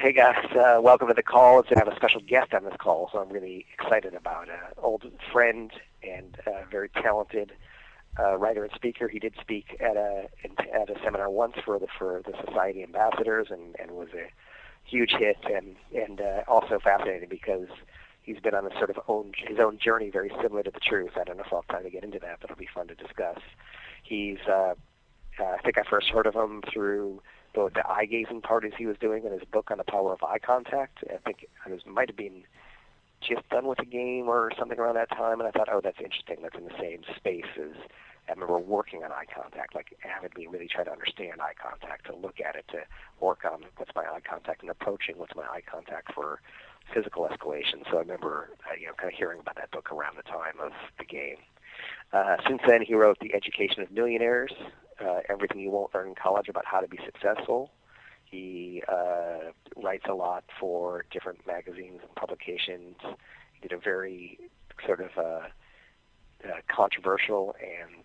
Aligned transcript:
Hey 0.00 0.12
guys, 0.12 0.44
uh, 0.52 0.80
welcome 0.80 1.08
to 1.08 1.14
the 1.14 1.24
call. 1.24 1.58
It's 1.58 1.68
going 1.68 1.80
to 1.80 1.84
have 1.84 1.92
a 1.92 1.96
special 1.96 2.20
guest 2.20 2.54
on 2.54 2.62
this 2.62 2.76
call, 2.78 3.10
so 3.10 3.18
I'm 3.18 3.30
really 3.30 3.66
excited 3.76 4.14
about 4.14 4.48
an 4.48 4.54
old 4.80 5.02
friend 5.32 5.72
and 6.04 6.36
uh, 6.46 6.62
very 6.70 6.88
talented 6.88 7.50
uh, 8.16 8.36
writer 8.36 8.62
and 8.62 8.72
speaker. 8.76 9.08
He 9.08 9.18
did 9.18 9.34
speak 9.40 9.76
at 9.80 9.96
a 9.96 10.28
at 10.72 10.88
a 10.88 10.94
seminar 11.02 11.28
once 11.30 11.54
for 11.64 11.80
the 11.80 11.88
for 11.98 12.22
the 12.24 12.32
Society 12.46 12.84
Ambassadors 12.84 13.48
and, 13.50 13.74
and 13.80 13.90
was 13.90 14.06
a 14.14 14.30
huge 14.84 15.10
hit 15.18 15.38
and 15.52 15.74
and 15.92 16.20
uh, 16.20 16.42
also 16.46 16.78
fascinating 16.78 17.28
because 17.28 17.66
he's 18.22 18.38
been 18.38 18.54
on 18.54 18.70
a 18.70 18.78
sort 18.78 18.90
of 18.90 19.00
own 19.08 19.32
his 19.48 19.58
own 19.58 19.80
journey 19.80 20.10
very 20.10 20.30
similar 20.40 20.62
to 20.62 20.70
the 20.70 20.78
truth. 20.78 21.10
I 21.20 21.24
don't 21.24 21.38
know 21.38 21.42
if 21.44 21.52
I'll 21.52 21.64
have 21.68 21.76
time 21.76 21.82
to 21.82 21.90
get 21.90 22.04
into 22.04 22.20
that, 22.20 22.38
but 22.40 22.52
it'll 22.52 22.60
be 22.60 22.68
fun 22.72 22.86
to 22.86 22.94
discuss. 22.94 23.40
He's 24.04 24.38
uh, 24.48 24.74
uh, 25.40 25.44
I 25.44 25.58
think 25.64 25.76
I 25.76 25.82
first 25.82 26.08
heard 26.10 26.26
of 26.26 26.36
him 26.36 26.62
through 26.72 27.20
the, 27.54 27.70
the 27.74 27.86
eye 27.88 28.04
gazing 28.04 28.42
parties 28.42 28.72
he 28.76 28.86
was 28.86 28.96
doing 28.98 29.24
in 29.24 29.32
his 29.32 29.44
book 29.50 29.70
on 29.70 29.78
the 29.78 29.84
power 29.84 30.12
of 30.12 30.22
eye 30.22 30.38
contact. 30.38 30.98
I 31.10 31.16
think 31.18 31.48
it 31.66 31.72
was 31.72 31.86
might 31.86 32.08
have 32.08 32.16
been 32.16 32.44
just 33.20 33.48
done 33.48 33.66
with 33.66 33.80
a 33.80 33.84
game 33.84 34.28
or 34.28 34.50
something 34.58 34.78
around 34.78 34.94
that 34.94 35.10
time, 35.10 35.40
and 35.40 35.48
I 35.48 35.50
thought, 35.50 35.68
oh, 35.70 35.80
that's 35.82 35.98
interesting. 35.98 36.38
That's 36.42 36.54
in 36.56 36.64
the 36.64 36.78
same 36.78 37.02
space 37.16 37.50
as 37.60 37.74
I 38.28 38.32
remember 38.32 38.58
working 38.58 39.04
on 39.04 39.10
eye 39.10 39.24
contact, 39.34 39.74
like 39.74 39.96
avidly, 40.04 40.46
really 40.46 40.68
try 40.68 40.84
to 40.84 40.92
understand 40.92 41.40
eye 41.40 41.54
contact, 41.60 42.06
to 42.06 42.14
look 42.14 42.40
at 42.40 42.56
it, 42.56 42.66
to 42.68 42.80
work 43.20 43.44
on 43.50 43.64
what's 43.76 43.94
my 43.96 44.02
eye 44.02 44.20
contact, 44.28 44.62
and 44.62 44.70
approaching 44.70 45.16
what's 45.16 45.34
my 45.34 45.44
eye 45.44 45.62
contact 45.70 46.12
for 46.12 46.40
physical 46.92 47.26
escalation. 47.26 47.84
So 47.90 47.96
I 47.96 48.00
remember, 48.00 48.50
uh, 48.68 48.74
you 48.78 48.86
know, 48.86 48.92
kind 48.94 49.12
of 49.12 49.18
hearing 49.18 49.40
about 49.40 49.56
that 49.56 49.70
book 49.70 49.90
around 49.90 50.16
the 50.16 50.22
time 50.22 50.60
of 50.62 50.72
the 50.98 51.04
game. 51.04 51.36
Uh, 52.12 52.36
since 52.46 52.60
then, 52.66 52.82
he 52.82 52.94
wrote 52.94 53.18
The 53.20 53.34
Education 53.34 53.82
of 53.82 53.90
Millionaires, 53.90 54.52
uh, 55.00 55.20
everything 55.28 55.60
you 55.60 55.70
won't 55.70 55.94
learn 55.94 56.08
in 56.08 56.14
college 56.14 56.48
about 56.48 56.64
how 56.64 56.80
to 56.80 56.88
be 56.88 56.98
successful. 57.04 57.70
He 58.24 58.82
uh, 58.88 59.52
writes 59.76 60.04
a 60.08 60.14
lot 60.14 60.44
for 60.60 61.04
different 61.10 61.46
magazines 61.46 62.00
and 62.02 62.14
publications. 62.14 62.96
He 63.54 63.60
did 63.68 63.72
a 63.72 63.78
very 63.78 64.38
sort 64.84 65.00
of 65.00 65.10
uh, 65.16 65.48
uh, 66.44 66.60
controversial 66.68 67.56
and 67.60 68.04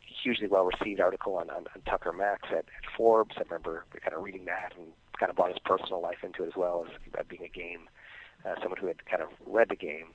hugely 0.00 0.48
well 0.48 0.64
received 0.64 1.00
article 1.00 1.36
on, 1.36 1.50
on, 1.50 1.66
on 1.74 1.82
Tucker 1.86 2.12
Max 2.12 2.48
at, 2.50 2.58
at 2.58 2.96
Forbes. 2.96 3.34
I 3.36 3.42
remember 3.42 3.84
kind 4.00 4.14
of 4.14 4.22
reading 4.22 4.46
that 4.46 4.72
and 4.76 4.88
kind 5.18 5.30
of 5.30 5.36
brought 5.36 5.50
his 5.50 5.58
personal 5.64 6.00
life 6.00 6.18
into 6.22 6.44
it 6.44 6.48
as 6.48 6.56
well 6.56 6.86
as 6.86 7.18
uh, 7.18 7.22
being 7.28 7.42
a 7.44 7.48
game, 7.48 7.88
uh, 8.44 8.54
someone 8.60 8.80
who 8.80 8.86
had 8.86 9.04
kind 9.06 9.22
of 9.22 9.28
read 9.46 9.68
the 9.68 9.76
game. 9.76 10.06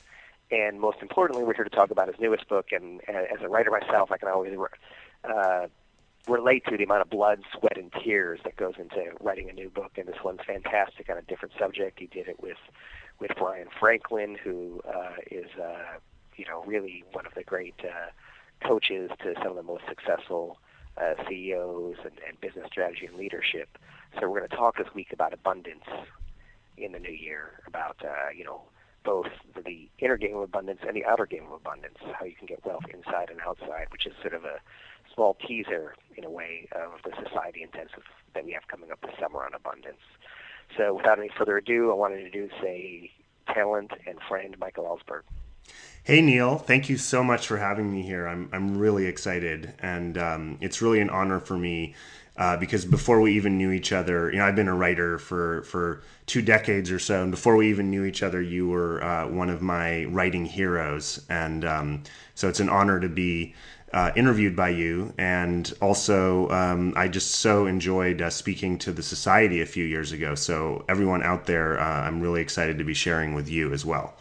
And 0.51 0.81
most 0.81 0.97
importantly, 1.01 1.43
we're 1.45 1.53
here 1.53 1.63
to 1.63 1.69
talk 1.69 1.91
about 1.91 2.07
his 2.07 2.19
newest 2.19 2.47
book. 2.49 2.67
And, 2.71 3.01
and 3.07 3.17
as 3.17 3.41
a 3.41 3.47
writer 3.47 3.71
myself, 3.71 4.11
I 4.11 4.17
can 4.17 4.27
always 4.27 4.53
uh, 5.23 5.67
relate 6.27 6.63
to 6.69 6.77
the 6.77 6.83
amount 6.83 7.01
of 7.01 7.09
blood, 7.09 7.41
sweat, 7.57 7.77
and 7.77 7.91
tears 8.03 8.39
that 8.43 8.55
goes 8.55 8.73
into 8.77 9.11
writing 9.21 9.49
a 9.49 9.53
new 9.53 9.69
book. 9.69 9.93
And 9.97 10.07
this 10.07 10.23
one's 10.23 10.41
fantastic 10.45 11.09
on 11.09 11.17
a 11.17 11.21
different 11.21 11.53
subject. 11.59 11.99
He 11.99 12.07
did 12.07 12.27
it 12.27 12.41
with 12.41 12.57
with 13.19 13.31
Bryan 13.37 13.67
Franklin, 13.79 14.35
who 14.43 14.81
uh, 14.87 15.15
is 15.29 15.47
uh, 15.61 15.99
you 16.35 16.45
know 16.45 16.63
really 16.65 17.03
one 17.11 17.25
of 17.25 17.33
the 17.33 17.43
great 17.43 17.75
uh, 17.83 18.67
coaches 18.67 19.11
to 19.23 19.33
some 19.41 19.47
of 19.51 19.55
the 19.55 19.63
most 19.63 19.83
successful 19.87 20.57
uh, 20.97 21.13
CEOs 21.27 21.97
and, 22.03 22.13
and 22.27 22.39
business 22.41 22.65
strategy 22.67 23.05
and 23.05 23.15
leadership. 23.15 23.77
So 24.19 24.29
we're 24.29 24.39
going 24.39 24.49
to 24.49 24.55
talk 24.55 24.77
this 24.77 24.93
week 24.93 25.13
about 25.13 25.33
abundance 25.33 25.85
in 26.77 26.91
the 26.91 26.99
new 26.99 27.13
year, 27.13 27.61
about 27.67 27.97
uh, 28.03 28.29
you 28.35 28.43
know 28.43 28.63
both 29.03 29.27
the 29.65 29.89
inner 29.99 30.17
game 30.17 30.35
of 30.35 30.43
abundance 30.43 30.79
and 30.85 30.95
the 30.95 31.05
outer 31.05 31.25
game 31.25 31.45
of 31.47 31.53
abundance, 31.53 31.97
how 32.17 32.25
you 32.25 32.35
can 32.35 32.45
get 32.45 32.63
wealth 32.65 32.83
inside 32.93 33.29
and 33.29 33.39
outside, 33.41 33.87
which 33.91 34.05
is 34.05 34.13
sort 34.21 34.33
of 34.33 34.45
a 34.45 34.59
small 35.13 35.37
teaser, 35.47 35.95
in 36.17 36.23
a 36.23 36.29
way, 36.29 36.67
of 36.71 37.01
the 37.03 37.11
society 37.23 37.63
intensive 37.63 38.03
that 38.33 38.45
we 38.45 38.51
have 38.51 38.67
coming 38.67 38.91
up 38.91 39.01
this 39.01 39.11
summer 39.19 39.43
on 39.43 39.53
abundance. 39.53 40.01
So 40.77 40.93
without 40.95 41.19
any 41.19 41.29
further 41.37 41.57
ado, 41.57 41.91
I 41.91 41.95
want 41.95 42.13
to 42.13 42.17
introduce 42.17 42.53
a 42.63 43.11
talent 43.53 43.91
and 44.07 44.17
friend, 44.27 44.57
Michael 44.59 44.85
Ellsberg. 44.85 45.21
Hey 46.03 46.21
Neil, 46.21 46.57
thank 46.57 46.89
you 46.89 46.97
so 46.97 47.23
much 47.23 47.45
for 47.47 47.57
having 47.57 47.91
me 47.93 48.01
here. 48.01 48.27
I'm 48.27 48.49
I'm 48.51 48.77
really 48.77 49.05
excited, 49.05 49.73
and 49.79 50.17
um, 50.17 50.57
it's 50.59 50.81
really 50.81 50.99
an 50.99 51.11
honor 51.11 51.39
for 51.39 51.55
me 51.55 51.93
uh, 52.37 52.57
because 52.57 52.85
before 52.85 53.21
we 53.21 53.35
even 53.35 53.57
knew 53.57 53.71
each 53.71 53.91
other, 53.91 54.31
you 54.31 54.39
know, 54.39 54.45
I've 54.45 54.55
been 54.55 54.67
a 54.67 54.75
writer 54.75 55.19
for 55.19 55.61
for 55.63 56.01
two 56.25 56.41
decades 56.41 56.89
or 56.89 56.97
so, 56.97 57.21
and 57.21 57.29
before 57.29 57.55
we 57.55 57.69
even 57.69 57.91
knew 57.91 58.03
each 58.03 58.23
other, 58.23 58.41
you 58.41 58.67
were 58.67 59.03
uh, 59.03 59.27
one 59.27 59.49
of 59.49 59.61
my 59.61 60.05
writing 60.05 60.45
heroes, 60.45 61.23
and 61.29 61.63
um, 61.65 62.03
so 62.33 62.49
it's 62.49 62.59
an 62.59 62.69
honor 62.69 62.99
to 62.99 63.09
be 63.09 63.53
uh, 63.93 64.11
interviewed 64.15 64.55
by 64.55 64.69
you. 64.69 65.13
And 65.17 65.71
also, 65.81 66.49
um, 66.49 66.93
I 66.95 67.07
just 67.07 67.35
so 67.35 67.65
enjoyed 67.65 68.21
uh, 68.21 68.29
speaking 68.29 68.77
to 68.79 68.91
the 68.91 69.03
society 69.03 69.61
a 69.61 69.65
few 69.65 69.85
years 69.85 70.11
ago. 70.11 70.35
So, 70.35 70.85
everyone 70.87 71.23
out 71.23 71.45
there, 71.45 71.79
uh, 71.79 71.83
I'm 71.83 72.21
really 72.21 72.41
excited 72.41 72.77
to 72.77 72.83
be 72.83 72.93
sharing 72.93 73.33
with 73.33 73.49
you 73.49 73.73
as 73.73 73.85
well. 73.85 74.15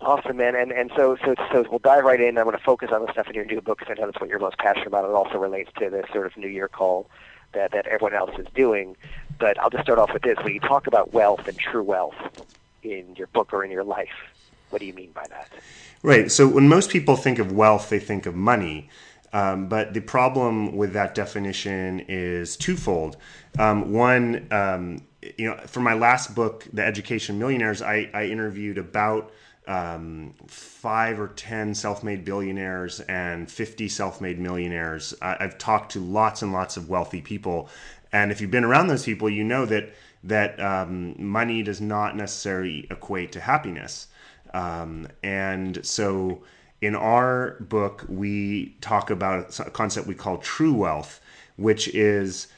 Awesome, 0.00 0.36
man. 0.36 0.54
And 0.54 0.70
and 0.70 0.92
so 0.96 1.16
so 1.24 1.34
so 1.50 1.64
we'll 1.68 1.80
dive 1.80 2.04
right 2.04 2.20
in. 2.20 2.38
I'm 2.38 2.44
going 2.44 2.56
to 2.56 2.62
focus 2.62 2.90
on 2.92 3.04
the 3.04 3.10
stuff 3.12 3.26
in 3.26 3.34
your 3.34 3.44
new 3.44 3.60
book 3.60 3.80
because 3.80 3.92
I 3.96 4.00
know 4.00 4.06
that's 4.06 4.20
what 4.20 4.30
you're 4.30 4.38
most 4.38 4.56
passionate 4.58 4.86
about. 4.86 5.04
It 5.04 5.10
also 5.10 5.38
relates 5.38 5.70
to 5.78 5.90
this 5.90 6.06
sort 6.12 6.26
of 6.26 6.36
New 6.36 6.48
Year 6.48 6.68
call 6.68 7.10
that 7.52 7.72
that 7.72 7.86
everyone 7.88 8.14
else 8.14 8.30
is 8.38 8.46
doing. 8.54 8.96
But 9.40 9.58
I'll 9.58 9.70
just 9.70 9.82
start 9.82 9.98
off 9.98 10.12
with 10.12 10.22
this. 10.22 10.38
When 10.42 10.54
you 10.54 10.60
talk 10.60 10.86
about 10.86 11.12
wealth 11.12 11.48
and 11.48 11.58
true 11.58 11.82
wealth 11.82 12.14
in 12.84 13.16
your 13.16 13.26
book 13.28 13.52
or 13.52 13.64
in 13.64 13.72
your 13.72 13.82
life, 13.82 14.08
what 14.70 14.80
do 14.80 14.86
you 14.86 14.92
mean 14.92 15.12
by 15.12 15.26
that? 15.28 15.48
Right. 16.02 16.30
So 16.30 16.46
when 16.46 16.68
most 16.68 16.90
people 16.90 17.16
think 17.16 17.38
of 17.38 17.52
wealth, 17.52 17.88
they 17.88 17.98
think 17.98 18.26
of 18.26 18.34
money. 18.34 18.88
Um, 19.32 19.68
but 19.68 19.94
the 19.94 20.00
problem 20.00 20.76
with 20.76 20.92
that 20.94 21.14
definition 21.14 22.04
is 22.08 22.56
twofold. 22.56 23.16
Um, 23.58 23.92
one, 23.92 24.46
um, 24.50 25.02
you 25.36 25.48
know, 25.48 25.58
for 25.66 25.80
my 25.80 25.94
last 25.94 26.34
book, 26.34 26.66
The 26.72 26.84
Education 26.84 27.38
Millionaires, 27.38 27.82
I, 27.82 28.08
I 28.14 28.26
interviewed 28.26 28.78
about 28.78 29.32
um, 29.66 30.32
five 30.46 31.20
or 31.20 31.28
10 31.28 31.74
self 31.74 32.02
made 32.02 32.24
billionaires 32.24 33.00
and 33.00 33.50
50 33.50 33.88
self 33.88 34.20
made 34.20 34.38
millionaires. 34.38 35.14
I, 35.20 35.36
I've 35.40 35.58
talked 35.58 35.92
to 35.92 36.00
lots 36.00 36.40
and 36.42 36.52
lots 36.52 36.76
of 36.76 36.88
wealthy 36.88 37.20
people. 37.20 37.68
And 38.12 38.32
if 38.32 38.40
you've 38.40 38.50
been 38.50 38.64
around 38.64 38.86
those 38.86 39.04
people, 39.04 39.28
you 39.28 39.44
know 39.44 39.66
that, 39.66 39.92
that 40.24 40.58
um, 40.58 41.14
money 41.18 41.62
does 41.62 41.82
not 41.82 42.16
necessarily 42.16 42.86
equate 42.90 43.32
to 43.32 43.40
happiness. 43.40 44.08
Um, 44.54 45.08
and 45.22 45.84
so 45.84 46.42
in 46.80 46.94
our 46.94 47.56
book, 47.60 48.04
we 48.08 48.76
talk 48.80 49.10
about 49.10 49.58
a 49.60 49.70
concept 49.70 50.06
we 50.06 50.14
call 50.14 50.38
true 50.38 50.74
wealth, 50.74 51.20
which 51.56 51.88
is 51.88 52.48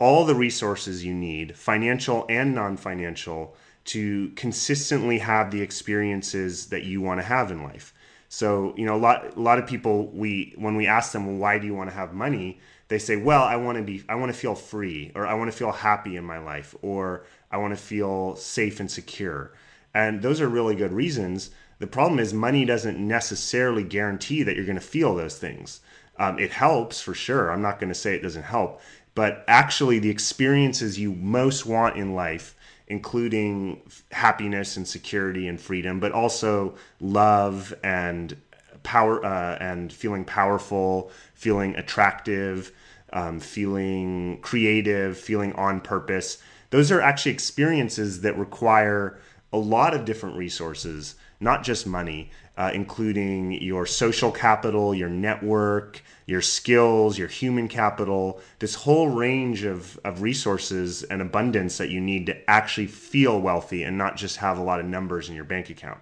all 0.00 0.24
the 0.24 0.34
resources 0.34 1.04
you 1.04 1.14
need, 1.14 1.56
financial 1.56 2.26
and 2.28 2.54
non 2.54 2.76
financial, 2.76 3.54
to 3.84 4.30
consistently 4.30 5.18
have 5.18 5.50
the 5.50 5.60
experiences 5.60 6.66
that 6.66 6.84
you 6.84 7.00
want 7.00 7.20
to 7.20 7.26
have 7.26 7.50
in 7.50 7.62
life. 7.62 7.94
So, 8.28 8.74
you 8.76 8.84
know, 8.84 8.96
a 8.96 8.98
lot 8.98 9.36
a 9.36 9.40
lot 9.40 9.58
of 9.58 9.66
people 9.66 10.08
we 10.08 10.54
when 10.56 10.74
we 10.76 10.86
ask 10.86 11.12
them, 11.12 11.26
well, 11.26 11.36
why 11.36 11.58
do 11.58 11.66
you 11.66 11.74
want 11.74 11.90
to 11.90 11.96
have 11.96 12.12
money? 12.12 12.58
They 12.88 12.98
say, 12.98 13.16
well, 13.16 13.42
I 13.42 13.56
want 13.56 13.78
to 13.78 13.84
be 13.84 14.04
I 14.08 14.16
want 14.16 14.32
to 14.32 14.38
feel 14.38 14.54
free 14.54 15.12
or 15.14 15.26
I 15.26 15.34
want 15.34 15.50
to 15.50 15.56
feel 15.56 15.72
happy 15.72 16.16
in 16.16 16.24
my 16.24 16.38
life 16.38 16.74
or 16.82 17.24
I 17.50 17.58
want 17.58 17.76
to 17.76 17.82
feel 17.82 18.36
safe 18.36 18.80
and 18.80 18.90
secure. 18.90 19.52
And 19.96 20.20
those 20.20 20.42
are 20.42 20.48
really 20.48 20.74
good 20.74 20.92
reasons. 20.92 21.48
The 21.78 21.86
problem 21.86 22.20
is 22.20 22.34
money 22.34 22.66
doesn't 22.66 22.98
necessarily 22.98 23.82
guarantee 23.82 24.42
that 24.42 24.54
you're 24.54 24.66
going 24.66 24.78
to 24.78 24.92
feel 24.96 25.14
those 25.14 25.38
things. 25.38 25.80
Um, 26.18 26.38
it 26.38 26.52
helps 26.52 27.00
for 27.00 27.14
sure. 27.14 27.50
I'm 27.50 27.62
not 27.62 27.80
going 27.80 27.88
to 27.88 27.98
say 27.98 28.14
it 28.14 28.22
doesn't 28.22 28.42
help, 28.42 28.82
but 29.14 29.42
actually 29.48 29.98
the 29.98 30.10
experiences 30.10 30.98
you 30.98 31.12
most 31.12 31.64
want 31.64 31.96
in 31.96 32.14
life 32.14 32.54
including 32.88 33.82
happiness 34.12 34.76
and 34.76 34.86
security 34.86 35.48
and 35.48 35.60
freedom, 35.60 35.98
but 35.98 36.12
also 36.12 36.76
love 37.00 37.74
and 37.82 38.36
power 38.82 39.24
uh, 39.24 39.56
and 39.60 39.92
feeling 39.92 40.24
powerful, 40.24 41.10
feeling 41.34 41.74
attractive, 41.74 42.70
um, 43.12 43.40
feeling 43.40 44.38
creative, 44.40 45.18
feeling 45.18 45.52
on 45.54 45.80
purpose. 45.80 46.38
Those 46.70 46.92
are 46.92 47.00
actually 47.00 47.32
experiences 47.32 48.20
that 48.20 48.38
require 48.38 49.18
a 49.56 49.58
lot 49.58 49.94
of 49.94 50.04
different 50.04 50.36
resources, 50.36 51.14
not 51.40 51.64
just 51.64 51.86
money, 51.86 52.30
uh, 52.56 52.70
including 52.74 53.52
your 53.52 53.86
social 53.86 54.30
capital, 54.30 54.94
your 54.94 55.08
network, 55.08 56.02
your 56.26 56.42
skills, 56.42 57.18
your 57.18 57.28
human 57.28 57.68
capital, 57.68 58.40
this 58.58 58.74
whole 58.74 59.08
range 59.08 59.64
of, 59.64 59.98
of 60.04 60.22
resources 60.22 61.02
and 61.04 61.22
abundance 61.22 61.78
that 61.78 61.90
you 61.90 62.00
need 62.00 62.26
to 62.26 62.50
actually 62.50 62.86
feel 62.86 63.40
wealthy 63.40 63.82
and 63.82 63.96
not 63.96 64.16
just 64.16 64.36
have 64.36 64.58
a 64.58 64.62
lot 64.62 64.80
of 64.80 64.86
numbers 64.86 65.28
in 65.28 65.34
your 65.34 65.44
bank 65.44 65.70
account. 65.70 66.00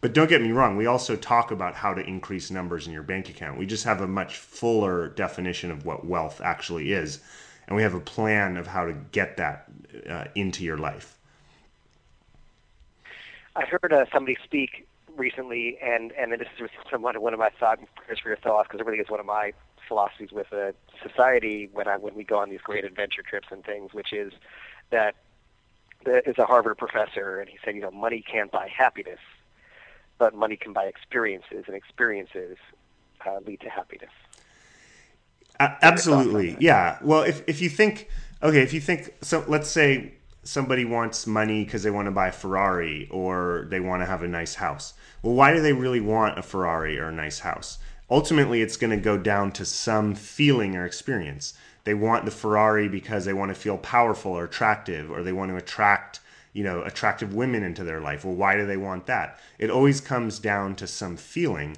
But 0.00 0.14
don't 0.14 0.28
get 0.28 0.42
me 0.42 0.52
wrong, 0.52 0.76
we 0.76 0.86
also 0.86 1.16
talk 1.16 1.50
about 1.50 1.74
how 1.74 1.92
to 1.94 2.02
increase 2.02 2.50
numbers 2.50 2.86
in 2.86 2.92
your 2.92 3.02
bank 3.02 3.28
account. 3.28 3.58
We 3.58 3.66
just 3.66 3.84
have 3.84 4.00
a 4.00 4.08
much 4.08 4.38
fuller 4.38 5.08
definition 5.08 5.70
of 5.70 5.84
what 5.84 6.06
wealth 6.06 6.40
actually 6.42 6.92
is. 6.92 7.20
And 7.66 7.76
we 7.76 7.82
have 7.82 7.94
a 7.94 8.00
plan 8.00 8.56
of 8.56 8.66
how 8.66 8.86
to 8.86 8.94
get 9.12 9.36
that 9.36 9.66
uh, 10.08 10.24
into 10.34 10.64
your 10.64 10.78
life. 10.78 11.19
I 13.56 13.64
heard 13.64 13.92
uh, 13.92 14.04
somebody 14.12 14.36
speak 14.44 14.86
recently, 15.16 15.78
and 15.82 16.12
and 16.12 16.32
this 16.32 16.48
is 16.60 16.70
somewhat 16.90 17.18
one 17.18 17.32
of 17.32 17.38
my 17.38 17.50
thoughts 17.50 17.82
for 18.22 18.28
your 18.28 18.36
thoughts 18.36 18.68
because 18.68 18.80
it 18.80 18.86
really 18.86 18.98
is 18.98 19.10
one 19.10 19.20
of 19.20 19.26
my 19.26 19.52
philosophies 19.88 20.30
with 20.30 20.52
a 20.52 20.74
society 21.02 21.68
when 21.72 21.88
I 21.88 21.96
when 21.96 22.14
we 22.14 22.24
go 22.24 22.38
on 22.38 22.50
these 22.50 22.60
great 22.60 22.84
adventure 22.84 23.22
trips 23.22 23.48
and 23.50 23.64
things, 23.64 23.92
which 23.92 24.12
is 24.12 24.32
that 24.90 25.14
there 26.04 26.20
is 26.20 26.38
a 26.38 26.46
Harvard 26.46 26.78
professor, 26.78 27.40
and 27.40 27.48
he 27.48 27.58
said, 27.64 27.74
you 27.74 27.82
know, 27.82 27.90
money 27.90 28.22
can't 28.22 28.50
buy 28.50 28.68
happiness, 28.68 29.18
but 30.18 30.34
money 30.34 30.56
can 30.56 30.72
buy 30.72 30.84
experiences, 30.84 31.64
and 31.66 31.76
experiences 31.76 32.56
uh, 33.26 33.38
lead 33.46 33.60
to 33.60 33.68
happiness. 33.68 34.10
Uh, 35.58 35.74
absolutely, 35.82 36.56
yeah. 36.60 36.98
Well, 37.02 37.22
if 37.22 37.42
if 37.46 37.60
you 37.60 37.68
think, 37.68 38.08
okay, 38.42 38.62
if 38.62 38.72
you 38.72 38.80
think, 38.80 39.12
so 39.22 39.44
let's 39.48 39.68
say 39.68 40.14
somebody 40.42 40.84
wants 40.84 41.26
money 41.26 41.64
because 41.64 41.82
they 41.82 41.90
want 41.90 42.06
to 42.06 42.12
buy 42.12 42.28
a 42.28 42.32
Ferrari 42.32 43.08
or 43.10 43.66
they 43.70 43.80
want 43.80 44.02
to 44.02 44.06
have 44.06 44.22
a 44.22 44.28
nice 44.28 44.54
house. 44.54 44.94
Well, 45.22 45.34
why 45.34 45.52
do 45.52 45.60
they 45.60 45.72
really 45.72 46.00
want 46.00 46.38
a 46.38 46.42
Ferrari 46.42 46.98
or 46.98 47.08
a 47.08 47.12
nice 47.12 47.40
house? 47.40 47.78
ultimately 48.10 48.60
it's 48.60 48.76
going 48.76 48.90
to 48.90 48.96
go 48.96 49.16
down 49.16 49.52
to 49.52 49.64
some 49.64 50.14
feeling 50.14 50.76
or 50.76 50.84
experience. 50.84 51.54
They 51.84 51.94
want 51.94 52.24
the 52.24 52.30
Ferrari 52.30 52.88
because 52.88 53.24
they 53.24 53.32
want 53.32 53.50
to 53.50 53.54
feel 53.54 53.78
powerful 53.78 54.32
or 54.32 54.44
attractive, 54.44 55.10
or 55.10 55.22
they 55.22 55.32
want 55.32 55.50
to 55.50 55.56
attract, 55.56 56.20
you 56.52 56.64
know, 56.64 56.82
attractive 56.82 57.32
women 57.32 57.62
into 57.62 57.84
their 57.84 58.00
life. 58.00 58.24
Well, 58.24 58.34
why 58.34 58.56
do 58.56 58.66
they 58.66 58.76
want 58.76 59.06
that? 59.06 59.38
It 59.58 59.70
always 59.70 60.00
comes 60.00 60.38
down 60.38 60.74
to 60.76 60.86
some 60.86 61.16
feeling. 61.16 61.76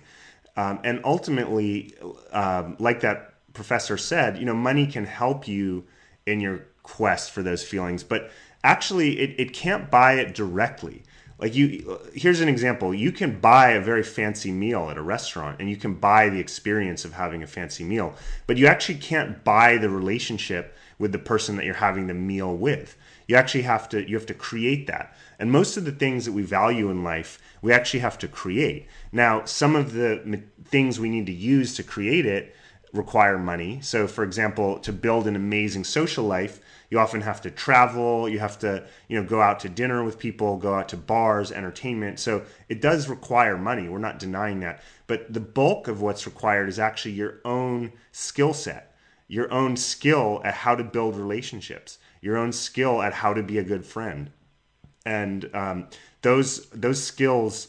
Um, 0.56 0.80
and 0.82 1.00
ultimately, 1.04 1.94
um, 2.32 2.76
like 2.78 3.00
that 3.00 3.34
professor 3.52 3.96
said, 3.96 4.38
you 4.38 4.44
know, 4.44 4.54
money 4.54 4.86
can 4.86 5.04
help 5.04 5.46
you 5.46 5.84
in 6.26 6.40
your 6.40 6.66
quest 6.82 7.30
for 7.30 7.42
those 7.42 7.62
feelings, 7.62 8.02
but 8.02 8.30
actually, 8.64 9.18
it, 9.18 9.34
it 9.38 9.52
can't 9.52 9.90
buy 9.90 10.14
it 10.14 10.34
directly. 10.34 11.02
Like 11.42 11.56
you 11.56 11.98
here's 12.14 12.40
an 12.40 12.48
example. 12.48 12.94
You 12.94 13.10
can 13.10 13.40
buy 13.40 13.70
a 13.70 13.80
very 13.80 14.04
fancy 14.04 14.52
meal 14.52 14.88
at 14.90 14.96
a 14.96 15.02
restaurant 15.02 15.56
and 15.58 15.68
you 15.68 15.76
can 15.76 15.94
buy 15.94 16.28
the 16.28 16.38
experience 16.38 17.04
of 17.04 17.14
having 17.14 17.42
a 17.42 17.48
fancy 17.48 17.82
meal 17.82 18.14
but 18.46 18.56
you 18.56 18.68
actually 18.68 18.98
can't 18.98 19.42
buy 19.42 19.76
the 19.76 19.90
relationship 19.90 20.76
with 21.00 21.10
the 21.10 21.18
person 21.18 21.56
that 21.56 21.64
you're 21.64 21.74
having 21.74 22.06
the 22.06 22.14
meal 22.14 22.56
with. 22.56 22.96
You 23.26 23.34
actually 23.34 23.62
have 23.62 23.88
to 23.88 24.08
you 24.08 24.14
have 24.14 24.26
to 24.26 24.34
create 24.34 24.86
that. 24.86 25.16
And 25.40 25.50
most 25.50 25.76
of 25.76 25.84
the 25.84 25.90
things 25.90 26.26
that 26.26 26.32
we 26.32 26.42
value 26.42 26.90
in 26.90 27.02
life 27.02 27.40
we 27.60 27.72
actually 27.72 28.00
have 28.00 28.18
to 28.18 28.28
create. 28.28 28.86
Now 29.10 29.44
some 29.44 29.74
of 29.74 29.94
the 29.94 30.44
things 30.64 31.00
we 31.00 31.10
need 31.10 31.26
to 31.26 31.32
use 31.32 31.74
to 31.74 31.82
create 31.82 32.24
it 32.24 32.54
require 32.92 33.36
money. 33.36 33.80
So 33.80 34.06
for 34.06 34.22
example 34.22 34.78
to 34.78 34.92
build 34.92 35.26
an 35.26 35.34
amazing 35.34 35.82
social 35.82 36.24
life 36.24 36.60
you 36.92 36.98
often 36.98 37.22
have 37.22 37.40
to 37.40 37.50
travel 37.50 38.28
you 38.28 38.38
have 38.38 38.58
to 38.58 38.84
you 39.08 39.18
know 39.18 39.26
go 39.26 39.40
out 39.40 39.58
to 39.60 39.68
dinner 39.70 40.04
with 40.04 40.18
people 40.18 40.58
go 40.58 40.74
out 40.74 40.90
to 40.90 40.96
bars 40.96 41.50
entertainment. 41.50 42.20
So 42.20 42.42
it 42.68 42.82
does 42.82 43.08
require 43.08 43.56
money. 43.56 43.88
We're 43.88 43.98
not 43.98 44.18
denying 44.18 44.60
that. 44.60 44.82
But 45.06 45.32
the 45.32 45.40
bulk 45.40 45.88
of 45.88 46.02
what's 46.02 46.26
required 46.26 46.68
is 46.68 46.78
actually 46.78 47.12
your 47.12 47.40
own 47.46 47.92
skill 48.12 48.52
set 48.52 48.94
your 49.26 49.50
own 49.50 49.74
skill 49.74 50.42
at 50.44 50.52
how 50.52 50.74
to 50.74 50.84
build 50.84 51.16
relationships 51.16 51.98
your 52.20 52.36
own 52.36 52.52
skill 52.52 53.00
at 53.00 53.14
how 53.14 53.32
to 53.32 53.42
be 53.42 53.56
a 53.56 53.64
good 53.64 53.86
friend. 53.86 54.30
And 55.06 55.48
um, 55.54 55.88
those 56.20 56.68
those 56.70 57.02
skills 57.02 57.68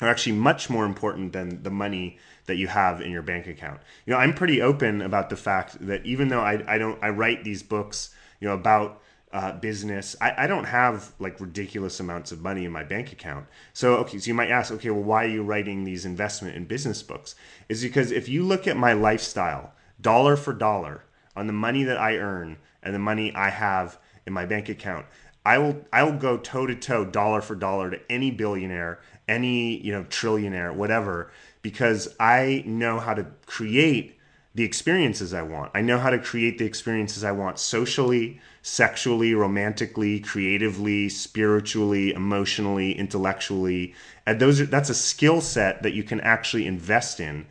are 0.00 0.08
actually 0.08 0.36
much 0.36 0.70
more 0.70 0.84
important 0.84 1.32
than 1.32 1.64
the 1.64 1.70
money 1.70 2.18
that 2.46 2.56
you 2.56 2.68
have 2.68 3.00
in 3.00 3.10
your 3.10 3.22
bank 3.22 3.48
account. 3.48 3.80
You 4.06 4.12
know, 4.12 4.18
I'm 4.18 4.32
pretty 4.32 4.62
open 4.62 5.02
about 5.02 5.30
the 5.30 5.36
fact 5.36 5.76
that 5.86 6.06
even 6.06 6.28
though 6.28 6.40
I, 6.40 6.62
I 6.66 6.78
don't 6.78 7.02
I 7.02 7.10
write 7.10 7.42
these 7.42 7.64
books 7.64 8.14
you 8.44 8.50
know, 8.50 8.56
about 8.56 9.00
uh, 9.32 9.52
business. 9.52 10.14
I, 10.20 10.44
I 10.44 10.46
don't 10.46 10.66
have 10.66 11.12
like 11.18 11.40
ridiculous 11.40 11.98
amounts 11.98 12.30
of 12.30 12.42
money 12.42 12.66
in 12.66 12.72
my 12.72 12.84
bank 12.84 13.10
account. 13.10 13.46
So, 13.72 13.94
okay, 13.96 14.18
so 14.18 14.28
you 14.28 14.34
might 14.34 14.50
ask, 14.50 14.70
okay, 14.70 14.90
well, 14.90 15.02
why 15.02 15.24
are 15.24 15.28
you 15.28 15.42
writing 15.42 15.84
these 15.84 16.04
investment 16.04 16.54
and 16.54 16.68
business 16.68 17.02
books? 17.02 17.36
Is 17.70 17.82
because 17.82 18.12
if 18.12 18.28
you 18.28 18.42
look 18.42 18.66
at 18.66 18.76
my 18.76 18.92
lifestyle, 18.92 19.72
dollar 19.98 20.36
for 20.36 20.52
dollar, 20.52 21.04
on 21.34 21.46
the 21.46 21.54
money 21.54 21.84
that 21.84 21.96
I 21.96 22.18
earn 22.18 22.58
and 22.82 22.94
the 22.94 22.98
money 22.98 23.34
I 23.34 23.48
have 23.48 23.98
in 24.26 24.34
my 24.34 24.44
bank 24.44 24.68
account, 24.68 25.06
I 25.46 25.56
will 25.56 25.86
I 25.90 26.02
will 26.02 26.18
go 26.18 26.36
toe 26.36 26.66
to 26.66 26.74
toe, 26.74 27.06
dollar 27.06 27.40
for 27.40 27.54
dollar, 27.54 27.90
to 27.92 28.00
any 28.12 28.30
billionaire, 28.30 29.00
any 29.26 29.78
you 29.78 29.90
know 29.90 30.04
trillionaire, 30.04 30.74
whatever, 30.74 31.30
because 31.62 32.14
I 32.20 32.62
know 32.66 32.98
how 32.98 33.14
to 33.14 33.24
create 33.46 34.13
the 34.54 34.62
experiences 34.62 35.34
I 35.34 35.42
want. 35.42 35.72
I 35.74 35.80
know 35.80 35.98
how 35.98 36.10
to 36.10 36.18
create 36.18 36.58
the 36.58 36.64
experiences 36.64 37.24
I 37.24 37.32
want 37.32 37.58
socially, 37.58 38.40
sexually, 38.62 39.34
romantically, 39.34 40.20
creatively, 40.20 41.08
spiritually, 41.08 42.12
emotionally, 42.12 42.96
intellectually. 42.96 43.94
And 44.26 44.38
those 44.38 44.60
are, 44.60 44.66
that's 44.66 44.90
a 44.90 44.94
skill 44.94 45.40
set 45.40 45.82
that 45.82 45.92
you 45.94 46.04
can 46.04 46.20
actually 46.20 46.66
invest 46.66 47.18
in. 47.18 47.46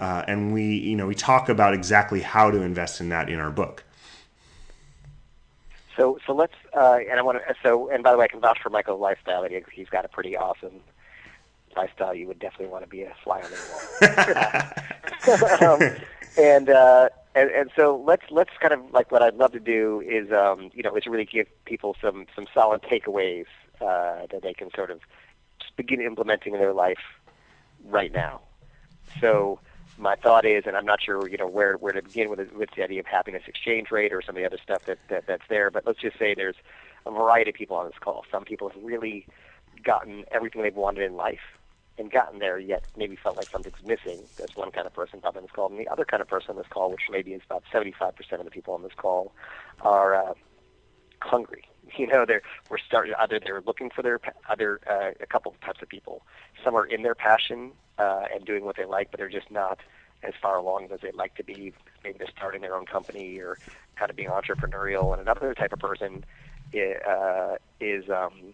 Uh, 0.00 0.24
and 0.26 0.54
we, 0.54 0.76
you 0.76 0.96
know, 0.96 1.06
we 1.06 1.14
talk 1.14 1.50
about 1.50 1.74
exactly 1.74 2.20
how 2.20 2.50
to 2.50 2.62
invest 2.62 3.00
in 3.00 3.10
that 3.10 3.28
in 3.28 3.38
our 3.38 3.50
book. 3.50 3.84
So, 5.94 6.18
so 6.26 6.34
let's, 6.34 6.54
uh, 6.74 6.98
and 7.08 7.18
I 7.18 7.22
want 7.22 7.38
to, 7.38 7.54
so, 7.62 7.90
and 7.90 8.02
by 8.02 8.12
the 8.12 8.18
way, 8.18 8.24
I 8.24 8.28
can 8.28 8.40
vouch 8.40 8.58
for 8.62 8.70
Michael's 8.70 9.00
lifestyle. 9.00 9.46
He's 9.72 9.88
got 9.88 10.04
a 10.04 10.08
pretty 10.08 10.36
awesome 10.36 10.80
lifestyle. 11.74 12.14
You 12.14 12.26
would 12.26 12.38
definitely 12.38 12.68
want 12.68 12.84
to 12.84 12.90
be 12.90 13.02
a 13.02 13.14
fly 13.22 13.42
on 13.42 13.50
the 13.50 13.58
wall. 15.60 15.80
um, 15.90 15.96
and 16.36 16.68
uh, 16.68 17.08
and 17.34 17.50
and 17.50 17.70
so 17.76 18.02
let's 18.04 18.24
let's 18.30 18.50
kind 18.60 18.72
of 18.72 18.80
like 18.92 19.10
what 19.10 19.22
I'd 19.22 19.36
love 19.36 19.52
to 19.52 19.60
do 19.60 20.02
is 20.06 20.32
um, 20.32 20.70
you 20.74 20.82
know 20.82 20.96
is 20.96 21.06
really 21.06 21.24
give 21.24 21.46
people 21.64 21.96
some 22.00 22.26
some 22.34 22.46
solid 22.52 22.82
takeaways 22.82 23.46
uh, 23.80 24.26
that 24.30 24.40
they 24.42 24.54
can 24.54 24.70
sort 24.74 24.90
of 24.90 25.00
begin 25.76 26.00
implementing 26.00 26.54
in 26.54 26.60
their 26.60 26.72
life 26.72 26.98
right 27.84 28.12
now. 28.12 28.40
So 29.20 29.60
my 29.98 30.16
thought 30.16 30.44
is, 30.44 30.64
and 30.66 30.76
I'm 30.76 30.86
not 30.86 31.02
sure 31.02 31.28
you 31.28 31.36
know 31.36 31.48
where 31.48 31.74
where 31.74 31.92
to 31.92 32.02
begin 32.02 32.30
with 32.30 32.52
with 32.52 32.70
the 32.76 32.82
idea 32.82 33.00
of 33.00 33.06
happiness 33.06 33.42
exchange 33.46 33.90
rate 33.90 34.12
or 34.12 34.22
some 34.22 34.36
of 34.36 34.40
the 34.40 34.46
other 34.46 34.58
stuff 34.62 34.84
that, 34.86 34.98
that 35.08 35.26
that's 35.26 35.44
there, 35.48 35.70
but 35.70 35.86
let's 35.86 36.00
just 36.00 36.18
say 36.18 36.34
there's 36.34 36.56
a 37.06 37.10
variety 37.10 37.50
of 37.50 37.56
people 37.56 37.76
on 37.76 37.86
this 37.86 37.98
call. 38.00 38.24
Some 38.30 38.44
people 38.44 38.68
have 38.68 38.82
really 38.82 39.26
gotten 39.84 40.24
everything 40.32 40.62
they've 40.62 40.74
wanted 40.74 41.04
in 41.04 41.14
life 41.14 41.55
and 41.98 42.10
gotten 42.10 42.38
there 42.38 42.58
yet 42.58 42.84
maybe 42.96 43.16
felt 43.16 43.36
like 43.36 43.48
something's 43.50 43.82
missing. 43.84 44.20
There's 44.36 44.54
one 44.54 44.70
kind 44.70 44.86
of 44.86 44.92
person 44.92 45.20
on 45.24 45.34
this 45.34 45.50
call, 45.52 45.68
and 45.68 45.78
the 45.78 45.88
other 45.88 46.04
kind 46.04 46.20
of 46.20 46.28
person 46.28 46.50
on 46.50 46.56
this 46.56 46.66
call, 46.68 46.90
which 46.90 47.02
maybe 47.10 47.32
is 47.32 47.42
about 47.46 47.64
75% 47.72 48.12
of 48.32 48.44
the 48.44 48.50
people 48.50 48.74
on 48.74 48.82
this 48.82 48.92
call, 48.96 49.32
are 49.80 50.14
uh, 50.14 50.34
hungry. 51.20 51.64
You 51.96 52.08
know, 52.08 52.24
they're 52.26 52.42
we're 52.68 52.78
starting 52.78 53.14
either 53.16 53.38
they're 53.38 53.62
looking 53.64 53.90
for 53.90 54.02
their 54.02 54.18
other 54.50 54.80
uh, 54.90 55.12
a 55.20 55.26
couple 55.26 55.54
types 55.64 55.80
of 55.80 55.88
people. 55.88 56.22
Some 56.64 56.74
are 56.74 56.84
in 56.84 57.04
their 57.04 57.14
passion 57.14 57.70
uh, 57.96 58.24
and 58.34 58.44
doing 58.44 58.64
what 58.64 58.76
they 58.76 58.84
like, 58.84 59.12
but 59.12 59.18
they're 59.18 59.28
just 59.28 59.52
not 59.52 59.78
as 60.24 60.34
far 60.42 60.58
along 60.58 60.88
as 60.92 61.00
they'd 61.00 61.14
like 61.14 61.36
to 61.36 61.44
be. 61.44 61.72
Maybe 62.02 62.18
they're 62.18 62.26
starting 62.36 62.60
their 62.60 62.74
own 62.74 62.86
company 62.86 63.38
or 63.38 63.58
kind 63.94 64.10
of 64.10 64.16
being 64.16 64.28
entrepreneurial. 64.28 65.12
And 65.12 65.22
another 65.22 65.54
type 65.54 65.72
of 65.72 65.78
person 65.78 66.24
uh, 66.74 67.54
is 67.80 68.10
um, 68.10 68.52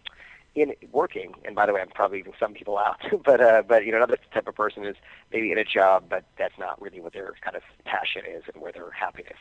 in 0.55 0.73
working, 0.91 1.33
and 1.45 1.55
by 1.55 1.65
the 1.65 1.73
way, 1.73 1.81
I'm 1.81 1.89
probably 1.89 2.19
leaving 2.19 2.33
some 2.39 2.53
people 2.53 2.77
out, 2.77 3.01
but 3.25 3.41
uh, 3.41 3.63
but 3.67 3.85
you 3.85 3.91
know, 3.91 3.97
another 3.97 4.17
type 4.33 4.47
of 4.47 4.55
person 4.55 4.85
is 4.85 4.95
maybe 5.31 5.51
in 5.51 5.57
a 5.57 5.63
job, 5.63 6.05
but 6.09 6.25
that's 6.37 6.57
not 6.59 6.81
really 6.81 7.01
what 7.01 7.13
their 7.13 7.33
kind 7.41 7.55
of 7.55 7.63
passion 7.85 8.21
is 8.29 8.43
and 8.53 8.61
where 8.61 8.71
their 8.71 8.91
happiness 8.91 9.39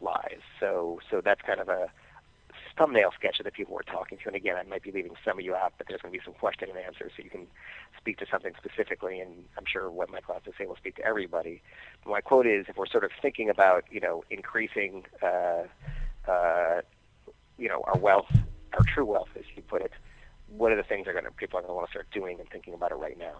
lies. 0.00 0.40
So 0.60 1.00
so 1.10 1.20
that's 1.20 1.42
kind 1.42 1.60
of 1.60 1.68
a 1.68 1.90
thumbnail 2.76 3.10
sketch 3.18 3.40
of 3.40 3.44
the 3.44 3.50
people 3.50 3.74
we're 3.74 3.82
talking 3.82 4.16
to. 4.18 4.28
And 4.28 4.36
again, 4.36 4.56
I 4.56 4.62
might 4.62 4.84
be 4.84 4.92
leaving 4.92 5.14
some 5.24 5.40
of 5.40 5.44
you 5.44 5.56
out, 5.56 5.72
but 5.76 5.88
there's 5.88 6.00
going 6.00 6.12
to 6.12 6.18
be 6.18 6.24
some 6.24 6.34
question 6.34 6.68
and 6.68 6.78
answers, 6.78 7.10
so 7.16 7.24
you 7.24 7.30
can 7.30 7.48
speak 7.96 8.18
to 8.18 8.26
something 8.30 8.52
specifically. 8.56 9.18
And 9.18 9.44
I'm 9.56 9.64
sure 9.66 9.90
what 9.90 10.08
my 10.08 10.20
class 10.20 10.42
to 10.44 10.52
say 10.56 10.66
will 10.66 10.76
speak 10.76 10.94
to 10.96 11.04
everybody. 11.04 11.60
But 12.04 12.10
my 12.10 12.20
quote 12.20 12.46
is: 12.46 12.66
if 12.68 12.76
we're 12.76 12.86
sort 12.86 13.02
of 13.02 13.10
thinking 13.20 13.50
about 13.50 13.84
you 13.90 14.00
know 14.00 14.22
increasing 14.30 15.04
uh, 15.20 15.64
uh, 16.30 16.82
you 17.58 17.68
know 17.68 17.82
our 17.88 17.98
wealth, 17.98 18.32
our 18.74 18.84
true 18.84 19.04
wealth, 19.04 19.30
as 19.36 19.44
you 19.56 19.62
put 19.62 19.82
it 19.82 19.92
what 20.50 20.72
are 20.72 20.76
the 20.76 20.82
things 20.82 21.06
are 21.06 21.12
going 21.12 21.24
to 21.24 21.30
people 21.32 21.58
are 21.58 21.62
going 21.62 21.70
to 21.70 21.74
want 21.74 21.88
to 21.88 21.90
start 21.90 22.10
doing 22.10 22.38
and 22.40 22.48
thinking 22.50 22.74
about 22.74 22.92
it 22.92 22.96
right 22.96 23.18
now? 23.18 23.34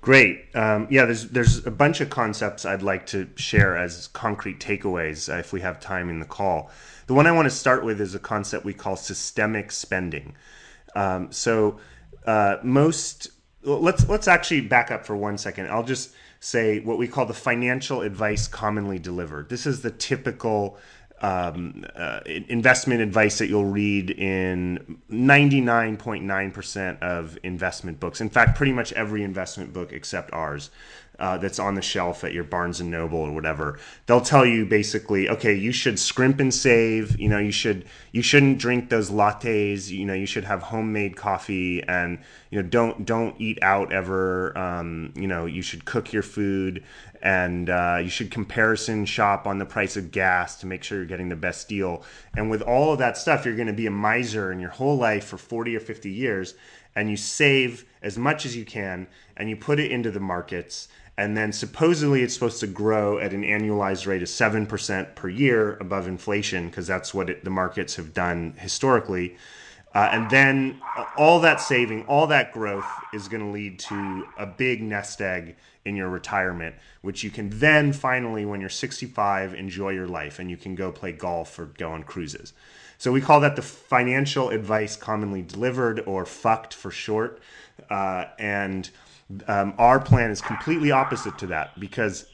Great. 0.00 0.46
Um, 0.54 0.88
yeah, 0.90 1.04
there's 1.04 1.28
there's 1.28 1.64
a 1.66 1.70
bunch 1.70 2.00
of 2.00 2.10
concepts 2.10 2.64
I'd 2.64 2.82
like 2.82 3.06
to 3.06 3.28
share 3.36 3.76
as 3.76 4.08
concrete 4.08 4.58
takeaways 4.58 5.32
uh, 5.32 5.38
if 5.38 5.52
we 5.52 5.60
have 5.60 5.78
time 5.78 6.10
in 6.10 6.18
the 6.18 6.26
call. 6.26 6.70
The 7.06 7.14
one 7.14 7.26
I 7.26 7.32
want 7.32 7.46
to 7.46 7.54
start 7.54 7.84
with 7.84 8.00
is 8.00 8.14
a 8.14 8.18
concept 8.18 8.64
we 8.64 8.74
call 8.74 8.96
systemic 8.96 9.70
spending. 9.70 10.34
Um, 10.94 11.30
so 11.30 11.78
uh, 12.26 12.56
most 12.62 13.28
let's 13.62 14.08
let's 14.08 14.28
actually 14.28 14.62
back 14.62 14.90
up 14.90 15.06
for 15.06 15.16
one 15.16 15.38
second. 15.38 15.68
I'll 15.68 15.84
just 15.84 16.14
say 16.40 16.80
what 16.80 16.98
we 16.98 17.06
call 17.06 17.24
the 17.26 17.34
financial 17.34 18.00
advice 18.00 18.48
commonly 18.48 18.98
delivered. 18.98 19.48
This 19.48 19.66
is 19.66 19.82
the 19.82 19.90
typical 19.92 20.78
um, 21.22 21.86
uh, 21.96 22.20
investment 22.26 23.00
advice 23.00 23.38
that 23.38 23.48
you'll 23.48 23.64
read 23.64 24.10
in 24.10 25.00
99.9% 25.10 27.00
of 27.00 27.38
investment 27.42 28.00
books. 28.00 28.20
In 28.20 28.28
fact, 28.28 28.56
pretty 28.56 28.72
much 28.72 28.92
every 28.92 29.22
investment 29.22 29.72
book 29.72 29.92
except 29.92 30.32
ours. 30.32 30.70
uh, 31.18 31.38
that's 31.38 31.58
on 31.60 31.74
the 31.74 31.82
shelf 31.82 32.24
at 32.24 32.32
your 32.32 32.42
Barnes 32.42 32.80
and 32.80 32.90
Noble 32.90 33.18
or 33.18 33.32
whatever. 33.32 33.78
They'll 34.06 34.20
tell 34.20 34.44
you 34.44 34.66
basically, 34.66 35.28
okay, 35.28 35.54
you 35.54 35.70
should 35.70 35.98
scrimp 35.98 36.40
and 36.40 36.52
save. 36.52 37.18
You 37.18 37.28
know, 37.28 37.38
you 37.38 37.52
should 37.52 37.84
you 38.10 38.22
shouldn't 38.22 38.58
drink 38.58 38.90
those 38.90 39.10
lattes. 39.10 39.88
You 39.88 40.04
know, 40.04 40.14
you 40.14 40.26
should 40.26 40.44
have 40.44 40.62
homemade 40.62 41.16
coffee, 41.16 41.82
and 41.84 42.18
you 42.50 42.60
know, 42.60 42.68
don't 42.68 43.04
don't 43.06 43.40
eat 43.40 43.58
out 43.62 43.92
ever. 43.92 44.56
Um, 44.58 45.12
you 45.14 45.28
know, 45.28 45.46
you 45.46 45.62
should 45.62 45.84
cook 45.84 46.12
your 46.12 46.24
food, 46.24 46.82
and 47.22 47.70
uh, 47.70 48.00
you 48.02 48.10
should 48.10 48.30
comparison 48.30 49.04
shop 49.06 49.46
on 49.46 49.58
the 49.58 49.64
price 49.64 49.96
of 49.96 50.10
gas 50.10 50.56
to 50.60 50.66
make 50.66 50.82
sure 50.82 50.98
you're 50.98 51.06
getting 51.06 51.28
the 51.28 51.36
best 51.36 51.68
deal. 51.68 52.02
And 52.36 52.50
with 52.50 52.62
all 52.62 52.92
of 52.92 52.98
that 52.98 53.16
stuff, 53.16 53.44
you're 53.44 53.56
going 53.56 53.68
to 53.68 53.72
be 53.72 53.86
a 53.86 53.92
miser 53.92 54.50
in 54.50 54.58
your 54.58 54.70
whole 54.70 54.96
life 54.96 55.24
for 55.24 55.38
40 55.38 55.76
or 55.76 55.80
50 55.80 56.10
years, 56.10 56.54
and 56.94 57.08
you 57.08 57.16
save 57.16 57.86
as 58.02 58.18
much 58.18 58.44
as 58.44 58.56
you 58.56 58.64
can, 58.64 59.06
and 59.36 59.48
you 59.48 59.56
put 59.56 59.78
it 59.78 59.90
into 59.90 60.10
the 60.10 60.20
markets 60.20 60.88
and 61.16 61.36
then 61.36 61.52
supposedly 61.52 62.22
it's 62.22 62.34
supposed 62.34 62.60
to 62.60 62.66
grow 62.66 63.18
at 63.18 63.32
an 63.32 63.42
annualized 63.42 64.06
rate 64.06 64.22
of 64.22 64.28
7% 64.28 65.14
per 65.14 65.28
year 65.28 65.76
above 65.76 66.08
inflation 66.08 66.68
because 66.68 66.86
that's 66.86 67.12
what 67.12 67.28
it, 67.28 67.44
the 67.44 67.50
markets 67.50 67.96
have 67.96 68.14
done 68.14 68.54
historically 68.58 69.36
uh, 69.94 70.08
and 70.12 70.30
then 70.30 70.80
all 71.16 71.40
that 71.40 71.60
saving 71.60 72.04
all 72.06 72.26
that 72.26 72.52
growth 72.52 72.86
is 73.12 73.28
going 73.28 73.42
to 73.42 73.50
lead 73.50 73.78
to 73.78 74.26
a 74.38 74.46
big 74.46 74.82
nest 74.82 75.20
egg 75.20 75.56
in 75.84 75.96
your 75.96 76.08
retirement 76.08 76.74
which 77.00 77.24
you 77.24 77.30
can 77.30 77.50
then 77.50 77.92
finally 77.92 78.44
when 78.44 78.60
you're 78.60 78.70
65 78.70 79.54
enjoy 79.54 79.90
your 79.90 80.06
life 80.06 80.38
and 80.38 80.50
you 80.50 80.56
can 80.56 80.74
go 80.74 80.92
play 80.92 81.12
golf 81.12 81.58
or 81.58 81.66
go 81.66 81.92
on 81.92 82.02
cruises 82.02 82.52
so 82.98 83.10
we 83.10 83.20
call 83.20 83.40
that 83.40 83.56
the 83.56 83.62
financial 83.62 84.50
advice 84.50 84.96
commonly 84.96 85.42
delivered 85.42 86.00
or 86.06 86.24
fucked 86.24 86.72
for 86.72 86.90
short 86.90 87.40
uh, 87.90 88.26
and 88.38 88.90
um, 89.48 89.74
our 89.78 89.98
plan 89.98 90.30
is 90.30 90.40
completely 90.40 90.90
opposite 90.90 91.38
to 91.38 91.46
that 91.48 91.78
because 91.80 92.26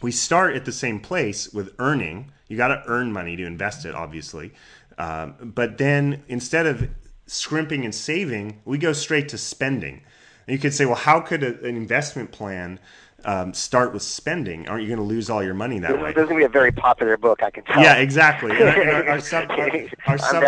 we 0.00 0.12
start 0.12 0.54
at 0.54 0.64
the 0.64 0.72
same 0.72 1.00
place 1.00 1.52
with 1.52 1.74
earning. 1.78 2.30
You 2.48 2.56
got 2.56 2.68
to 2.68 2.82
earn 2.86 3.12
money 3.12 3.36
to 3.36 3.44
invest 3.44 3.84
it, 3.84 3.94
obviously. 3.94 4.52
Um, 4.98 5.52
but 5.54 5.78
then 5.78 6.24
instead 6.28 6.66
of 6.66 6.88
scrimping 7.26 7.84
and 7.84 7.94
saving, 7.94 8.60
we 8.64 8.76
go 8.76 8.92
straight 8.92 9.28
to 9.30 9.38
spending. 9.38 10.02
And 10.46 10.54
you 10.54 10.58
could 10.58 10.74
say, 10.74 10.84
well, 10.84 10.96
how 10.96 11.20
could 11.20 11.42
a, 11.42 11.58
an 11.60 11.76
investment 11.76 12.32
plan 12.32 12.80
um, 13.24 13.52
start 13.52 13.92
with 13.92 14.02
spending, 14.02 14.68
aren't 14.68 14.82
you 14.82 14.88
going 14.88 14.98
to 14.98 15.04
lose 15.04 15.28
all 15.28 15.42
your 15.42 15.54
money 15.54 15.80
that 15.80 15.92
this, 15.92 16.00
way? 16.00 16.12
This 16.12 16.22
is 16.22 16.28
going 16.28 16.40
to 16.40 16.42
be 16.42 16.44
a 16.44 16.48
very 16.48 16.70
popular 16.70 17.16
book, 17.16 17.42
I 17.42 17.50
can 17.50 17.64
tell. 17.64 17.82
Yeah, 17.82 17.94
exactly. 17.94 18.52
our, 18.52 18.68
our, 18.68 19.08
our, 19.08 19.20
sub, 19.20 19.50
our, 19.50 19.88
our 20.06 20.18
sub, 20.18 20.42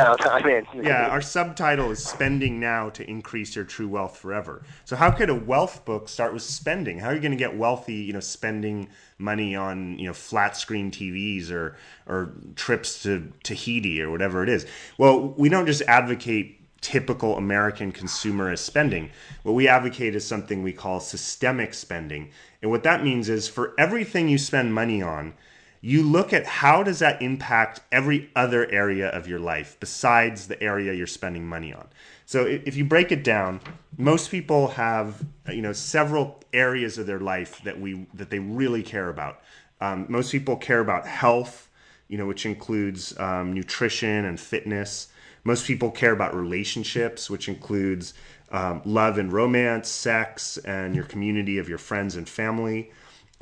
yeah, 0.76 1.08
our 1.08 1.20
subtitle 1.20 1.90
is 1.90 2.04
"Spending 2.04 2.60
Now 2.60 2.88
to 2.90 3.08
Increase 3.08 3.56
Your 3.56 3.64
True 3.64 3.88
Wealth 3.88 4.18
Forever." 4.18 4.62
So, 4.84 4.94
how 4.94 5.10
could 5.10 5.30
a 5.30 5.34
wealth 5.34 5.84
book 5.84 6.08
start 6.08 6.32
with 6.32 6.42
spending? 6.42 7.00
How 7.00 7.08
are 7.08 7.14
you 7.14 7.20
going 7.20 7.32
to 7.32 7.36
get 7.36 7.56
wealthy? 7.56 7.94
You 7.94 8.12
know, 8.12 8.20
spending 8.20 8.88
money 9.20 9.54
on 9.54 9.98
you 9.98 10.06
know 10.06 10.14
flat 10.14 10.56
screen 10.56 10.90
TVs 10.90 11.50
or 11.50 11.76
or 12.06 12.32
trips 12.56 13.02
to 13.02 13.32
Tahiti 13.42 14.00
or 14.00 14.10
whatever 14.10 14.42
it 14.42 14.48
is. 14.48 14.66
Well, 14.98 15.34
we 15.36 15.48
don't 15.48 15.66
just 15.66 15.82
advocate 15.82 16.60
typical 16.80 17.36
American 17.36 17.92
consumerist 17.92 18.60
spending. 18.60 19.10
What 19.42 19.52
we 19.52 19.68
advocate 19.68 20.14
is 20.14 20.26
something 20.26 20.62
we 20.62 20.72
call 20.72 21.00
systemic 21.00 21.74
spending. 21.74 22.30
And 22.62 22.70
what 22.70 22.82
that 22.84 23.04
means 23.04 23.28
is 23.28 23.48
for 23.48 23.74
everything 23.78 24.28
you 24.28 24.38
spend 24.38 24.74
money 24.74 25.02
on, 25.02 25.34
you 25.82 26.02
look 26.02 26.32
at 26.32 26.46
how 26.46 26.82
does 26.82 26.98
that 26.98 27.22
impact 27.22 27.80
every 27.90 28.30
other 28.36 28.70
area 28.70 29.08
of 29.08 29.26
your 29.26 29.38
life 29.38 29.76
besides 29.80 30.46
the 30.46 30.62
area 30.62 30.92
you're 30.92 31.06
spending 31.06 31.46
money 31.46 31.72
on. 31.72 31.88
So 32.30 32.46
if 32.46 32.76
you 32.76 32.84
break 32.84 33.10
it 33.10 33.24
down, 33.24 33.60
most 33.98 34.30
people 34.30 34.68
have 34.68 35.20
you 35.52 35.62
know 35.62 35.72
several 35.72 36.40
areas 36.52 36.96
of 36.96 37.08
their 37.08 37.18
life 37.18 37.60
that 37.64 37.80
we 37.80 38.06
that 38.14 38.30
they 38.30 38.38
really 38.38 38.84
care 38.84 39.08
about. 39.08 39.40
Um, 39.80 40.06
most 40.08 40.30
people 40.30 40.54
care 40.54 40.78
about 40.78 41.08
health, 41.08 41.68
you 42.06 42.18
know, 42.18 42.26
which 42.26 42.46
includes 42.46 43.18
um, 43.18 43.52
nutrition 43.52 44.26
and 44.26 44.38
fitness. 44.38 45.08
Most 45.42 45.66
people 45.66 45.90
care 45.90 46.12
about 46.12 46.32
relationships, 46.36 47.28
which 47.28 47.48
includes 47.48 48.14
um, 48.52 48.80
love 48.84 49.18
and 49.18 49.32
romance, 49.32 49.88
sex, 49.88 50.56
and 50.58 50.94
your 50.94 51.06
community 51.06 51.58
of 51.58 51.68
your 51.68 51.78
friends 51.78 52.14
and 52.14 52.28
family. 52.28 52.92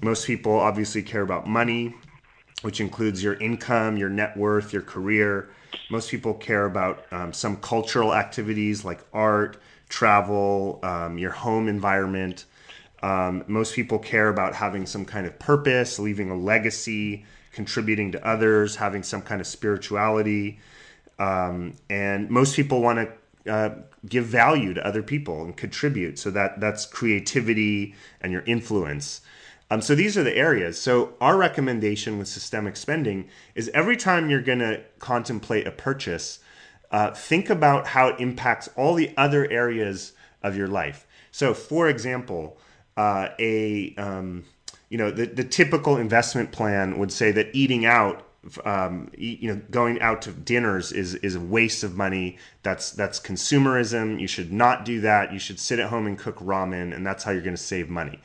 Most 0.01 0.27
people 0.27 0.55
obviously 0.59 1.03
care 1.03 1.21
about 1.21 1.47
money, 1.47 1.95
which 2.63 2.81
includes 2.81 3.23
your 3.23 3.35
income, 3.35 3.99
your 3.99 4.09
net 4.09 4.35
worth, 4.35 4.73
your 4.73 4.81
career. 4.81 5.51
Most 5.91 6.11
people 6.11 6.35
care 6.35 6.67
about 6.67 7.05
um, 7.11 7.33
some 7.33 7.57
cultural 7.57 8.15
activities 8.15 8.85
like 8.85 9.01
art, 9.13 9.61
travel, 9.89 10.81
um, 10.83 11.19
your 11.19 11.31
home 11.31 11.69
environment. 11.69 12.45
Um, 13.03 13.45
most 13.47 13.75
people 13.75 13.99
care 13.99 14.29
about 14.29 14.55
having 14.55 14.87
some 14.87 15.05
kind 15.05 15.27
of 15.27 15.39
purpose, 15.39 15.99
leaving 15.99 16.31
a 16.31 16.37
legacy, 16.37 17.25
contributing 17.53 18.13
to 18.13 18.27
others, 18.27 18.77
having 18.77 19.03
some 19.03 19.23
kind 19.23 19.41
of 19.41 19.47
spirituality. 19.47 20.59
Um, 21.19 21.75
and 21.89 22.29
most 22.31 22.55
people 22.55 22.81
want 22.83 22.99
to 23.45 23.53
uh, 23.53 23.75
give 24.07 24.27
value 24.27 24.75
to 24.75 24.87
other 24.87 25.03
people 25.03 25.43
and 25.45 25.57
contribute. 25.57 26.19
So 26.19 26.31
that 26.31 26.61
that's 26.61 26.87
creativity 26.87 27.95
and 28.21 28.33
your 28.33 28.43
influence. 28.43 29.23
Um, 29.71 29.83
so 29.83 29.95
these 29.95 30.17
are 30.17 30.23
the 30.23 30.37
areas. 30.37 30.81
So 30.81 31.15
our 31.21 31.37
recommendation 31.37 32.19
with 32.19 32.29
systemic 32.29 32.77
spending 32.77 33.29
is 33.55 33.69
every 33.75 33.97
time 33.97 34.31
you're 34.31 34.41
going 34.41 34.61
to 34.61 34.81
contemplate 34.99 35.67
a 35.67 35.71
purchase, 35.71 36.39
uh, 36.91 37.11
think 37.13 37.51
about 37.51 37.89
how 37.89 38.09
it 38.09 38.17
impacts 38.19 38.69
all 38.77 38.95
the 38.95 39.13
other 39.17 39.51
areas 39.51 40.13
of 40.43 40.57
your 40.57 40.69
life. 40.69 41.07
So, 41.31 41.53
for 41.53 41.89
example, 41.89 42.59
uh, 42.97 43.29
a 43.39 43.95
um, 43.97 44.45
you 44.89 44.97
know 44.97 45.11
the, 45.11 45.27
the 45.27 45.45
typical 45.45 45.99
investment 45.99 46.51
plan 46.51 46.99
would 46.99 47.13
say 47.13 47.31
that 47.33 47.51
eating 47.53 47.85
out 47.85 48.25
um, 48.65 49.11
you 49.17 49.53
know, 49.53 49.61
going 49.71 50.01
out 50.01 50.23
to 50.23 50.33
dinners 50.33 50.93
is 50.93 51.15
is 51.17 51.35
a 51.35 51.41
waste 51.41 51.83
of 51.85 51.97
money. 51.97 52.39
That's 52.63 52.93
that's 52.93 53.21
consumerism. 53.21 54.21
You 54.21 54.27
should 54.27 54.53
not 54.53 54.85
do 54.85 55.01
that. 55.03 55.33
You 55.33 55.39
should 55.39 55.61
sit 55.61 55.79
at 55.79 55.91
home 55.91 56.07
and 56.07 56.19
cook 56.19 56.39
ramen, 56.39 56.95
and 56.95 57.07
that's 57.07 57.25
how 57.25 57.33
you're 57.33 57.43
going 57.43 57.57
to 57.57 57.63
save 57.63 57.91
money. 57.91 58.21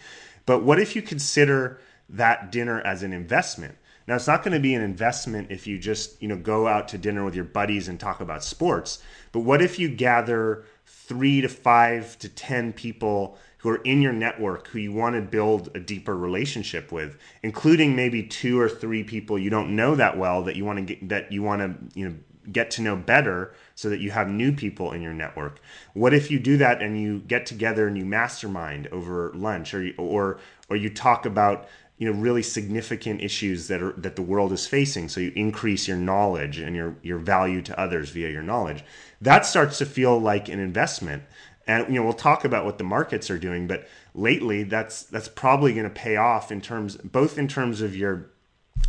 But 0.46 0.64
what 0.64 0.80
if 0.80 0.96
you 0.96 1.02
consider 1.02 1.80
that 2.10 2.52
dinner 2.52 2.82
as 2.82 3.04
an 3.04 3.14
investment? 3.14 3.78
Now, 4.08 4.16
it's 4.16 4.28
not 4.28 4.44
going 4.44 4.54
to 4.54 4.60
be 4.60 4.74
an 4.74 4.82
investment 4.82 5.50
if 5.50 5.66
you 5.66 5.80
just 5.80 6.22
you 6.22 6.28
know 6.28 6.36
go 6.36 6.68
out 6.68 6.88
to 6.90 6.98
dinner 6.98 7.24
with 7.24 7.36
your 7.36 7.46
buddies 7.46 7.88
and 7.88 8.00
talk 8.00 8.20
about 8.20 8.44
sports. 8.44 9.02
But 9.32 9.42
what 9.42 9.62
if 9.62 9.80
you 9.80 9.88
gather 9.90 10.66
three 10.86 11.42
to 11.42 11.48
five 11.48 12.18
to 12.20 12.30
ten 12.30 12.74
people 12.74 13.38
who 13.60 13.70
are 13.70 13.82
in 13.84 14.02
your 14.02 14.12
network 14.12 14.68
who 14.68 14.80
you 14.80 14.92
want 14.92 15.16
to 15.16 15.22
build 15.22 15.70
a 15.74 15.80
deeper 15.80 16.18
relationship 16.18 16.92
with, 16.92 17.18
including 17.44 17.96
maybe 17.96 18.24
two 18.24 18.60
or 18.60 18.68
three 18.68 19.04
people 19.04 19.40
you 19.40 19.50
don't 19.50 19.74
know 19.74 19.96
that 19.96 20.18
well 20.18 20.44
that 20.44 20.58
you 20.58 20.66
want 20.66 20.80
to 20.80 20.96
get 20.96 21.10
that 21.10 21.32
you 21.32 21.42
want 21.42 21.62
to 21.62 22.00
you 22.00 22.10
know 22.10 22.16
get 22.52 22.72
to 22.72 22.82
know 22.82 22.96
better 22.96 23.54
so 23.76 23.90
that 23.90 24.00
you 24.00 24.12
have 24.12 24.28
new 24.28 24.52
people 24.52 24.92
in 24.92 25.02
your 25.02 25.14
network. 25.14 25.60
What 25.94 26.14
if 26.14 26.30
you 26.30 26.40
do 26.40 26.58
that 26.58 26.82
and 26.82 27.00
you 27.00 27.20
get 27.20 27.46
together 27.46 27.88
and 27.88 27.98
you 27.98 28.06
mastermind 28.06 28.88
over 28.88 29.32
lunch 29.34 29.74
or 29.74 29.90
or 29.98 30.40
or 30.70 30.76
you 30.76 30.90
talk 30.90 31.26
about 31.26 31.68
you 31.98 32.12
know 32.12 32.20
really 32.20 32.44
significant 32.44 33.22
issues 33.22 33.68
that 33.68 33.82
are 33.82 33.94
that 33.94 34.16
the 34.16 34.22
world 34.22 34.52
is 34.52 34.68
facing 34.68 35.08
so 35.08 35.22
you 35.22 35.32
increase 35.36 35.88
your 35.88 35.98
knowledge 35.98 36.58
and 36.58 36.76
your 36.76 36.96
your 37.02 37.20
value 37.20 37.62
to 37.62 37.80
others 37.80 38.10
via 38.10 38.30
your 38.30 38.42
knowledge 38.42 38.84
that 39.22 39.46
starts 39.46 39.78
to 39.78 39.86
feel 39.86 40.20
like 40.20 40.50
an 40.50 40.60
investment 40.60 41.24
and 41.68 41.88
you 41.88 41.94
know 41.94 42.04
we'll 42.04 42.14
talk 42.14 42.44
about 42.44 42.66
what 42.66 42.78
the 42.78 42.84
markets 42.84 43.30
are 43.30 43.38
doing 43.38 43.68
but 43.68 43.88
lately 44.14 44.64
that's 44.64 45.04
that's 45.04 45.28
probably 45.28 45.74
going 45.74 45.84
to 45.84 45.90
pay 45.90 46.16
off 46.16 46.52
in 46.52 46.60
terms 46.60 46.98
both 46.98 47.38
in 47.38 47.48
terms 47.48 47.80
of 47.80 47.96
your 47.96 48.30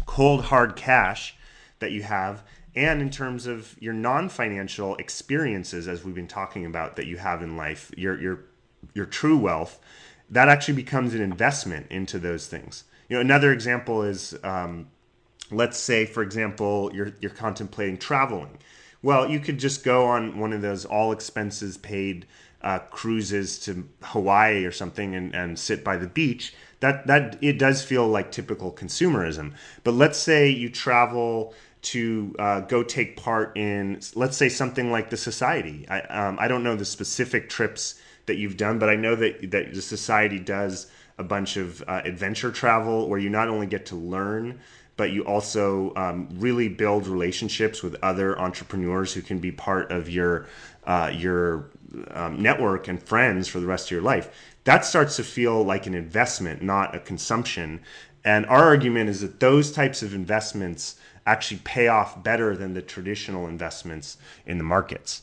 cold 0.07 0.47
hard 0.47 0.75
cash 0.75 1.37
that 1.79 1.93
you 1.93 2.03
have 2.03 2.43
and 2.77 3.01
in 3.01 3.11
terms 3.11 3.47
of 3.47 3.77
your 3.81 3.95
non-financial 3.95 4.97
experiences 4.97 5.87
as 5.87 6.05
we've 6.05 6.15
been 6.15 6.27
talking 6.27 6.67
about 6.67 6.97
that 6.97 7.07
you 7.07 7.17
have 7.17 7.43
in 7.43 7.57
life 7.57 7.91
your 7.97 8.21
your 8.21 8.41
your 8.95 9.07
true 9.07 9.37
wealth 9.37 9.81
that 10.31 10.49
actually 10.49 10.75
becomes 10.75 11.15
an 11.15 11.21
investment 11.21 11.87
into 11.91 12.19
those 12.19 12.47
things. 12.47 12.85
You 13.09 13.17
know 13.17 13.21
another 13.21 13.53
example 13.53 14.03
is 14.03 14.37
um, 14.43 14.89
let's 15.51 15.79
say 15.79 16.07
for 16.07 16.23
example 16.23 16.91
you're 16.95 17.13
you're 17.21 17.31
contemplating 17.31 17.99
traveling. 17.99 18.59
Well 19.03 19.31
you 19.31 19.41
could 19.41 19.59
just 19.59 19.85
go 19.85 20.07
on 20.07 20.39
one 20.39 20.53
of 20.53 20.63
those 20.63 20.85
all 20.85 21.13
expenses 21.13 21.77
paid 21.77 22.27
uh, 22.65 22.79
cruises 22.91 23.59
to 23.59 23.87
Hawaii 24.03 24.65
or 24.65 24.73
something 24.73 25.15
and, 25.15 25.35
and 25.35 25.59
sit 25.59 25.85
by 25.85 25.99
the 25.99 26.07
beach, 26.07 26.55
that 26.81 27.07
that 27.07 27.37
it 27.43 27.59
does 27.59 27.85
feel 27.85 28.09
like 28.09 28.33
typical 28.33 28.73
consumerism. 28.73 29.53
But 29.85 29.93
let's 29.93 30.19
say 30.19 30.49
you 30.49 30.71
travel 30.71 31.55
to 31.85 32.35
uh, 32.39 32.61
go 32.61 32.83
take 32.83 33.17
part 33.17 33.57
in, 33.57 34.01
let's 34.15 34.37
say 34.37 34.49
something 34.49 34.91
like 34.91 35.11
the 35.11 35.17
society. 35.17 35.87
I 35.89 36.01
um, 36.01 36.39
I 36.41 36.49
don't 36.49 36.63
know 36.63 36.77
the 36.77 36.85
specific 36.85 37.49
trips 37.49 38.01
that 38.27 38.37
you've 38.37 38.57
done, 38.57 38.79
but 38.79 38.89
I 38.89 38.97
know 38.97 39.15
that 39.17 39.51
that 39.51 39.75
the 39.75 39.83
society 39.83 40.39
does 40.39 40.89
a 41.19 41.25
bunch 41.25 41.57
of 41.57 41.83
uh, 41.87 42.03
adventure 42.05 42.51
travel 42.51 43.09
where 43.09 43.19
you 43.19 43.31
not 43.31 43.49
only 43.49 43.67
get 43.67 43.87
to 43.87 43.97
learn 43.97 44.61
but 44.97 45.11
you 45.11 45.25
also 45.25 45.93
um, 45.97 46.29
really 46.35 46.69
build 46.69 47.07
relationships 47.07 47.83
with 47.83 47.97
other 48.03 48.39
entrepreneurs 48.39 49.13
who 49.13 49.23
can 49.23 49.39
be 49.39 49.51
part 49.51 49.91
of 49.91 50.09
your 50.09 50.47
uh, 50.87 51.11
your 51.13 51.71
um, 52.11 52.41
network 52.41 52.89
and 52.89 53.03
friends 53.03 53.49
for 53.49 53.59
the 53.59 53.67
rest 53.67 53.87
of 53.87 53.91
your 53.93 54.03
life. 54.03 54.55
That 54.65 54.85
starts 54.85 55.17
to 55.17 55.25
feel 55.25 55.63
like 55.63 55.87
an 55.87 55.95
investment, 55.95 56.63
not 56.63 56.95
a 56.95 56.99
consumption. 56.99 57.81
And 58.25 58.47
our 58.47 58.65
argument 58.65 59.11
is 59.11 59.21
that 59.21 59.41
those 59.41 59.73
types 59.73 60.03
of 60.03 60.15
investments 60.15 60.97
actually 61.27 61.61
pay 61.65 61.89
off 61.89 62.23
better 62.23 62.57
than 62.57 62.75
the 62.75 62.83
traditional 62.83 63.47
investments 63.47 64.19
in 64.47 64.59
the 64.59 64.65
markets. 64.65 65.23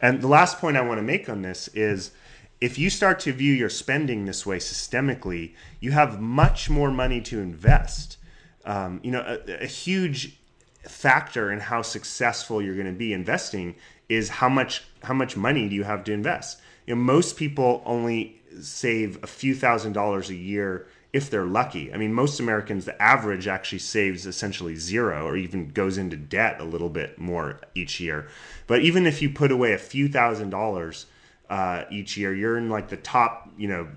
And 0.00 0.20
the 0.20 0.28
last 0.28 0.58
point 0.58 0.76
I 0.76 0.82
want 0.82 0.98
to 0.98 1.02
make 1.02 1.28
on 1.28 1.42
this 1.42 1.68
is 1.68 2.12
if 2.60 2.78
you 2.78 2.88
start 2.88 3.20
to 3.20 3.32
view 3.32 3.52
your 3.52 3.68
spending 3.68 4.24
this 4.24 4.46
way 4.46 4.58
systemically, 4.58 5.54
you 5.80 5.90
have 5.90 6.20
much 6.20 6.70
more 6.70 6.90
money 6.90 7.20
to 7.22 7.40
invest. 7.40 8.16
Um, 8.64 9.00
you 9.02 9.10
know, 9.10 9.20
a, 9.20 9.64
a 9.64 9.66
huge 9.66 10.36
factor 10.82 11.50
in 11.50 11.60
how 11.60 11.82
successful 11.82 12.62
you're 12.62 12.74
going 12.74 12.86
to 12.86 12.92
be 12.92 13.12
investing 13.12 13.74
is 14.08 14.28
how 14.28 14.48
much 14.48 14.84
how 15.02 15.14
much 15.14 15.36
money 15.36 15.68
do 15.68 15.74
you 15.74 15.84
have 15.84 16.04
to 16.04 16.12
invest. 16.12 16.60
You 16.86 16.94
know, 16.94 17.00
most 17.00 17.36
people 17.36 17.82
only 17.84 18.40
save 18.60 19.22
a 19.22 19.26
few 19.26 19.54
thousand 19.54 19.92
dollars 19.92 20.30
a 20.30 20.34
year 20.34 20.86
if 21.14 21.30
they're 21.30 21.46
lucky. 21.46 21.94
I 21.94 21.96
mean, 21.96 22.12
most 22.12 22.40
Americans, 22.40 22.86
the 22.86 23.00
average 23.00 23.46
actually 23.46 23.78
saves 23.78 24.26
essentially 24.26 24.74
zero 24.74 25.24
or 25.24 25.36
even 25.36 25.68
goes 25.70 25.96
into 25.96 26.16
debt 26.16 26.60
a 26.60 26.64
little 26.64 26.88
bit 26.90 27.20
more 27.20 27.60
each 27.72 28.00
year. 28.00 28.26
But 28.66 28.82
even 28.82 29.06
if 29.06 29.22
you 29.22 29.30
put 29.30 29.52
away 29.52 29.72
a 29.72 29.78
few 29.78 30.08
thousand 30.08 30.50
dollars 30.50 31.06
uh, 31.48 31.84
each 31.88 32.16
year, 32.16 32.34
you're 32.34 32.58
in 32.58 32.68
like 32.68 32.88
the 32.88 32.96
top, 32.96 33.48
you 33.56 33.68
know, 33.68 33.88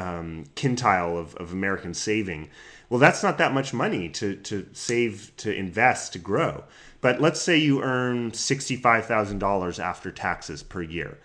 um, 0.00 0.44
quintile 0.56 1.18
of, 1.18 1.34
of 1.34 1.52
American 1.52 1.92
saving. 1.92 2.48
Well, 2.88 2.98
that's 2.98 3.22
not 3.22 3.36
that 3.36 3.52
much 3.52 3.74
money 3.74 4.08
to, 4.08 4.36
to 4.36 4.66
save, 4.72 5.32
to 5.36 5.54
invest, 5.54 6.14
to 6.14 6.18
grow. 6.18 6.64
But 7.02 7.20
let's 7.20 7.42
say 7.42 7.58
you 7.58 7.82
earn 7.82 8.30
$65,000 8.30 9.78
after 9.78 10.10
taxes 10.10 10.62
per 10.62 10.80
year 10.80 11.18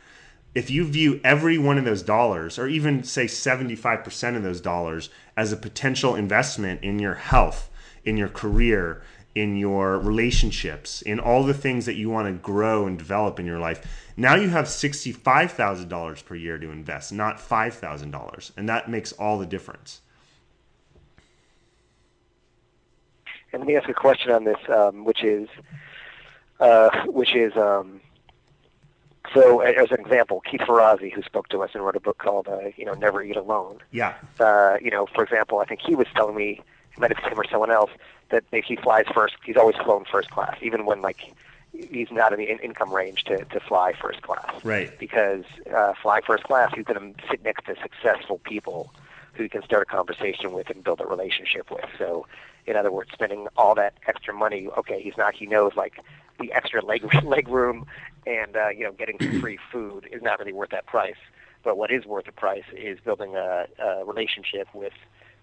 if 0.56 0.70
you 0.70 0.86
view 0.86 1.20
every 1.24 1.58
one 1.58 1.78
of 1.78 1.86
those 1.86 2.04
dollars, 2.04 2.60
or 2.60 2.68
even 2.68 3.04
say 3.04 3.26
75% 3.26 4.36
of 4.36 4.44
those 4.44 4.62
dollars, 4.62 5.10
as 5.36 5.52
a 5.52 5.58
potential 5.58 6.16
investment 6.16 6.84
in 6.84 7.00
your 7.00 7.16
health, 7.16 7.70
in 8.06 8.18
your 8.18 8.30
career, 8.30 9.02
in 9.34 9.58
your 9.58 9.98
relationships, 9.98 11.02
in 11.02 11.20
all 11.20 11.44
the 11.44 11.54
things 11.56 11.88
that 11.88 11.96
you 11.96 12.10
want 12.10 12.28
to 12.28 12.34
grow 12.34 12.86
and 12.86 13.00
develop 13.00 13.40
in 13.40 13.48
your 13.48 13.60
life, 13.60 14.12
now 14.16 14.36
you 14.36 14.50
have 14.50 14.66
$65,000 14.66 16.26
per 16.26 16.36
year 16.36 16.60
to 16.60 16.70
invest, 16.70 17.12
not 17.12 17.38
$5,000. 17.38 18.52
And 18.56 18.70
that 18.70 18.90
makes 18.90 19.12
all 19.14 19.40
the 19.40 19.48
difference. 19.48 20.02
And 23.52 23.62
let 23.62 23.68
me 23.68 23.76
ask 23.76 23.90
a 23.90 23.94
question 23.94 24.32
on 24.32 24.44
this, 24.44 24.58
um, 24.70 25.04
which 25.04 25.24
is, 25.24 25.48
uh, 26.60 26.90
which 27.06 27.36
is, 27.36 27.56
um, 27.58 28.02
so, 29.34 29.62
as 29.62 29.92
an 29.92 30.00
example, 30.00 30.42
Keith 30.42 30.62
Ferrazzi, 30.62 31.12
who 31.12 31.22
spoke 31.24 31.50
to 31.50 31.64
us 31.64 31.72
and 31.74 31.84
wrote 31.84 31.96
a 31.96 32.00
book 32.00 32.18
called, 32.18 32.48
uh, 32.48 32.70
you 32.76 32.86
know, 32.86 32.94
Never 32.94 33.24
Eat 33.24 33.36
Alone. 33.36 33.80
Yeah. 33.92 34.14
Uh, 34.40 34.78
you 34.82 34.92
know, 34.92 35.08
for 35.08 35.24
example, 35.24 35.60
I 35.60 35.66
think 35.66 35.82
he 35.82 35.96
was 35.96 36.08
telling 36.16 36.36
me, 36.36 36.62
it 36.92 37.00
might 37.00 37.12
have 37.12 37.22
been 37.22 37.32
him 37.32 37.40
or 37.40 37.46
someone 37.50 37.72
else, 37.72 37.92
that 38.30 38.44
if 38.52 38.66
he 38.66 38.76
flies 38.76 39.06
first, 39.14 39.36
he's 39.46 39.58
always 39.58 39.76
flown 39.78 40.06
first 40.06 40.30
class, 40.32 40.58
even 40.62 40.86
when 40.86 41.02
like 41.02 41.34
he's 41.72 42.12
not 42.12 42.34
in 42.34 42.40
the 42.40 42.50
in- 42.50 42.60
income 42.60 42.94
range 42.94 43.24
to, 43.26 43.44
to 43.46 43.60
fly 43.60 43.94
first 43.94 44.22
class. 44.22 44.54
Right. 44.64 44.98
Because 45.00 45.44
uh, 45.76 45.94
flying 46.02 46.24
first 46.24 46.44
class, 46.44 46.72
he's 46.76 46.86
going 46.86 47.14
to 47.14 47.28
sit 47.30 47.44
next 47.44 47.66
to 47.66 47.76
successful 47.82 48.40
people 48.40 48.94
who 49.34 49.44
you 49.44 49.50
can 49.50 49.64
start 49.64 49.82
a 49.82 49.86
conversation 49.86 50.54
with 50.54 50.70
and 50.70 50.84
build 50.84 51.02
a 51.02 51.06
relationship 51.06 51.72
with. 51.72 51.86
So, 51.98 52.28
in 52.68 52.76
other 52.76 52.92
words, 52.92 53.10
spending 53.12 53.48
all 53.58 53.76
that 53.76 53.96
extra 54.08 54.34
money, 54.34 54.68
okay, 54.78 55.02
he's 55.02 55.18
not, 55.18 55.34
he 55.34 55.48
knows 55.48 55.74
like 55.76 56.00
the 56.40 56.52
extra 56.54 56.84
leg 56.84 57.04
leg 57.24 57.48
room 57.48 57.86
and 58.26 58.56
uh, 58.56 58.70
you 58.70 58.84
know 58.84 58.92
getting 58.92 59.18
some 59.20 59.40
free 59.42 59.60
food 59.72 60.08
is 60.12 60.22
not 60.22 60.40
really 60.40 60.54
worth 60.54 60.70
that 60.72 60.86
price. 60.86 61.16
But 61.64 61.78
what 61.78 61.92
is 61.92 62.06
worth 62.06 62.26
the 62.26 62.34
price 62.34 62.66
is 62.76 63.00
building 63.00 63.36
a, 63.36 63.68
a 63.80 64.06
relationship 64.06 64.68
with 64.74 64.94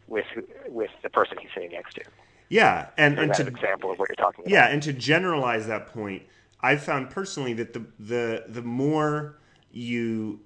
with 0.07 0.27
with 0.69 0.91
the 1.03 1.11
person 1.11 1.39
he's 1.41 1.51
sitting 1.55 1.73
next 1.73 1.95
to. 1.95 2.03
Yeah, 2.49 2.89
and, 2.99 3.17
so 3.17 3.23
and 3.23 3.35
to 3.35 3.43
an 3.43 3.49
example 3.49 3.93
of 3.93 3.99
what 3.99 4.09
you're 4.09 4.17
talking 4.17 4.45
about. 4.45 4.51
Yeah, 4.51 4.67
and 4.67 4.83
to 4.83 4.93
generalize 4.93 5.69
that 5.69 5.87
point, 5.87 6.25
I've 6.61 6.83
found 6.83 7.11
personally 7.11 7.53
that 7.55 7.73
the 7.73 7.87
the 7.99 8.45
the 8.49 8.63
more 8.63 9.39
you 9.73 10.41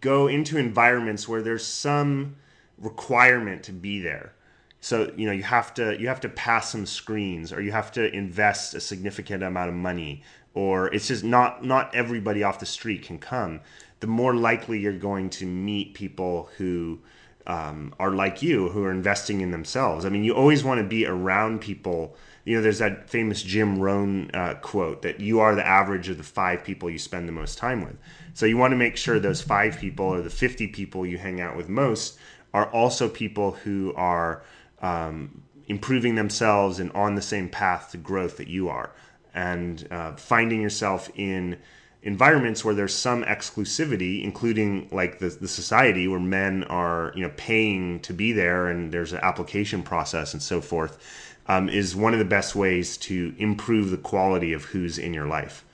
go 0.00 0.26
into 0.28 0.58
environments 0.58 1.28
where 1.28 1.42
there's 1.42 1.64
some 1.64 2.36
requirement 2.78 3.62
to 3.64 3.72
be 3.72 4.00
there 4.00 4.32
so 4.80 5.12
you 5.16 5.26
know 5.26 5.32
you 5.32 5.42
have 5.42 5.74
to 5.74 6.00
you 6.00 6.08
have 6.08 6.20
to 6.20 6.28
pass 6.28 6.70
some 6.70 6.86
screens 6.86 7.52
or 7.52 7.60
you 7.60 7.72
have 7.72 7.92
to 7.92 8.14
invest 8.14 8.74
a 8.74 8.80
significant 8.80 9.42
amount 9.42 9.68
of 9.68 9.74
money 9.74 10.22
or 10.54 10.92
it's 10.92 11.08
just 11.08 11.22
not 11.22 11.64
not 11.64 11.94
everybody 11.94 12.42
off 12.42 12.58
the 12.58 12.66
street 12.66 13.02
can 13.02 13.18
come. 13.18 13.60
The 14.00 14.06
more 14.06 14.34
likely 14.34 14.80
you're 14.80 14.92
going 14.92 15.30
to 15.30 15.46
meet 15.46 15.94
people 15.94 16.48
who 16.56 16.98
um, 17.46 17.94
are 17.98 18.10
like 18.10 18.42
you 18.42 18.70
who 18.70 18.82
are 18.84 18.90
investing 18.90 19.40
in 19.42 19.50
themselves. 19.50 20.04
I 20.04 20.08
mean 20.08 20.24
you 20.24 20.34
always 20.34 20.64
want 20.64 20.80
to 20.80 20.86
be 20.86 21.06
around 21.06 21.60
people. 21.60 22.16
You 22.44 22.56
know 22.56 22.62
there's 22.62 22.78
that 22.78 23.08
famous 23.08 23.42
jim 23.42 23.78
rohn 23.78 24.30
uh, 24.32 24.54
quote 24.54 25.02
that 25.02 25.20
you 25.20 25.40
are 25.40 25.54
the 25.54 25.66
average 25.66 26.08
of 26.08 26.16
the 26.16 26.24
five 26.24 26.64
people 26.64 26.90
you 26.90 26.98
spend 26.98 27.28
the 27.28 27.32
most 27.32 27.58
time 27.58 27.84
with. 27.84 27.96
So 28.32 28.46
you 28.46 28.56
want 28.56 28.72
to 28.72 28.76
make 28.76 28.96
sure 28.96 29.20
those 29.20 29.42
five 29.42 29.78
people 29.78 30.06
or 30.06 30.22
the 30.22 30.30
50 30.30 30.68
people 30.68 31.04
you 31.04 31.18
hang 31.18 31.40
out 31.40 31.56
with 31.56 31.68
most 31.68 32.18
are 32.52 32.66
also 32.72 33.08
people 33.08 33.52
who 33.52 33.92
are 33.94 34.42
um, 34.82 35.42
improving 35.68 36.14
themselves 36.14 36.78
and 36.80 36.90
on 36.92 37.14
the 37.14 37.22
same 37.22 37.48
path 37.48 37.90
to 37.92 37.96
growth 37.96 38.36
that 38.38 38.48
you 38.48 38.68
are, 38.68 38.90
and 39.34 39.86
uh, 39.90 40.12
finding 40.16 40.60
yourself 40.60 41.10
in 41.14 41.58
environments 42.02 42.64
where 42.64 42.74
there's 42.74 42.94
some 42.94 43.22
exclusivity, 43.24 44.24
including 44.24 44.88
like 44.90 45.18
the, 45.18 45.28
the 45.28 45.48
society 45.48 46.08
where 46.08 46.20
men 46.20 46.64
are 46.64 47.12
you 47.14 47.22
know 47.22 47.32
paying 47.36 48.00
to 48.00 48.12
be 48.12 48.32
there 48.32 48.68
and 48.68 48.92
there's 48.92 49.12
an 49.12 49.20
application 49.22 49.82
process 49.82 50.32
and 50.32 50.42
so 50.42 50.60
forth, 50.60 50.98
um, 51.46 51.68
is 51.68 51.96
one 51.96 52.12
of 52.12 52.18
the 52.18 52.24
best 52.24 52.54
ways 52.54 52.96
to 52.96 53.34
improve 53.38 53.90
the 53.90 53.98
quality 53.98 54.52
of 54.52 54.64
who's 54.66 54.98
in 54.98 55.12
your 55.12 55.26
life. 55.26 55.64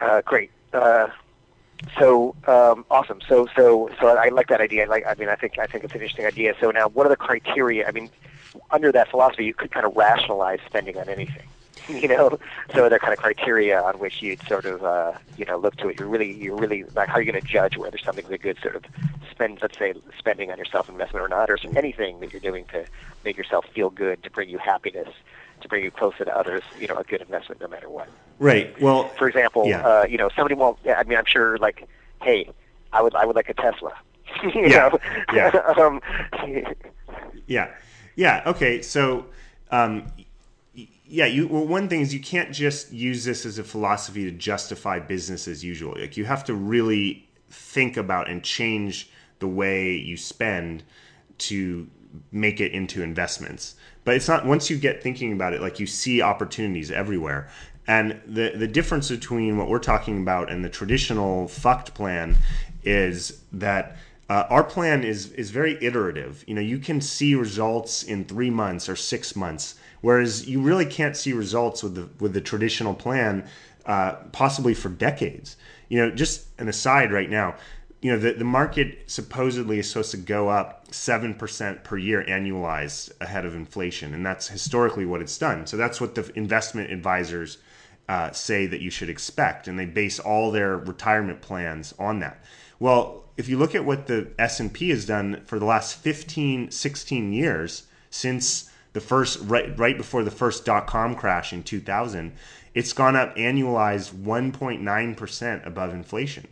Uh, 0.00 0.20
great. 0.22 0.50
Uh, 0.72 1.08
so 1.98 2.34
um, 2.46 2.84
awesome. 2.90 3.20
So 3.28 3.46
so 3.56 3.90
so 4.00 4.08
I 4.08 4.28
like 4.28 4.48
that 4.48 4.60
idea. 4.60 4.84
I 4.84 4.86
like 4.86 5.04
I 5.06 5.14
mean 5.14 5.28
I 5.28 5.36
think 5.36 5.58
I 5.58 5.66
think 5.66 5.84
it's 5.84 5.92
an 5.92 6.00
interesting 6.00 6.26
idea. 6.26 6.54
So 6.60 6.70
now, 6.70 6.88
what 6.88 7.06
are 7.06 7.10
the 7.10 7.16
criteria? 7.16 7.86
I 7.86 7.92
mean, 7.92 8.10
under 8.70 8.92
that 8.92 9.10
philosophy, 9.10 9.44
you 9.44 9.54
could 9.54 9.70
kind 9.70 9.86
of 9.86 9.96
rationalize 9.96 10.60
spending 10.66 10.96
on 10.98 11.08
anything. 11.08 11.46
You 11.96 12.08
know, 12.08 12.38
so 12.74 12.84
are 12.84 12.88
there 12.90 12.98
kind 12.98 13.12
of 13.12 13.18
criteria 13.18 13.80
on 13.80 13.98
which 13.98 14.20
you'd 14.20 14.42
sort 14.46 14.64
of 14.64 14.84
uh, 14.84 15.12
you 15.36 15.44
know 15.44 15.56
look 15.56 15.76
to 15.76 15.88
it? 15.88 15.98
You're 15.98 16.08
really 16.08 16.32
you're 16.32 16.56
really 16.56 16.84
like 16.94 17.08
how 17.08 17.14
are 17.14 17.22
you 17.22 17.30
going 17.30 17.42
to 17.42 17.48
judge 17.48 17.76
whether 17.76 17.98
something's 17.98 18.30
a 18.30 18.38
good 18.38 18.58
sort 18.60 18.76
of 18.76 18.84
spend 19.30 19.58
let's 19.62 19.78
say 19.78 19.94
spending 20.18 20.50
on 20.50 20.58
yourself 20.58 20.88
investment 20.88 21.24
or 21.24 21.28
not, 21.28 21.48
or 21.48 21.58
anything 21.76 22.20
that 22.20 22.32
you're 22.32 22.40
doing 22.40 22.64
to 22.66 22.84
make 23.24 23.36
yourself 23.36 23.66
feel 23.74 23.90
good 23.90 24.22
to 24.24 24.30
bring 24.30 24.48
you 24.48 24.58
happiness 24.58 25.08
to 25.60 25.68
bring 25.68 25.84
you 25.84 25.90
closer 25.90 26.24
to 26.24 26.36
others, 26.36 26.62
you 26.78 26.86
know, 26.86 26.96
a 26.96 27.04
good 27.04 27.20
investment 27.20 27.60
no 27.60 27.68
matter 27.68 27.88
what. 27.88 28.08
Right. 28.38 28.80
Well, 28.80 29.08
for 29.10 29.28
example, 29.28 29.66
yeah. 29.66 29.86
uh, 29.86 30.06
you 30.08 30.18
know, 30.18 30.28
somebody 30.36 30.54
won't. 30.54 30.78
I 30.86 31.02
mean, 31.04 31.18
I'm 31.18 31.24
sure, 31.26 31.56
like, 31.58 31.88
hey, 32.22 32.50
I 32.92 33.02
would, 33.02 33.14
I 33.14 33.24
would 33.24 33.36
like 33.36 33.48
a 33.48 33.54
Tesla. 33.54 33.92
you 34.42 34.66
yeah. 34.66 34.88
know? 34.88 34.98
Yeah. 35.32 35.74
um, 35.78 36.00
yeah. 37.46 37.70
Yeah. 38.14 38.42
Okay. 38.46 38.82
So, 38.82 39.26
um, 39.70 40.06
yeah, 41.08 41.26
you 41.26 41.46
well 41.48 41.66
one 41.66 41.88
thing 41.88 42.00
is 42.00 42.12
you 42.12 42.20
can't 42.20 42.52
just 42.52 42.92
use 42.92 43.24
this 43.24 43.46
as 43.46 43.58
a 43.58 43.64
philosophy 43.64 44.24
to 44.24 44.30
justify 44.30 44.98
business 44.98 45.46
as 45.46 45.64
usual. 45.64 45.94
Like 45.98 46.16
you 46.16 46.24
have 46.24 46.44
to 46.44 46.54
really 46.54 47.28
think 47.48 47.96
about 47.96 48.28
and 48.28 48.42
change 48.42 49.10
the 49.38 49.46
way 49.46 49.94
you 49.94 50.16
spend 50.16 50.82
to 51.38 51.88
make 52.32 52.60
it 52.60 52.72
into 52.72 53.02
investments. 53.02 53.74
But 54.04 54.16
it's 54.16 54.28
not 54.28 54.46
once 54.46 54.70
you 54.70 54.78
get 54.78 55.02
thinking 55.02 55.32
about 55.32 55.52
it, 55.52 55.60
like 55.60 55.78
you 55.78 55.86
see 55.86 56.22
opportunities 56.22 56.90
everywhere. 56.90 57.48
And 57.86 58.20
the 58.26 58.52
the 58.56 58.66
difference 58.66 59.08
between 59.10 59.58
what 59.58 59.68
we're 59.68 59.78
talking 59.78 60.20
about 60.20 60.50
and 60.50 60.64
the 60.64 60.68
traditional 60.68 61.46
fucked 61.46 61.94
plan 61.94 62.36
is 62.82 63.42
that 63.52 63.96
uh, 64.28 64.44
our 64.50 64.64
plan 64.64 65.04
is 65.04 65.30
is 65.32 65.50
very 65.50 65.82
iterative. 65.82 66.44
You 66.48 66.54
know, 66.54 66.60
you 66.60 66.78
can 66.78 67.00
see 67.00 67.34
results 67.34 68.02
in 68.02 68.24
three 68.24 68.50
months 68.50 68.88
or 68.88 68.96
six 68.96 69.36
months, 69.36 69.76
whereas 70.00 70.48
you 70.48 70.60
really 70.60 70.86
can't 70.86 71.16
see 71.16 71.32
results 71.32 71.82
with 71.82 71.94
the 71.94 72.08
with 72.20 72.32
the 72.32 72.40
traditional 72.40 72.94
plan, 72.94 73.46
uh, 73.86 74.12
possibly 74.32 74.74
for 74.74 74.88
decades. 74.88 75.56
You 75.88 75.98
know, 75.98 76.10
just 76.10 76.46
an 76.58 76.68
aside 76.68 77.12
right 77.12 77.30
now 77.30 77.54
you 78.02 78.12
know 78.12 78.18
the, 78.18 78.32
the 78.32 78.44
market 78.44 79.10
supposedly 79.10 79.78
is 79.78 79.88
supposed 79.88 80.10
to 80.10 80.16
go 80.16 80.48
up 80.48 80.86
7% 80.88 81.82
per 81.84 81.96
year 81.96 82.24
annualized 82.28 83.10
ahead 83.20 83.44
of 83.44 83.54
inflation 83.54 84.14
and 84.14 84.24
that's 84.24 84.48
historically 84.48 85.04
what 85.04 85.20
it's 85.20 85.36
done 85.38 85.66
so 85.66 85.76
that's 85.76 86.00
what 86.00 86.14
the 86.14 86.30
investment 86.36 86.92
advisors 86.92 87.58
uh, 88.08 88.30
say 88.30 88.66
that 88.66 88.80
you 88.80 88.90
should 88.90 89.08
expect 89.08 89.66
and 89.66 89.78
they 89.78 89.86
base 89.86 90.20
all 90.20 90.52
their 90.52 90.76
retirement 90.76 91.40
plans 91.40 91.94
on 91.98 92.20
that 92.20 92.44
well 92.78 93.24
if 93.36 93.48
you 93.48 93.58
look 93.58 93.74
at 93.74 93.84
what 93.84 94.06
the 94.06 94.28
S&P 94.38 94.88
has 94.90 95.04
done 95.04 95.42
for 95.44 95.58
the 95.58 95.64
last 95.66 95.96
15, 95.96 96.70
16 96.70 97.32
years 97.32 97.86
since 98.08 98.70
the 98.96 99.00
first 99.02 99.40
right 99.42 99.78
right 99.78 99.98
before 99.98 100.24
the 100.24 100.30
first 100.30 100.64
dot 100.64 100.86
com 100.86 101.14
crash 101.14 101.52
in 101.52 101.62
2000, 101.62 102.32
it's 102.72 102.94
gone 102.94 103.14
up 103.14 103.36
annualized 103.36 104.10
1.9% 104.14 105.66
above 105.66 105.92
inflation. 105.92 106.48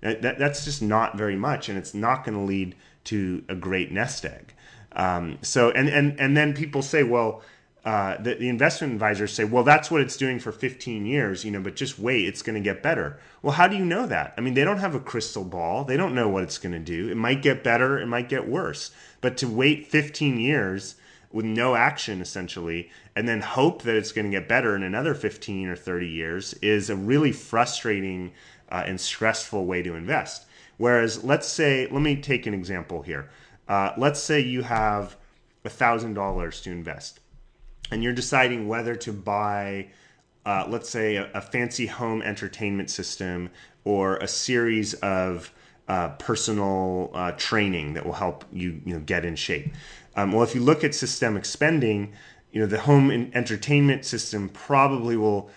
That, 0.00 0.38
that's 0.38 0.64
just 0.64 0.80
not 0.80 1.18
very 1.18 1.34
much, 1.34 1.68
and 1.68 1.76
it's 1.76 1.94
not 1.94 2.24
going 2.24 2.38
to 2.38 2.44
lead 2.44 2.76
to 3.04 3.42
a 3.48 3.56
great 3.56 3.90
nest 3.90 4.24
egg. 4.24 4.54
Um, 4.92 5.38
so, 5.42 5.72
and, 5.72 5.88
and, 5.88 6.20
and 6.20 6.36
then 6.36 6.54
people 6.54 6.82
say, 6.82 7.02
well, 7.02 7.42
uh, 7.84 8.16
the, 8.22 8.34
the, 8.36 8.48
investment 8.48 8.92
advisors 8.92 9.32
say, 9.32 9.42
well, 9.42 9.64
that's 9.64 9.90
what 9.90 10.00
it's 10.00 10.16
doing 10.16 10.38
for 10.38 10.52
15 10.52 11.04
years, 11.04 11.44
you 11.44 11.50
know, 11.50 11.60
but 11.60 11.74
just 11.74 11.98
wait, 11.98 12.26
it's 12.26 12.42
going 12.42 12.54
to 12.54 12.60
get 12.60 12.80
better. 12.80 13.18
Well, 13.42 13.54
how 13.54 13.66
do 13.66 13.76
you 13.76 13.84
know 13.84 14.06
that? 14.06 14.34
I 14.36 14.40
mean, 14.40 14.54
they 14.54 14.64
don't 14.64 14.78
have 14.78 14.94
a 14.94 15.00
crystal 15.00 15.42
ball. 15.42 15.82
They 15.82 15.96
don't 15.96 16.14
know 16.14 16.28
what 16.28 16.44
it's 16.44 16.58
going 16.58 16.74
to 16.74 16.78
do. 16.78 17.08
It 17.08 17.16
might 17.16 17.42
get 17.42 17.64
better, 17.64 17.98
it 17.98 18.06
might 18.06 18.28
get 18.28 18.48
worse. 18.48 18.92
But 19.20 19.36
to 19.38 19.48
wait 19.48 19.88
15 19.88 20.38
years 20.38 20.94
with 21.32 21.44
no 21.44 21.74
action 21.74 22.20
essentially 22.20 22.90
and 23.14 23.28
then 23.28 23.40
hope 23.40 23.82
that 23.82 23.96
it's 23.96 24.12
going 24.12 24.24
to 24.24 24.30
get 24.30 24.48
better 24.48 24.74
in 24.74 24.82
another 24.82 25.14
15 25.14 25.68
or 25.68 25.76
30 25.76 26.08
years 26.08 26.54
is 26.54 26.88
a 26.88 26.96
really 26.96 27.32
frustrating 27.32 28.32
uh, 28.70 28.84
and 28.86 29.00
stressful 29.00 29.66
way 29.66 29.82
to 29.82 29.94
invest 29.94 30.46
whereas 30.76 31.24
let's 31.24 31.48
say 31.48 31.86
let 31.90 32.02
me 32.02 32.16
take 32.16 32.46
an 32.46 32.54
example 32.54 33.02
here 33.02 33.28
uh, 33.68 33.92
let's 33.98 34.20
say 34.20 34.40
you 34.40 34.62
have 34.62 35.16
$1000 35.64 36.62
to 36.62 36.70
invest 36.70 37.20
and 37.90 38.02
you're 38.02 38.12
deciding 38.12 38.68
whether 38.68 38.94
to 38.94 39.12
buy 39.12 39.88
uh, 40.46 40.64
let's 40.68 40.88
say 40.88 41.16
a, 41.16 41.30
a, 41.34 41.42
fancy 41.42 41.86
home 41.86 42.22
entertainment 42.22 42.88
system 42.88 43.50
or 43.84 44.16
a 44.16 44.28
series 44.28 44.94
of 44.94 45.52
uh, 45.88 46.10
personal 46.18 47.10
uh, 47.14 47.32
training 47.32 47.94
that 47.94 48.04
will 48.04 48.12
help 48.12 48.44
you, 48.52 48.80
you 48.84 48.94
know, 48.94 49.00
get 49.00 49.24
in 49.24 49.34
shape. 49.34 49.72
Um, 50.18 50.32
well, 50.32 50.42
if 50.42 50.52
you 50.52 50.60
look 50.60 50.82
at 50.82 50.96
systemic 50.96 51.44
spending, 51.44 52.12
you 52.50 52.60
know 52.60 52.66
the 52.66 52.80
home 52.80 53.12
entertainment 53.34 54.04
system 54.04 54.48
probably 54.48 55.16
will 55.16 55.48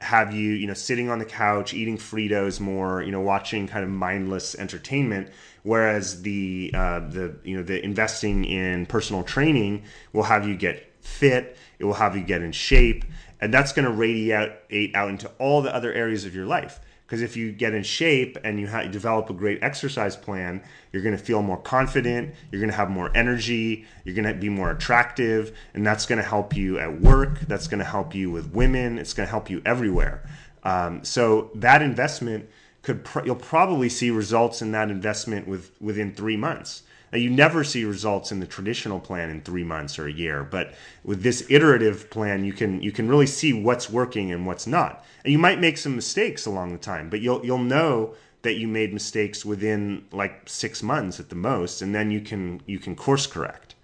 have 0.00 0.32
you, 0.32 0.52
you 0.52 0.68
know, 0.68 0.74
sitting 0.74 1.10
on 1.10 1.18
the 1.18 1.24
couch 1.24 1.74
eating 1.74 1.98
Fritos 1.98 2.60
more, 2.60 3.02
you 3.02 3.10
know, 3.10 3.20
watching 3.20 3.66
kind 3.66 3.82
of 3.82 3.90
mindless 3.90 4.54
entertainment. 4.54 5.30
Whereas 5.64 6.22
the 6.22 6.70
uh, 6.72 7.00
the 7.00 7.34
you 7.42 7.56
know 7.56 7.64
the 7.64 7.84
investing 7.84 8.44
in 8.44 8.86
personal 8.86 9.24
training 9.24 9.82
will 10.12 10.22
have 10.22 10.46
you 10.46 10.54
get 10.54 10.92
fit. 11.00 11.56
It 11.80 11.84
will 11.84 11.94
have 11.94 12.16
you 12.16 12.22
get 12.22 12.40
in 12.40 12.52
shape, 12.52 13.04
and 13.40 13.52
that's 13.52 13.72
going 13.72 13.84
to 13.84 13.90
radiate 13.90 14.94
out 14.94 15.08
into 15.08 15.28
all 15.40 15.60
the 15.60 15.74
other 15.74 15.92
areas 15.92 16.24
of 16.24 16.36
your 16.36 16.46
life. 16.46 16.78
Because 17.06 17.20
if 17.20 17.36
you 17.36 17.52
get 17.52 17.74
in 17.74 17.82
shape 17.82 18.38
and 18.44 18.58
you, 18.58 18.66
ha- 18.66 18.80
you 18.80 18.88
develop 18.88 19.28
a 19.28 19.34
great 19.34 19.62
exercise 19.62 20.16
plan, 20.16 20.62
you're 20.90 21.02
going 21.02 21.16
to 21.16 21.22
feel 21.22 21.42
more 21.42 21.58
confident, 21.58 22.34
you're 22.50 22.60
going 22.60 22.70
to 22.70 22.76
have 22.76 22.88
more 22.88 23.14
energy, 23.14 23.84
you're 24.04 24.14
going 24.14 24.26
to 24.26 24.32
be 24.32 24.48
more 24.48 24.70
attractive, 24.70 25.54
and 25.74 25.86
that's 25.86 26.06
going 26.06 26.16
to 26.16 26.24
help 26.24 26.56
you 26.56 26.78
at 26.78 27.00
work, 27.00 27.40
that's 27.40 27.68
going 27.68 27.80
to 27.80 27.84
help 27.84 28.14
you 28.14 28.30
with 28.30 28.52
women, 28.52 28.98
it's 28.98 29.12
going 29.12 29.26
to 29.26 29.30
help 29.30 29.50
you 29.50 29.60
everywhere. 29.66 30.26
Um, 30.62 31.04
so 31.04 31.50
that 31.56 31.82
investment 31.82 32.48
could 32.80 33.04
pr- 33.04 33.24
you'll 33.24 33.36
probably 33.36 33.90
see 33.90 34.10
results 34.10 34.62
in 34.62 34.72
that 34.72 34.90
investment 34.90 35.46
with 35.46 35.72
within 35.80 36.14
three 36.14 36.36
months. 36.36 36.83
Now, 37.12 37.18
you 37.18 37.30
never 37.30 37.62
see 37.62 37.84
results 37.84 38.32
in 38.32 38.40
the 38.40 38.46
traditional 38.46 38.98
plan 38.98 39.30
in 39.30 39.40
three 39.40 39.62
months 39.62 39.98
or 39.98 40.06
a 40.06 40.12
year, 40.12 40.42
but 40.42 40.74
with 41.04 41.22
this 41.22 41.46
iterative 41.48 42.10
plan, 42.10 42.44
you 42.44 42.52
can 42.52 42.82
you 42.82 42.90
can 42.90 43.08
really 43.08 43.26
see 43.26 43.52
what's 43.52 43.88
working 43.88 44.32
and 44.32 44.46
what's 44.46 44.66
not. 44.66 45.04
And 45.24 45.32
you 45.32 45.38
might 45.38 45.60
make 45.60 45.78
some 45.78 45.94
mistakes 45.94 46.44
along 46.44 46.72
the 46.72 46.78
time, 46.78 47.08
but 47.10 47.20
you'll 47.20 47.44
you'll 47.44 47.58
know 47.58 48.14
that 48.42 48.54
you 48.54 48.68
made 48.68 48.92
mistakes 48.92 49.44
within 49.44 50.04
like 50.12 50.42
six 50.46 50.82
months 50.82 51.18
at 51.18 51.30
the 51.30 51.34
most, 51.34 51.82
and 51.82 51.94
then 51.94 52.10
you 52.10 52.20
can 52.20 52.60
you 52.66 52.78
can 52.78 52.94
course 52.94 53.26
correct. 53.26 53.74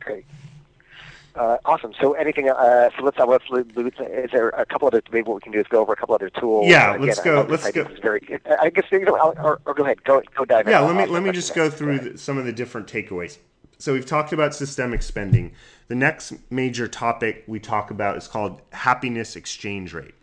Great. 0.00 0.24
Uh, 1.40 1.56
awesome. 1.64 1.94
So 1.98 2.12
anything? 2.12 2.50
Uh, 2.50 2.90
so 2.98 3.02
let's 3.02 3.18
uh, 3.18 3.24
let's 3.24 3.44
is 3.50 4.30
there 4.30 4.50
a 4.50 4.66
couple 4.66 4.86
other 4.88 5.00
maybe 5.10 5.26
what 5.26 5.36
we 5.36 5.40
can 5.40 5.52
do 5.52 5.58
is 5.58 5.66
go 5.68 5.80
over 5.80 5.94
a 5.94 5.96
couple 5.96 6.14
other 6.14 6.28
tools. 6.28 6.68
Yeah, 6.68 6.98
let's 7.00 7.18
go. 7.18 7.46
Let's 7.48 7.70
go. 7.70 7.88
Very. 8.02 8.38
I 8.60 8.68
guess 8.68 8.84
you 8.92 9.06
know, 9.06 9.16
or, 9.16 9.58
or, 9.64 9.72
go 9.72 9.82
ahead. 9.84 10.04
Go 10.04 10.22
go 10.36 10.44
dive. 10.44 10.68
Yeah. 10.68 10.80
Let 10.80 10.96
me 10.96 11.06
let 11.06 11.22
me 11.22 11.32
just 11.32 11.54
go 11.54 11.70
through 11.70 11.98
the, 12.00 12.18
some 12.18 12.36
of 12.36 12.44
the 12.44 12.52
different 12.52 12.88
takeaways. 12.88 13.38
So 13.78 13.94
we've 13.94 14.04
talked 14.04 14.34
about 14.34 14.54
systemic 14.54 15.02
spending. 15.02 15.54
The 15.88 15.94
next 15.94 16.34
major 16.50 16.86
topic 16.86 17.44
we 17.46 17.58
talk 17.58 17.90
about 17.90 18.18
is 18.18 18.28
called 18.28 18.60
happiness 18.72 19.34
exchange 19.34 19.94
rate. 19.94 20.14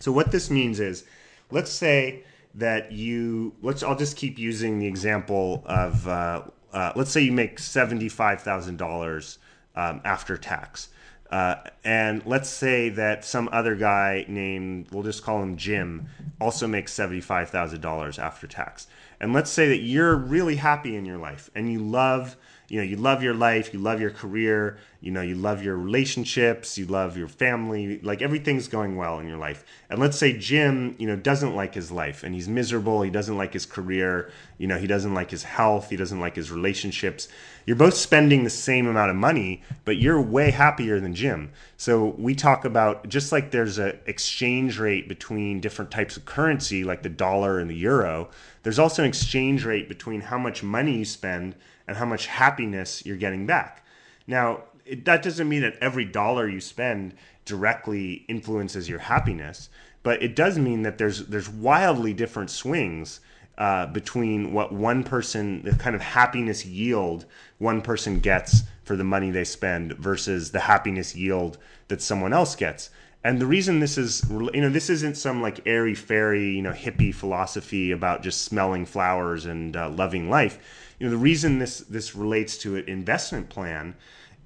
So 0.00 0.12
what 0.12 0.32
this 0.32 0.48
means 0.48 0.80
is, 0.80 1.04
let's 1.50 1.70
say 1.70 2.22
that 2.54 2.90
you 2.90 3.52
let's 3.60 3.82
I'll 3.82 3.96
just 3.96 4.16
keep 4.16 4.38
using 4.38 4.78
the 4.78 4.86
example 4.86 5.62
of 5.66 6.08
uh, 6.08 6.44
uh, 6.72 6.92
let's 6.96 7.10
say 7.10 7.20
you 7.20 7.32
make 7.32 7.58
seventy 7.58 8.08
five 8.08 8.40
thousand 8.40 8.78
dollars 8.78 9.38
um, 9.78 10.00
after 10.04 10.36
tax. 10.36 10.88
Uh, 11.30 11.56
and 11.84 12.24
let's 12.26 12.48
say 12.48 12.88
that 12.88 13.24
some 13.24 13.48
other 13.52 13.76
guy 13.76 14.24
named, 14.28 14.88
we'll 14.90 15.02
just 15.02 15.22
call 15.22 15.42
him 15.42 15.56
Jim, 15.56 16.08
also 16.40 16.66
makes 16.66 16.92
$75,000 16.92 18.18
after 18.18 18.46
tax. 18.46 18.88
And 19.20 19.32
let's 19.32 19.50
say 19.50 19.68
that 19.68 19.78
you're 19.78 20.16
really 20.16 20.56
happy 20.56 20.96
in 20.96 21.04
your 21.04 21.18
life 21.18 21.50
and 21.54 21.70
you 21.70 21.80
love 21.80 22.36
you 22.68 22.78
know 22.78 22.84
you 22.84 22.96
love 22.96 23.22
your 23.22 23.34
life 23.34 23.72
you 23.72 23.80
love 23.80 24.00
your 24.00 24.10
career 24.10 24.76
you 25.00 25.10
know 25.10 25.22
you 25.22 25.34
love 25.34 25.62
your 25.62 25.76
relationships 25.76 26.76
you 26.76 26.84
love 26.84 27.16
your 27.16 27.28
family 27.28 27.98
like 28.00 28.20
everything's 28.20 28.68
going 28.68 28.96
well 28.96 29.18
in 29.18 29.26
your 29.26 29.38
life 29.38 29.64
and 29.88 29.98
let's 29.98 30.18
say 30.18 30.36
jim 30.36 30.94
you 30.98 31.06
know 31.06 31.16
doesn't 31.16 31.56
like 31.56 31.74
his 31.74 31.90
life 31.90 32.22
and 32.22 32.34
he's 32.34 32.48
miserable 32.48 33.02
he 33.02 33.10
doesn't 33.10 33.38
like 33.38 33.54
his 33.54 33.64
career 33.64 34.30
you 34.58 34.66
know 34.66 34.76
he 34.76 34.86
doesn't 34.86 35.14
like 35.14 35.30
his 35.30 35.42
health 35.42 35.88
he 35.88 35.96
doesn't 35.96 36.20
like 36.20 36.36
his 36.36 36.50
relationships 36.50 37.28
you're 37.68 37.76
both 37.76 37.94
spending 37.94 38.44
the 38.44 38.50
same 38.50 38.86
amount 38.86 39.10
of 39.10 39.16
money 39.16 39.62
but 39.84 39.98
you're 39.98 40.20
way 40.20 40.50
happier 40.50 40.98
than 40.98 41.14
jim 41.14 41.50
so 41.76 42.14
we 42.18 42.34
talk 42.34 42.64
about 42.64 43.06
just 43.08 43.30
like 43.30 43.50
there's 43.50 43.78
an 43.78 43.98
exchange 44.06 44.78
rate 44.78 45.08
between 45.08 45.60
different 45.60 45.90
types 45.90 46.16
of 46.16 46.24
currency 46.24 46.82
like 46.82 47.02
the 47.02 47.08
dollar 47.08 47.58
and 47.58 47.70
the 47.70 47.76
euro 47.76 48.28
there's 48.62 48.78
also 48.78 49.02
an 49.02 49.08
exchange 49.08 49.64
rate 49.64 49.88
between 49.88 50.20
how 50.20 50.38
much 50.38 50.62
money 50.62 50.98
you 50.98 51.04
spend 51.04 51.54
and 51.86 51.96
how 51.96 52.04
much 52.04 52.26
happiness 52.26 53.04
you're 53.06 53.16
getting 53.16 53.46
back. 53.46 53.84
Now, 54.26 54.64
it, 54.84 55.06
that 55.06 55.22
doesn't 55.22 55.48
mean 55.48 55.62
that 55.62 55.78
every 55.80 56.04
dollar 56.04 56.46
you 56.46 56.60
spend 56.60 57.14
directly 57.46 58.26
influences 58.28 58.88
your 58.88 58.98
happiness, 58.98 59.70
but 60.02 60.22
it 60.22 60.36
does 60.36 60.58
mean 60.58 60.82
that 60.82 60.98
there's 60.98 61.26
there's 61.26 61.48
wildly 61.48 62.12
different 62.12 62.50
swings 62.50 63.20
uh, 63.58 63.86
between 63.86 64.52
what 64.52 64.72
one 64.72 65.04
person, 65.04 65.62
the 65.62 65.72
kind 65.72 65.94
of 65.94 66.00
happiness 66.00 66.64
yield 66.64 67.26
one 67.58 67.82
person 67.82 68.20
gets 68.20 68.62
for 68.84 68.96
the 68.96 69.04
money 69.04 69.30
they 69.30 69.44
spend 69.44 69.92
versus 69.94 70.52
the 70.52 70.60
happiness 70.60 71.14
yield 71.14 71.58
that 71.88 72.00
someone 72.00 72.32
else 72.32 72.56
gets. 72.56 72.90
And 73.24 73.40
the 73.40 73.46
reason 73.46 73.80
this 73.80 73.98
is, 73.98 74.24
you 74.30 74.60
know, 74.60 74.70
this 74.70 74.88
isn't 74.88 75.16
some 75.16 75.42
like 75.42 75.66
airy 75.66 75.94
fairy, 75.94 76.50
you 76.50 76.62
know, 76.62 76.72
hippie 76.72 77.14
philosophy 77.14 77.90
about 77.90 78.22
just 78.22 78.42
smelling 78.42 78.86
flowers 78.86 79.44
and 79.44 79.76
uh, 79.76 79.90
loving 79.90 80.30
life 80.30 80.58
you 80.98 81.06
know 81.06 81.10
the 81.10 81.18
reason 81.18 81.58
this 81.58 81.78
this 81.80 82.14
relates 82.14 82.58
to 82.58 82.76
an 82.76 82.88
investment 82.88 83.48
plan 83.48 83.94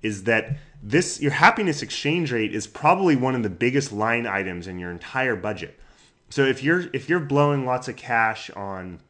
is 0.03 0.25
that 0.25 0.57
this 0.83 1.21
your 1.21 1.33
happiness 1.33 1.83
exchange 1.83 2.33
rate 2.33 2.55
is 2.55 2.67
probably 2.67 3.17
one 3.17 3.35
of 3.35 3.43
the 3.43 3.51
biggest 3.51 3.93
line 3.93 4.27
items 4.27 4.67
in 4.67 4.79
your 4.79 4.91
entire 4.91 5.37
budget. 5.37 5.79
So 6.33 6.47
if 6.47 6.63
you're 6.63 6.85
if 6.95 7.11
you're 7.11 7.21
blowing 7.21 7.67
lots 7.67 7.89
of 7.89 7.97
cash 7.97 8.49
on 8.53 9.01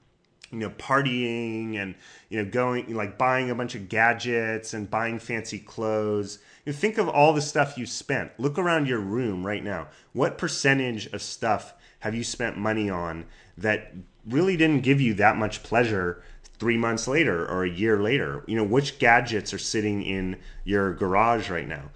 you 0.51 0.59
know 0.59 0.71
partying 0.71 1.77
and 1.77 1.95
you 2.29 2.43
know 2.43 2.51
going 2.51 2.93
like 2.97 3.17
buying 3.17 3.49
a 3.49 3.55
bunch 3.55 3.77
of 3.77 3.89
gadgets 3.89 4.75
and 4.75 4.91
buying 4.91 5.21
fancy 5.21 5.61
clothes 5.61 6.41
you 6.67 6.73
know, 6.73 6.77
think 6.77 6.99
of 6.99 7.09
all 7.09 7.33
the 7.33 7.41
stuff 7.41 7.79
you 7.79 7.87
spent. 7.87 8.33
Look 8.41 8.59
around 8.59 8.89
your 8.89 8.99
room 8.99 9.47
right 9.47 9.63
now. 9.63 9.87
What 10.13 10.37
percentage 10.37 11.07
of 11.13 11.23
stuff 11.23 11.75
have 12.01 12.17
you 12.17 12.25
spent 12.25 12.59
money 12.59 12.91
on 12.91 13.27
that 13.57 13.95
really 14.27 14.57
didn't 14.57 14.81
give 14.81 15.01
you 15.01 15.15
that 15.15 15.37
much 15.37 15.63
pleasure 15.63 16.25
three 16.63 16.77
months 16.79 17.09
later 17.09 17.45
or 17.45 17.65
a 17.65 17.69
year 17.69 18.01
later? 18.01 18.45
You 18.47 18.55
know, 18.55 18.63
which 18.63 19.01
gadgets 19.01 19.53
are 19.53 19.59
sitting 19.59 20.05
in 20.05 20.37
your 20.63 20.95
garage 20.95 21.51
right 21.51 21.67
now? 21.67 21.91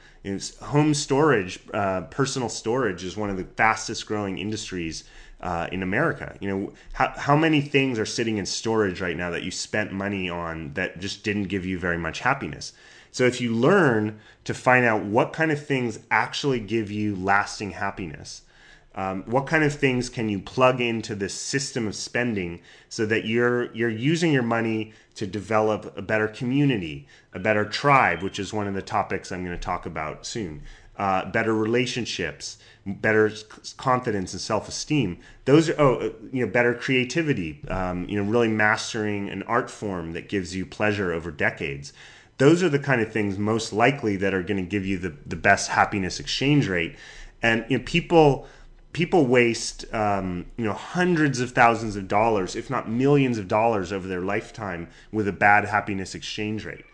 Home 0.61 0.93
storage, 0.93 1.61
uh, 1.73 2.01
personal 2.11 2.49
storage 2.49 3.05
is 3.05 3.17
one 3.17 3.31
of 3.31 3.37
the 3.37 3.45
fastest 3.45 4.09
growing 4.09 4.39
industries 4.39 5.05
uh, 5.41 5.69
in 5.71 5.85
America. 5.85 6.37
You 6.41 6.49
know, 6.49 6.73
how, 6.95 7.13
how 7.17 7.37
many 7.37 7.61
things 7.61 7.97
are 8.01 8.05
sitting 8.05 8.39
in 8.39 8.47
storage 8.47 9.01
right 9.01 9.17
now 9.17 9.31
that 9.31 9.45
you 9.45 9.53
spent 9.53 9.93
money 9.93 10.29
on 10.29 10.75
that 10.75 10.99
just 10.99 11.23
didn't 11.23 11.45
give 11.45 11.65
you 11.65 11.79
very 11.79 11.99
much 11.99 12.19
happiness? 12.19 12.73
So 13.13 13.25
if 13.25 13.41
you 13.41 13.55
learn 13.55 14.19
to 14.47 14.53
find 14.53 14.85
out 14.85 15.05
what 15.05 15.33
kind 15.33 15.53
of 15.53 15.65
things 15.65 16.01
actually 16.11 16.59
give 16.59 16.91
you 16.91 17.15
lasting 17.15 17.71
happiness, 17.71 18.43
um, 18.97 19.23
what 19.27 19.47
kind 19.47 19.63
of 19.63 19.75
things 19.75 20.09
can 20.09 20.29
you 20.29 20.39
plug 20.41 20.81
into 20.81 21.15
this 21.15 21.35
system 21.35 21.87
of 21.87 21.95
spending 21.95 22.61
so 22.89 23.07
that 23.07 23.27
you're 23.27 23.73
you're 23.75 23.89
using 23.91 24.33
your 24.33 24.43
money 24.43 24.93
to 25.15 25.27
develop 25.27 25.97
a 25.97 26.03
better 26.03 26.29
community, 26.29 27.07
a 27.33 27.39
better 27.39 27.65
tribe, 27.65 28.23
which 28.23 28.39
is 28.39 28.53
one 28.53 28.67
of 28.67 28.75
the 28.75 28.83
topics 28.83 29.31
I'm 29.31 29.45
going 29.45 29.57
to 29.57 29.63
talk 29.63 29.87
about 29.87 30.27
soon. 30.27 30.63
uh, 30.99 31.31
better 31.31 31.55
relationships, 31.55 32.59
better 32.87 33.31
confidence 33.77 34.33
and 34.33 34.41
self-esteem. 34.41 35.19
Those 35.45 35.69
are, 35.71 35.81
oh, 35.81 35.95
uh, 35.97 36.11
you 36.33 36.45
know, 36.45 36.51
better 36.51 36.75
creativity, 36.75 37.63
um, 37.69 38.09
you 38.09 38.23
know, 38.23 38.29
really 38.29 38.49
mastering 38.49 39.29
an 39.29 39.43
art 39.45 39.71
form 39.71 40.13
that 40.13 40.29
gives 40.29 40.57
you 40.57 40.65
pleasure 40.65 41.13
over 41.13 41.31
decades. 41.31 41.93
Those 42.39 42.63
are 42.63 42.69
the 42.69 42.79
kind 42.79 43.01
of 43.01 43.13
things 43.13 43.39
most 43.39 43.73
likely 43.73 44.17
that 44.17 44.35
are 44.35 44.43
going 44.43 44.63
to 44.63 44.69
give 44.69 44.87
you 44.87 44.99
the, 44.99 45.15
the 45.27 45.37
best 45.37 45.71
happiness 45.71 46.21
exchange 46.21 46.69
rate. 46.69 46.97
And 47.43 47.65
you 47.69 47.79
know, 47.79 47.85
people 47.85 48.47
people 48.97 49.27
waste 49.27 49.85
um, 49.93 50.47
you 50.57 50.65
know 50.65 50.73
hundreds 50.73 51.39
of 51.39 51.51
thousands 51.51 51.97
of 51.97 52.09
dollars, 52.09 52.57
if 52.57 52.71
not 52.71 52.89
millions 52.89 53.37
of 53.37 53.47
dollars, 53.47 53.93
over 53.93 54.09
their 54.09 54.23
lifetime 54.23 54.89
with 55.13 55.29
a 55.29 55.33
bad 55.33 55.67
happiness 55.67 56.15
exchange 56.15 56.65
rate. 56.65 56.87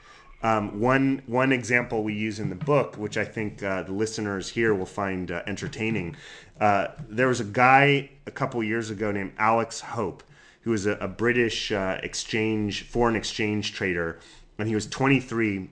Um, 0.43 0.81
one 0.81 1.23
one 1.27 1.53
example 1.53 2.03
we 2.03 2.15
use 2.15 2.41
in 2.41 2.49
the 2.49 2.57
book, 2.57 2.97
which 2.97 3.17
I 3.17 3.25
think 3.25 3.63
uh, 3.63 3.85
the 3.85 3.93
listeners 3.93 4.49
here 4.49 4.75
will 4.75 4.85
find 4.85 5.31
uh, 5.31 5.45
entertaining, 5.47 6.17
uh, 6.61 6.89
there 7.09 7.29
was 7.29 7.39
a 7.39 7.45
guy 7.45 8.11
a 8.27 8.33
couple 8.33 8.61
years 8.65 8.91
ago 8.91 9.13
named 9.13 9.35
Alex 9.39 9.81
Hope, 9.81 10.25
who 10.63 10.73
was 10.73 10.87
a, 10.87 10.95
a 10.95 11.07
British 11.07 11.71
uh, 11.71 12.01
exchange 12.03 12.83
foreign 12.83 13.15
exchange 13.15 13.75
trader, 13.75 14.19
and 14.59 14.67
he 14.67 14.75
was 14.75 14.89
23, 14.89 15.71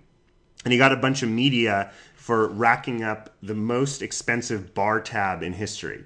and 0.65 0.73
he 0.73 0.79
got 0.79 0.93
a 0.93 0.97
bunch 0.97 1.25
of 1.25 1.29
media 1.29 1.91
for 2.15 2.47
racking 2.47 3.03
up 3.03 3.35
the 3.43 3.57
most 3.57 4.01
expensive 4.01 4.73
bar 4.75 5.01
tab 5.01 5.43
in 5.43 5.55
history. 5.55 6.05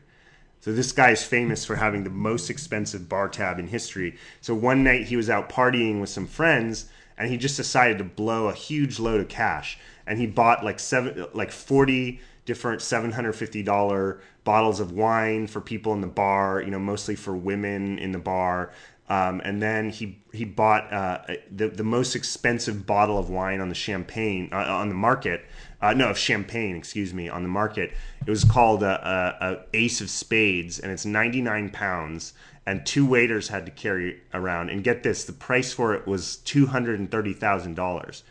So 0.64 0.72
this 0.72 0.92
guy 0.92 1.10
is 1.10 1.22
famous 1.22 1.62
for 1.66 1.76
having 1.76 2.04
the 2.04 2.10
most 2.10 2.48
expensive 2.48 3.06
bar 3.06 3.28
tab 3.28 3.58
in 3.58 3.66
history. 3.66 4.16
So 4.40 4.54
one 4.54 4.82
night 4.82 5.08
he 5.08 5.14
was 5.14 5.28
out 5.28 5.50
partying 5.50 6.00
with 6.00 6.08
some 6.08 6.26
friends 6.26 6.86
and 7.18 7.28
he 7.28 7.36
just 7.36 7.58
decided 7.58 7.98
to 7.98 8.04
blow 8.04 8.48
a 8.48 8.54
huge 8.54 8.98
load 8.98 9.20
of 9.20 9.28
cash 9.28 9.78
and 10.06 10.18
he 10.18 10.26
bought 10.26 10.64
like 10.64 10.80
seven 10.80 11.26
like 11.34 11.52
40 11.52 12.18
different 12.46 12.80
$750 12.80 14.20
bottles 14.44 14.80
of 14.80 14.92
wine 14.92 15.48
for 15.48 15.60
people 15.60 15.92
in 15.92 16.00
the 16.00 16.06
bar, 16.06 16.62
you 16.62 16.70
know, 16.70 16.78
mostly 16.78 17.14
for 17.14 17.36
women 17.36 17.98
in 17.98 18.12
the 18.12 18.18
bar. 18.18 18.72
Um, 19.10 19.42
and 19.44 19.60
then 19.60 19.90
he 19.90 20.18
he 20.32 20.46
bought 20.46 20.90
uh, 20.90 21.26
the 21.54 21.68
the 21.68 21.84
most 21.84 22.16
expensive 22.16 22.86
bottle 22.86 23.18
of 23.18 23.28
wine 23.28 23.60
on 23.60 23.68
the 23.68 23.74
champagne 23.74 24.48
uh, 24.50 24.56
on 24.56 24.88
the 24.88 24.94
market. 24.94 25.44
Uh, 25.84 25.92
no, 25.92 26.08
of 26.08 26.16
champagne, 26.16 26.76
excuse 26.76 27.12
me, 27.12 27.28
on 27.28 27.42
the 27.42 27.48
market. 27.48 27.92
It 28.26 28.30
was 28.30 28.42
called 28.42 28.82
a, 28.82 29.06
a, 29.06 29.52
a 29.52 29.58
Ace 29.74 30.00
of 30.00 30.08
Spades, 30.08 30.78
and 30.78 30.90
it's 30.90 31.04
99 31.04 31.68
pounds. 31.68 32.32
And 32.64 32.86
two 32.86 33.04
waiters 33.04 33.48
had 33.48 33.66
to 33.66 33.70
carry 33.70 34.22
around. 34.32 34.70
And 34.70 34.82
get 34.82 35.02
this, 35.02 35.24
the 35.24 35.34
price 35.34 35.74
for 35.74 35.92
it 35.94 36.06
was 36.06 36.36
two 36.36 36.64
hundred 36.64 37.00
and 37.00 37.10
thirty 37.10 37.34
thousand 37.34 37.74
dollars. 37.74 38.22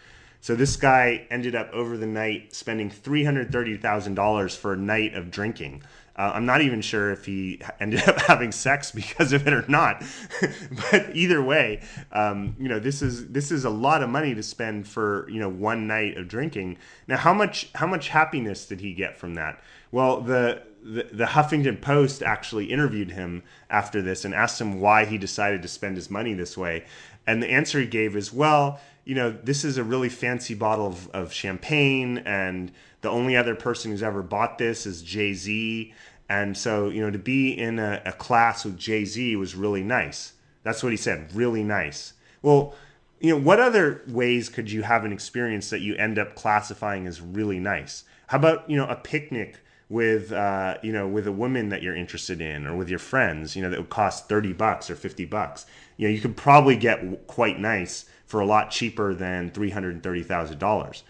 So 0.42 0.56
this 0.56 0.76
guy 0.76 1.28
ended 1.30 1.54
up 1.54 1.70
over 1.72 1.96
the 1.96 2.08
night 2.08 2.56
spending 2.56 2.90
three 2.90 3.24
hundred 3.24 3.52
thirty 3.52 3.78
thousand 3.78 4.16
dollars 4.16 4.56
for 4.56 4.74
a 4.74 4.78
night 4.78 5.14
of 5.14 5.30
drinking. 5.30 5.84
Uh, 6.16 6.32
I'm 6.36 6.46
not 6.46 6.62
even 6.62 6.82
sure 6.82 7.12
if 7.12 7.26
he 7.26 7.62
ended 7.80 8.08
up 8.08 8.20
having 8.28 8.52
sex 8.52 8.92
because 8.92 9.34
of 9.34 9.48
it 9.48 9.54
or 9.54 9.66
not. 9.68 10.04
but 10.92 11.16
either 11.16 11.42
way, 11.42 11.82
um, 12.12 12.56
you 12.60 12.70
know, 12.70 12.80
this 12.80 13.02
is 13.02 13.28
this 13.30 13.52
is 13.52 13.66
a 13.66 13.70
lot 13.70 14.04
of 14.04 14.10
money 14.10 14.36
to 14.36 14.44
spend 14.44 14.88
for 14.88 15.28
you 15.30 15.40
know 15.40 15.50
one 15.50 15.88
night 15.88 16.18
of 16.18 16.28
drinking. 16.28 16.78
Now, 17.08 17.18
how 17.18 17.34
much 17.34 17.70
how 17.76 17.88
much 17.88 18.10
happiness 18.10 18.66
did 18.66 18.82
he 18.82 18.94
get 18.94 19.18
from 19.18 19.36
that? 19.36 19.62
Well, 19.92 20.22
the 20.22 20.64
the, 20.84 21.08
the 21.12 21.26
Huffington 21.26 21.82
Post 21.82 22.22
actually 22.22 22.66
interviewed 22.66 23.12
him 23.12 23.44
after 23.70 24.02
this 24.02 24.26
and 24.26 24.34
asked 24.34 24.60
him 24.60 24.82
why 24.82 25.06
he 25.06 25.18
decided 25.18 25.62
to 25.62 25.68
spend 25.68 25.96
his 25.96 26.12
money 26.12 26.34
this 26.34 26.58
way. 26.58 26.86
And 27.26 27.42
the 27.42 27.50
answer 27.50 27.80
he 27.80 27.88
gave 27.88 28.18
is, 28.18 28.34
well, 28.34 28.82
you 29.06 29.16
know, 29.16 29.32
this 29.32 29.64
is 29.64 29.78
a 29.78 29.84
really 29.84 30.10
fancy 30.10 30.54
bottle 30.54 30.88
of, 30.88 31.10
of 31.12 31.34
champagne 31.34 32.20
and 32.20 32.72
the 33.04 33.10
only 33.10 33.36
other 33.36 33.54
person 33.54 33.92
who's 33.92 34.02
ever 34.02 34.24
bought 34.24 34.58
this 34.58 34.86
is 34.88 35.04
Jay 35.04 35.34
Z. 35.34 35.94
And 36.30 36.58
so, 36.58 36.90
you 36.90 37.02
know, 37.02 37.12
to 37.12 37.20
be 37.20 37.52
in 37.52 37.78
a, 37.78 38.02
a 38.06 38.14
class 38.14 38.66
with 38.66 38.78
Jay 38.78 39.06
Z 39.06 39.36
was 39.36 39.56
really 39.56 39.84
nice. 39.84 40.34
That's 40.64 40.82
what 40.82 40.94
he 40.94 40.98
said, 40.98 41.36
really 41.36 41.64
nice. 41.64 42.14
Well, 42.42 42.76
you 43.20 43.30
know, 43.32 43.40
what 43.40 43.60
other 43.60 44.02
ways 44.08 44.50
could 44.50 44.72
you 44.72 44.84
have 44.84 45.06
an 45.06 45.12
experience 45.12 45.70
that 45.70 45.82
you 45.82 45.96
end 45.96 46.18
up 46.18 46.36
classifying 46.36 47.06
as 47.06 47.22
really 47.22 47.60
nice? 47.60 48.06
How 48.28 48.38
about, 48.38 48.70
you 48.70 48.78
know, 48.78 48.88
a 48.88 48.96
picnic 48.96 49.60
with, 49.90 50.32
uh, 50.32 50.78
you 50.82 50.94
know, 50.94 51.08
with 51.08 51.28
a 51.28 51.32
woman 51.32 51.70
that 51.70 51.84
you're 51.84 51.96
interested 51.96 52.42
in 52.42 52.66
or 52.66 52.76
with 52.76 52.90
your 52.90 53.00
friends, 53.00 53.56
you 53.56 53.62
know, 53.62 53.70
that 53.70 53.80
would 53.80 53.90
cost 53.90 54.30
30 54.30 54.54
bucks 54.54 54.90
or 54.90 54.96
50 54.96 55.26
bucks? 55.26 55.66
You 55.98 56.08
know, 56.08 56.14
you 56.14 56.22
could 56.22 56.38
probably 56.38 56.78
get 56.78 57.28
quite 57.28 57.60
nice 57.60 58.06
for 58.26 58.40
a 58.40 58.46
lot 58.46 58.72
cheaper 58.72 59.14
than 59.14 59.52
$330,000. 59.52 61.04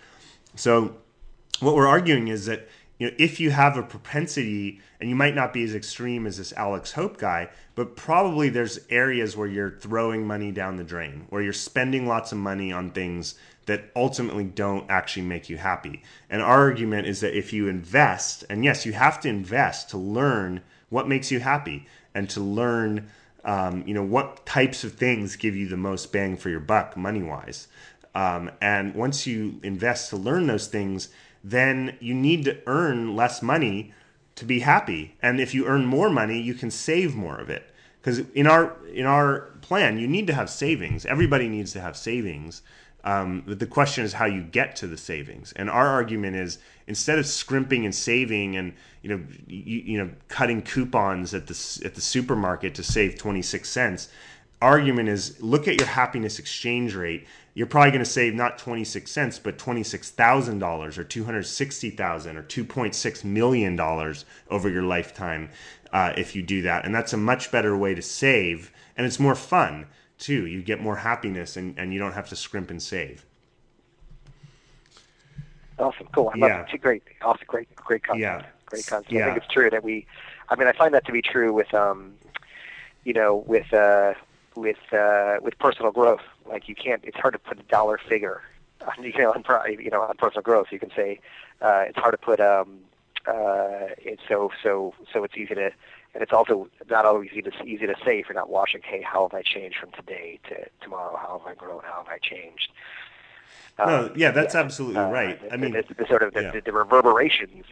So, 0.55 0.97
what 1.59 1.75
we're 1.75 1.87
arguing 1.87 2.27
is 2.27 2.45
that 2.45 2.67
you 2.99 3.07
know 3.07 3.15
if 3.17 3.39
you 3.39 3.51
have 3.51 3.77
a 3.77 3.83
propensity 3.83 4.79
and 4.99 5.09
you 5.09 5.15
might 5.15 5.35
not 5.35 5.53
be 5.53 5.63
as 5.63 5.75
extreme 5.75 6.25
as 6.25 6.37
this 6.37 6.53
Alex 6.53 6.93
Hope 6.93 7.17
guy 7.17 7.49
but 7.75 7.95
probably 7.95 8.49
there's 8.49 8.79
areas 8.89 9.35
where 9.35 9.47
you're 9.47 9.77
throwing 9.79 10.25
money 10.25 10.51
down 10.51 10.77
the 10.77 10.83
drain 10.83 11.25
where 11.29 11.41
you're 11.41 11.53
spending 11.53 12.07
lots 12.07 12.31
of 12.31 12.37
money 12.37 12.71
on 12.71 12.91
things 12.91 13.35
that 13.65 13.91
ultimately 13.95 14.43
don't 14.43 14.89
actually 14.89 15.23
make 15.23 15.49
you 15.49 15.57
happy. 15.57 16.03
And 16.29 16.41
our 16.41 16.59
argument 16.59 17.07
is 17.07 17.21
that 17.21 17.37
if 17.37 17.53
you 17.53 17.67
invest 17.67 18.43
and 18.49 18.63
yes 18.63 18.85
you 18.85 18.93
have 18.93 19.19
to 19.21 19.29
invest 19.29 19.89
to 19.91 19.97
learn 19.97 20.61
what 20.89 21.07
makes 21.07 21.31
you 21.31 21.39
happy 21.39 21.87
and 22.13 22.29
to 22.29 22.39
learn 22.39 23.09
um, 23.45 23.83
you 23.85 23.93
know 23.93 24.03
what 24.03 24.45
types 24.45 24.83
of 24.83 24.93
things 24.93 25.35
give 25.35 25.55
you 25.55 25.67
the 25.67 25.77
most 25.77 26.11
bang 26.11 26.37
for 26.37 26.49
your 26.49 26.59
buck 26.59 26.95
money 26.95 27.23
wise 27.23 27.67
um, 28.15 28.51
and 28.61 28.93
once 28.95 29.25
you 29.25 29.59
invest 29.63 30.09
to 30.11 30.17
learn 30.17 30.47
those 30.47 30.67
things 30.67 31.09
then 31.43 31.97
you 31.99 32.13
need 32.13 32.45
to 32.45 32.57
earn 32.65 33.15
less 33.15 33.41
money 33.41 33.93
to 34.35 34.45
be 34.45 34.59
happy. 34.59 35.15
And 35.21 35.39
if 35.39 35.53
you 35.53 35.65
earn 35.65 35.85
more 35.85 36.09
money, 36.09 36.39
you 36.39 36.53
can 36.53 36.71
save 36.71 37.15
more 37.15 37.37
of 37.37 37.49
it. 37.49 37.69
Because 37.99 38.19
in 38.33 38.47
our 38.47 38.75
in 38.87 39.05
our 39.05 39.51
plan, 39.61 39.97
you 39.97 40.07
need 40.07 40.27
to 40.27 40.33
have 40.33 40.49
savings. 40.49 41.05
Everybody 41.05 41.47
needs 41.47 41.71
to 41.73 41.81
have 41.81 41.95
savings. 41.95 42.61
Um, 43.05 43.43
but 43.45 43.59
the 43.59 43.65
question 43.65 44.05
is 44.05 44.13
how 44.13 44.25
you 44.25 44.41
get 44.41 44.77
to 44.77 44.87
the 44.87 44.97
savings. 44.97 45.51
And 45.53 45.69
our 45.69 45.87
argument 45.87 46.37
is 46.37 46.59
instead 46.87 47.19
of 47.19 47.25
scrimping 47.25 47.85
and 47.85 47.93
saving 47.93 48.55
and 48.55 48.73
you 49.01 49.09
know 49.09 49.23
you, 49.47 49.79
you 49.79 49.97
know 49.97 50.09
cutting 50.29 50.61
coupons 50.61 51.33
at 51.33 51.47
the 51.47 51.81
at 51.85 51.95
the 51.95 52.01
supermarket 52.01 52.75
to 52.75 52.83
save 52.83 53.17
26 53.17 53.69
cents, 53.69 54.09
argument 54.61 55.09
is 55.09 55.41
look 55.41 55.67
at 55.67 55.79
your 55.79 55.89
happiness 55.89 56.39
exchange 56.39 56.95
rate 56.95 57.27
you're 57.53 57.67
probably 57.67 57.91
going 57.91 58.03
to 58.03 58.09
save 58.09 58.33
not 58.33 58.57
26 58.57 59.09
cents 59.09 59.39
but 59.39 59.57
$26,000 59.57 60.97
or 60.97 61.03
$260000 61.03 62.35
or 62.35 62.43
2.6 62.43 63.23
million 63.23 63.75
dollars 63.75 64.25
over 64.49 64.69
your 64.69 64.83
lifetime 64.83 65.49
uh, 65.91 66.13
if 66.17 66.35
you 66.35 66.41
do 66.41 66.61
that 66.61 66.85
and 66.85 66.93
that's 66.93 67.13
a 67.13 67.17
much 67.17 67.51
better 67.51 67.77
way 67.77 67.93
to 67.93 68.01
save 68.01 68.71
and 68.97 69.05
it's 69.05 69.19
more 69.19 69.35
fun 69.35 69.85
too 70.17 70.45
you 70.45 70.61
get 70.61 70.81
more 70.81 70.97
happiness 70.97 71.57
and, 71.57 71.77
and 71.77 71.93
you 71.93 71.99
don't 71.99 72.13
have 72.13 72.29
to 72.29 72.35
scrimp 72.35 72.69
and 72.69 72.81
save 72.81 73.25
awesome 75.79 76.07
cool 76.13 76.31
I 76.33 76.37
yeah. 76.37 76.65
It. 76.71 76.81
great 76.81 77.03
awesome 77.21 77.45
great 77.47 77.73
great 77.75 78.03
concept 78.03 78.21
yeah. 78.21 78.45
great 78.65 78.87
concept 78.87 79.11
yeah. 79.11 79.23
I 79.23 79.25
think 79.33 79.43
it's 79.43 79.53
true 79.53 79.69
that 79.69 79.83
we 79.83 80.05
I 80.49 80.55
mean 80.55 80.67
I 80.67 80.73
find 80.73 80.93
that 80.93 81.05
to 81.05 81.11
be 81.11 81.21
true 81.21 81.53
with 81.53 81.73
um 81.73 82.13
you 83.03 83.13
know 83.13 83.43
with 83.47 83.71
uh 83.73 84.13
with 84.55 84.77
uh, 84.91 85.37
with 85.41 85.57
personal 85.59 85.91
growth. 85.91 86.21
Like 86.45 86.67
you 86.67 86.75
can't. 86.75 87.03
It's 87.03 87.17
hard 87.17 87.33
to 87.33 87.39
put 87.39 87.59
a 87.59 87.63
dollar 87.63 87.97
figure. 87.97 88.41
On, 88.97 89.01
you 89.01 89.17
know, 89.17 89.31
on 89.31 89.45
you 89.81 89.89
know 89.89 90.01
on 90.01 90.17
personal 90.17 90.41
growth. 90.41 90.67
You 90.71 90.79
can 90.79 90.91
say 90.93 91.21
uh, 91.61 91.85
it's 91.87 91.97
hard 91.97 92.11
to 92.11 92.17
put. 92.17 92.41
Um, 92.41 92.79
uh, 93.25 93.95
it's 93.97 94.21
so 94.27 94.51
so 94.61 94.93
so 95.13 95.23
it's 95.23 95.37
easy 95.37 95.55
to, 95.55 95.71
and 96.13 96.21
it's 96.21 96.33
also 96.33 96.67
not 96.89 97.05
always 97.05 97.29
easy 97.31 97.43
to 97.43 97.63
easy 97.63 97.87
to 97.87 97.95
say 98.03 98.19
if 98.19 98.27
you're 98.27 98.35
not 98.35 98.49
watching. 98.49 98.81
Hey, 98.83 99.01
how 99.01 99.29
have 99.29 99.33
I 99.33 99.41
changed 99.41 99.77
from 99.77 99.91
today 99.91 100.37
to 100.49 100.67
tomorrow? 100.81 101.15
How 101.15 101.39
have 101.39 101.47
I 101.47 101.55
grown? 101.55 101.81
How 101.83 102.03
have 102.03 102.09
I 102.09 102.17
changed? 102.17 102.71
Um, 103.79 103.87
no, 103.89 104.11
yeah, 104.15 104.31
that's 104.31 104.53
yeah. 104.53 104.59
absolutely 104.59 104.97
uh, 104.97 105.09
right. 105.09 105.39
I 105.49 105.57
mean, 105.57 105.71
the, 105.71 105.85
the, 105.97 106.05
sort 106.07 106.23
of 106.23 106.33
the, 106.33 106.41
yeah. 106.43 106.51
the, 106.51 106.61
the 106.61 106.73
reverberations 106.73 107.65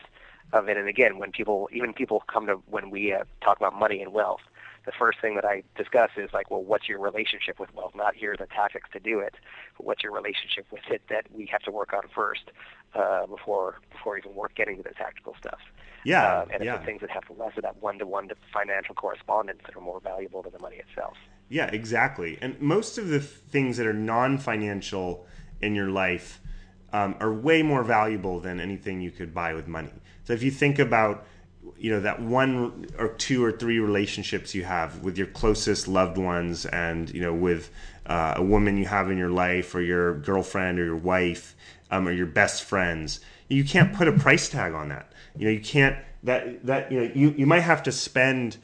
of 0.53 0.67
it. 0.67 0.77
And 0.77 0.87
again, 0.87 1.19
when 1.19 1.31
people, 1.31 1.69
even 1.71 1.93
people 1.93 2.23
come 2.27 2.47
to 2.47 2.55
when 2.69 2.89
we 2.89 3.13
uh, 3.13 3.23
talk 3.41 3.57
about 3.57 3.77
money 3.77 4.01
and 4.01 4.13
wealth, 4.13 4.41
the 4.85 4.91
first 4.91 5.19
thing 5.21 5.35
that 5.35 5.45
I 5.45 5.63
discuss 5.75 6.09
is 6.17 6.29
like, 6.33 6.49
well, 6.49 6.63
what's 6.63 6.89
your 6.89 6.99
relationship 6.99 7.59
with 7.59 7.73
wealth? 7.73 7.93
Not 7.95 8.15
here 8.15 8.33
are 8.33 8.37
the 8.37 8.47
tactics 8.47 8.89
to 8.93 8.99
do 8.99 9.19
it, 9.19 9.35
but 9.77 9.85
what's 9.85 10.03
your 10.03 10.11
relationship 10.11 10.65
with 10.71 10.81
it 10.89 11.03
that 11.09 11.25
we 11.31 11.45
have 11.47 11.61
to 11.61 11.71
work 11.71 11.93
on 11.93 12.01
first 12.13 12.51
uh, 12.95 13.25
before 13.27 13.79
before 13.91 14.17
even 14.17 14.33
work 14.33 14.55
getting 14.55 14.77
to 14.77 14.83
the 14.83 14.93
tactical 14.93 15.35
stuff. 15.39 15.59
Yeah, 16.03 16.41
um, 16.41 16.49
and 16.51 16.63
yeah. 16.63 16.73
it's 16.73 16.81
the 16.81 16.85
things 16.85 17.01
that 17.01 17.11
have 17.11 17.23
less 17.37 17.55
of 17.57 17.63
that 17.63 17.81
one-to-one 17.81 18.31
financial 18.51 18.95
correspondence 18.95 19.59
that 19.65 19.75
are 19.75 19.81
more 19.81 19.99
valuable 19.99 20.41
than 20.41 20.51
the 20.51 20.59
money 20.59 20.77
itself. 20.77 21.15
Yeah, 21.47 21.67
exactly. 21.67 22.39
And 22.41 22.59
most 22.59 22.97
of 22.97 23.09
the 23.09 23.19
things 23.19 23.77
that 23.77 23.85
are 23.85 23.93
non-financial 23.93 25.27
in 25.61 25.75
your 25.75 25.89
life 25.89 26.41
um, 26.91 27.15
are 27.19 27.31
way 27.31 27.61
more 27.61 27.83
valuable 27.83 28.39
than 28.39 28.59
anything 28.59 29.01
you 29.01 29.11
could 29.11 29.33
buy 29.33 29.53
with 29.53 29.67
money. 29.67 29.93
So 30.23 30.33
if 30.33 30.41
you 30.41 30.49
think 30.49 30.79
about 30.79 31.25
you 31.77 31.91
know 31.91 31.99
that 31.99 32.21
one 32.21 32.85
or 32.97 33.09
two 33.09 33.43
or 33.43 33.51
three 33.51 33.79
relationships 33.79 34.55
you 34.55 34.63
have 34.63 35.03
with 35.03 35.17
your 35.17 35.27
closest 35.27 35.87
loved 35.87 36.17
ones 36.17 36.65
and 36.65 37.09
you 37.11 37.21
know 37.21 37.33
with 37.33 37.71
uh, 38.05 38.33
a 38.37 38.43
woman 38.43 38.77
you 38.77 38.85
have 38.85 39.09
in 39.11 39.17
your 39.17 39.29
life 39.29 39.75
or 39.75 39.81
your 39.81 40.15
girlfriend 40.19 40.79
or 40.79 40.85
your 40.85 40.95
wife 40.95 41.55
um, 41.91 42.07
or 42.07 42.11
your 42.11 42.25
best 42.25 42.63
friends 42.63 43.19
You 43.49 43.63
can't 43.63 43.93
put 43.93 44.07
a 44.07 44.13
price 44.13 44.49
tag 44.49 44.73
on 44.73 44.89
that. 44.89 45.11
You 45.37 45.45
know, 45.45 45.51
you 45.51 45.59
can't 45.59 45.97
that 46.23 46.65
that 46.65 46.91
you 46.91 47.01
know 47.01 47.11
you 47.13 47.35
you 47.37 47.45
might 47.45 47.61
have 47.61 47.83
to 47.83 47.91
spend 47.91 48.57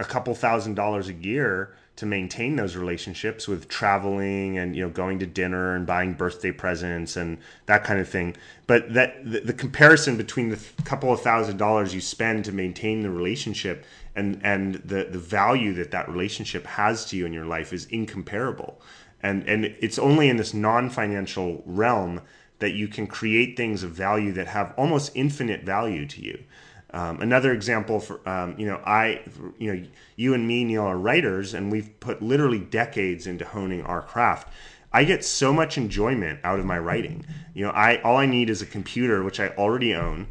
a 0.00 0.04
couple 0.04 0.34
thousand 0.34 0.74
dollars 0.74 1.08
a 1.08 1.14
year 1.14 1.76
to 1.96 2.06
maintain 2.06 2.56
those 2.56 2.74
relationships 2.74 3.46
with 3.46 3.68
traveling 3.68 4.58
and 4.58 4.74
you 4.74 4.82
know 4.82 4.90
going 4.90 5.18
to 5.20 5.26
dinner 5.26 5.76
and 5.76 5.86
buying 5.86 6.12
birthday 6.12 6.50
presents 6.50 7.16
and 7.16 7.38
that 7.66 7.84
kind 7.84 8.00
of 8.00 8.08
thing. 8.08 8.36
But 8.66 8.94
that 8.94 9.24
the, 9.24 9.40
the 9.40 9.52
comparison 9.52 10.16
between 10.16 10.48
the 10.48 10.58
couple 10.84 11.12
of 11.12 11.20
thousand 11.20 11.56
dollars 11.56 11.94
you 11.94 12.00
spend 12.00 12.44
to 12.46 12.52
maintain 12.52 13.02
the 13.02 13.10
relationship 13.10 13.84
and 14.16 14.40
and 14.42 14.76
the 14.76 15.04
the 15.04 15.18
value 15.18 15.72
that 15.74 15.92
that 15.92 16.08
relationship 16.08 16.66
has 16.66 17.04
to 17.06 17.16
you 17.16 17.26
in 17.26 17.32
your 17.32 17.46
life 17.46 17.72
is 17.72 17.86
incomparable. 17.86 18.80
And 19.22 19.48
and 19.48 19.64
it's 19.64 19.98
only 19.98 20.28
in 20.28 20.36
this 20.36 20.52
non-financial 20.52 21.62
realm 21.64 22.22
that 22.58 22.72
you 22.72 22.88
can 22.88 23.06
create 23.06 23.56
things 23.56 23.82
of 23.82 23.90
value 23.90 24.32
that 24.32 24.48
have 24.48 24.74
almost 24.76 25.12
infinite 25.14 25.62
value 25.62 26.06
to 26.06 26.22
you 26.22 26.42
um, 26.94 27.20
another 27.20 27.52
example 27.52 27.98
for 27.98 28.26
um, 28.28 28.54
you 28.56 28.66
know 28.66 28.80
I 28.84 29.22
you 29.58 29.74
know 29.74 29.86
you 30.14 30.32
and 30.32 30.46
me 30.46 30.62
Neil 30.62 30.84
are 30.84 30.96
writers 30.96 31.52
and 31.52 31.70
we've 31.70 31.98
put 31.98 32.22
literally 32.22 32.60
decades 32.60 33.26
into 33.26 33.44
honing 33.44 33.82
our 33.82 34.00
craft. 34.00 34.48
I 34.92 35.02
get 35.02 35.24
so 35.24 35.52
much 35.52 35.76
enjoyment 35.76 36.38
out 36.44 36.60
of 36.60 36.66
my 36.66 36.78
writing. 36.78 37.26
You 37.52 37.64
know, 37.64 37.72
I 37.72 38.00
all 38.02 38.16
I 38.16 38.26
need 38.26 38.48
is 38.48 38.62
a 38.62 38.66
computer 38.66 39.24
which 39.24 39.40
I 39.40 39.48
already 39.48 39.92
own 39.92 40.28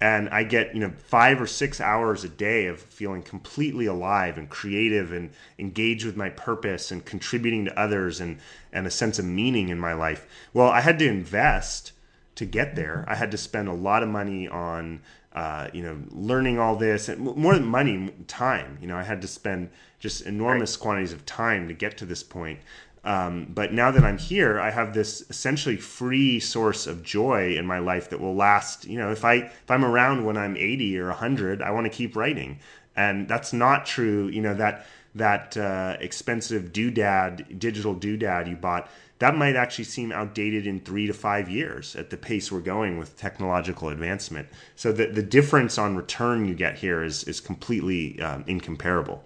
and 0.00 0.30
I 0.30 0.44
get, 0.44 0.74
you 0.74 0.80
know, 0.80 0.92
5 0.96 1.42
or 1.42 1.46
6 1.46 1.80
hours 1.80 2.24
a 2.24 2.28
day 2.28 2.66
of 2.66 2.80
feeling 2.80 3.22
completely 3.22 3.86
alive 3.86 4.38
and 4.38 4.48
creative 4.48 5.12
and 5.12 5.30
engaged 5.58 6.06
with 6.06 6.16
my 6.16 6.30
purpose 6.30 6.90
and 6.90 7.04
contributing 7.04 7.66
to 7.66 7.78
others 7.78 8.20
and 8.20 8.38
and 8.72 8.86
a 8.86 8.90
sense 8.90 9.18
of 9.18 9.26
meaning 9.26 9.68
in 9.68 9.78
my 9.78 9.92
life. 9.92 10.26
Well, 10.54 10.68
I 10.68 10.80
had 10.80 10.98
to 11.00 11.06
invest 11.06 11.92
to 12.36 12.46
get 12.46 12.76
there. 12.76 13.04
I 13.08 13.16
had 13.16 13.32
to 13.32 13.36
spend 13.36 13.68
a 13.68 13.72
lot 13.72 14.04
of 14.04 14.08
money 14.08 14.46
on 14.46 15.02
uh, 15.38 15.68
you 15.72 15.84
know, 15.84 15.96
learning 16.10 16.58
all 16.58 16.74
this 16.74 17.08
and 17.08 17.20
more 17.20 17.54
than 17.54 17.64
money, 17.64 18.12
time. 18.26 18.76
You 18.80 18.88
know, 18.88 18.96
I 18.96 19.04
had 19.04 19.22
to 19.22 19.28
spend 19.28 19.70
just 20.00 20.26
enormous 20.26 20.74
right. 20.74 20.82
quantities 20.82 21.12
of 21.12 21.24
time 21.26 21.68
to 21.68 21.74
get 21.74 21.96
to 21.98 22.06
this 22.06 22.24
point. 22.24 22.58
Um, 23.04 23.46
but 23.48 23.72
now 23.72 23.92
that 23.92 24.02
I'm 24.02 24.18
here, 24.18 24.58
I 24.58 24.70
have 24.70 24.94
this 24.94 25.22
essentially 25.30 25.76
free 25.76 26.40
source 26.40 26.88
of 26.88 27.04
joy 27.04 27.54
in 27.56 27.66
my 27.66 27.78
life 27.78 28.10
that 28.10 28.18
will 28.18 28.34
last. 28.34 28.84
You 28.84 28.98
know, 28.98 29.12
if 29.12 29.24
I 29.24 29.34
if 29.34 29.70
I'm 29.70 29.84
around 29.84 30.24
when 30.24 30.36
I'm 30.36 30.56
80 30.56 30.98
or 30.98 31.06
100, 31.06 31.62
I 31.62 31.70
want 31.70 31.84
to 31.84 31.96
keep 31.96 32.16
writing, 32.16 32.58
and 32.96 33.28
that's 33.28 33.52
not 33.52 33.86
true. 33.86 34.26
You 34.26 34.42
know 34.42 34.54
that 34.54 34.86
that 35.14 35.56
uh, 35.56 35.98
expensive 36.00 36.72
doodad, 36.72 37.60
digital 37.60 37.94
doodad 37.94 38.48
you 38.48 38.56
bought 38.56 38.90
that 39.18 39.36
might 39.36 39.56
actually 39.56 39.84
seem 39.84 40.12
outdated 40.12 40.66
in 40.66 40.80
three 40.80 41.06
to 41.06 41.12
five 41.12 41.48
years 41.48 41.96
at 41.96 42.10
the 42.10 42.16
pace 42.16 42.52
we're 42.52 42.60
going 42.60 42.98
with 42.98 43.16
technological 43.16 43.88
advancement. 43.88 44.48
So 44.76 44.92
the, 44.92 45.06
the 45.06 45.22
difference 45.22 45.76
on 45.76 45.96
return 45.96 46.46
you 46.46 46.54
get 46.54 46.78
here 46.78 47.02
is, 47.02 47.24
is 47.24 47.40
completely 47.40 48.20
um, 48.20 48.44
incomparable. 48.46 49.24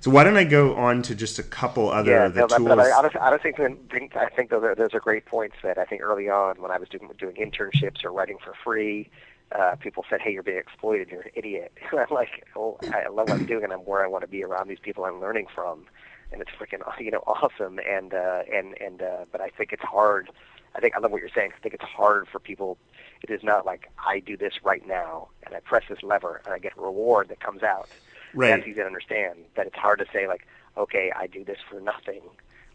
So 0.00 0.12
why 0.12 0.22
don't 0.22 0.36
I 0.36 0.44
go 0.44 0.76
on 0.76 1.02
to 1.02 1.14
just 1.16 1.40
a 1.40 1.42
couple 1.42 1.90
other 1.90 2.12
yeah, 2.12 2.28
the 2.28 2.40
no, 2.40 2.46
tools? 2.46 2.68
But 2.68 2.78
I 2.78 2.92
honestly, 2.92 3.20
honestly 3.20 3.52
think, 3.52 4.16
I 4.16 4.28
think 4.28 4.50
those 4.50 4.62
are, 4.62 4.74
those 4.76 4.94
are 4.94 5.00
great 5.00 5.26
points 5.26 5.56
that 5.64 5.76
I 5.76 5.84
think 5.84 6.02
early 6.02 6.28
on 6.28 6.62
when 6.62 6.70
I 6.70 6.78
was 6.78 6.88
doing, 6.88 7.10
doing 7.18 7.34
internships 7.34 8.04
or 8.04 8.12
writing 8.12 8.38
for 8.42 8.54
free, 8.62 9.10
uh, 9.50 9.74
people 9.80 10.04
said, 10.08 10.20
"Hey, 10.20 10.32
you're 10.32 10.42
being 10.42 10.58
exploited. 10.58 11.08
You're 11.10 11.22
an 11.22 11.30
idiot." 11.34 11.72
I'm 11.92 12.06
like, 12.10 12.46
"Oh, 12.54 12.78
I 12.92 13.08
love 13.08 13.28
what 13.28 13.40
I'm 13.40 13.46
doing, 13.46 13.64
and 13.64 13.72
I'm 13.72 13.80
where 13.80 14.04
I 14.04 14.06
want 14.06 14.22
to 14.22 14.28
be 14.28 14.44
around 14.44 14.68
these 14.68 14.78
people 14.78 15.04
I'm 15.04 15.20
learning 15.20 15.46
from." 15.52 15.86
And 16.32 16.40
it's 16.40 16.50
freaking 16.50 16.82
you 17.00 17.10
know 17.10 17.22
awesome. 17.26 17.78
And 17.88 18.14
uh, 18.14 18.42
and 18.52 18.74
and 18.80 19.02
uh, 19.02 19.24
but 19.30 19.40
I 19.40 19.48
think 19.50 19.72
it's 19.72 19.82
hard. 19.82 20.30
I 20.74 20.80
think 20.80 20.94
I 20.94 20.98
love 20.98 21.10
what 21.10 21.20
you're 21.20 21.30
saying. 21.34 21.52
I 21.56 21.60
think 21.60 21.74
it's 21.74 21.84
hard 21.84 22.28
for 22.28 22.38
people. 22.38 22.78
It 23.22 23.30
is 23.30 23.42
not 23.42 23.66
like 23.66 23.90
I 23.98 24.20
do 24.20 24.36
this 24.36 24.54
right 24.62 24.86
now 24.86 25.28
and 25.44 25.54
I 25.54 25.60
press 25.60 25.82
this 25.88 26.02
lever 26.02 26.40
and 26.44 26.54
I 26.54 26.58
get 26.58 26.74
a 26.76 26.80
reward 26.80 27.28
that 27.30 27.40
comes 27.40 27.62
out. 27.62 27.88
Right. 28.32 28.50
That's 28.50 28.62
easy 28.62 28.74
to 28.74 28.86
understand. 28.86 29.38
But 29.56 29.66
it's 29.66 29.76
hard 29.76 29.98
to 29.98 30.06
say 30.12 30.28
like, 30.28 30.46
okay, 30.76 31.10
I 31.16 31.26
do 31.26 31.42
this 31.44 31.58
for 31.68 31.80
nothing, 31.80 32.20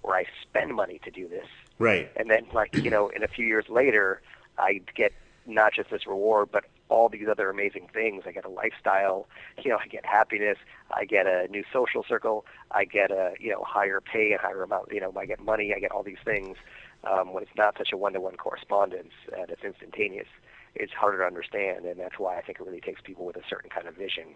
or 0.02 0.16
I 0.16 0.26
spend 0.42 0.76
money 0.76 1.00
to 1.06 1.12
do 1.12 1.28
this. 1.28 1.48
Right. 1.80 2.12
And 2.16 2.30
then 2.30 2.46
like 2.54 2.76
you 2.76 2.89
know, 2.89 3.10
in 3.10 3.24
a 3.24 3.28
few 3.28 3.46
years 3.46 3.70
later, 3.70 4.22
I 4.58 4.82
get 4.96 5.13
not 5.46 5.74
just 5.74 5.89
this 5.89 6.08
reward, 6.08 6.50
but 6.52 6.66
all 6.93 7.10
these 7.10 7.27
other 7.29 7.49
amazing 7.49 7.88
things. 7.91 8.23
I 8.27 8.32
get 8.32 8.45
a 8.45 8.49
lifestyle, 8.49 9.27
you 9.63 9.71
know, 9.71 9.79
I 9.84 9.88
get 9.88 10.06
happiness, 10.06 10.60
I 10.95 11.06
get 11.06 11.25
a 11.25 11.47
new 11.49 11.63
social 11.73 12.06
circle, 12.08 12.45
I 12.69 12.86
get 12.86 13.10
a 13.10 13.34
you 13.39 13.49
know 13.49 13.63
higher 13.67 13.99
pay 13.99 14.32
and 14.32 14.39
higher 14.39 14.62
amount, 14.62 14.93
you 14.93 15.01
know, 15.01 15.12
I 15.17 15.25
get 15.25 15.39
money, 15.39 15.73
I 15.75 15.79
get 15.79 15.91
all 15.91 16.03
these 16.03 16.23
things. 16.23 16.56
Um, 17.03 17.34
when 17.34 17.43
it's 17.43 17.58
not 17.58 17.77
such 17.77 17.89
a 17.91 17.97
one-to-one 17.97 18.38
correspondence 18.38 19.12
and 19.38 19.49
it's 19.49 19.63
instantaneous, 19.63 20.27
it's 20.73 20.93
harder 20.93 21.17
to 21.17 21.25
understand, 21.25 21.84
and 21.86 21.99
that's 21.99 22.17
why 22.17 22.38
I 22.38 22.41
think 22.41 22.60
it 22.62 22.65
really 22.65 22.79
takes 22.79 23.01
people 23.01 23.25
with 23.25 23.36
a 23.36 23.41
certain 23.49 23.69
kind 23.69 23.88
of 23.88 23.95
vision 23.95 24.36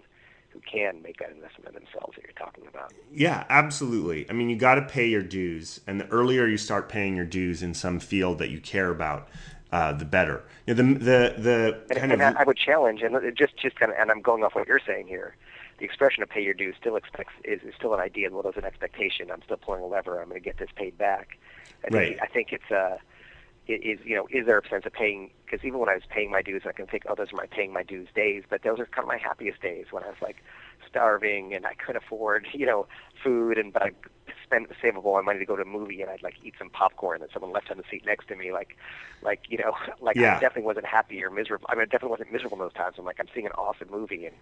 who 0.50 0.60
can 0.60 1.02
make 1.02 1.20
that 1.20 1.30
investment 1.32 1.74
themselves 1.74 2.16
that 2.16 2.24
you're 2.24 2.34
talking 2.34 2.66
about. 2.68 2.92
Yeah, 3.14 3.46
absolutely. 3.50 4.30
I 4.30 4.34
mean, 4.34 4.50
you 4.50 4.58
got 4.58 4.76
to 4.76 4.82
pay 4.82 5.08
your 5.08 5.22
dues, 5.22 5.80
and 5.88 6.02
the 6.02 6.08
earlier 6.08 6.46
you 6.46 6.58
start 6.58 6.90
paying 6.90 7.16
your 7.16 7.26
dues 7.26 7.64
in 7.64 7.74
some 7.74 8.00
field 8.00 8.40
that 8.40 8.50
you 8.50 8.60
care 8.60 8.90
about, 8.90 9.30
uh, 9.72 9.94
the 9.94 10.06
better. 10.06 10.44
You 10.66 10.76
know, 10.76 10.94
the 10.94 11.34
the 11.38 11.80
the 11.88 11.96
kind 11.96 12.12
and, 12.12 12.22
of. 12.22 12.36
I 12.36 12.44
would 12.44 12.58
challenge, 12.58 13.02
and 13.02 13.16
just 13.38 13.58
just 13.58 13.76
kind 13.76 13.92
of, 13.92 13.98
and 14.00 14.12
I'm 14.12 14.22
going 14.22 14.44
off 14.44 14.56
what 14.56 14.68
you're 14.68 14.82
saying 14.86 15.08
here. 15.08 15.36
The 15.80 15.86
expression 15.86 16.24
of 16.24 16.30
pay 16.30 16.42
your 16.42 16.56
dues 16.56 16.76
still 16.80 16.96
expects 16.96 17.34
is, 17.44 17.62
is 17.62 17.76
still 17.76 17.94
an 17.94 18.00
idea. 18.00 18.32
Well, 18.32 18.42
there's 18.42 18.58
an 18.58 18.66
expectation. 18.66 19.30
I'm 19.30 19.44
still 19.44 19.58
pulling 19.58 19.84
a 19.84 19.86
lever. 19.86 20.20
I'm 20.20 20.30
going 20.30 20.42
to 20.42 20.44
get 20.44 20.58
this 20.58 20.70
paid 20.76 20.98
back. 20.98 21.38
I 21.84 21.96
right. 21.96 22.08
Think, 22.08 22.22
I 22.22 22.26
think 22.26 22.48
it's 22.52 22.72
uh, 22.72 22.98
is 23.68 24.00
you 24.04 24.16
know, 24.16 24.28
is 24.32 24.46
there 24.46 24.58
a 24.58 24.68
sense 24.68 24.86
of 24.86 24.94
paying? 24.94 25.32
Because 25.46 25.64
even 25.66 25.80
when 25.80 25.90
I 25.90 25.94
was 25.94 26.04
paying 26.10 26.32
my 26.32 26.42
dues, 26.42 26.64
I 26.66 26.72
can 26.72 26.88
think, 26.88 27.04
oh, 27.08 27.16
those 27.16 27.32
are 27.34 27.36
my 27.36 27.46
paying 27.46 27.74
my 27.74 27.84
dues 27.84 28.08
days. 28.16 28.44
But 28.50 28.64
those 28.64 28.80
are 28.80 28.86
kind 28.86 29.04
of 29.04 29.08
my 29.08 29.18
happiest 29.18 29.62
days 29.62 29.88
when 29.92 30.04
I 30.04 30.08
was 30.08 30.22
like 30.22 30.38
starving 30.88 31.54
and 31.54 31.66
I 31.66 31.74
couldn't 31.74 32.04
afford, 32.04 32.48
you 32.54 32.66
know, 32.66 32.88
food, 33.24 33.58
and 33.58 33.74
but 33.74 33.84
I 33.84 33.92
spend 34.48 34.68
save 34.82 34.96
up 34.96 35.06
all 35.06 35.16
my 35.16 35.22
money 35.22 35.40
to 35.40 35.46
go 35.46 35.56
to 35.56 35.62
a 35.62 35.66
movie 35.66 36.02
and 36.02 36.10
I'd 36.10 36.24
like 36.24 36.36
eat 36.44 36.54
some 36.58 36.70
popcorn 36.70 37.20
that 37.20 37.32
someone 37.34 37.52
left 37.52 37.70
on 37.70 37.78
the 37.78 37.84
seat 37.92 38.06
next 38.06 38.28
to 38.30 38.36
me 38.36 38.52
like 38.52 38.78
like 39.22 39.42
you 39.50 39.58
know 39.58 39.74
like 40.02 40.16
yeah. 40.16 40.38
I 40.38 40.40
definitely 40.40 40.64
wasn't 40.64 40.86
happy 40.86 41.24
or 41.24 41.30
miserable 41.30 41.68
I 41.70 41.76
mean 41.76 41.84
I 41.84 41.86
definitely 41.86 42.12
wasn't 42.12 42.32
miserable 42.32 42.58
those 42.58 42.74
times. 42.74 42.96
I'm 42.98 43.06
like 43.06 43.20
I'm 43.20 43.28
seeing 43.34 43.46
an 43.46 43.52
awesome 43.54 43.90
movie 43.92 44.26
and 44.26 44.36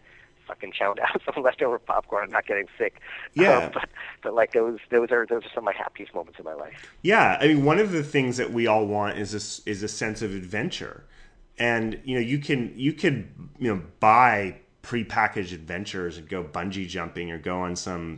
fucking 0.48 0.74
chowing 0.80 0.96
down 0.98 1.20
some 1.26 1.44
leftover 1.44 1.80
popcorn 1.80 2.26
I'm 2.26 2.32
not 2.32 2.46
getting 2.46 2.68
sick. 2.78 3.00
Yeah. 3.34 3.58
um, 3.58 3.72
but 3.74 3.90
but 4.22 4.34
like 4.34 4.54
those 4.54 4.80
those 4.92 5.12
are 5.12 5.26
those 5.26 5.44
are 5.44 5.50
some 5.54 5.64
of 5.64 5.66
my 5.66 5.74
happiest 5.74 6.14
moments 6.14 6.40
in 6.40 6.46
my 6.46 6.54
life. 6.54 6.94
Yeah 7.02 7.38
I 7.42 7.48
mean 7.48 7.66
one 7.66 7.80
of 7.80 7.92
the 7.92 8.04
things 8.04 8.38
that 8.38 8.52
we 8.52 8.68
all 8.68 8.86
want 8.86 9.18
is 9.18 9.34
a, 9.34 9.70
is 9.70 9.84
a 9.84 9.88
sense 9.88 10.22
of 10.22 10.34
adventure. 10.34 11.06
And 11.58 12.00
you 12.04 12.16
know 12.16 12.22
you 12.22 12.38
can 12.38 12.74
you 12.76 12.94
could 12.94 13.28
you 13.58 13.74
know 13.74 13.82
buy 14.00 14.58
prepackaged 14.84 15.52
adventures 15.52 16.18
and 16.20 16.30
go 16.30 16.44
bungee 16.44 16.88
jumping 16.88 17.32
or 17.32 17.40
go 17.40 17.60
on 17.60 17.76
some 17.76 18.18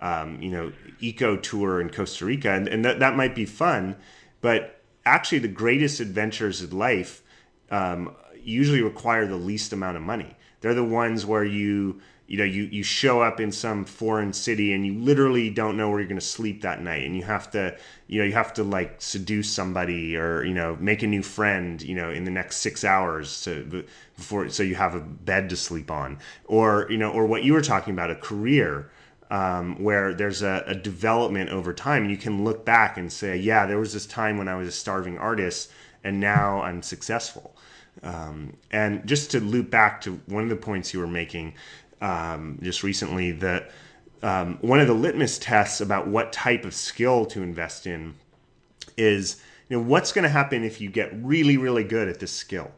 um, 0.00 0.40
you 0.42 0.50
know, 0.50 0.72
eco 1.00 1.36
tour 1.36 1.80
in 1.80 1.90
Costa 1.90 2.24
Rica, 2.24 2.52
and, 2.52 2.68
and 2.68 2.84
that, 2.84 3.00
that 3.00 3.16
might 3.16 3.34
be 3.34 3.46
fun. 3.46 3.96
But 4.40 4.82
actually, 5.06 5.38
the 5.38 5.48
greatest 5.48 6.00
adventures 6.00 6.62
in 6.62 6.76
life 6.76 7.22
um, 7.70 8.14
usually 8.42 8.82
require 8.82 9.26
the 9.26 9.36
least 9.36 9.72
amount 9.72 9.96
of 9.96 10.02
money. 10.02 10.36
They're 10.60 10.74
the 10.74 10.84
ones 10.84 11.26
where 11.26 11.44
you 11.44 12.00
you 12.26 12.38
know 12.38 12.44
you 12.44 12.64
you 12.64 12.82
show 12.82 13.20
up 13.20 13.38
in 13.38 13.52
some 13.52 13.84
foreign 13.84 14.32
city 14.32 14.72
and 14.72 14.86
you 14.86 14.94
literally 14.94 15.50
don't 15.50 15.76
know 15.76 15.90
where 15.90 16.00
you're 16.00 16.08
going 16.08 16.18
to 16.18 16.24
sleep 16.24 16.62
that 16.62 16.80
night 16.80 17.04
and 17.04 17.14
you 17.14 17.22
have 17.22 17.50
to 17.50 17.76
you 18.06 18.18
know 18.18 18.24
you 18.24 18.32
have 18.32 18.54
to 18.54 18.64
like 18.64 19.00
seduce 19.00 19.50
somebody 19.50 20.16
or 20.16 20.42
you 20.44 20.54
know 20.54 20.76
make 20.80 21.02
a 21.02 21.06
new 21.06 21.22
friend 21.22 21.82
you 21.82 21.94
know 21.94 22.10
in 22.10 22.24
the 22.24 22.30
next 22.30 22.56
6 22.58 22.82
hours 22.82 23.42
to 23.42 23.84
before 24.16 24.48
so 24.48 24.62
you 24.62 24.74
have 24.74 24.94
a 24.94 25.00
bed 25.00 25.50
to 25.50 25.56
sleep 25.56 25.90
on 25.90 26.18
or 26.46 26.86
you 26.90 26.96
know 26.96 27.12
or 27.12 27.26
what 27.26 27.44
you 27.44 27.52
were 27.52 27.62
talking 27.62 27.92
about 27.92 28.10
a 28.10 28.16
career 28.16 28.90
um, 29.34 29.82
where 29.82 30.14
there's 30.14 30.42
a, 30.42 30.62
a, 30.68 30.76
development 30.76 31.50
over 31.50 31.74
time. 31.74 32.08
You 32.08 32.16
can 32.16 32.44
look 32.44 32.64
back 32.64 32.96
and 32.96 33.12
say, 33.12 33.36
yeah, 33.36 33.66
there 33.66 33.80
was 33.80 33.92
this 33.92 34.06
time 34.06 34.38
when 34.38 34.46
I 34.46 34.54
was 34.54 34.68
a 34.68 34.72
starving 34.72 35.18
artist, 35.18 35.72
and 36.04 36.20
now 36.20 36.62
I'm 36.62 36.82
successful. 36.82 37.56
Um, 38.04 38.56
and 38.70 39.04
just 39.08 39.32
to 39.32 39.40
loop 39.40 39.70
back 39.70 40.00
to 40.02 40.20
one 40.26 40.44
of 40.44 40.50
the 40.50 40.56
points 40.56 40.94
you 40.94 41.00
were 41.00 41.08
making 41.08 41.54
um, 42.00 42.60
just 42.62 42.84
recently, 42.84 43.32
that 43.32 43.72
um, 44.22 44.58
one 44.60 44.78
of 44.78 44.86
the 44.86 44.94
litmus 44.94 45.36
tests 45.38 45.80
about 45.80 46.06
what 46.06 46.32
type 46.32 46.64
of 46.64 46.72
skill 46.72 47.26
to 47.26 47.42
invest 47.42 47.88
in 47.88 48.14
is 48.96 49.42
you 49.68 49.76
know 49.76 49.82
what's 49.82 50.12
going 50.12 50.22
to 50.22 50.28
happen 50.28 50.62
if 50.62 50.80
you 50.80 50.88
get 50.88 51.10
really 51.14 51.56
really 51.56 51.82
good 51.82 52.06
at 52.06 52.20
this 52.20 52.30
skill 52.30 52.70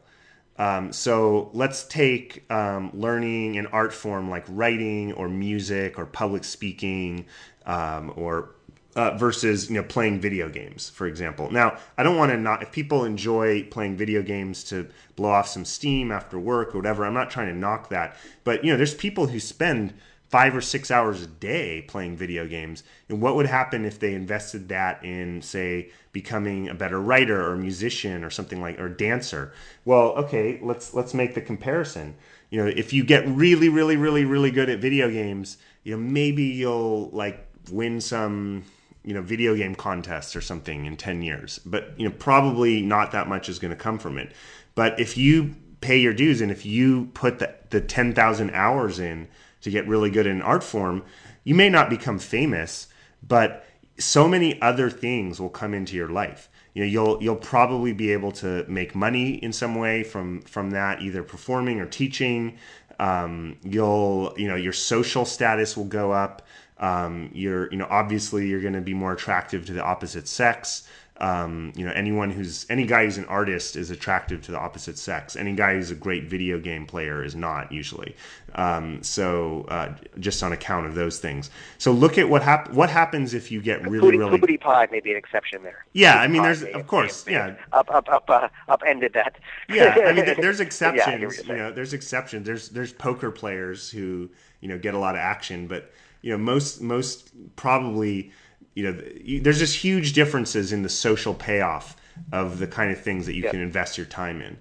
um, 0.57 0.91
so 0.91 1.49
let's 1.53 1.83
take 1.83 2.49
um, 2.51 2.91
learning 2.93 3.57
an 3.57 3.67
art 3.67 3.93
form 3.93 4.29
like 4.29 4.45
writing 4.47 5.13
or 5.13 5.29
music 5.29 5.99
or 5.99 6.05
public 6.05 6.43
speaking 6.43 7.25
um, 7.65 8.11
or 8.15 8.55
uh, 8.95 9.15
versus 9.15 9.69
you 9.69 9.75
know 9.75 9.83
playing 9.83 10.19
video 10.19 10.49
games, 10.49 10.89
for 10.89 11.05
example. 11.05 11.51
Now, 11.51 11.77
I 11.99 12.03
don't 12.03 12.17
want 12.17 12.31
to 12.31 12.37
not 12.37 12.63
if 12.63 12.71
people 12.71 13.05
enjoy 13.05 13.63
playing 13.65 13.95
video 13.95 14.23
games 14.23 14.63
to 14.65 14.89
blow 15.15 15.29
off 15.29 15.47
some 15.47 15.65
steam 15.65 16.11
after 16.11 16.39
work 16.39 16.73
or 16.73 16.79
whatever. 16.79 17.05
I'm 17.05 17.13
not 17.13 17.29
trying 17.29 17.47
to 17.47 17.55
knock 17.55 17.89
that, 17.89 18.17
but 18.43 18.65
you 18.65 18.71
know, 18.71 18.77
there's 18.77 18.95
people 18.95 19.27
who 19.27 19.39
spend 19.39 19.93
five 20.29 20.55
or 20.55 20.61
six 20.61 20.91
hours 20.91 21.21
a 21.21 21.27
day 21.27 21.83
playing 21.87 22.17
video 22.17 22.47
games. 22.47 22.83
And 23.07 23.21
what 23.21 23.35
would 23.35 23.45
happen 23.45 23.85
if 23.85 23.99
they 23.99 24.13
invested 24.13 24.69
that 24.69 25.03
in, 25.03 25.41
say, 25.41 25.91
becoming 26.11 26.67
a 26.67 26.73
better 26.73 26.99
writer 26.99 27.49
or 27.49 27.55
musician 27.55 28.23
or 28.23 28.29
something 28.29 28.59
like 28.59 28.79
or 28.79 28.89
dancer? 28.89 29.53
Well, 29.85 30.09
okay, 30.17 30.59
let's 30.61 30.93
let's 30.93 31.13
make 31.13 31.33
the 31.33 31.41
comparison. 31.41 32.15
You 32.49 32.63
know, 32.63 32.67
if 32.67 32.93
you 32.93 33.03
get 33.03 33.27
really, 33.27 33.69
really, 33.69 33.95
really, 33.95 34.25
really 34.25 34.51
good 34.51 34.69
at 34.69 34.79
video 34.79 35.09
games, 35.09 35.57
you 35.83 35.95
know, 35.95 36.01
maybe 36.01 36.43
you'll 36.43 37.09
like 37.11 37.45
win 37.71 38.01
some 38.01 38.63
you 39.03 39.13
know 39.13 39.21
video 39.21 39.55
game 39.55 39.73
contests 39.73 40.35
or 40.35 40.41
something 40.41 40.85
in 40.85 40.97
10 40.97 41.21
years 41.21 41.59
but 41.65 41.93
you 41.97 42.07
know 42.07 42.13
probably 42.19 42.81
not 42.81 43.11
that 43.11 43.27
much 43.27 43.47
is 43.47 43.57
going 43.57 43.71
to 43.71 43.77
come 43.77 43.97
from 43.97 44.17
it 44.17 44.31
but 44.75 44.99
if 44.99 45.17
you 45.17 45.55
pay 45.79 45.97
your 45.97 46.13
dues 46.13 46.41
and 46.41 46.51
if 46.51 46.65
you 46.65 47.05
put 47.13 47.39
the, 47.39 47.53
the 47.69 47.79
10,000 47.79 48.49
hours 48.51 48.99
in 48.99 49.27
to 49.61 49.69
get 49.69 49.87
really 49.87 50.09
good 50.09 50.27
in 50.27 50.41
art 50.41 50.63
form 50.63 51.03
you 51.43 51.55
may 51.55 51.69
not 51.69 51.89
become 51.89 52.19
famous 52.19 52.87
but 53.27 53.65
so 53.99 54.27
many 54.27 54.61
other 54.61 54.89
things 54.89 55.39
will 55.39 55.49
come 55.49 55.73
into 55.73 55.95
your 55.95 56.09
life. 56.09 56.49
You 56.73 56.83
know 56.83 56.89
you'll 56.89 57.23
you'll 57.23 57.35
probably 57.35 57.93
be 57.93 58.11
able 58.11 58.31
to 58.33 58.65
make 58.67 58.93
money 58.93 59.35
in 59.35 59.51
some 59.51 59.75
way 59.75 60.03
from 60.03 60.41
from 60.41 60.71
that 60.71 61.01
either 61.01 61.23
performing 61.23 61.79
or 61.79 61.87
teaching. 61.87 62.57
Um, 62.99 63.57
you'll 63.63 64.33
you 64.37 64.47
know 64.47 64.55
your 64.55 64.73
social 64.73 65.25
status 65.25 65.75
will 65.75 65.85
go 65.85 66.11
up. 66.11 66.43
Um, 66.79 67.31
you're, 67.33 67.71
you 67.71 67.77
know, 67.77 67.87
obviously 67.89 68.47
you're 68.47 68.61
going 68.61 68.73
to 68.73 68.81
be 68.81 68.93
more 68.93 69.11
attractive 69.11 69.65
to 69.65 69.73
the 69.73 69.83
opposite 69.83 70.27
sex. 70.27 70.87
Um, 71.19 71.73
you 71.75 71.83
know, 71.83 71.91
anyone 71.93 72.29
who's 72.29 72.65
any 72.69 72.85
guy 72.85 73.05
who's 73.05 73.17
an 73.17 73.25
artist 73.25 73.75
is 73.75 73.89
attractive 73.89 74.41
to 74.43 74.51
the 74.51 74.59
opposite 74.59 74.97
sex. 74.99 75.35
Any 75.35 75.53
guy 75.53 75.73
who's 75.73 75.89
a 75.89 75.95
great 75.95 76.25
video 76.25 76.59
game 76.59 76.85
player 76.85 77.23
is 77.23 77.35
not 77.35 77.71
usually. 77.71 78.15
Um, 78.53 79.01
so 79.01 79.65
uh, 79.69 79.95
just 80.19 80.43
on 80.43 80.53
account 80.53 80.85
of 80.85 80.93
those 80.93 81.19
things. 81.19 81.49
So 81.79 81.91
look 81.91 82.17
at 82.19 82.29
what 82.29 82.43
hap- 82.43 82.71
what 82.71 82.89
happens 82.91 83.33
if 83.33 83.51
you 83.51 83.61
get 83.61 83.81
really 83.87 84.15
really. 84.17 84.37
Poopity 84.37 84.59
Pie 84.61 84.87
may 84.91 84.99
be 84.99 85.11
an 85.11 85.17
exception 85.17 85.63
there. 85.63 85.85
Yeah, 85.93 86.17
Poopity 86.17 86.19
I 86.21 86.27
mean, 86.27 86.43
there's 86.43 86.63
of 86.63 86.85
course, 86.87 87.25
may- 87.25 87.31
yeah, 87.33 87.55
up 87.73 87.89
up 87.89 88.07
up 88.09 88.29
uh, 88.29 88.47
upended 88.69 89.13
that. 89.13 89.37
yeah, 89.69 89.95
I 90.05 90.13
mean, 90.13 90.25
there- 90.25 90.35
there's 90.35 90.59
Yeah, 90.81 91.03
I 91.07 91.17
hear 91.17 91.27
what 91.27 91.35
exceptions. 91.35 91.47
you're 91.47 91.57
you 91.57 91.63
know, 91.63 91.71
there's 91.71 91.93
exceptions. 91.93 92.45
There's 92.45 92.69
there's 92.69 92.93
poker 92.93 93.31
players 93.31 93.89
who 93.89 94.29
you 94.61 94.67
know 94.69 94.77
get 94.77 94.93
a 94.93 94.99
lot 94.99 95.15
of 95.15 95.19
action, 95.19 95.65
but 95.67 95.91
you 96.21 96.31
know 96.31 96.37
most 96.37 96.79
most 96.81 97.31
probably 97.55 98.31
you 98.77 98.83
know 98.83 99.41
there's 99.41 99.57
just 99.57 99.75
huge 99.75 100.13
differences 100.13 100.71
in 100.71 100.83
the 100.83 100.89
social 100.89 101.33
payoff 101.33 101.95
of 102.31 102.59
the 102.59 102.67
kind 102.67 102.91
of 102.91 103.01
things 103.01 103.25
that 103.25 103.33
you 103.33 103.41
Yep. 103.41 103.51
can 103.51 103.61
invest 103.61 103.97
your 103.97 104.05
time 104.05 104.39
in. 104.39 104.57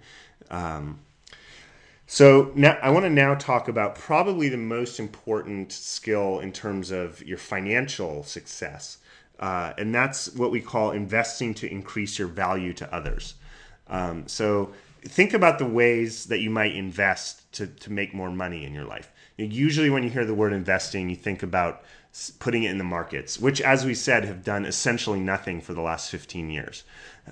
Um, 0.51 1.01
so 2.07 2.51
now 2.55 2.79
I 2.81 2.89
want 2.89 3.05
to 3.05 3.11
now 3.11 3.35
talk 3.35 3.69
about 3.69 3.95
probably 3.95 4.49
the 4.49 4.57
most 4.57 4.99
important 4.99 5.71
skill 5.71 6.39
in 6.39 6.51
terms 6.51 6.91
of 6.91 7.23
your 7.27 7.37
financial 7.37 8.23
success, 8.23 8.99
uh, 9.39 9.75
and 9.77 9.95
that's 9.95 10.35
what 10.35 10.51
we 10.51 10.63
call 10.63 10.93
investing 10.93 11.53
to 11.55 11.71
increase 11.71 12.19
your 12.19 12.29
value 12.29 12.73
to 12.73 12.95
others. 12.95 13.35
Um, 13.89 14.27
so 14.29 14.73
think 15.05 15.35
about 15.35 15.59
the 15.59 15.67
ways 15.67 16.25
that 16.27 16.41
you 16.41 16.49
might 16.49 16.75
invest 16.75 17.53
to, 17.53 17.67
to 17.67 17.93
make 17.93 18.15
more 18.15 18.31
money 18.31 18.65
in 18.65 18.73
your 18.73 18.85
life. 18.87 19.13
Usually, 19.37 19.91
when 19.91 20.03
you 20.05 20.09
hear 20.09 20.25
the 20.25 20.33
word 20.35 20.55
investing, 20.55 21.11
you 21.11 21.17
think 21.17 21.43
about 21.43 21.83
putting 22.39 22.65
it 22.65 22.71
in 22.71 22.79
the 22.79 22.85
markets, 22.85 23.39
which, 23.39 23.61
as 23.61 23.85
we 23.85 23.95
said, 23.95 24.25
have 24.25 24.45
done 24.45 24.65
essentially 24.65 25.21
nothing 25.21 25.61
for 25.61 25.75
the 25.75 25.81
last 25.81 26.11
15 26.11 26.51
years. 26.51 26.85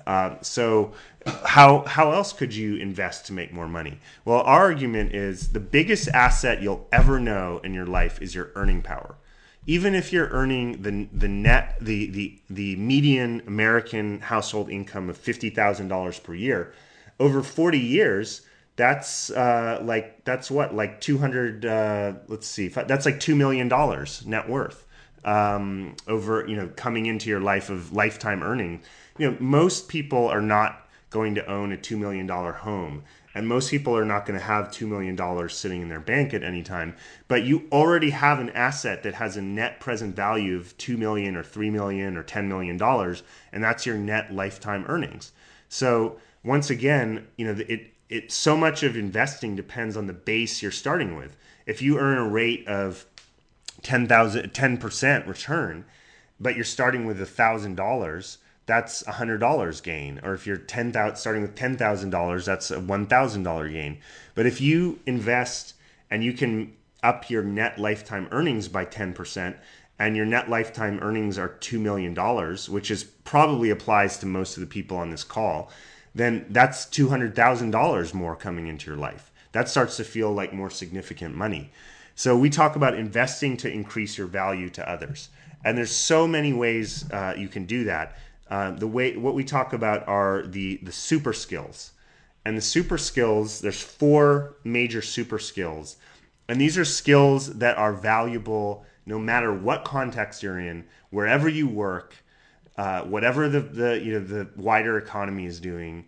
Uh, 0.05 0.35
so, 0.41 0.93
how, 1.45 1.79
how 1.85 2.11
else 2.11 2.33
could 2.33 2.53
you 2.53 2.75
invest 2.75 3.25
to 3.25 3.33
make 3.33 3.51
more 3.53 3.67
money? 3.67 3.99
Well, 4.25 4.41
our 4.41 4.61
argument 4.61 5.15
is 5.15 5.49
the 5.53 5.59
biggest 5.59 6.07
asset 6.09 6.61
you'll 6.61 6.87
ever 6.91 7.19
know 7.19 7.59
in 7.63 7.73
your 7.73 7.87
life 7.87 8.21
is 8.21 8.35
your 8.35 8.51
earning 8.55 8.81
power 8.81 9.15
even 9.67 9.95
if 9.95 10.13
you're 10.13 10.29
earning 10.29 10.81
the 10.81 11.07
the 11.17 11.27
net 11.27 11.77
the 11.81 12.07
the 12.11 12.39
the 12.49 12.75
median 12.75 13.41
American 13.47 14.19
household 14.19 14.69
income 14.69 15.09
of 15.09 15.17
fifty 15.17 15.49
thousand 15.49 15.87
dollars 15.87 16.19
per 16.19 16.33
year, 16.33 16.73
over 17.19 17.41
forty 17.41 17.79
years, 17.79 18.41
that's 18.75 19.29
uh, 19.29 19.81
like 19.83 20.23
that's 20.25 20.51
what 20.51 20.75
like 20.75 21.01
two 21.01 21.17
hundred. 21.17 21.65
Uh, 21.65 22.13
let's 22.27 22.47
see, 22.47 22.67
that's 22.67 23.05
like 23.05 23.19
two 23.19 23.35
million 23.35 23.67
dollars 23.67 24.25
net 24.25 24.49
worth 24.49 24.85
um, 25.23 25.95
over 26.07 26.45
you 26.47 26.55
know 26.55 26.69
coming 26.75 27.05
into 27.05 27.29
your 27.29 27.39
life 27.39 27.69
of 27.69 27.93
lifetime 27.93 28.43
earning. 28.43 28.81
You 29.17 29.31
know, 29.31 29.37
most 29.39 29.87
people 29.87 30.27
are 30.27 30.41
not 30.41 30.87
going 31.09 31.35
to 31.35 31.45
own 31.49 31.71
a 31.71 31.77
two 31.77 31.97
million 31.97 32.27
dollar 32.27 32.51
home 32.51 33.03
and 33.35 33.49
most 33.49 33.69
people 33.69 33.95
are 33.95 34.05
not 34.05 34.25
going 34.25 34.39
to 34.39 34.45
have 34.45 34.69
$2 34.69 34.87
million 34.87 35.49
sitting 35.49 35.81
in 35.81 35.89
their 35.89 35.99
bank 35.99 36.33
at 36.33 36.41
any 36.41 36.63
time 36.63 36.95
but 37.27 37.43
you 37.43 37.67
already 37.71 38.09
have 38.09 38.39
an 38.39 38.49
asset 38.51 39.03
that 39.03 39.13
has 39.13 39.37
a 39.37 39.41
net 39.41 39.79
present 39.79 40.15
value 40.15 40.57
of 40.57 40.75
2 40.77 40.97
million 40.97 41.35
or 41.35 41.43
3 41.43 41.69
million 41.69 42.17
or 42.17 42.23
10 42.23 42.47
million 42.47 42.77
dollars 42.77 43.21
and 43.51 43.63
that's 43.63 43.85
your 43.85 43.97
net 43.97 44.33
lifetime 44.33 44.85
earnings 44.87 45.33
so 45.69 46.17
once 46.43 46.69
again 46.69 47.27
you 47.37 47.45
know 47.45 47.63
it 47.67 47.91
it 48.09 48.31
so 48.31 48.55
much 48.55 48.83
of 48.83 48.95
investing 48.95 49.55
depends 49.55 49.97
on 49.97 50.07
the 50.07 50.13
base 50.13 50.61
you're 50.61 50.71
starting 50.71 51.15
with 51.15 51.35
if 51.65 51.81
you 51.81 51.97
earn 51.97 52.17
a 52.17 52.27
rate 52.27 52.67
of 52.67 53.05
10,000 53.81 54.53
10% 54.53 55.27
return 55.27 55.85
but 56.39 56.55
you're 56.55 56.65
starting 56.65 57.05
with 57.05 57.19
$1000 57.19 58.37
that's 58.65 59.05
a 59.07 59.13
hundred 59.13 59.39
dollars 59.39 59.81
gain. 59.81 60.19
Or 60.23 60.33
if 60.33 60.47
you're 60.47 60.57
ten 60.57 60.91
thousand 60.91 61.17
starting 61.17 61.41
with 61.41 61.55
ten 61.55 61.77
thousand 61.77 62.09
dollars, 62.09 62.45
that's 62.45 62.71
a 62.71 62.79
one 62.79 63.05
thousand 63.05 63.43
dollar 63.43 63.69
gain. 63.69 63.99
But 64.33 64.45
if 64.45 64.59
you 64.59 64.99
invest 65.05 65.73
and 66.09 66.23
you 66.23 66.33
can 66.33 66.73
up 67.03 67.29
your 67.29 67.43
net 67.43 67.77
lifetime 67.77 68.27
earnings 68.31 68.67
by 68.67 68.85
ten 68.85 69.13
percent, 69.13 69.57
and 69.99 70.15
your 70.15 70.25
net 70.25 70.49
lifetime 70.49 70.99
earnings 71.01 71.37
are 71.37 71.49
two 71.49 71.79
million 71.79 72.13
dollars, 72.13 72.67
which 72.69 72.89
is 72.89 73.03
probably 73.03 73.69
applies 73.69 74.17
to 74.19 74.25
most 74.25 74.57
of 74.57 74.61
the 74.61 74.67
people 74.67 74.97
on 74.97 75.11
this 75.11 75.23
call, 75.23 75.71
then 76.15 76.45
that's 76.49 76.85
two 76.85 77.09
hundred 77.09 77.35
thousand 77.35 77.71
dollars 77.71 78.13
more 78.13 78.35
coming 78.35 78.67
into 78.67 78.89
your 78.89 78.97
life. 78.97 79.31
That 79.51 79.69
starts 79.69 79.97
to 79.97 80.03
feel 80.03 80.31
like 80.31 80.53
more 80.53 80.69
significant 80.69 81.35
money. 81.35 81.71
So 82.15 82.37
we 82.37 82.49
talk 82.49 82.75
about 82.75 82.95
investing 82.95 83.57
to 83.57 83.69
increase 83.69 84.17
your 84.17 84.27
value 84.27 84.69
to 84.71 84.89
others, 84.89 85.29
and 85.63 85.77
there's 85.77 85.91
so 85.91 86.25
many 86.25 86.53
ways 86.53 87.09
uh, 87.11 87.33
you 87.37 87.49
can 87.49 87.65
do 87.65 87.83
that. 87.83 88.17
Uh, 88.49 88.71
the 88.71 88.87
way 88.87 89.17
what 89.17 89.35
we 89.35 89.43
talk 89.43 89.73
about 89.73 90.07
are 90.07 90.43
the 90.47 90.77
the 90.83 90.91
super 90.91 91.33
skills, 91.33 91.91
and 92.45 92.57
the 92.57 92.61
super 92.61 92.97
skills. 92.97 93.59
There's 93.59 93.81
four 93.81 94.55
major 94.63 95.01
super 95.01 95.39
skills, 95.39 95.97
and 96.47 96.61
these 96.61 96.77
are 96.77 96.85
skills 96.85 97.57
that 97.59 97.77
are 97.77 97.93
valuable 97.93 98.85
no 99.05 99.19
matter 99.19 99.53
what 99.53 99.83
context 99.83 100.41
you're 100.41 100.59
in, 100.59 100.85
wherever 101.11 101.47
you 101.47 101.67
work, 101.67 102.15
uh, 102.77 103.01
whatever 103.01 103.49
the 103.49 103.61
the 103.61 103.99
you 103.99 104.13
know 104.13 104.19
the 104.19 104.47
wider 104.55 104.97
economy 104.97 105.45
is 105.45 105.59
doing, 105.59 106.05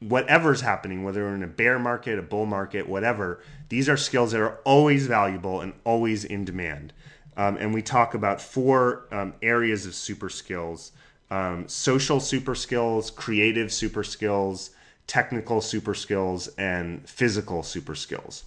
whatever's 0.00 0.60
happening, 0.60 1.04
whether 1.04 1.22
we're 1.22 1.34
in 1.34 1.42
a 1.42 1.48
bear 1.48 1.78
market, 1.78 2.18
a 2.18 2.22
bull 2.22 2.46
market, 2.46 2.88
whatever. 2.88 3.40
These 3.68 3.88
are 3.88 3.96
skills 3.96 4.32
that 4.32 4.40
are 4.40 4.58
always 4.64 5.06
valuable 5.06 5.60
and 5.60 5.72
always 5.84 6.24
in 6.24 6.44
demand. 6.44 6.92
Um, 7.36 7.56
and 7.56 7.72
we 7.72 7.80
talk 7.80 8.12
about 8.12 8.42
four 8.42 9.06
um, 9.10 9.32
areas 9.40 9.86
of 9.86 9.94
super 9.94 10.28
skills 10.28 10.92
um, 11.32 11.66
social 11.66 12.20
super 12.20 12.54
skills, 12.54 13.10
creative 13.10 13.72
super 13.72 14.04
skills, 14.04 14.70
technical 15.06 15.62
super 15.62 15.94
skills, 15.94 16.48
and 16.58 17.08
physical 17.08 17.62
super 17.62 17.94
skills. 17.94 18.44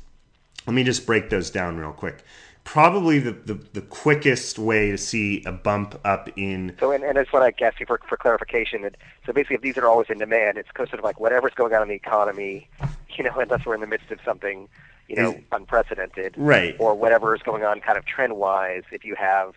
Let 0.68 0.76
me 0.76 0.84
just 0.84 1.08
break 1.08 1.32
those 1.32 1.50
down 1.50 1.78
real 1.78 1.94
quick. 1.94 2.24
Probably 2.66 3.20
the, 3.20 3.32
the, 3.32 3.54
the 3.54 3.82
quickest 3.82 4.60
way 4.60 4.92
to 4.92 4.98
see 4.98 5.44
a 5.46 5.52
bump 5.52 6.00
up 6.04 6.30
in 6.36 6.76
So, 6.80 6.92
and, 6.92 7.04
and 7.04 7.18
I 7.18 7.26
want 7.32 7.56
to 7.56 7.64
ask 7.64 7.80
you 7.80 7.86
for, 7.86 8.02
for 8.10 8.18
clarification. 8.18 8.82
That, 8.82 8.98
so 9.26 9.32
basically, 9.32 9.56
if 9.56 9.62
these 9.62 9.78
are 9.78 9.88
always 9.88 10.10
in 10.10 10.18
demand, 10.18 10.58
it's 10.58 10.70
sort 10.76 10.94
of 10.94 11.04
like 11.04 11.20
whatever's 11.20 11.54
going 11.54 11.74
on 11.74 11.84
in 11.84 11.88
the 11.88 11.96
economy, 11.96 12.68
you 13.16 13.24
know, 13.24 13.34
unless 13.38 13.66
we're 13.66 13.76
in 13.76 13.82
the 13.82 13.88
midst 13.88 14.12
of 14.12 14.20
something, 14.26 14.68
you 15.08 15.16
know, 15.16 15.32
Is- 15.34 15.44
unprecedented, 15.52 16.34
Right. 16.36 16.76
Or 16.78 16.96
whatever 16.96 17.34
is 17.36 17.42
going 17.44 17.64
on, 17.64 17.80
kind 17.80 17.98
of 17.98 18.06
trend-wise. 18.06 18.84
If 18.92 19.06
you 19.06 19.16
have 19.16 19.54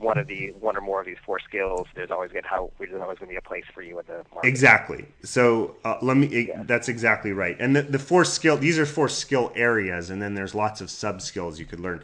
one 0.00 0.18
of 0.18 0.26
the 0.26 0.48
one 0.58 0.76
or 0.76 0.80
more 0.80 1.00
of 1.00 1.06
these 1.06 1.18
four 1.24 1.38
skills, 1.38 1.86
there's 1.94 2.10
always 2.10 2.32
going 2.32 2.44
how 2.44 2.70
there's 2.78 2.92
always 2.94 3.18
going 3.18 3.28
to 3.28 3.32
be 3.32 3.36
a 3.36 3.42
place 3.42 3.64
for 3.72 3.82
you 3.82 3.98
in 3.98 4.06
the 4.06 4.24
market. 4.34 4.48
Exactly. 4.48 5.04
So 5.22 5.76
uh, 5.84 5.98
let 6.02 6.16
me. 6.16 6.50
That's 6.64 6.88
exactly 6.88 7.32
right. 7.32 7.56
And 7.60 7.76
the, 7.76 7.82
the 7.82 7.98
four 7.98 8.24
skill. 8.24 8.56
These 8.56 8.78
are 8.78 8.86
four 8.86 9.08
skill 9.08 9.52
areas, 9.54 10.10
and 10.10 10.20
then 10.20 10.34
there's 10.34 10.54
lots 10.54 10.80
of 10.80 10.90
sub 10.90 11.20
skills 11.20 11.60
you 11.60 11.66
could 11.66 11.80
learn. 11.80 12.02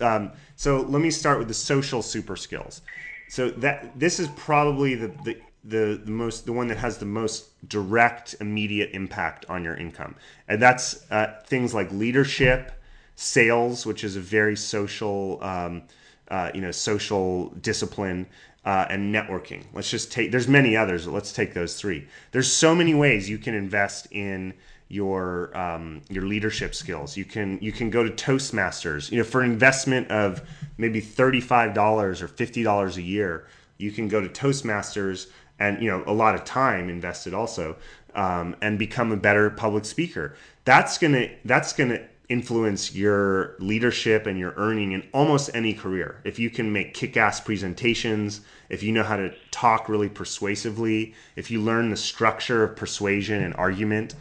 Um, 0.00 0.32
so 0.56 0.82
let 0.82 1.00
me 1.00 1.10
start 1.10 1.38
with 1.38 1.48
the 1.48 1.54
social 1.54 2.02
super 2.02 2.36
skills. 2.36 2.82
So 3.28 3.50
that 3.50 3.98
this 3.98 4.20
is 4.20 4.28
probably 4.36 4.94
the, 4.94 5.08
the 5.24 5.38
the 5.64 6.00
the 6.04 6.10
most 6.10 6.46
the 6.46 6.52
one 6.52 6.68
that 6.68 6.78
has 6.78 6.98
the 6.98 7.06
most 7.06 7.68
direct 7.68 8.36
immediate 8.40 8.90
impact 8.92 9.46
on 9.48 9.64
your 9.64 9.74
income, 9.76 10.14
and 10.48 10.62
that's 10.62 11.10
uh, 11.10 11.40
things 11.46 11.74
like 11.74 11.90
leadership, 11.90 12.72
sales, 13.16 13.84
which 13.84 14.04
is 14.04 14.16
a 14.16 14.20
very 14.20 14.56
social. 14.56 15.38
Um, 15.42 15.82
uh, 16.28 16.50
you 16.52 16.60
know, 16.60 16.72
social 16.72 17.50
discipline, 17.60 18.26
uh, 18.66 18.84
and 18.90 19.14
networking. 19.14 19.64
Let's 19.72 19.88
just 19.88 20.10
take. 20.10 20.32
There's 20.32 20.48
many 20.48 20.76
others. 20.76 21.06
But 21.06 21.12
let's 21.12 21.32
take 21.32 21.54
those 21.54 21.80
three. 21.80 22.08
There's 22.32 22.52
so 22.52 22.74
many 22.74 22.94
ways 22.94 23.30
you 23.30 23.38
can 23.38 23.54
invest 23.54 24.08
in 24.10 24.54
your 24.88 25.56
um, 25.56 26.02
your 26.08 26.24
leadership 26.24 26.74
skills. 26.74 27.16
You 27.16 27.24
can 27.24 27.58
you 27.60 27.72
can 27.72 27.90
go 27.90 28.04
to 28.04 28.10
Toastmasters. 28.10 29.10
You 29.10 29.18
know, 29.18 29.24
for 29.24 29.42
an 29.42 29.50
investment 29.50 30.10
of 30.10 30.42
maybe 30.78 31.00
thirty 31.00 31.40
five 31.40 31.74
dollars 31.74 32.22
or 32.22 32.28
fifty 32.28 32.62
dollars 32.62 32.96
a 32.96 33.02
year, 33.02 33.46
you 33.78 33.90
can 33.90 34.08
go 34.08 34.20
to 34.20 34.28
Toastmasters 34.28 35.28
and 35.58 35.82
you 35.82 35.88
know 35.88 36.04
a 36.06 36.12
lot 36.12 36.34
of 36.34 36.44
time 36.44 36.88
invested 36.88 37.34
also, 37.34 37.76
um, 38.14 38.56
and 38.62 38.78
become 38.78 39.12
a 39.12 39.16
better 39.16 39.50
public 39.50 39.84
speaker. 39.84 40.34
That's 40.64 40.98
gonna 40.98 41.30
that's 41.44 41.72
gonna 41.72 42.06
influence 42.28 42.92
your 42.92 43.54
leadership 43.60 44.26
and 44.26 44.38
your 44.38 44.52
earning 44.56 44.92
in 44.92 45.06
almost 45.14 45.48
any 45.54 45.72
career. 45.72 46.20
If 46.24 46.38
you 46.40 46.50
can 46.50 46.72
make 46.72 46.92
kick 46.92 47.16
ass 47.16 47.40
presentations, 47.40 48.40
if 48.68 48.82
you 48.82 48.92
know 48.92 49.04
how 49.04 49.16
to 49.16 49.32
talk 49.52 49.88
really 49.88 50.08
persuasively, 50.08 51.14
if 51.36 51.50
you 51.50 51.60
learn 51.60 51.90
the 51.90 51.96
structure 51.96 52.64
of 52.64 52.74
persuasion 52.74 53.42
and 53.42 53.54
argument, 53.54 54.16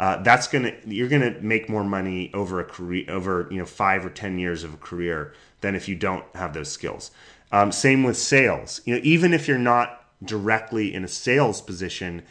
uh, 0.00 0.16
that's 0.22 0.48
gonna 0.48 0.72
you're 0.86 1.08
gonna 1.08 1.36
make 1.40 1.68
more 1.68 1.84
money 1.84 2.30
over 2.34 2.58
a 2.58 2.64
career 2.64 3.04
over 3.08 3.46
you 3.50 3.58
know 3.58 3.66
five 3.66 4.04
or 4.04 4.10
ten 4.10 4.38
years 4.38 4.64
of 4.64 4.74
a 4.74 4.78
career 4.78 5.34
than 5.60 5.76
if 5.76 5.88
you 5.88 5.94
don't 5.94 6.24
have 6.34 6.54
those 6.54 6.72
skills. 6.72 7.10
Um, 7.52 7.70
same 7.70 8.02
with 8.02 8.16
sales. 8.16 8.80
You 8.86 8.94
know, 8.94 9.00
even 9.04 9.34
if 9.34 9.46
you're 9.46 9.58
not 9.58 10.06
directly 10.24 10.94
in 10.94 11.04
a 11.04 11.08
sales 11.08 11.60
position, 11.60 12.22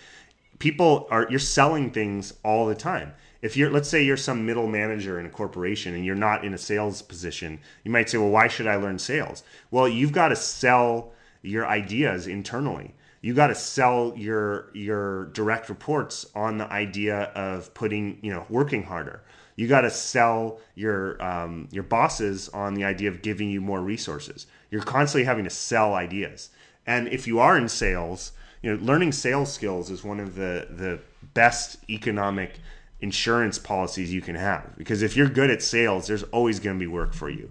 people 0.57 1.07
are 1.11 1.27
you're 1.29 1.39
selling 1.39 1.91
things 1.91 2.33
all 2.43 2.65
the 2.65 2.75
time 2.75 3.13
if 3.41 3.55
you're 3.55 3.69
let's 3.69 3.87
say 3.87 4.03
you're 4.03 4.17
some 4.17 4.45
middle 4.45 4.67
manager 4.67 5.19
in 5.19 5.25
a 5.25 5.29
corporation 5.29 5.93
and 5.95 6.05
you're 6.05 6.15
not 6.15 6.43
in 6.43 6.53
a 6.53 6.57
sales 6.57 7.01
position 7.01 7.59
you 7.83 7.91
might 7.91 8.09
say 8.09 8.17
well 8.17 8.29
why 8.29 8.47
should 8.47 8.67
i 8.67 8.75
learn 8.75 8.99
sales 8.99 9.43
well 9.71 9.87
you've 9.87 10.11
got 10.11 10.27
to 10.27 10.35
sell 10.35 11.13
your 11.41 11.65
ideas 11.65 12.27
internally 12.27 12.93
you 13.21 13.33
got 13.33 13.47
to 13.47 13.55
sell 13.55 14.13
your 14.15 14.69
your 14.73 15.25
direct 15.27 15.69
reports 15.69 16.25
on 16.35 16.57
the 16.57 16.71
idea 16.71 17.23
of 17.35 17.73
putting 17.73 18.17
you 18.21 18.31
know 18.31 18.45
working 18.49 18.83
harder 18.83 19.21
you 19.55 19.67
got 19.67 19.81
to 19.81 19.91
sell 19.91 20.59
your 20.75 21.21
um, 21.21 21.67
your 21.71 21.83
bosses 21.83 22.49
on 22.49 22.73
the 22.73 22.83
idea 22.83 23.09
of 23.09 23.21
giving 23.21 23.49
you 23.49 23.61
more 23.61 23.81
resources 23.81 24.47
you're 24.71 24.81
constantly 24.81 25.25
having 25.25 25.43
to 25.43 25.49
sell 25.49 25.93
ideas 25.93 26.49
and 26.87 27.07
if 27.09 27.27
you 27.27 27.39
are 27.39 27.57
in 27.57 27.67
sales 27.67 28.31
you 28.61 28.71
know 28.71 28.83
learning 28.83 29.11
sales 29.11 29.51
skills 29.51 29.89
is 29.89 30.03
one 30.03 30.19
of 30.19 30.35
the 30.35 30.67
the 30.71 30.99
best 31.33 31.77
economic 31.89 32.59
insurance 33.01 33.57
policies 33.57 34.13
you 34.13 34.21
can 34.21 34.35
have. 34.35 34.75
Because 34.77 35.01
if 35.01 35.15
you're 35.15 35.29
good 35.29 35.49
at 35.49 35.61
sales, 35.61 36.07
there's 36.07 36.23
always 36.23 36.59
going 36.59 36.77
to 36.77 36.79
be 36.79 36.87
work 36.87 37.13
for 37.13 37.29
you. 37.29 37.49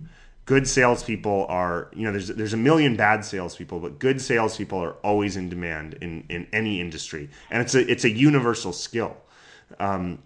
Good 0.48 0.66
salespeople 0.66 1.44
are, 1.50 1.90
you 1.94 2.04
know, 2.04 2.12
there's 2.12 2.28
there's 2.28 2.54
a 2.54 2.56
million 2.56 2.96
bad 2.96 3.22
salespeople, 3.22 3.80
but 3.80 3.98
good 3.98 4.18
salespeople 4.18 4.82
are 4.82 4.94
always 5.04 5.36
in 5.36 5.50
demand 5.50 5.98
in 6.00 6.24
in 6.30 6.46
any 6.54 6.80
industry, 6.80 7.28
and 7.50 7.60
it's 7.60 7.74
a 7.74 7.86
it's 7.86 8.04
a 8.04 8.10
universal 8.10 8.72
skill. 8.72 9.14
Um, 9.78 10.20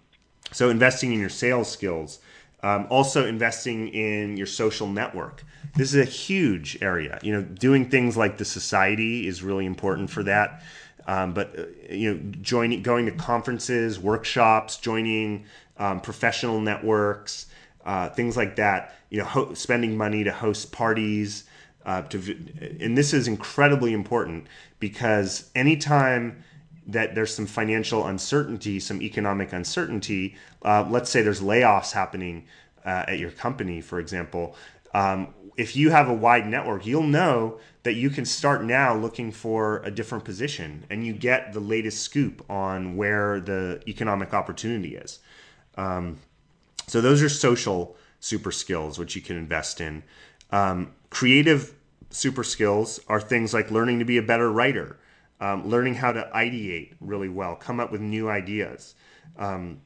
so 0.53 0.71
investing 0.71 1.13
in 1.13 1.19
your 1.19 1.29
sales 1.29 1.69
skills, 1.69 2.21
um, 2.63 2.87
also 2.89 3.27
investing 3.27 3.89
in 3.89 4.37
your 4.37 4.47
social 4.47 4.87
network. 4.87 5.43
This 5.75 5.93
is 5.93 6.01
a 6.01 6.09
huge 6.09 6.79
area. 6.81 7.19
You 7.25 7.33
know, 7.33 7.43
doing 7.43 7.91
things 7.91 8.17
like 8.17 8.39
the 8.39 8.45
society 8.45 9.27
is 9.27 9.43
really 9.43 9.67
important 9.67 10.09
for 10.09 10.23
that. 10.23 10.63
Um, 11.05 11.35
but 11.35 11.59
uh, 11.59 11.65
you 11.91 12.15
know, 12.15 12.21
joining, 12.43 12.81
going 12.83 13.07
to 13.07 13.13
conferences, 13.13 13.99
workshops, 13.99 14.77
joining 14.77 15.47
um, 15.79 16.01
professional 16.01 16.61
networks, 16.61 17.47
uh, 17.85 18.11
things 18.11 18.37
like 18.37 18.55
that. 18.55 18.95
You 19.13 19.19
know, 19.19 19.25
ho- 19.27 19.53
spending 19.53 19.95
money 19.95 20.25
to 20.25 20.33
host 20.33 20.73
parties. 20.73 21.45
Uh, 21.85 22.01
to, 22.03 22.19
and 22.81 22.97
this 22.97 23.13
is 23.13 23.29
incredibly 23.29 23.93
important 23.93 24.47
because 24.79 25.51
anytime 25.55 26.43
that 26.87 27.15
there's 27.15 27.35
some 27.35 27.45
financial 27.47 28.07
uncertainty, 28.07 28.81
some 28.81 29.03
economic 29.03 29.53
uncertainty, 29.53 30.35
uh, 30.65 30.87
let's 30.89 31.11
say 31.11 31.21
there's 31.21 31.43
layoffs 31.43 31.93
happening 31.93 32.47
uh, 32.87 33.05
at 33.07 33.19
your 33.19 33.31
company, 33.31 33.83
for 33.83 34.01
example. 34.01 34.57
Um, 34.95 35.35
if 35.59 35.77
you 35.77 35.91
have 35.91 36.09
a 36.09 36.15
wide 36.15 36.47
network, 36.47 36.87
you'll 36.87 37.03
know 37.03 37.61
that 37.83 37.95
you 37.95 38.09
can 38.09 38.25
start 38.25 38.65
now 38.65 38.97
looking 38.97 39.31
for 39.31 39.83
a 39.85 39.91
different 39.91 40.25
position 40.25 40.87
and 40.89 41.05
you 41.05 41.13
get 41.13 41.53
the 41.53 41.61
latest 41.61 42.01
scoop 42.01 42.49
on 42.49 42.97
where 42.97 43.41
the 43.41 43.83
economic 43.87 44.33
opportunity 44.33 44.97
is. 44.97 45.19
Um, 45.77 46.19
so, 46.87 47.01
those 47.01 47.23
are 47.23 47.29
social 47.29 47.97
super 48.23 48.53
skills 48.53 48.99
which 48.99 49.17
you 49.17 49.21
can 49.21 49.37
invest 49.37 49.81
in. 49.81 50.03
Um, 50.51 50.93
creative 51.11 51.75
super 52.11 52.45
skills 52.45 53.01
are 53.09 53.21
things 53.21 53.53
like 53.53 53.71
learning 53.71 53.99
to 53.99 54.05
be 54.05 54.17
a 54.17 54.23
better 54.23 54.51
writer, 54.51 54.97
um, 55.41 55.69
learning 55.69 55.97
how 55.97 56.13
to 56.13 56.31
ideate 56.33 56.95
really 57.01 57.29
well, 57.29 57.57
come 57.57 57.81
up 57.81 57.91
with 57.91 58.01
new 58.01 58.31
ideas. 58.31 58.95
Um, 59.37 59.81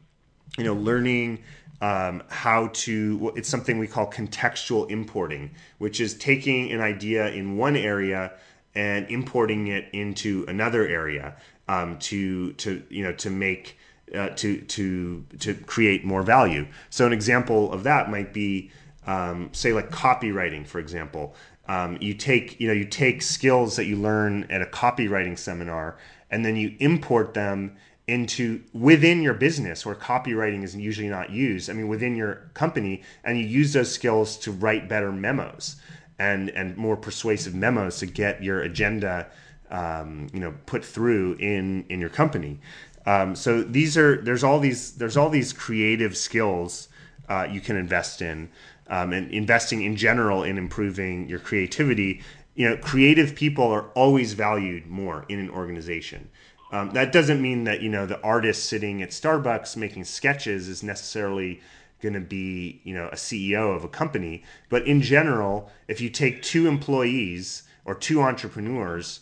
you 0.59 0.64
know, 0.64 0.74
learning 0.74 1.43
um, 1.80 2.22
how 2.28 2.68
to 2.68 3.32
it's 3.37 3.49
something 3.49 3.78
we 3.78 3.87
call 3.87 4.11
contextual 4.11 4.91
importing 4.91 5.51
which 5.76 6.01
is 6.01 6.14
taking 6.14 6.72
an 6.72 6.80
idea 6.80 7.28
in 7.32 7.59
one 7.59 7.76
area 7.76 8.32
and 8.74 9.07
importing 9.11 9.66
it 9.66 9.89
into 9.93 10.45
another 10.49 10.87
area 10.87 11.37
um, 11.68 11.99
to 11.99 12.53
to 12.55 12.82
you 12.89 13.03
know 13.03 13.12
to 13.12 13.28
make 13.28 13.76
uh, 14.14 14.28
to 14.30 14.61
to 14.62 15.24
to 15.38 15.54
create 15.54 16.04
more 16.04 16.22
value 16.22 16.66
so 16.90 17.07
an 17.07 17.12
example 17.12 17.72
of 17.72 17.82
that 17.84 18.11
might 18.11 18.32
be 18.32 18.70
um, 19.07 19.50
say 19.52 19.72
like 19.72 19.90
copywriting 19.90 20.66
for 20.66 20.78
example 20.78 21.34
um, 21.68 21.98
you 22.00 22.14
take 22.14 22.61
you 22.61 22.68
know 22.68 22.74
you 22.74 22.84
take 22.84 23.22
skills 23.22 23.76
that 23.76 23.86
you 23.86 23.96
learn 23.96 24.44
at 24.50 24.62
a 24.62 24.66
copywriting 24.66 25.38
seminar 25.38 25.96
and 26.30 26.44
then 26.44 26.57
you 26.57 26.74
import 26.78 27.34
them 27.34 27.76
into 28.07 28.62
within 28.72 29.20
your 29.20 29.34
business 29.34 29.84
where 29.84 29.94
copywriting 29.94 30.62
is 30.62 30.76
usually 30.76 31.09
not 31.09 31.30
used. 31.30 31.68
I 31.68 31.72
mean, 31.72 31.88
within 31.88 32.14
your 32.14 32.50
company, 32.54 33.02
and 33.24 33.38
you 33.38 33.44
use 33.44 33.72
those 33.72 33.92
skills 33.92 34.36
to 34.38 34.52
write 34.52 34.88
better 34.88 35.11
memos 35.11 35.76
and 36.18 36.50
and 36.50 36.76
more 36.76 36.96
persuasive 36.96 37.54
memos 37.54 37.98
to 37.98 38.07
get 38.07 38.42
your 38.42 38.61
agenda, 38.62 39.28
um, 39.70 40.28
you 40.32 40.40
know, 40.40 40.54
put 40.66 40.84
through 40.84 41.34
in 41.34 41.84
in 41.88 42.00
your 42.00 42.09
company. 42.09 42.61
Um, 43.07 43.36
so 43.36 43.62
these 43.62 43.96
are 43.96 44.20
there's 44.20 44.42
all 44.42 44.59
these 44.59 44.92
there's 44.92 45.16
all 45.16 45.30
these 45.30 45.52
creative 45.52 46.16
skills 46.16 46.88
uh, 47.28 47.46
you 47.50 47.61
can 47.61 47.76
invest 47.76 48.20
in, 48.20 48.48
um, 48.88 49.12
and 49.12 49.30
investing 49.30 49.82
in 49.82 49.96
general 49.96 50.42
in 50.42 50.59
improving 50.59 51.28
your 51.28 51.38
creativity. 51.38 52.22
You 52.54 52.70
know, 52.70 52.76
creative 52.76 53.34
people 53.34 53.64
are 53.64 53.88
always 53.94 54.32
valued 54.32 54.86
more 54.86 55.24
in 55.28 55.38
an 55.38 55.50
organization. 55.50 56.30
Um, 56.72 56.90
that 56.92 57.12
doesn't 57.12 57.40
mean 57.40 57.64
that 57.64 57.80
you 57.80 57.88
know 57.88 58.07
the 58.07 58.20
artist 58.22 58.66
sitting 58.66 59.02
at 59.02 59.11
Starbucks 59.11 59.76
making 59.76 60.04
sketches 60.04 60.68
is 60.68 60.82
necessarily 60.82 61.61
going 62.02 62.14
to 62.14 62.20
be 62.20 62.80
you 62.84 62.94
know 62.94 63.09
a 63.09 63.16
CEO 63.16 63.74
of 63.74 63.84
a 63.84 63.88
company. 63.88 64.42
But 64.68 64.86
in 64.86 65.00
general, 65.00 65.70
if 65.86 66.00
you 66.00 66.11
take 66.11 66.42
two 66.42 66.66
employees 66.66 67.62
or 67.84 67.94
two 67.94 68.20
entrepreneurs, 68.20 69.20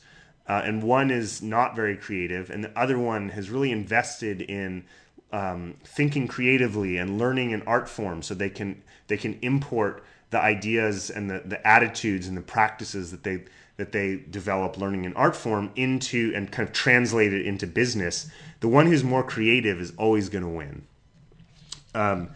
uh, 0.48 0.62
and 0.64 0.82
one 0.82 1.10
is 1.10 1.42
not 1.42 1.74
very 1.74 1.96
creative, 1.96 2.50
and 2.50 2.62
the 2.62 2.78
other 2.78 2.98
one 2.98 3.30
has 3.30 3.50
really 3.50 3.72
invested 3.72 4.42
in 4.42 4.84
um, 5.32 5.74
thinking 5.84 6.28
creatively 6.28 6.96
and 6.98 7.18
learning 7.18 7.52
an 7.52 7.62
art 7.66 7.88
form, 7.88 8.22
so 8.22 8.34
they 8.34 8.50
can 8.50 8.82
they 9.08 9.16
can 9.16 9.38
import 9.42 10.04
the 10.30 10.40
ideas 10.40 11.10
and 11.10 11.30
the, 11.30 11.42
the 11.44 11.66
attitudes 11.66 12.26
and 12.26 12.36
the 12.36 12.42
practices 12.42 13.10
that 13.10 13.22
they 13.22 13.44
that 13.76 13.92
they 13.92 14.22
develop 14.30 14.78
learning 14.78 15.04
an 15.04 15.12
art 15.14 15.34
form 15.34 15.70
into 15.74 16.32
and 16.34 16.52
kind 16.52 16.68
of 16.68 16.72
translate 16.72 17.32
it 17.32 17.44
into 17.44 17.66
business, 17.66 18.30
the 18.60 18.68
one 18.68 18.86
who's 18.86 19.02
more 19.02 19.24
creative 19.24 19.80
is 19.80 19.92
always 19.96 20.28
going 20.28 20.44
to 20.44 20.50
win. 20.50 20.86
Um, 21.94 22.30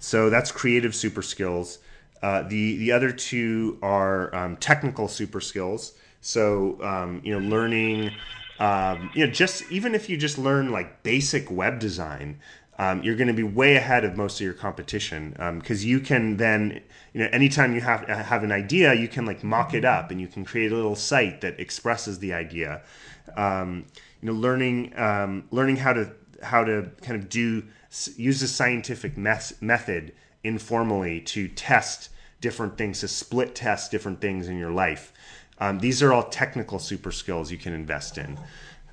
so 0.00 0.30
that's 0.30 0.50
creative 0.50 0.94
super 0.94 1.22
skills. 1.22 1.78
Uh, 2.22 2.42
the 2.42 2.76
the 2.78 2.92
other 2.92 3.12
two 3.12 3.78
are 3.82 4.34
um, 4.34 4.56
technical 4.56 5.08
super 5.08 5.40
skills. 5.40 5.92
So 6.20 6.82
um, 6.82 7.20
you 7.24 7.32
know, 7.32 7.46
learning, 7.46 8.16
um, 8.58 9.10
you 9.14 9.26
know, 9.26 9.32
just 9.32 9.70
even 9.70 9.94
if 9.94 10.08
you 10.08 10.16
just 10.16 10.38
learn 10.38 10.70
like 10.70 11.02
basic 11.02 11.50
web 11.50 11.78
design, 11.78 12.40
um, 12.78 13.02
you're 13.02 13.16
going 13.16 13.28
to 13.28 13.34
be 13.34 13.42
way 13.42 13.76
ahead 13.76 14.06
of 14.06 14.16
most 14.16 14.40
of 14.40 14.44
your 14.44 14.54
competition 14.54 15.30
because 15.60 15.82
um, 15.82 15.88
you 15.88 16.00
can 16.00 16.38
then 16.38 16.80
you 17.12 17.20
know 17.20 17.28
anytime 17.30 17.74
you 17.74 17.82
have 17.82 18.08
have 18.08 18.42
an 18.42 18.52
idea 18.52 18.94
you 18.94 19.06
can 19.06 19.26
like 19.26 19.44
mock 19.44 19.74
it 19.74 19.84
up 19.84 20.10
and 20.10 20.18
you 20.18 20.26
can 20.26 20.46
create 20.46 20.72
a 20.72 20.74
little 20.74 20.96
site 20.96 21.42
that 21.42 21.60
expresses 21.60 22.18
the 22.20 22.32
idea. 22.32 22.82
Um, 23.36 23.84
you 24.22 24.32
know 24.32 24.32
learning 24.32 24.98
um, 24.98 25.44
learning 25.50 25.76
how 25.76 25.92
to 25.92 26.12
how 26.42 26.64
to 26.64 26.90
kind 27.02 27.20
of 27.22 27.28
do 27.28 27.64
use 28.16 28.42
a 28.42 28.48
scientific 28.48 29.16
mes- 29.18 29.60
method 29.60 30.14
informally 30.42 31.20
to 31.20 31.48
test 31.48 32.08
different 32.40 32.78
things 32.78 33.00
to 33.00 33.08
split 33.08 33.54
test 33.54 33.90
different 33.90 34.20
things 34.20 34.48
in 34.48 34.56
your 34.58 34.70
life 34.70 35.12
um, 35.60 35.78
these 35.78 36.02
are 36.02 36.12
all 36.12 36.24
technical 36.24 36.78
super 36.78 37.12
skills 37.12 37.50
you 37.50 37.58
can 37.58 37.72
invest 37.72 38.18
in 38.18 38.38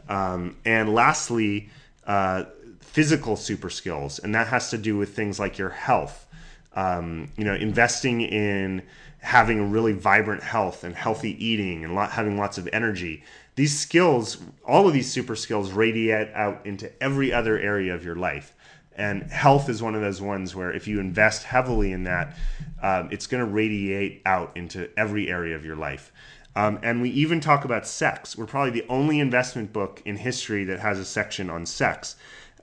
um, 0.09 0.55
and 0.65 0.93
lastly 0.93 1.70
uh, 2.05 2.45
physical 2.80 3.36
super 3.36 3.70
skills, 3.70 4.20
and 4.20 4.34
that 4.36 4.47
has 4.47 4.70
to 4.72 4.78
do 4.78 4.97
with 4.97 5.15
things 5.15 5.39
like 5.39 5.57
your 5.57 5.70
health. 5.70 6.26
Um, 6.74 7.30
you 7.38 7.43
know, 7.43 7.55
investing 7.55 8.22
in 8.22 8.84
having 9.20 9.59
a 9.59 9.65
really 9.65 9.93
vibrant 9.93 10.43
health 10.43 10.84
and 10.84 10.95
healthy 10.95 11.43
eating 11.43 11.84
and 11.84 11.95
lot, 11.95 12.11
having 12.11 12.38
lots 12.38 12.57
of 12.57 12.70
energy. 12.72 13.24
These 13.55 13.78
skills, 13.78 14.38
all 14.65 14.88
of 14.88 14.93
these 14.93 15.11
super 15.11 15.36
skills, 15.36 15.72
radiate 15.72 16.30
out 16.34 16.65
into 16.65 16.91
every 17.01 17.34
other 17.34 17.57
area 17.59 17.95
of 17.95 18.05
your 18.05 18.15
life. 18.15 18.53
And 18.95 19.24
health 19.24 19.70
is 19.70 19.82
one 19.82 19.95
of 19.95 20.01
those 20.01 20.22
ones 20.22 20.55
where 20.55 20.72
if 20.72 20.88
you 20.88 20.99
invest 20.99 21.43
heavily 21.43 21.91
in 21.91 22.03
that, 22.03 22.36
um, 22.82 23.09
it's 23.11 23.28
going 23.28 23.43
to 23.43 23.51
radiate 23.51 24.22
out 24.26 24.55
into 24.55 24.89
every 24.97 25.30
area 25.30 25.55
of 25.55 25.65
your 25.65 25.76
life. 25.76 26.11
Um, 26.58 26.80
and 26.82 27.03
we 27.03 27.12
even 27.12 27.39
talk 27.39 27.66
about 27.66 27.86
sex. 27.86 28.36
We're 28.36 28.47
probably 28.47 28.72
the 28.72 28.88
only 28.89 29.20
investment 29.20 29.72
book 29.72 30.01
in 30.05 30.18
history 30.18 30.64
that 30.64 30.80
has 30.80 30.97
a 30.97 31.05
section 31.05 31.51
on 31.51 31.68
sex. 31.68 32.16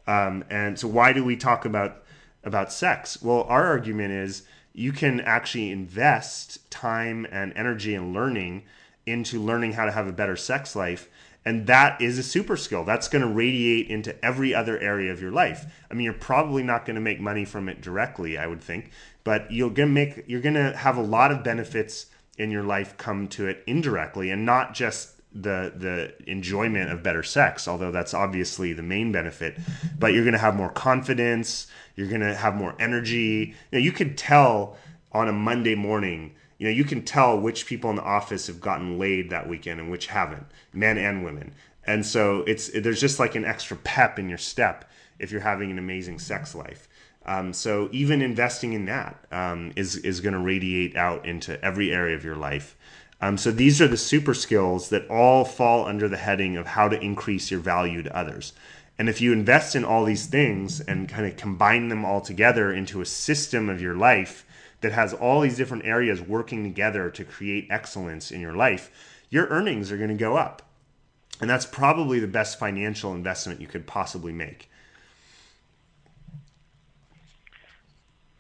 Um, 0.09 0.42
and 0.51 0.76
so, 0.76 0.88
why 0.88 1.12
do 1.12 1.24
we 1.24 1.36
talk 1.36 1.64
about 1.64 2.03
about 2.42 2.72
sex? 2.72 3.22
Well, 3.22 3.45
our 3.45 3.64
argument 3.66 4.12
is 4.12 4.42
you 4.72 4.90
can 4.90 5.20
actually 5.20 5.70
invest 5.70 6.68
time 6.72 7.24
and 7.30 7.53
energy 7.55 7.95
and 7.95 8.12
learning 8.12 8.64
into 9.07 9.40
learning 9.40 9.74
how 9.74 9.84
to 9.84 9.92
have 9.92 10.09
a 10.09 10.12
better 10.12 10.34
sex 10.34 10.74
life 10.74 11.09
and 11.45 11.66
that 11.66 12.01
is 12.01 12.18
a 12.18 12.22
super 12.22 12.57
skill 12.57 12.84
that's 12.84 13.07
going 13.07 13.20
to 13.20 13.28
radiate 13.28 13.86
into 13.88 14.24
every 14.24 14.55
other 14.55 14.78
area 14.78 15.12
of 15.12 15.20
your 15.20 15.30
life 15.30 15.66
i 15.90 15.95
mean 15.95 16.05
you're 16.05 16.14
probably 16.14 16.62
not 16.62 16.86
going 16.86 16.95
to 16.95 17.03
make 17.03 17.20
money 17.20 17.45
from 17.45 17.68
it 17.68 17.82
directly 17.82 18.38
i 18.38 18.47
would 18.47 18.62
think 18.62 18.90
but 19.22 19.51
you're 19.53 19.68
going 19.68 19.88
to 19.88 19.95
make 19.95 20.24
you're 20.26 20.40
going 20.40 20.55
to 20.55 20.74
have 20.74 20.97
a 20.97 21.03
lot 21.03 21.30
of 21.30 21.45
benefits 21.45 22.07
in 22.39 22.51
your 22.51 22.62
life 22.62 22.97
come 22.97 23.28
to 23.28 23.47
it 23.47 23.62
indirectly 23.66 24.30
and 24.30 24.45
not 24.45 24.74
just 24.74 25.11
the 25.32 25.72
the 25.76 26.14
enjoyment 26.30 26.91
of 26.91 27.03
better 27.03 27.22
sex 27.22 27.66
although 27.66 27.91
that's 27.91 28.14
obviously 28.14 28.72
the 28.72 28.82
main 28.82 29.11
benefit 29.11 29.59
but 29.99 30.12
you're 30.12 30.22
going 30.22 30.32
to 30.32 30.39
have 30.39 30.55
more 30.55 30.70
confidence 30.70 31.66
you're 31.97 32.09
going 32.09 32.20
to 32.20 32.35
have 32.35 32.57
more 32.57 32.74
energy. 32.78 33.55
You 33.70 33.78
know 33.78 33.85
you 33.85 33.93
could 33.93 34.16
tell 34.16 34.76
on 35.12 35.28
a 35.28 35.32
monday 35.32 35.74
morning 35.74 36.35
you 36.59 36.66
know 36.66 36.72
you 36.72 36.85
can 36.85 37.03
tell 37.05 37.39
which 37.39 37.66
people 37.66 37.91
in 37.91 37.97
the 37.97 38.03
office 38.03 38.47
have 38.47 38.61
gotten 38.61 38.99
laid 38.99 39.30
that 39.30 39.49
weekend 39.49 39.80
and 39.80 39.91
which 39.91 40.07
haven't 40.07 40.47
men 40.72 40.99
and 40.99 41.24
women. 41.24 41.53
And 41.87 42.07
so 42.07 42.45
it's 42.47 42.70
there's 42.70 43.01
just 43.01 43.18
like 43.18 43.35
an 43.35 43.45
extra 43.45 43.76
pep 43.76 44.18
in 44.18 44.28
your 44.28 44.39
step 44.39 44.91
if 45.18 45.30
you're 45.30 45.41
having 45.41 45.70
an 45.70 45.78
amazing 45.78 46.18
sex 46.18 46.55
life 46.55 46.89
um, 47.27 47.53
so 47.53 47.89
even 47.93 48.20
investing 48.22 48.72
in 48.72 48.85
that 48.87 49.16
um, 49.33 49.72
is 49.77 49.97
is 49.97 50.20
going 50.20 50.35
to 50.35 50.39
radiate 50.39 50.97
out 50.97 51.25
into 51.27 51.62
every 51.64 51.93
area 51.93 52.14
of 52.14 52.25
your 52.25 52.37
life 52.37 52.77
um, 53.20 53.39
so 53.39 53.51
these 53.51 53.81
are 53.81 53.89
the 53.89 53.97
super 53.97 54.35
skills 54.35 54.91
that 54.91 55.09
all 55.09 55.45
fall 55.45 55.87
under 55.87 56.09
the 56.09 56.16
heading 56.16 56.57
of 56.57 56.66
how 56.66 56.89
to 56.89 57.01
increase 57.01 57.51
your 57.51 57.61
value 57.61 58.03
to 58.03 58.16
others 58.16 58.53
and 58.99 59.09
if 59.09 59.20
you 59.20 59.33
invest 59.33 59.75
in 59.75 59.85
all 59.85 60.05
these 60.05 60.27
things 60.27 60.81
and 60.81 61.09
kind 61.09 61.27
of 61.27 61.37
combine 61.37 61.89
them 61.89 62.05
all 62.05 62.20
together 62.20 62.72
into 62.72 63.01
a 63.01 63.07
system 63.07 63.68
of 63.68 63.81
your 63.81 63.95
life 63.95 64.47
that 64.85 64.93
has 64.93 65.14
all 65.14 65.41
these 65.41 65.57
different 65.57 65.85
areas 65.87 66.20
working 66.20 66.62
together 66.62 67.11
to 67.11 67.25
create 67.25 67.66
excellence 67.70 68.31
in 68.31 68.41
your 68.41 68.55
life, 68.55 68.91
your 69.31 69.47
earnings 69.47 69.91
are 69.91 69.97
going 69.97 70.11
to 70.11 70.14
go 70.14 70.37
up. 70.37 70.61
And 71.41 71.49
that's 71.51 71.66
probably 71.66 72.20
the 72.20 72.29
best 72.29 72.59
financial 72.59 73.14
investment 73.14 73.61
you 73.61 73.66
could 73.66 73.87
possibly 73.87 74.33
make. 74.33 74.70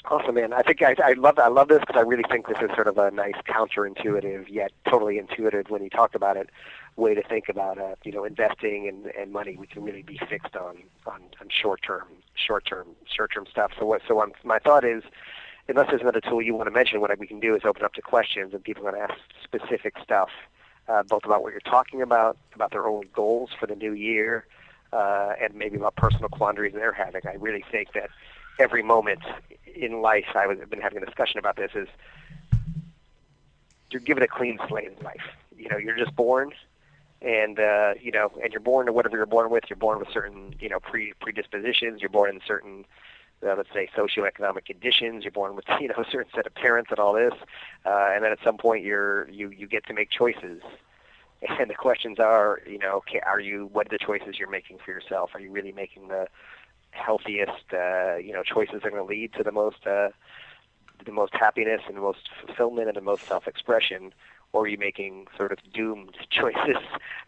Awesome, 0.06 0.34
man. 0.34 0.52
I 0.52 0.60
think 0.60 0.82
I, 0.82 0.94
I 1.02 1.12
love 1.14 1.38
I 1.38 1.48
love 1.48 1.68
this 1.68 1.80
because 1.80 1.96
I 1.96 2.02
really 2.02 2.24
think 2.30 2.46
this 2.46 2.58
is 2.60 2.68
sort 2.74 2.88
of 2.88 2.98
a 2.98 3.10
nice 3.10 3.36
counterintuitive 3.48 4.50
yet 4.50 4.70
totally 4.86 5.16
intuitive 5.16 5.70
when 5.70 5.82
you 5.82 5.88
talk 5.88 6.14
about 6.14 6.36
it 6.36 6.50
way 6.96 7.14
to 7.14 7.22
think 7.22 7.48
about 7.48 7.78
uh, 7.78 7.94
you 8.04 8.12
know 8.12 8.24
investing 8.24 8.86
and, 8.86 9.06
and 9.18 9.32
money. 9.32 9.56
We 9.56 9.66
can 9.66 9.82
really 9.82 10.02
be 10.02 10.20
fixed 10.28 10.56
on 10.56 10.76
on, 11.06 11.22
on 11.40 11.48
short 11.48 11.80
term 11.82 12.04
short 12.34 12.66
term 12.66 12.88
short 13.06 13.32
term 13.32 13.46
stuff. 13.50 13.72
So 13.78 13.86
what 13.86 14.02
so 14.06 14.20
um, 14.20 14.32
my 14.44 14.58
thought 14.58 14.84
is 14.84 15.02
unless 15.68 15.88
there's 15.88 16.02
another 16.02 16.20
tool 16.20 16.42
you 16.42 16.54
want 16.54 16.66
to 16.66 16.70
mention, 16.70 17.00
what 17.00 17.18
we 17.18 17.26
can 17.26 17.40
do 17.40 17.54
is 17.54 17.62
open 17.64 17.82
up 17.82 17.94
to 17.94 18.02
questions, 18.02 18.52
and 18.52 18.62
people 18.62 18.86
are 18.86 18.92
going 18.92 19.06
to 19.06 19.12
ask 19.12 19.20
specific 19.42 19.94
stuff, 20.02 20.28
uh, 20.88 21.02
both 21.02 21.24
about 21.24 21.42
what 21.42 21.52
you're 21.52 21.60
talking 21.60 22.02
about, 22.02 22.36
about 22.54 22.70
their 22.72 22.86
own 22.86 23.04
goals 23.14 23.50
for 23.58 23.66
the 23.66 23.74
new 23.74 23.92
year, 23.94 24.44
uh, 24.92 25.32
and 25.40 25.54
maybe 25.54 25.76
about 25.76 25.96
personal 25.96 26.28
quandaries 26.28 26.74
they're 26.74 26.92
having. 26.92 27.22
I 27.26 27.36
really 27.36 27.64
think 27.72 27.94
that 27.94 28.10
every 28.58 28.82
moment 28.82 29.20
in 29.74 30.00
life, 30.00 30.26
I 30.34 30.46
was, 30.46 30.58
I've 30.60 30.70
been 30.70 30.80
having 30.80 31.02
a 31.02 31.06
discussion 31.06 31.38
about 31.38 31.56
this, 31.56 31.72
is 31.74 31.88
you're 33.90 34.00
given 34.00 34.22
a 34.22 34.28
clean 34.28 34.58
slate 34.68 34.92
in 34.96 35.04
life. 35.04 35.22
You 35.56 35.68
know, 35.68 35.76
you're 35.76 35.96
just 35.96 36.14
born, 36.16 36.52
and 37.22 37.58
uh, 37.58 37.94
you 38.00 38.10
know, 38.10 38.30
and 38.42 38.52
you're 38.52 38.60
born 38.60 38.86
to 38.86 38.92
whatever 38.92 39.16
you're 39.16 39.26
born 39.26 39.50
with. 39.50 39.64
You're 39.68 39.76
born 39.76 39.98
with 39.98 40.08
certain, 40.12 40.54
you 40.60 40.68
know, 40.68 40.80
pre 40.80 41.12
predispositions. 41.20 42.00
You're 42.00 42.10
born 42.10 42.30
in 42.30 42.40
certain 42.46 42.84
uh, 43.44 43.54
let's 43.56 43.68
say 43.72 43.88
socioeconomic 43.96 44.64
conditions. 44.64 45.24
You're 45.24 45.32
born 45.32 45.54
with 45.56 45.64
you 45.80 45.88
know 45.88 45.94
a 45.98 46.10
certain 46.10 46.30
set 46.34 46.46
of 46.46 46.54
parents 46.54 46.90
and 46.90 46.98
all 46.98 47.12
this, 47.12 47.34
uh, 47.84 48.10
and 48.12 48.24
then 48.24 48.32
at 48.32 48.38
some 48.44 48.56
point 48.56 48.84
you're 48.84 49.28
you 49.30 49.50
you 49.50 49.66
get 49.66 49.86
to 49.86 49.94
make 49.94 50.10
choices. 50.10 50.62
And 51.46 51.68
the 51.68 51.74
questions 51.74 52.18
are, 52.18 52.62
you 52.66 52.78
know, 52.78 52.96
okay, 52.98 53.20
are 53.20 53.40
you 53.40 53.68
what 53.72 53.86
are 53.86 53.90
the 53.90 53.98
choices 53.98 54.38
you're 54.38 54.48
making 54.48 54.78
for 54.82 54.92
yourself? 54.92 55.32
Are 55.34 55.40
you 55.40 55.50
really 55.50 55.72
making 55.72 56.08
the 56.08 56.26
healthiest, 56.94 57.72
uh, 57.72 58.16
you 58.16 58.32
know, 58.32 58.42
choices 58.42 58.82
are 58.84 58.90
going 58.90 59.02
to 59.02 59.04
lead 59.04 59.32
to 59.34 59.42
the 59.42 59.52
most 59.52 59.86
uh, 59.86 60.08
the 61.04 61.12
most 61.12 61.34
happiness 61.34 61.82
and 61.86 61.96
the 61.96 62.00
most 62.00 62.28
fulfillment 62.44 62.88
and 62.88 62.96
the 62.96 63.02
most 63.02 63.26
self-expression? 63.26 64.14
Or 64.52 64.62
are 64.62 64.68
you 64.68 64.78
making 64.78 65.26
sort 65.36 65.50
of 65.50 65.58
doomed 65.72 66.16
choices, 66.30 66.82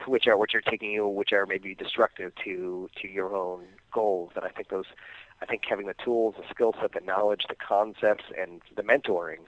which 0.07 0.27
are 0.27 0.37
which 0.37 0.55
are 0.55 0.61
taking 0.61 0.93
you, 0.93 1.07
which 1.07 1.33
are 1.33 1.47
maybe 1.47 1.75
destructive 1.75 2.33
to 2.45 2.89
to 3.01 3.09
your 3.09 3.35
own 3.35 3.65
goals? 3.93 4.33
And 4.37 4.45
I 4.45 4.49
think 4.49 4.69
those 4.69 4.87
I 5.43 5.47
think 5.47 5.63
having 5.69 5.87
the 5.87 5.95
tools, 6.03 6.37
the 6.39 6.45
skill 6.51 6.75
set, 6.81 6.93
the 6.93 7.01
knowledge, 7.01 7.45
the 7.49 7.57
concepts, 7.57 8.25
and 8.39 8.63
the 8.75 8.83
mentoring 8.83 9.41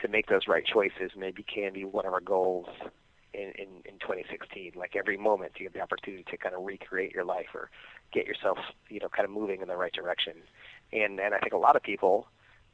to 0.00 0.08
make 0.08 0.26
those 0.26 0.46
right 0.46 0.64
choices 0.64 1.12
maybe 1.16 1.42
can 1.42 1.72
be 1.72 1.84
one 1.84 2.06
of 2.06 2.12
our 2.12 2.20
goals 2.20 2.68
in, 3.36 3.52
in, 3.58 3.68
in 3.84 3.98
2016. 4.00 4.72
Like 4.74 4.96
every 4.96 5.16
moment, 5.16 5.52
you 5.58 5.66
have 5.66 5.74
the 5.74 5.80
opportunity 5.80 6.24
to 6.30 6.36
kind 6.36 6.54
of 6.54 6.64
recreate 6.64 7.12
your 7.12 7.24
life 7.24 7.54
or 7.54 7.70
get 8.12 8.26
yourself, 8.26 8.58
you 8.88 9.00
know, 9.00 9.08
kind 9.08 9.24
of 9.24 9.30
moving 9.30 9.60
in 9.60 9.68
the 9.68 9.76
right 9.76 9.92
direction. 9.92 10.34
And 10.92 11.20
and 11.20 11.34
I 11.34 11.38
think 11.38 11.52
a 11.52 11.58
lot 11.58 11.76
of 11.76 11.82
people 11.82 12.28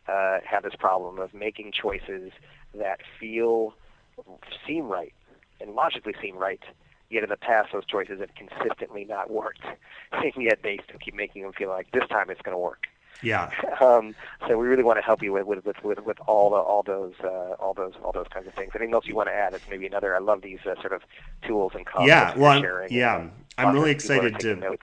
uh, 0.09 0.39
have 0.45 0.63
this 0.63 0.75
problem 0.79 1.19
of 1.19 1.35
making 1.35 1.73
choices 1.73 2.33
that 2.75 3.01
feel 3.19 3.75
seem 4.67 4.89
right 4.89 5.13
and 5.61 5.75
logically 5.75 6.15
seem 6.21 6.37
right, 6.37 6.61
Yet 7.13 7.25
in 7.25 7.29
the 7.29 7.37
past, 7.37 7.69
those 7.75 7.85
choices 7.85 8.21
have 8.21 8.31
consistently 8.35 9.05
not 9.05 9.31
worked, 9.31 9.61
and 10.13 10.33
yet 10.39 10.61
they 10.63 10.79
still 10.89 10.99
keep 10.99 11.15
making 11.15 11.43
them 11.43 11.53
feel 11.53 11.69
like 11.69 11.91
this 11.93 12.09
time 12.09 12.31
it's 12.31 12.41
going 12.41 12.55
to 12.55 12.59
work. 12.59 12.87
Yeah. 13.23 13.51
Um, 13.83 14.15
so 14.47 14.57
we 14.57 14.69
really 14.69 14.85
want 14.85 14.99
to 14.99 15.03
help 15.03 15.25
you 15.25 15.33
with 15.33 15.45
with 15.45 15.83
with, 15.83 16.05
with, 16.05 16.21
all 16.29 16.51
the 16.51 16.57
all 16.57 16.85
those 16.85 17.15
uh, 17.25 17.55
all 17.59 17.75
those 17.75 17.95
all 18.05 18.13
those 18.13 18.29
kinds 18.33 18.47
of 18.47 18.55
things. 18.55 18.71
Anything 18.77 18.95
else 18.95 19.07
you 19.09 19.17
want 19.17 19.29
to 19.29 19.33
add? 19.35 19.55
It's 19.55 19.65
maybe 19.69 19.87
another. 19.87 20.15
I 20.15 20.21
love 20.21 20.41
these 20.41 20.61
uh, 20.65 20.81
sort 20.81 20.93
of 20.93 21.03
tools 21.45 21.73
and 21.75 21.85
concepts. 21.85 22.07
Yeah. 22.09 22.37
Well, 22.37 22.61
sharing 22.61 22.93
yeah. 22.93 23.23
And, 23.23 23.33
I'm 23.59 23.75
really 23.75 23.91
excited 23.91 24.39
to. 24.39 24.53
And, 24.53 24.79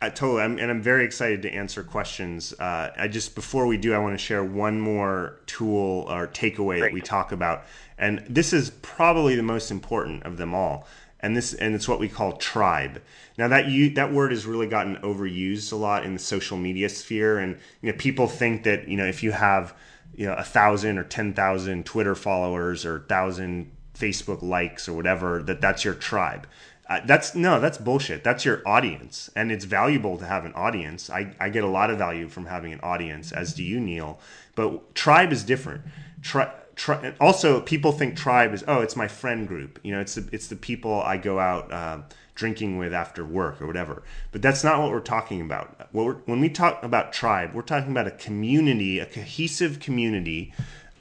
I 0.00 0.10
totally, 0.10 0.42
I'm, 0.42 0.58
and 0.58 0.70
I'm 0.70 0.82
very 0.82 1.04
excited 1.04 1.42
to 1.42 1.50
answer 1.50 1.82
questions. 1.82 2.52
Uh, 2.52 2.90
I 2.96 3.08
just 3.08 3.34
before 3.34 3.66
we 3.66 3.76
do, 3.76 3.92
I 3.92 3.98
want 3.98 4.14
to 4.14 4.24
share 4.24 4.44
one 4.44 4.80
more 4.80 5.40
tool 5.46 6.06
or 6.08 6.28
takeaway 6.28 6.78
Great. 6.78 6.80
that 6.80 6.92
we 6.92 7.00
talk 7.00 7.32
about, 7.32 7.64
and 7.98 8.24
this 8.28 8.52
is 8.52 8.70
probably 8.82 9.34
the 9.34 9.42
most 9.42 9.70
important 9.70 10.24
of 10.24 10.36
them 10.36 10.54
all 10.54 10.86
and 11.22 11.36
this 11.36 11.54
and 11.54 11.74
it's 11.74 11.88
what 11.88 12.00
we 12.00 12.08
call 12.08 12.36
tribe. 12.36 13.00
Now 13.38 13.48
that 13.48 13.68
you 13.68 13.90
that 13.90 14.12
word 14.12 14.32
has 14.32 14.44
really 14.44 14.66
gotten 14.66 14.96
overused 14.96 15.72
a 15.72 15.76
lot 15.76 16.04
in 16.04 16.14
the 16.14 16.18
social 16.18 16.56
media 16.56 16.88
sphere, 16.88 17.38
and 17.38 17.58
you 17.80 17.92
know 17.92 17.98
people 17.98 18.26
think 18.26 18.64
that 18.64 18.88
you 18.88 18.96
know 18.96 19.06
if 19.06 19.22
you 19.22 19.32
have 19.32 19.74
you 20.14 20.26
know 20.26 20.34
a 20.34 20.44
thousand 20.44 20.98
or 20.98 21.04
ten 21.04 21.32
thousand 21.32 21.86
Twitter 21.86 22.14
followers 22.14 22.84
or 22.84 23.00
thousand 23.00 23.70
Facebook 23.94 24.42
likes 24.42 24.88
or 24.88 24.94
whatever 24.94 25.42
that 25.42 25.60
that's 25.60 25.84
your 25.84 25.94
tribe. 25.94 26.46
Uh, 26.88 27.00
that's 27.06 27.34
no, 27.34 27.60
that's 27.60 27.78
bullshit. 27.78 28.24
That's 28.24 28.44
your 28.44 28.60
audience, 28.66 29.30
and 29.36 29.52
it's 29.52 29.64
valuable 29.64 30.18
to 30.18 30.26
have 30.26 30.44
an 30.44 30.52
audience. 30.54 31.08
I, 31.08 31.34
I 31.38 31.48
get 31.48 31.62
a 31.62 31.68
lot 31.68 31.90
of 31.90 31.96
value 31.96 32.28
from 32.28 32.46
having 32.46 32.72
an 32.72 32.80
audience, 32.82 33.30
as 33.32 33.54
do 33.54 33.62
you, 33.62 33.80
Neil. 33.80 34.18
But 34.56 34.94
tribe 34.94 35.32
is 35.32 35.44
different. 35.44 35.82
Tri- 36.20 36.52
tri- 36.82 37.14
also 37.20 37.60
people 37.60 37.92
think 37.92 38.16
tribe 38.16 38.52
is 38.52 38.64
oh 38.66 38.80
it's 38.80 38.96
my 38.96 39.06
friend 39.06 39.46
group. 39.46 39.78
You 39.84 39.92
know 39.92 40.00
it's 40.00 40.16
the, 40.16 40.28
it's 40.32 40.48
the 40.48 40.56
people 40.56 41.00
i 41.02 41.16
go 41.16 41.38
out 41.38 41.72
uh, 41.72 41.98
drinking 42.34 42.76
with 42.76 42.92
after 42.92 43.24
work 43.24 43.62
or 43.62 43.66
whatever. 43.68 44.02
But 44.32 44.42
that's 44.42 44.64
not 44.64 44.80
what 44.80 44.90
we're 44.90 45.00
talking 45.00 45.40
about. 45.40 45.88
When 45.92 46.40
we 46.40 46.48
talk 46.48 46.82
about 46.82 47.12
tribe 47.12 47.54
we're 47.54 47.62
talking 47.62 47.92
about 47.92 48.08
a 48.08 48.12
community 48.12 48.98
a 48.98 49.06
cohesive 49.06 49.78
community 49.78 50.52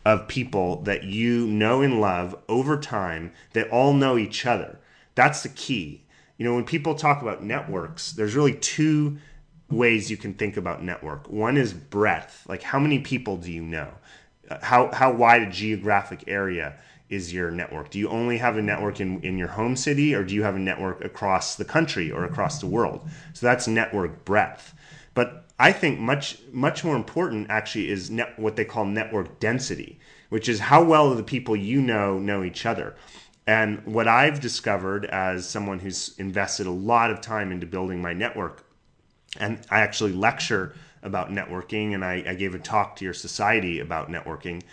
of 0.06 0.28
people 0.28 0.82
that 0.84 1.04
you 1.04 1.48
know 1.48 1.82
and 1.82 2.00
love 2.00 2.36
over 2.48 2.78
time 2.78 3.32
that 3.54 3.70
all 3.70 3.94
know 3.94 4.18
each 4.18 4.46
other. 4.46 4.80
That's 5.16 5.42
the 5.42 5.50
key. 5.50 6.04
You 6.38 6.46
know 6.46 6.54
when 6.54 6.66
people 6.66 6.94
talk 6.94 7.24
about 7.24 7.44
networks 7.44 8.12
there's 8.12 8.36
really 8.36 8.56
two 8.56 9.18
ways 9.72 10.12
you 10.12 10.18
can 10.18 10.36
think 10.36 10.58
about 10.58 10.84
network. 10.84 11.28
One 11.28 11.58
is 11.58 11.74
breadth. 11.74 12.46
Like 12.48 12.62
how 12.62 12.78
many 12.78 13.00
people 13.00 13.38
do 13.38 13.52
you 13.52 13.64
know 13.64 13.94
how 14.62 14.92
how 14.92 15.12
wide 15.12 15.44
a 15.44 15.50
geographic 15.50 16.24
area 16.28 16.76
is 17.10 17.34
your 17.34 17.52
network? 17.52 17.90
Do 17.90 18.00
you 18.00 18.08
only 18.10 18.38
have 18.38 18.58
a 18.58 18.62
network 18.62 19.00
in, 19.00 19.22
in 19.22 19.38
your 19.38 19.50
home 19.50 19.76
city 19.76 20.16
or 20.16 20.24
do 20.24 20.34
you 20.34 20.44
have 20.44 20.56
a 20.56 20.60
network 20.60 21.04
across 21.04 21.56
the 21.56 21.66
country 21.66 22.10
or 22.12 22.24
across 22.24 22.60
the 22.60 22.68
world? 22.68 23.08
So 23.34 23.46
that's 23.46 23.68
network 23.68 24.24
breadth. 24.24 24.74
But 25.14 25.46
I 25.60 25.74
think 25.74 26.00
much 26.00 26.40
much 26.52 26.84
more 26.84 26.96
important 26.96 27.48
actually 27.50 27.90
is 27.90 28.10
net, 28.10 28.40
what 28.40 28.56
they 28.56 28.66
call 28.66 28.86
network 28.86 29.40
density, 29.40 30.00
which 30.30 30.50
is 30.50 30.60
how 30.60 30.84
well 30.84 31.14
the 31.14 31.24
people 31.24 31.56
you 31.56 31.82
know 31.82 32.18
know 32.18 32.44
each 32.44 32.66
other. 32.66 32.96
And 33.46 33.86
what 33.86 34.08
I've 34.08 34.40
discovered 34.40 35.06
as 35.06 35.48
someone 35.48 35.80
who's 35.80 36.16
invested 36.18 36.68
a 36.68 36.72
lot 36.72 37.12
of 37.12 37.22
time 37.22 37.52
into 37.52 37.66
building 37.66 38.02
my 38.02 38.14
network, 38.14 38.64
and 39.40 39.60
I 39.70 39.82
actually 39.82 40.14
lecture 40.14 40.74
about 41.04 41.30
networking, 41.30 41.94
and 41.94 42.04
I, 42.04 42.24
I 42.28 42.36
gave 42.36 42.56
a 42.56 42.60
talk 42.60 42.96
to 42.98 43.06
your 43.06 43.14
society 43.14 43.80
about 43.80 44.10
networking. 44.10 44.64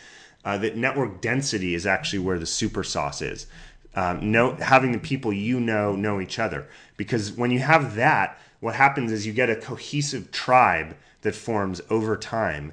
Uh, 0.44 0.58
that 0.58 0.76
network 0.76 1.20
density 1.20 1.74
is 1.74 1.86
actually 1.86 2.20
where 2.20 2.38
the 2.38 2.46
super 2.46 2.84
sauce 2.84 3.20
is. 3.20 3.46
Um, 3.94 4.30
know, 4.30 4.54
having 4.54 4.92
the 4.92 4.98
people 4.98 5.32
you 5.32 5.58
know 5.58 5.96
know 5.96 6.20
each 6.20 6.38
other. 6.38 6.68
Because 6.96 7.32
when 7.32 7.50
you 7.50 7.58
have 7.60 7.96
that, 7.96 8.38
what 8.60 8.74
happens 8.74 9.10
is 9.10 9.26
you 9.26 9.32
get 9.32 9.50
a 9.50 9.56
cohesive 9.56 10.30
tribe 10.30 10.96
that 11.22 11.34
forms 11.34 11.80
over 11.90 12.16
time 12.16 12.72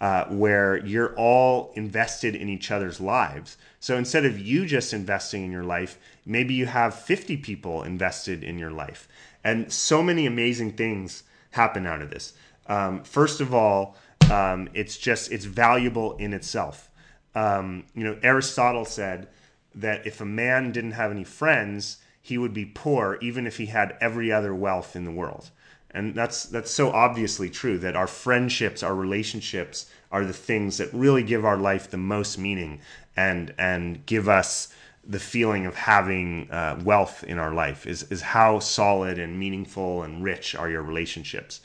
uh, 0.00 0.26
where 0.26 0.76
you're 0.84 1.14
all 1.16 1.72
invested 1.74 2.34
in 2.34 2.48
each 2.48 2.70
other's 2.70 3.00
lives. 3.00 3.56
So 3.80 3.96
instead 3.96 4.24
of 4.26 4.38
you 4.38 4.66
just 4.66 4.92
investing 4.92 5.44
in 5.44 5.52
your 5.52 5.64
life, 5.64 5.98
maybe 6.24 6.54
you 6.54 6.66
have 6.66 6.94
50 6.94 7.38
people 7.38 7.82
invested 7.82 8.44
in 8.44 8.58
your 8.58 8.70
life. 8.70 9.08
And 9.42 9.72
so 9.72 10.02
many 10.02 10.26
amazing 10.26 10.72
things 10.72 11.22
happen 11.52 11.86
out 11.86 12.02
of 12.02 12.10
this. 12.10 12.34
Um, 12.68 13.02
first 13.04 13.40
of 13.40 13.54
all, 13.54 13.96
um, 14.30 14.68
it's 14.74 14.96
just 14.96 15.30
it's 15.32 15.44
valuable 15.44 16.16
in 16.16 16.32
itself. 16.32 16.90
Um, 17.34 17.84
you 17.94 18.04
know, 18.04 18.18
Aristotle 18.22 18.84
said 18.84 19.28
that 19.74 20.06
if 20.06 20.20
a 20.20 20.24
man 20.24 20.72
didn't 20.72 20.92
have 20.92 21.10
any 21.10 21.24
friends, 21.24 21.98
he 22.20 22.38
would 22.38 22.54
be 22.54 22.64
poor 22.64 23.18
even 23.20 23.46
if 23.46 23.58
he 23.58 23.66
had 23.66 23.96
every 24.00 24.32
other 24.32 24.54
wealth 24.54 24.96
in 24.96 25.04
the 25.04 25.12
world. 25.12 25.50
And 25.90 26.14
that's 26.14 26.44
that's 26.44 26.70
so 26.70 26.90
obviously 26.90 27.48
true 27.48 27.78
that 27.78 27.94
our 27.94 28.06
friendships, 28.06 28.82
our 28.82 28.94
relationships 28.94 29.90
are 30.10 30.24
the 30.24 30.32
things 30.32 30.78
that 30.78 30.92
really 30.92 31.22
give 31.22 31.44
our 31.44 31.56
life 31.56 31.90
the 31.90 31.96
most 31.96 32.38
meaning 32.38 32.80
and 33.16 33.54
and 33.58 34.04
give 34.06 34.28
us 34.28 34.68
the 35.08 35.20
feeling 35.20 35.66
of 35.66 35.76
having 35.76 36.50
uh, 36.50 36.80
wealth 36.84 37.22
in 37.24 37.38
our 37.38 37.54
life 37.54 37.86
is 37.86 38.02
is 38.10 38.20
how 38.20 38.58
solid 38.58 39.18
and 39.18 39.38
meaningful 39.38 40.02
and 40.02 40.24
rich 40.24 40.54
are 40.54 40.68
your 40.68 40.82
relationships. 40.82 41.60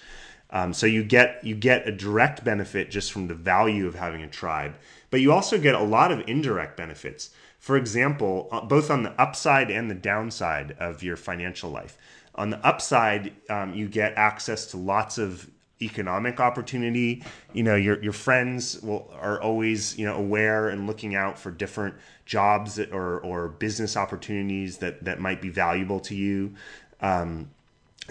Um, 0.51 0.73
so 0.73 0.85
you 0.85 1.03
get 1.03 1.43
you 1.43 1.55
get 1.55 1.87
a 1.87 1.91
direct 1.91 2.43
benefit 2.43 2.91
just 2.91 3.11
from 3.11 3.27
the 3.27 3.35
value 3.35 3.87
of 3.87 3.95
having 3.95 4.21
a 4.21 4.27
tribe, 4.27 4.75
but 5.09 5.21
you 5.21 5.31
also 5.31 5.57
get 5.57 5.75
a 5.75 5.83
lot 5.83 6.11
of 6.11 6.27
indirect 6.27 6.75
benefits. 6.75 7.29
For 7.59 7.77
example, 7.77 8.49
uh, 8.51 8.61
both 8.61 8.89
on 8.89 9.03
the 9.03 9.11
upside 9.21 9.71
and 9.71 9.89
the 9.89 9.95
downside 9.95 10.75
of 10.79 11.03
your 11.03 11.15
financial 11.15 11.69
life. 11.69 11.97
On 12.35 12.49
the 12.49 12.65
upside, 12.65 13.33
um, 13.49 13.73
you 13.73 13.87
get 13.87 14.13
access 14.15 14.65
to 14.67 14.77
lots 14.77 15.17
of 15.17 15.49
economic 15.81 16.39
opportunity. 16.39 17.23
You 17.53 17.63
know, 17.63 17.75
your 17.75 18.01
your 18.03 18.13
friends 18.13 18.81
will 18.81 19.09
are 19.19 19.41
always 19.41 19.97
you 19.97 20.05
know 20.05 20.15
aware 20.15 20.69
and 20.69 20.85
looking 20.85 21.15
out 21.15 21.39
for 21.39 21.51
different 21.51 21.95
jobs 22.25 22.75
that, 22.75 22.91
or 22.91 23.19
or 23.21 23.47
business 23.47 23.95
opportunities 23.95 24.77
that 24.79 25.03
that 25.05 25.19
might 25.19 25.41
be 25.41 25.49
valuable 25.49 25.99
to 26.01 26.15
you. 26.15 26.55
Um, 26.99 27.49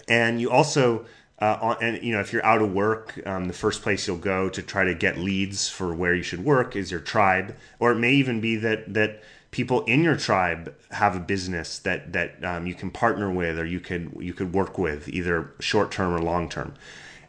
and 0.09 0.41
you 0.41 0.51
also 0.51 1.07
uh, 1.41 1.75
and 1.81 2.03
you 2.03 2.13
know 2.13 2.21
if 2.21 2.33
you're 2.33 2.45
out 2.45 2.61
of 2.61 2.73
work 2.73 3.19
um, 3.27 3.47
the 3.47 3.55
first 3.55 3.83
place 3.83 4.07
you'll 4.07 4.17
go 4.17 4.49
to 4.49 4.63
try 4.63 4.85
to 4.85 4.95
get 4.95 5.19
leads 5.19 5.69
for 5.69 5.95
where 5.95 6.15
you 6.15 6.23
should 6.23 6.45
work 6.45 6.77
is 6.77 6.91
your 6.91 7.01
tribe. 7.01 7.57
Or 7.79 7.93
it 7.93 7.99
may 7.99 8.13
even 8.13 8.41
be 8.41 8.57
that 8.57 8.93
that 8.95 9.23
people 9.51 9.85
in 9.85 10.05
your 10.05 10.17
tribe 10.17 10.75
have 10.91 11.17
a 11.17 11.21
business 11.21 11.79
that 11.81 12.13
that 12.13 12.45
um, 12.45 12.67
you 12.67 12.75
can 12.75 12.91
partner 12.91 13.31
with 13.31 13.59
or 13.59 13.65
you 13.65 13.81
could 13.81 14.13
you 14.21 14.35
could 14.35 14.53
work 14.53 14.79
with 14.79 15.09
either 15.09 15.55
short 15.61 15.91
term 15.91 16.15
or 16.15 16.21
long 16.21 16.49
term 16.49 16.75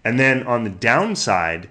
and 0.03 0.19
then 0.19 0.43
on 0.43 0.63
the 0.63 0.69
downside 0.69 1.69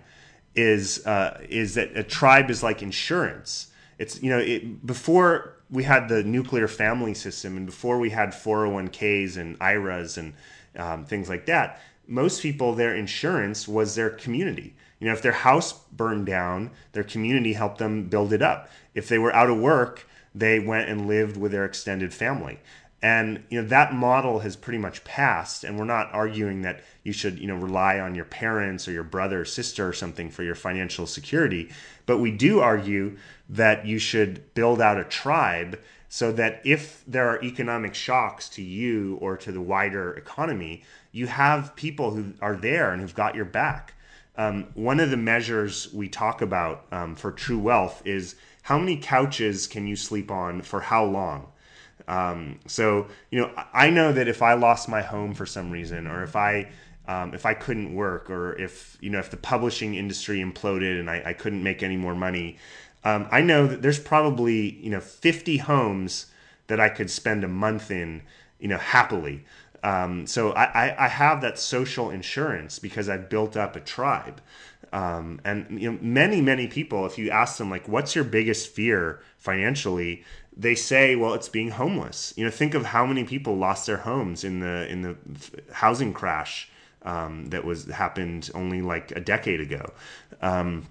is 0.55 1.07
uh, 1.07 1.41
is 1.49 1.75
that 1.75 1.97
a 1.97 2.03
tribe 2.03 2.51
is 2.51 2.63
like 2.63 2.83
insurance. 2.83 3.69
It's 3.99 4.23
you 4.23 4.31
know 4.31 4.39
it, 4.39 4.85
before 4.87 5.57
we 5.71 5.85
had 5.85 6.09
the 6.09 6.23
nuclear 6.23 6.69
family 6.69 7.15
system 7.15 7.57
and 7.57 7.67
before 7.67 7.99
we 7.99 8.11
had 8.11 8.31
401ks 8.31 9.37
and 9.37 9.57
iras 9.61 10.19
and 10.19 10.35
um, 10.77 11.05
things 11.05 11.29
like 11.29 11.47
that 11.47 11.81
most 12.11 12.43
people 12.43 12.75
their 12.75 12.95
insurance 12.95 13.69
was 13.69 13.95
their 13.95 14.11
community. 14.11 14.75
You 14.99 15.07
know 15.07 15.15
if 15.15 15.23
their 15.23 15.33
house 15.33 15.73
burned 15.93 16.27
down 16.27 16.71
their 16.93 17.05
community 17.05 17.55
helped 17.55 17.79
them 17.79 18.09
build 18.09 18.33
it 18.33 18.43
up. 18.43 18.69
If 18.95 19.09
they 19.09 19.19
were 19.19 19.35
out 19.35 19.49
of 19.49 19.59
work 19.59 20.07
they 20.35 20.61
went 20.61 20.89
and 20.89 21.09
lived 21.09 21.37
with 21.37 21.53
their 21.53 21.65
extended 21.65 22.15
family. 22.15 22.61
And 23.03 23.45
you 23.49 23.63
know 23.63 23.69
that 23.69 23.95
model 23.95 24.41
has 24.41 24.57
pretty 24.57 24.79
much 24.79 25.05
passed, 25.05 25.65
and 25.65 25.79
we're 25.79 25.87
not 25.87 26.13
arguing 26.13 26.63
that 26.63 26.85
you 27.03 27.15
should 27.15 27.39
you 27.39 27.47
know 27.47 27.57
rely 27.57 27.99
on 27.99 28.15
your 28.15 28.27
parents 28.27 28.87
or 28.87 28.93
your 28.93 29.05
brother 29.05 29.41
or 29.41 29.45
sister 29.47 29.89
or 29.89 29.95
something 29.95 30.31
for 30.31 30.43
your 30.43 30.55
financial 30.55 31.07
security, 31.07 31.71
but 32.05 32.19
we 32.19 32.31
do 32.31 32.61
argue 32.61 33.17
that 33.49 33.87
you 33.87 33.99
should 33.99 34.53
build 34.55 34.83
out 34.83 34.99
a 34.99 35.05
tribe 35.05 35.81
so 36.11 36.33
that 36.33 36.61
if 36.65 37.03
there 37.07 37.29
are 37.29 37.43
economic 37.43 37.95
shocks 37.95 38.49
to 38.51 38.63
you 38.63 39.17
or 39.21 39.37
to 39.37 39.53
the 39.53 39.61
wider 39.61 40.13
economy, 40.13 40.83
you 41.13 41.27
have 41.27 41.75
people 41.77 42.13
who 42.13 42.35
are 42.41 42.57
there 42.57 42.93
and 42.93 43.01
who've 43.01 43.15
got 43.15 43.35
your 43.35 43.45
back. 43.45 43.95
Um, 44.37 44.69
one 44.75 45.01
of 45.01 45.11
the 45.11 45.17
measures 45.17 45.93
we 45.93 46.09
talk 46.09 46.41
about 46.41 46.87
um, 46.93 47.15
for 47.17 47.33
true 47.33 47.59
wealth 47.59 48.03
is 48.05 48.37
how 48.63 48.79
many 48.79 48.97
couches 48.97 49.67
can 49.67 49.87
you 49.87 49.97
sleep 49.97 50.31
on 50.31 50.63
for 50.63 50.81
how 50.81 51.05
long? 51.05 51.49
Um, 52.09 52.59
so 52.67 53.07
you 53.31 53.41
know, 53.41 53.51
I 53.73 53.91
know 53.91 54.13
that 54.13 54.29
if 54.29 54.43
I 54.43 54.55
lost 54.55 54.89
my 54.89 55.03
home 55.03 55.35
for 55.35 55.47
some 55.47 55.71
reason, 55.71 56.07
or 56.07 56.23
if 56.23 56.37
I 56.37 56.71
um, 57.07 57.35
if 57.35 57.45
I 57.45 57.55
couldn't 57.55 57.95
work, 57.95 58.31
or 58.31 58.59
if 58.59 58.97
you 59.01 59.11
know 59.11 59.19
if 59.19 59.31
the 59.31 59.37
publishing 59.37 59.95
industry 59.95 60.39
imploded 60.39 60.99
and 60.99 61.11
I, 61.11 61.23
I 61.27 61.33
couldn't 61.33 61.63
make 61.63 61.83
any 61.83 61.97
more 61.97 62.15
money, 62.15 62.57
um, 63.05 63.29
I 63.31 63.43
know 63.43 63.67
that 63.67 63.83
there's 63.83 64.01
probably 64.01 64.75
you 64.75 64.91
know 64.91 65.01
50 65.01 65.59
homes 65.59 66.27
that 66.71 66.81
I 66.81 66.89
could 66.89 67.11
spend 67.11 67.43
a 67.43 67.49
month 67.49 67.91
in, 67.91 68.23
you 68.61 68.69
know, 68.69 68.79
happily. 68.79 69.45
Um, 69.83 70.27
so 70.27 70.53
I, 70.53 70.95
I, 71.05 71.09
have 71.09 71.41
that 71.41 71.59
social 71.59 72.11
insurance 72.11 72.79
because 72.79 73.09
I've 73.09 73.31
built 73.31 73.57
up 73.57 73.77
a 73.77 73.81
tribe. 73.81 74.43
Um, 74.93 75.41
and 75.45 75.81
you 75.81 75.91
know, 75.91 75.99
many, 76.03 76.43
many 76.43 76.67
people, 76.67 77.07
if 77.07 77.17
you 77.17 77.31
ask 77.31 77.57
them 77.57 77.71
like, 77.71 77.89
what's 77.89 78.15
your 78.15 78.25
biggest 78.25 78.69
fear 78.69 79.21
financially? 79.39 80.23
They 80.55 80.75
say, 80.75 81.17
well, 81.17 81.33
it's 81.33 81.49
being 81.49 81.71
homeless. 81.71 82.35
You 82.37 82.45
know, 82.45 82.51
think 82.51 82.75
of 82.75 82.85
how 82.85 83.07
many 83.07 83.25
people 83.25 83.57
lost 83.57 83.87
their 83.87 83.99
homes 83.99 84.45
in 84.45 84.61
the, 84.61 84.87
in 84.89 85.03
the 85.03 85.17
housing 85.73 86.13
crash 86.13 86.69
um, 87.03 87.47
that 87.51 87.65
was 87.65 87.87
happened 87.87 88.51
only 88.55 88.83
like 88.83 89.13
a 89.13 89.21
decade 89.21 89.61
ago. 89.61 89.93
Um, 90.43 90.87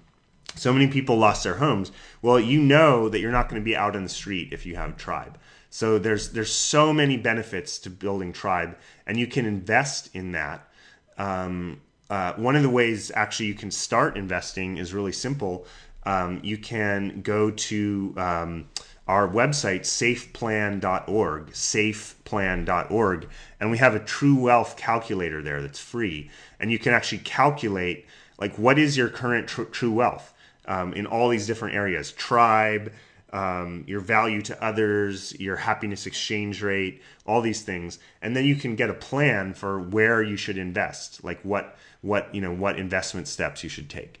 so 0.56 0.72
many 0.72 0.88
people 0.88 1.16
lost 1.16 1.44
their 1.44 1.54
homes. 1.54 1.92
Well, 2.22 2.40
you 2.40 2.60
know 2.60 3.08
that 3.08 3.20
you're 3.20 3.30
not 3.30 3.48
going 3.48 3.60
to 3.60 3.64
be 3.64 3.76
out 3.76 3.94
in 3.94 4.02
the 4.02 4.08
street 4.08 4.52
if 4.52 4.66
you 4.66 4.76
have 4.76 4.96
tribe. 4.96 5.38
So 5.70 5.98
there's 5.98 6.30
there's 6.30 6.52
so 6.52 6.92
many 6.92 7.16
benefits 7.16 7.78
to 7.80 7.90
building 7.90 8.32
tribe, 8.32 8.76
and 9.06 9.18
you 9.18 9.28
can 9.28 9.46
invest 9.46 10.14
in 10.14 10.32
that. 10.32 10.68
Um, 11.16 11.80
uh, 12.10 12.32
one 12.34 12.56
of 12.56 12.62
the 12.62 12.70
ways 12.70 13.12
actually 13.14 13.46
you 13.46 13.54
can 13.54 13.70
start 13.70 14.16
investing 14.16 14.78
is 14.78 14.92
really 14.92 15.12
simple. 15.12 15.64
Um, 16.04 16.40
you 16.42 16.58
can 16.58 17.20
go 17.20 17.52
to 17.52 18.14
um, 18.16 18.68
our 19.06 19.28
website 19.28 19.82
safeplan.org, 19.82 21.50
safeplan.org, 21.52 23.28
and 23.60 23.70
we 23.70 23.78
have 23.78 23.94
a 23.94 24.00
true 24.00 24.34
wealth 24.34 24.76
calculator 24.76 25.40
there 25.40 25.62
that's 25.62 25.78
free, 25.78 26.30
and 26.58 26.72
you 26.72 26.80
can 26.80 26.92
actually 26.92 27.18
calculate 27.18 28.06
like 28.38 28.58
what 28.58 28.76
is 28.76 28.96
your 28.96 29.08
current 29.08 29.46
tr- 29.46 29.62
true 29.64 29.92
wealth 29.92 30.34
um, 30.66 30.92
in 30.94 31.06
all 31.06 31.28
these 31.28 31.46
different 31.46 31.76
areas, 31.76 32.10
tribe 32.10 32.90
um, 33.32 33.84
your 33.86 34.00
value 34.00 34.42
to 34.42 34.62
others, 34.62 35.38
your 35.38 35.56
happiness 35.56 36.06
exchange 36.06 36.62
rate, 36.62 37.00
all 37.26 37.40
these 37.40 37.62
things, 37.62 37.98
and 38.20 38.36
then 38.36 38.44
you 38.44 38.56
can 38.56 38.74
get 38.76 38.90
a 38.90 38.94
plan 38.94 39.54
for 39.54 39.80
where 39.80 40.22
you 40.22 40.36
should 40.36 40.58
invest, 40.58 41.22
like 41.22 41.40
what 41.42 41.76
what 42.02 42.34
you 42.34 42.40
know 42.40 42.52
what 42.52 42.78
investment 42.78 43.28
steps 43.28 43.62
you 43.62 43.70
should 43.70 43.88
take. 43.88 44.20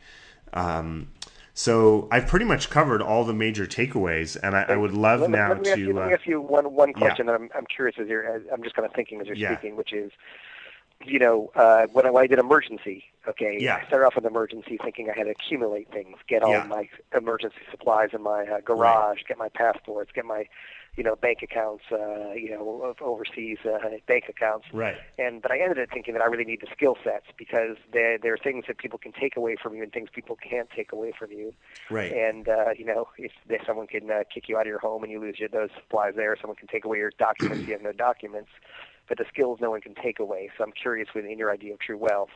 Um, 0.52 1.08
so 1.52 2.08
I've 2.10 2.26
pretty 2.26 2.44
much 2.44 2.70
covered 2.70 3.02
all 3.02 3.24
the 3.24 3.34
major 3.34 3.66
takeaways, 3.66 4.36
and 4.40 4.56
I, 4.56 4.62
I 4.62 4.76
would 4.76 4.94
love 4.94 5.20
let, 5.20 5.30
now 5.30 5.52
let 5.52 5.64
to. 5.64 5.78
You, 5.78 5.92
let 5.92 6.06
me 6.06 6.12
uh, 6.12 6.16
ask 6.16 6.26
you 6.26 6.40
one 6.40 6.72
one 6.72 6.92
question 6.92 7.26
yeah. 7.26 7.32
that 7.32 7.40
I'm, 7.40 7.50
I'm 7.54 7.66
curious 7.66 7.96
as 8.00 8.08
you're. 8.08 8.42
I'm 8.52 8.62
just 8.62 8.74
kind 8.74 8.86
of 8.86 8.94
thinking 8.94 9.20
as 9.20 9.26
you're 9.26 9.36
yeah. 9.36 9.52
speaking, 9.52 9.76
which 9.76 9.92
is, 9.92 10.12
you 11.04 11.18
know, 11.18 11.50
uh, 11.54 11.86
when, 11.92 12.06
I, 12.06 12.10
when 12.10 12.24
I 12.24 12.26
did 12.26 12.38
emergency, 12.38 13.04
okay, 13.28 13.56
yeah. 13.60 13.80
I 13.82 13.86
started 13.86 14.06
off 14.06 14.14
with 14.16 14.24
emergency 14.24 14.78
thinking 14.82 15.10
I 15.10 15.16
had 15.16 15.24
to 15.24 15.30
accumulate 15.30 15.90
things, 15.90 16.16
get 16.28 16.42
all 16.42 16.52
yeah. 16.52 16.64
my 16.64 16.88
emergency 17.16 17.56
supplies 17.70 18.10
in 18.12 18.22
my 18.22 18.44
uh, 18.44 18.60
garage, 18.60 19.18
right. 19.18 19.28
get 19.28 19.38
my 19.38 19.48
passports, 19.48 20.10
get 20.14 20.24
my, 20.24 20.46
you 20.96 21.04
know, 21.04 21.16
bank 21.16 21.38
accounts, 21.42 21.84
uh, 21.92 22.32
you 22.32 22.50
know, 22.50 22.94
overseas 23.00 23.58
uh, 23.64 23.78
bank 24.06 24.24
accounts. 24.28 24.66
Right. 24.72 24.96
And 25.18 25.42
but 25.42 25.52
I 25.52 25.60
ended 25.60 25.78
up 25.78 25.90
thinking 25.92 26.14
that 26.14 26.22
I 26.22 26.26
really 26.26 26.44
need 26.44 26.60
the 26.60 26.68
skill 26.72 26.96
sets 27.04 27.26
because 27.36 27.76
there 27.92 28.18
there 28.18 28.34
are 28.34 28.38
things 28.38 28.64
that 28.68 28.78
people 28.78 28.98
can 28.98 29.12
take 29.12 29.36
away 29.36 29.56
from 29.62 29.74
you 29.74 29.82
and 29.82 29.92
things 29.92 30.08
people 30.12 30.36
can't 30.36 30.68
take 30.70 30.92
away 30.92 31.12
from 31.16 31.30
you. 31.30 31.52
Right. 31.90 32.12
And 32.12 32.48
uh, 32.48 32.70
you 32.76 32.84
know, 32.84 33.08
if, 33.18 33.32
if 33.48 33.64
someone 33.66 33.86
can 33.86 34.10
uh, 34.10 34.24
kick 34.32 34.48
you 34.48 34.56
out 34.56 34.62
of 34.62 34.66
your 34.68 34.80
home 34.80 35.02
and 35.02 35.12
you 35.12 35.20
lose 35.20 35.38
your, 35.38 35.48
those 35.48 35.70
supplies 35.74 36.14
there, 36.16 36.36
someone 36.40 36.56
can 36.56 36.68
take 36.68 36.84
away 36.84 36.98
your 36.98 37.12
documents, 37.18 37.66
you 37.66 37.72
have 37.72 37.82
no 37.82 37.92
documents 37.92 38.50
but 39.08 39.18
the 39.18 39.24
skills 39.28 39.58
no 39.60 39.70
one 39.70 39.80
can 39.80 39.94
take 39.96 40.20
away. 40.20 40.48
So 40.56 40.62
I'm 40.62 40.70
curious 40.70 41.08
within 41.14 41.36
your 41.36 41.50
idea 41.50 41.74
of 41.74 41.80
true 41.80 41.98
wealth, 41.98 42.30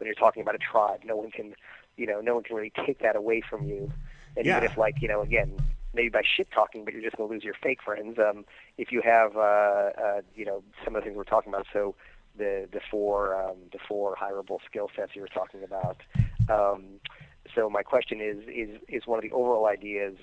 when 0.00 0.06
you're 0.06 0.14
talking 0.14 0.42
about 0.42 0.56
a 0.56 0.58
tribe, 0.58 1.00
no 1.04 1.14
one 1.14 1.30
can, 1.30 1.54
you 1.96 2.06
know, 2.06 2.20
no 2.20 2.34
one 2.34 2.42
can 2.42 2.56
really 2.56 2.72
take 2.84 2.98
that 3.00 3.14
away 3.14 3.40
from 3.48 3.64
you. 3.64 3.92
And 4.36 4.46
yeah. 4.46 4.56
even 4.56 4.70
if, 4.70 4.76
like, 4.76 4.96
you 5.02 5.08
know, 5.08 5.20
again, 5.20 5.56
maybe 5.92 6.08
by 6.08 6.22
shit 6.24 6.50
talking, 6.50 6.84
but 6.84 6.94
you're 6.94 7.02
just 7.02 7.16
going 7.16 7.28
to 7.28 7.34
lose 7.34 7.44
your 7.44 7.54
fake 7.62 7.82
friends. 7.82 8.18
Um, 8.18 8.44
if 8.78 8.90
you 8.90 9.02
have, 9.02 9.36
uh, 9.36 9.40
uh, 9.40 10.20
you 10.34 10.44
know, 10.44 10.62
some 10.84 10.96
of 10.96 11.02
the 11.02 11.04
things 11.04 11.16
we're 11.16 11.24
talking 11.24 11.52
about, 11.52 11.66
so 11.72 11.94
the 12.38 12.68
the 12.72 12.80
four 12.90 13.34
um, 13.34 13.56
the 13.72 13.78
four 13.88 14.16
hireable 14.16 14.58
skill 14.64 14.88
sets 14.96 15.16
you 15.16 15.20
were 15.20 15.28
talking 15.28 15.62
about, 15.64 16.00
Um, 16.50 17.00
so 17.54 17.70
my 17.70 17.82
question 17.82 18.20
is 18.20 18.38
is 18.48 18.80
is 18.88 19.06
one 19.06 19.18
of 19.18 19.22
the 19.22 19.32
overall 19.32 19.66
ideas 19.66 20.16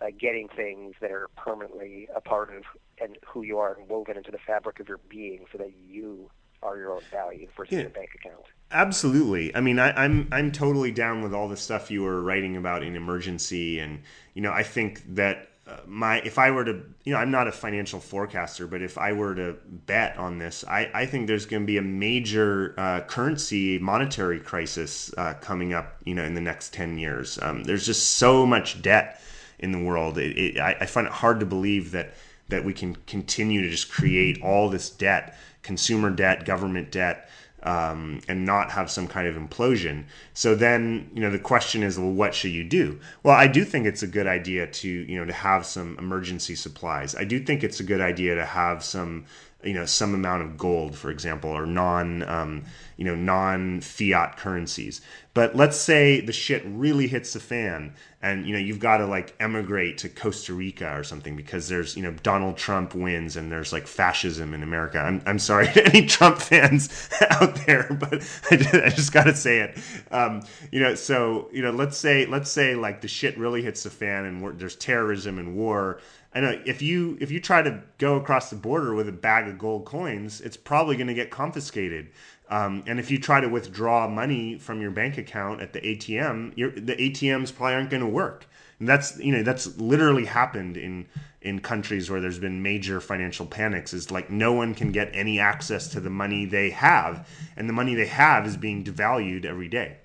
uh, 0.00 0.06
getting 0.18 0.48
things 0.48 0.94
that 1.00 1.10
are 1.10 1.28
permanently 1.36 2.08
a 2.14 2.20
part 2.20 2.54
of 2.54 2.64
and 3.00 3.18
who 3.26 3.42
you 3.42 3.58
are 3.58 3.74
and 3.74 3.88
woven 3.88 4.16
into 4.16 4.30
the 4.30 4.38
fabric 4.38 4.80
of 4.80 4.88
your 4.88 5.00
being, 5.08 5.44
so 5.50 5.58
that 5.58 5.72
you 5.88 6.30
are 6.62 6.76
your 6.78 6.92
own 6.92 7.02
value 7.10 7.48
versus 7.56 7.72
yeah. 7.72 7.80
your 7.80 7.90
bank 7.90 8.10
account. 8.14 8.44
Absolutely. 8.70 9.54
I 9.54 9.60
mean, 9.60 9.78
I, 9.78 9.92
I'm 9.92 10.28
I'm 10.32 10.50
totally 10.50 10.90
down 10.90 11.22
with 11.22 11.32
all 11.32 11.48
the 11.48 11.56
stuff 11.56 11.90
you 11.90 12.02
were 12.02 12.20
writing 12.20 12.56
about 12.56 12.82
in 12.82 12.96
emergency, 12.96 13.78
and 13.78 14.00
you 14.34 14.42
know, 14.42 14.52
I 14.52 14.64
think 14.64 15.14
that 15.14 15.48
uh, 15.66 15.76
my 15.86 16.18
if 16.22 16.38
I 16.38 16.50
were 16.50 16.64
to 16.64 16.82
you 17.04 17.12
know 17.12 17.18
I'm 17.18 17.30
not 17.30 17.46
a 17.46 17.52
financial 17.52 18.00
forecaster, 18.00 18.66
but 18.66 18.82
if 18.82 18.98
I 18.98 19.12
were 19.12 19.34
to 19.36 19.56
bet 19.86 20.16
on 20.18 20.38
this, 20.38 20.64
I, 20.66 20.90
I 20.92 21.06
think 21.06 21.28
there's 21.28 21.46
going 21.46 21.62
to 21.62 21.66
be 21.66 21.76
a 21.78 21.82
major 21.82 22.74
uh, 22.76 23.02
currency 23.02 23.78
monetary 23.78 24.40
crisis 24.40 25.14
uh, 25.16 25.34
coming 25.34 25.72
up 25.72 25.96
you 26.04 26.14
know 26.14 26.24
in 26.24 26.34
the 26.34 26.40
next 26.40 26.74
ten 26.74 26.98
years. 26.98 27.38
Um, 27.42 27.62
there's 27.62 27.86
just 27.86 28.14
so 28.14 28.44
much 28.44 28.82
debt 28.82 29.20
in 29.60 29.70
the 29.70 29.78
world. 29.78 30.18
It, 30.18 30.36
it, 30.36 30.58
I, 30.58 30.76
I 30.80 30.86
find 30.86 31.06
it 31.06 31.12
hard 31.12 31.38
to 31.40 31.46
believe 31.46 31.92
that 31.92 32.14
that 32.48 32.64
we 32.64 32.72
can 32.72 32.96
continue 33.06 33.62
to 33.62 33.70
just 33.70 33.90
create 33.90 34.42
all 34.42 34.68
this 34.68 34.90
debt, 34.90 35.38
consumer 35.62 36.10
debt, 36.10 36.44
government 36.44 36.90
debt 36.90 37.28
um, 37.64 38.20
and 38.28 38.44
not 38.44 38.70
have 38.70 38.90
some 38.90 39.08
kind 39.08 39.26
of 39.26 39.36
implosion. 39.36 40.04
So 40.34 40.54
then, 40.54 41.10
you 41.14 41.20
know, 41.20 41.30
the 41.30 41.38
question 41.38 41.82
is, 41.82 41.98
well, 41.98 42.12
what 42.12 42.34
should 42.34 42.52
you 42.52 42.64
do? 42.64 43.00
Well, 43.22 43.34
I 43.34 43.46
do 43.46 43.64
think 43.64 43.86
it's 43.86 44.02
a 44.02 44.06
good 44.06 44.26
idea 44.26 44.66
to, 44.66 44.88
you 44.88 45.18
know, 45.18 45.24
to 45.24 45.32
have 45.32 45.64
some 45.64 45.98
emergency 45.98 46.54
supplies. 46.54 47.14
I 47.14 47.24
do 47.24 47.40
think 47.40 47.64
it's 47.64 47.80
a 47.80 47.84
good 47.84 48.00
idea 48.00 48.34
to 48.34 48.44
have 48.44 48.84
some 48.84 49.24
you 49.64 49.74
know 49.74 49.86
some 49.86 50.14
amount 50.14 50.42
of 50.42 50.56
gold, 50.58 50.96
for 50.96 51.10
example, 51.10 51.50
or 51.50 51.66
non 51.66 52.22
um, 52.28 52.64
you 52.96 53.04
know 53.04 53.14
non 53.14 53.80
fiat 53.80 54.36
currencies. 54.36 55.00
But 55.32 55.56
let's 55.56 55.76
say 55.76 56.20
the 56.20 56.32
shit 56.32 56.62
really 56.64 57.08
hits 57.08 57.32
the 57.32 57.40
fan, 57.40 57.94
and 58.22 58.46
you 58.46 58.52
know 58.52 58.58
you've 58.58 58.78
got 58.78 58.98
to 58.98 59.06
like 59.06 59.34
emigrate 59.40 59.98
to 59.98 60.08
Costa 60.08 60.54
Rica 60.54 60.96
or 60.96 61.02
something 61.02 61.34
because 61.34 61.68
there's 61.68 61.96
you 61.96 62.02
know 62.02 62.12
Donald 62.22 62.56
Trump 62.56 62.94
wins 62.94 63.36
and 63.36 63.50
there's 63.50 63.72
like 63.72 63.86
fascism 63.86 64.54
in 64.54 64.62
America. 64.62 64.98
I'm 64.98 65.22
I'm 65.26 65.38
sorry 65.38 65.66
to 65.74 65.86
any 65.86 66.06
Trump 66.06 66.38
fans 66.38 67.08
out 67.30 67.56
there, 67.66 67.96
but 67.98 68.14
I 68.50 68.56
just, 68.56 68.74
I 68.74 68.88
just 68.90 69.12
got 69.12 69.24
to 69.24 69.34
say 69.34 69.60
it. 69.60 69.78
Um, 70.10 70.42
you 70.70 70.80
know, 70.80 70.94
so 70.94 71.48
you 71.52 71.62
know, 71.62 71.70
let's 71.72 71.98
say 71.98 72.26
let's 72.26 72.50
say 72.50 72.74
like 72.76 73.00
the 73.00 73.08
shit 73.08 73.36
really 73.36 73.62
hits 73.62 73.82
the 73.82 73.90
fan 73.90 74.24
and 74.24 74.58
there's 74.58 74.76
terrorism 74.76 75.38
and 75.38 75.56
war 75.56 76.00
I 76.34 76.40
know 76.40 76.60
if 76.66 76.82
you 76.82 77.16
if 77.20 77.30
you 77.30 77.40
try 77.40 77.62
to 77.62 77.82
go 77.98 78.16
across 78.16 78.50
the 78.50 78.56
border 78.56 78.94
with 78.94 79.08
a 79.08 79.12
bag 79.12 79.46
of 79.48 79.56
gold 79.56 79.84
coins, 79.84 80.40
it's 80.40 80.56
probably 80.56 80.96
going 80.96 81.06
to 81.06 81.14
get 81.14 81.30
confiscated. 81.30 82.10
Um, 82.50 82.82
and 82.86 82.98
if 82.98 83.10
you 83.10 83.18
try 83.18 83.40
to 83.40 83.48
withdraw 83.48 84.08
money 84.08 84.58
from 84.58 84.80
your 84.80 84.90
bank 84.90 85.16
account 85.16 85.62
at 85.62 85.72
the 85.72 85.80
ATM, 85.80 86.54
the 86.86 86.96
ATMs 86.96 87.54
probably 87.54 87.74
aren't 87.74 87.90
going 87.90 88.02
to 88.02 88.08
work. 88.08 88.46
And 88.80 88.88
that's 88.88 89.16
you 89.18 89.32
know 89.32 89.44
that's 89.44 89.76
literally 89.78 90.24
happened 90.24 90.76
in 90.76 91.06
in 91.40 91.60
countries 91.60 92.10
where 92.10 92.20
there's 92.20 92.40
been 92.40 92.62
major 92.62 93.00
financial 93.00 93.46
panics. 93.46 93.94
Is 93.94 94.10
like 94.10 94.28
no 94.28 94.52
one 94.52 94.74
can 94.74 94.90
get 94.90 95.10
any 95.14 95.38
access 95.38 95.88
to 95.90 96.00
the 96.00 96.10
money 96.10 96.46
they 96.46 96.70
have, 96.70 97.28
and 97.56 97.68
the 97.68 97.72
money 97.72 97.94
they 97.94 98.06
have 98.06 98.44
is 98.44 98.56
being 98.56 98.82
devalued 98.82 99.44
every 99.44 99.68
day. 99.68 99.98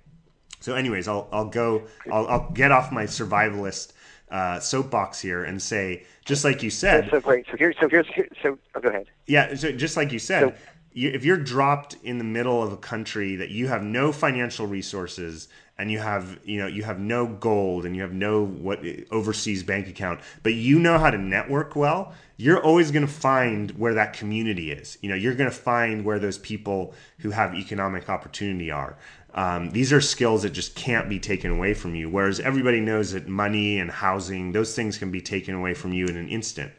So, 0.60 0.76
anyways, 0.76 1.08
I'll 1.08 1.28
I'll 1.32 1.50
go 1.50 1.84
I'll, 2.12 2.28
I'll 2.28 2.52
get 2.52 2.72
off 2.72 2.92
my 2.92 3.06
survivalist 3.06 3.94
uh, 4.32 4.60
soapbox 4.60 5.20
here 5.20 5.44
and 5.44 5.62
say, 5.62 6.06
just 6.26 6.44
like 6.44 6.62
you 6.62 6.70
said. 6.70 7.06
That's 7.06 7.12
so 7.12 7.22
great. 7.22 7.46
So 7.50 7.58
here, 7.58 7.74
so 7.80 7.90
here's, 7.90 8.08
here, 8.08 8.28
so 8.42 8.58
oh, 8.76 8.80
go 8.80 8.90
ahead. 8.90 9.08
Yeah. 9.28 9.56
So 9.56 9.72
just 9.72 9.98
like 9.98 10.12
you 10.12 10.20
said, 10.20 10.42
so, 10.42 10.54
you, 10.94 11.10
if 11.10 11.26
you're 11.26 11.38
dropped 11.38 11.96
in 12.04 12.18
the 12.18 12.24
middle 12.24 12.62
of 12.62 12.72
a 12.72 12.78
country 12.78 13.36
that 13.38 13.50
you 13.50 13.68
have 13.68 13.84
no 13.84 14.12
financial 14.12 14.68
resources 14.68 15.48
and 15.78 15.90
you 15.90 16.00
have, 16.00 16.40
you 16.44 16.60
know, 16.60 16.68
you 16.68 16.84
have 16.84 17.00
no 17.00 17.26
gold 17.26 17.86
and 17.86 17.96
you 17.96 18.02
have 18.02 18.14
no 18.14 18.46
what 18.46 18.84
overseas 19.12 19.64
bank 19.64 19.88
account, 19.88 20.20
but 20.44 20.54
you 20.54 20.78
know 20.78 20.98
how 20.98 21.10
to 21.10 21.18
network 21.18 21.76
well, 21.76 22.14
you're 22.36 22.62
always 22.62 22.92
going 22.92 23.06
to 23.06 23.12
find 23.12 23.72
where 23.72 23.94
that 23.94 24.14
community 24.14 24.72
is. 24.72 24.98
You 25.02 25.10
know, 25.10 25.16
you're 25.16 25.36
going 25.36 25.50
to 25.50 25.56
find 25.56 26.04
where 26.04 26.20
those 26.20 26.38
people 26.38 26.94
who 27.20 27.32
have 27.32 27.56
economic 27.56 28.10
opportunity 28.10 28.72
are. 28.72 28.98
Um, 29.34 29.70
these 29.72 29.94
are 29.94 30.02
skills 30.02 30.42
that 30.44 30.52
just 30.52 30.76
can't 30.76 31.08
be 31.08 31.20
taken 31.20 31.52
away 31.52 31.74
from 31.74 31.96
you. 31.96 32.10
Whereas 32.10 32.40
everybody 32.40 32.80
knows 32.80 33.12
that 33.12 33.28
money 33.28 33.80
and 33.80 33.92
housing, 33.92 34.52
those 34.52 34.76
things 34.76 34.98
can 34.98 35.12
be 35.12 35.22
taken 35.22 35.54
away 35.54 35.74
from 35.74 35.94
you 35.94 36.08
in 36.08 36.18
an 36.18 36.28
instant. 36.28 36.72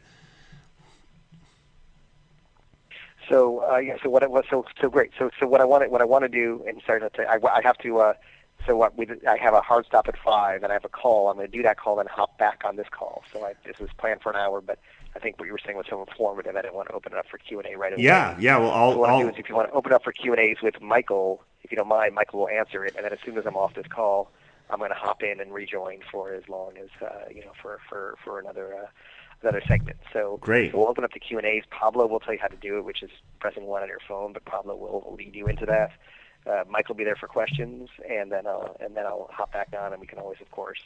So 3.29 3.63
uh, 3.71 3.77
yeah, 3.77 3.95
so 4.03 4.09
what 4.09 4.23
I 4.23 4.27
so 4.49 4.65
so 4.79 4.89
great. 4.89 5.11
So 5.17 5.29
so 5.39 5.47
what 5.47 5.61
I 5.61 5.65
want 5.65 5.89
what 5.89 6.01
I 6.01 6.05
want 6.05 6.23
to 6.23 6.29
do, 6.29 6.63
and 6.67 6.81
sorry 6.85 6.99
to 6.99 7.09
I, 7.29 7.39
I 7.47 7.61
have 7.63 7.77
to. 7.79 7.99
Uh, 7.99 8.13
so 8.67 8.75
what 8.75 8.97
we 8.97 9.07
I 9.27 9.37
have 9.37 9.53
a 9.53 9.61
hard 9.61 9.85
stop 9.85 10.09
at 10.09 10.17
five, 10.17 10.63
and 10.63 10.71
I 10.71 10.73
have 10.73 10.83
a 10.83 10.89
call. 10.89 11.29
I'm 11.29 11.37
going 11.37 11.49
to 11.49 11.57
do 11.57 11.63
that 11.63 11.77
call, 11.77 11.95
then 11.95 12.07
hop 12.07 12.37
back 12.37 12.61
on 12.65 12.75
this 12.75 12.87
call. 12.91 13.23
So 13.31 13.45
I, 13.45 13.53
this 13.65 13.79
was 13.79 13.89
planned 13.97 14.21
for 14.21 14.31
an 14.31 14.35
hour, 14.35 14.59
but 14.59 14.79
I 15.15 15.19
think 15.19 15.39
what 15.39 15.45
you 15.45 15.53
were 15.53 15.59
saying 15.65 15.77
was 15.77 15.85
so 15.89 16.01
informative. 16.01 16.55
I 16.55 16.61
didn't 16.61 16.75
want 16.75 16.89
to 16.89 16.93
open 16.93 17.13
it 17.13 17.17
up 17.17 17.25
for 17.27 17.37
Q 17.37 17.59
and 17.59 17.67
A 17.73 17.77
right 17.77 17.93
away. 17.93 18.03
Yeah, 18.03 18.35
yeah. 18.37 18.57
Well, 18.57 18.71
I'll. 18.71 18.91
So 18.91 18.97
what 18.97 19.09
I'll... 19.09 19.21
do 19.21 19.29
is 19.29 19.35
if 19.37 19.47
you 19.47 19.55
want 19.55 19.69
to 19.69 19.73
open 19.73 19.93
up 19.93 20.03
for 20.03 20.11
Q 20.11 20.33
and 20.33 20.41
A's 20.41 20.57
with 20.61 20.81
Michael, 20.81 21.41
if 21.71 21.77
you 21.77 21.77
don't 21.77 21.87
mind, 21.87 22.13
Michael 22.13 22.41
will 22.41 22.49
answer 22.49 22.83
it, 22.83 22.95
and 22.97 23.05
then 23.05 23.13
as 23.13 23.19
soon 23.25 23.37
as 23.37 23.45
I'm 23.45 23.55
off 23.55 23.75
this 23.75 23.87
call, 23.87 24.29
I'm 24.69 24.79
going 24.79 24.91
to 24.91 24.95
hop 24.95 25.23
in 25.23 25.39
and 25.39 25.53
rejoin 25.53 25.99
for 26.11 26.33
as 26.33 26.49
long 26.49 26.73
as 26.77 26.89
uh, 27.01 27.29
you 27.33 27.45
know 27.45 27.53
for 27.61 27.79
for 27.87 28.15
for 28.23 28.39
another. 28.39 28.75
Uh, 28.75 28.87
another 29.43 29.63
segment. 29.67 29.97
So 30.13 30.37
great. 30.39 30.71
So 30.71 30.77
we'll 30.77 30.87
open 30.87 31.03
up 31.03 31.13
the 31.13 31.19
Q 31.19 31.39
and 31.39 31.47
A's. 31.47 31.63
Pablo 31.71 32.05
will 32.05 32.19
tell 32.19 32.31
you 32.31 32.39
how 32.39 32.49
to 32.49 32.55
do 32.57 32.77
it, 32.77 32.85
which 32.85 33.01
is 33.01 33.09
pressing 33.39 33.65
one 33.65 33.81
on 33.81 33.87
your 33.87 33.97
phone. 34.07 34.33
But 34.33 34.45
Pablo 34.45 34.75
will 34.75 35.15
lead 35.17 35.33
you 35.33 35.47
into 35.47 35.65
that. 35.65 35.93
Uh, 36.45 36.63
Mike 36.69 36.87
will 36.89 36.95
be 36.95 37.03
there 37.03 37.15
for 37.15 37.25
questions, 37.25 37.89
and 38.07 38.31
then 38.31 38.45
I'll 38.45 38.77
and 38.79 38.95
then 38.95 39.07
I'll 39.07 39.29
hop 39.31 39.51
back 39.53 39.69
on, 39.79 39.93
and 39.93 39.99
we 40.01 40.05
can 40.05 40.19
always, 40.19 40.39
of 40.41 40.51
course, 40.51 40.81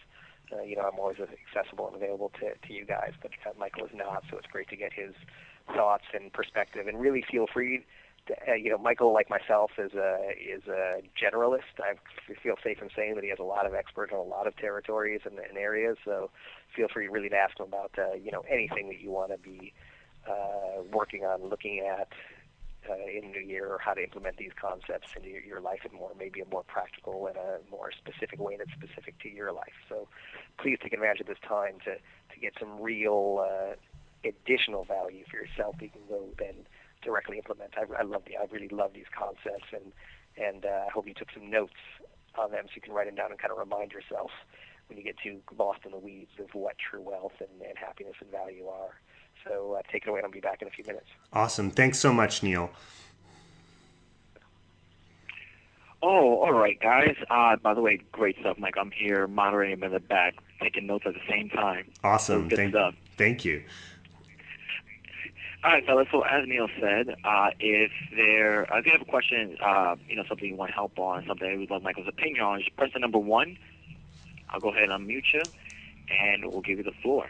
uh, 0.53 0.61
you 0.61 0.75
know, 0.75 0.83
I'm 0.83 0.97
always 0.99 1.17
accessible 1.19 1.87
and 1.87 1.95
available 1.95 2.31
to, 2.39 2.53
to 2.67 2.73
you 2.73 2.85
guys, 2.85 3.11
but 3.21 3.31
uh, 3.45 3.49
Michael 3.59 3.85
is 3.85 3.91
not, 3.93 4.23
so 4.29 4.37
it's 4.37 4.47
great 4.47 4.69
to 4.69 4.75
get 4.75 4.93
his 4.93 5.13
thoughts 5.73 6.05
and 6.13 6.31
perspective. 6.31 6.87
And 6.87 6.99
really 6.99 7.23
feel 7.29 7.47
free, 7.51 7.85
uh, 8.47 8.53
you 8.53 8.69
know, 8.69 8.77
Michael, 8.77 9.13
like 9.13 9.29
myself, 9.29 9.71
is 9.77 9.93
a 9.93 10.31
is 10.37 10.63
a 10.67 11.01
generalist. 11.19 11.79
I 11.79 11.95
feel 12.41 12.55
safe 12.63 12.81
in 12.81 12.89
saying 12.95 13.15
that 13.15 13.23
he 13.23 13.29
has 13.29 13.39
a 13.39 13.43
lot 13.43 13.65
of 13.65 13.73
expert 13.73 14.11
in 14.11 14.17
a 14.17 14.21
lot 14.21 14.47
of 14.47 14.55
territories 14.57 15.21
and, 15.25 15.39
and 15.39 15.57
areas. 15.57 15.97
So 16.03 16.29
feel 16.75 16.87
free 16.87 17.07
really 17.07 17.29
to 17.29 17.35
ask 17.35 17.59
him 17.59 17.67
about, 17.67 17.91
uh, 17.97 18.13
you 18.13 18.31
know, 18.31 18.43
anything 18.49 18.87
that 18.89 18.99
you 18.99 19.11
want 19.11 19.31
to 19.31 19.37
be 19.37 19.73
uh, 20.27 20.81
working 20.91 21.23
on, 21.23 21.47
looking 21.49 21.79
at, 21.79 22.09
uh, 22.89 22.95
in 22.95 23.31
New 23.31 23.41
Year 23.41 23.67
or 23.67 23.79
how 23.79 23.93
to 23.93 24.03
implement 24.03 24.37
these 24.37 24.51
concepts 24.59 25.09
into 25.15 25.29
your, 25.29 25.41
your 25.41 25.61
life 25.61 25.79
in 25.89 25.97
more 25.97 26.11
maybe 26.17 26.41
a 26.41 26.45
more 26.45 26.63
practical 26.63 27.27
and 27.27 27.37
a 27.37 27.59
more 27.69 27.91
specific 27.91 28.39
way 28.39 28.57
that's 28.57 28.71
specific 28.71 29.17
to 29.19 29.29
your 29.29 29.51
life. 29.51 29.73
So 29.89 30.07
please 30.57 30.77
take 30.81 30.93
advantage 30.93 31.21
of 31.21 31.27
this 31.27 31.39
time 31.47 31.77
to, 31.85 31.95
to 31.95 32.39
get 32.39 32.53
some 32.59 32.79
real 32.79 33.45
uh, 33.47 33.75
additional 34.27 34.83
value 34.83 35.23
for 35.29 35.37
yourself 35.37 35.75
you 35.79 35.89
can 35.89 36.01
go 36.09 36.25
then 36.37 36.55
directly 37.05 37.37
implement. 37.37 37.73
I, 37.77 38.01
I 38.01 38.03
love 38.03 38.23
the 38.25 38.35
I 38.35 38.45
really 38.51 38.67
love 38.67 38.91
these 38.93 39.09
concepts 39.17 39.69
and 39.71 39.93
and 40.35 40.65
uh, 40.65 40.87
I 40.87 40.91
hope 40.91 41.07
you 41.07 41.13
took 41.13 41.29
some 41.33 41.49
notes 41.49 41.79
on 42.37 42.51
them 42.51 42.65
so 42.65 42.71
you 42.75 42.81
can 42.81 42.91
write 42.91 43.05
them 43.07 43.15
down 43.15 43.31
and 43.31 43.39
kind 43.39 43.51
of 43.51 43.57
remind 43.57 43.93
yourself 43.93 44.31
when 44.87 44.97
you 44.97 45.03
get 45.03 45.15
too 45.23 45.39
lost 45.57 45.79
in 45.85 45.91
the 45.91 45.97
weeds 45.97 46.31
of 46.39 46.53
what 46.53 46.75
true 46.77 47.01
wealth 47.01 47.33
and, 47.39 47.61
and 47.61 47.77
happiness 47.77 48.15
and 48.19 48.29
value 48.29 48.67
are. 48.67 48.99
So 49.47 49.77
uh, 49.77 49.81
take 49.91 50.03
it 50.03 50.09
away, 50.09 50.19
and 50.19 50.25
I'll 50.25 50.31
be 50.31 50.39
back 50.39 50.61
in 50.61 50.67
a 50.67 50.71
few 50.71 50.83
minutes. 50.83 51.07
Awesome. 51.33 51.71
Thanks 51.71 51.99
so 51.99 52.13
much, 52.13 52.43
Neil. 52.43 52.69
Oh, 56.01 56.39
all 56.43 56.53
right, 56.53 56.79
guys. 56.79 57.15
Uh, 57.29 57.55
by 57.55 57.73
the 57.73 57.81
way, 57.81 57.99
great 58.11 58.37
stuff, 58.39 58.57
Mike. 58.59 58.75
I'm 58.79 58.91
here 58.91 59.27
moderating 59.27 59.83
in 59.83 59.91
the 59.91 59.99
back, 59.99 60.35
taking 60.61 60.85
notes 60.85 61.05
at 61.07 61.13
the 61.13 61.19
same 61.29 61.49
time. 61.49 61.91
Awesome. 62.03 62.49
So 62.49 62.55
thank, 62.55 62.73
stuff. 62.73 62.95
thank 63.17 63.45
you. 63.45 63.63
All 65.65 65.71
right, 65.71 65.83
fellas. 65.83 66.07
So 66.11 66.21
as 66.21 66.47
Neil 66.47 66.67
said, 66.79 67.15
uh, 67.23 67.49
if 67.59 67.89
there, 68.15 68.71
uh, 68.71 68.77
if 68.77 68.85
you 68.85 68.91
have 68.91 69.01
a 69.01 69.09
question, 69.09 69.57
uh, 69.65 69.95
you 70.07 70.15
know, 70.15 70.23
something 70.29 70.47
you 70.47 70.55
want 70.55 70.69
help 70.69 70.99
on, 70.99 71.25
something 71.25 71.57
we'd 71.57 71.71
love 71.71 71.81
Michael's 71.81 72.07
opinion 72.07 72.43
on, 72.43 72.59
just 72.59 72.75
press 72.77 72.91
the 72.93 72.99
number 72.99 73.17
one. 73.17 73.57
I'll 74.47 74.59
go 74.59 74.69
ahead 74.69 74.89
and 74.89 74.91
unmute 74.91 75.23
you, 75.33 75.41
and 76.11 76.45
we'll 76.51 76.61
give 76.61 76.77
you 76.77 76.83
the 76.83 76.93
floor. 77.01 77.25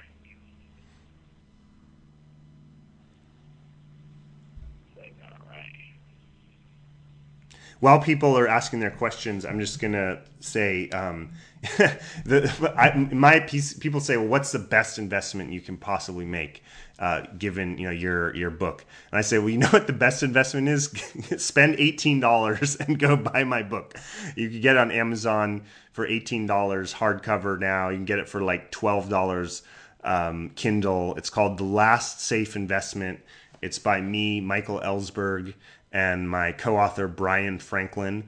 while 7.86 8.00
people 8.00 8.36
are 8.36 8.48
asking 8.48 8.80
their 8.80 8.90
questions, 8.90 9.46
I'm 9.46 9.60
just 9.60 9.80
gonna 9.80 10.20
say, 10.40 10.90
um, 10.90 11.32
the, 12.26 12.74
I, 12.78 12.96
my 13.14 13.40
piece, 13.40 13.74
people 13.74 14.00
say, 14.00 14.18
well, 14.18 14.28
what's 14.28 14.52
the 14.52 14.60
best 14.60 14.98
investment 14.98 15.52
you 15.52 15.62
can 15.62 15.78
possibly 15.78 16.26
make, 16.26 16.64
uh, 17.00 17.22
given 17.38 17.78
you 17.78 17.86
know 17.86 17.92
your 17.92 18.36
your 18.36 18.50
book? 18.52 18.86
And 19.12 19.18
I 19.18 19.22
say, 19.22 19.40
well, 19.40 19.50
you 19.50 19.58
know 19.58 19.70
what 19.70 19.88
the 19.88 19.94
best 19.94 20.24
investment 20.24 20.68
is? 20.68 20.86
Spend 21.38 21.76
eighteen 21.80 22.20
dollars 22.20 22.76
and 22.80 23.00
go 23.00 23.16
buy 23.16 23.44
my 23.44 23.64
book. 23.64 23.96
You 24.36 24.50
can 24.50 24.62
get 24.62 24.76
it 24.76 24.80
on 24.80 24.92
Amazon 24.92 25.64
for 25.92 26.06
eighteen 26.06 26.46
dollars 26.46 26.94
hardcover 26.94 27.60
now. 27.60 27.90
You 27.90 27.98
can 27.98 28.06
get 28.06 28.20
it 28.20 28.30
for 28.30 28.42
like 28.42 28.72
twelve 28.72 29.10
dollars 29.10 29.64
um, 30.04 30.52
Kindle. 30.56 31.16
It's 31.16 31.30
called 31.30 31.58
The 31.58 31.64
Last 31.64 32.22
Safe 32.22 32.56
Investment. 32.56 33.22
It's 33.62 33.80
by 33.80 34.02
me, 34.02 34.42
Michael 34.42 34.80
Ellsberg 34.82 35.56
and 35.92 36.30
my 36.30 36.52
co-author 36.52 37.08
Bryan 37.08 37.58
Franklin. 37.58 38.26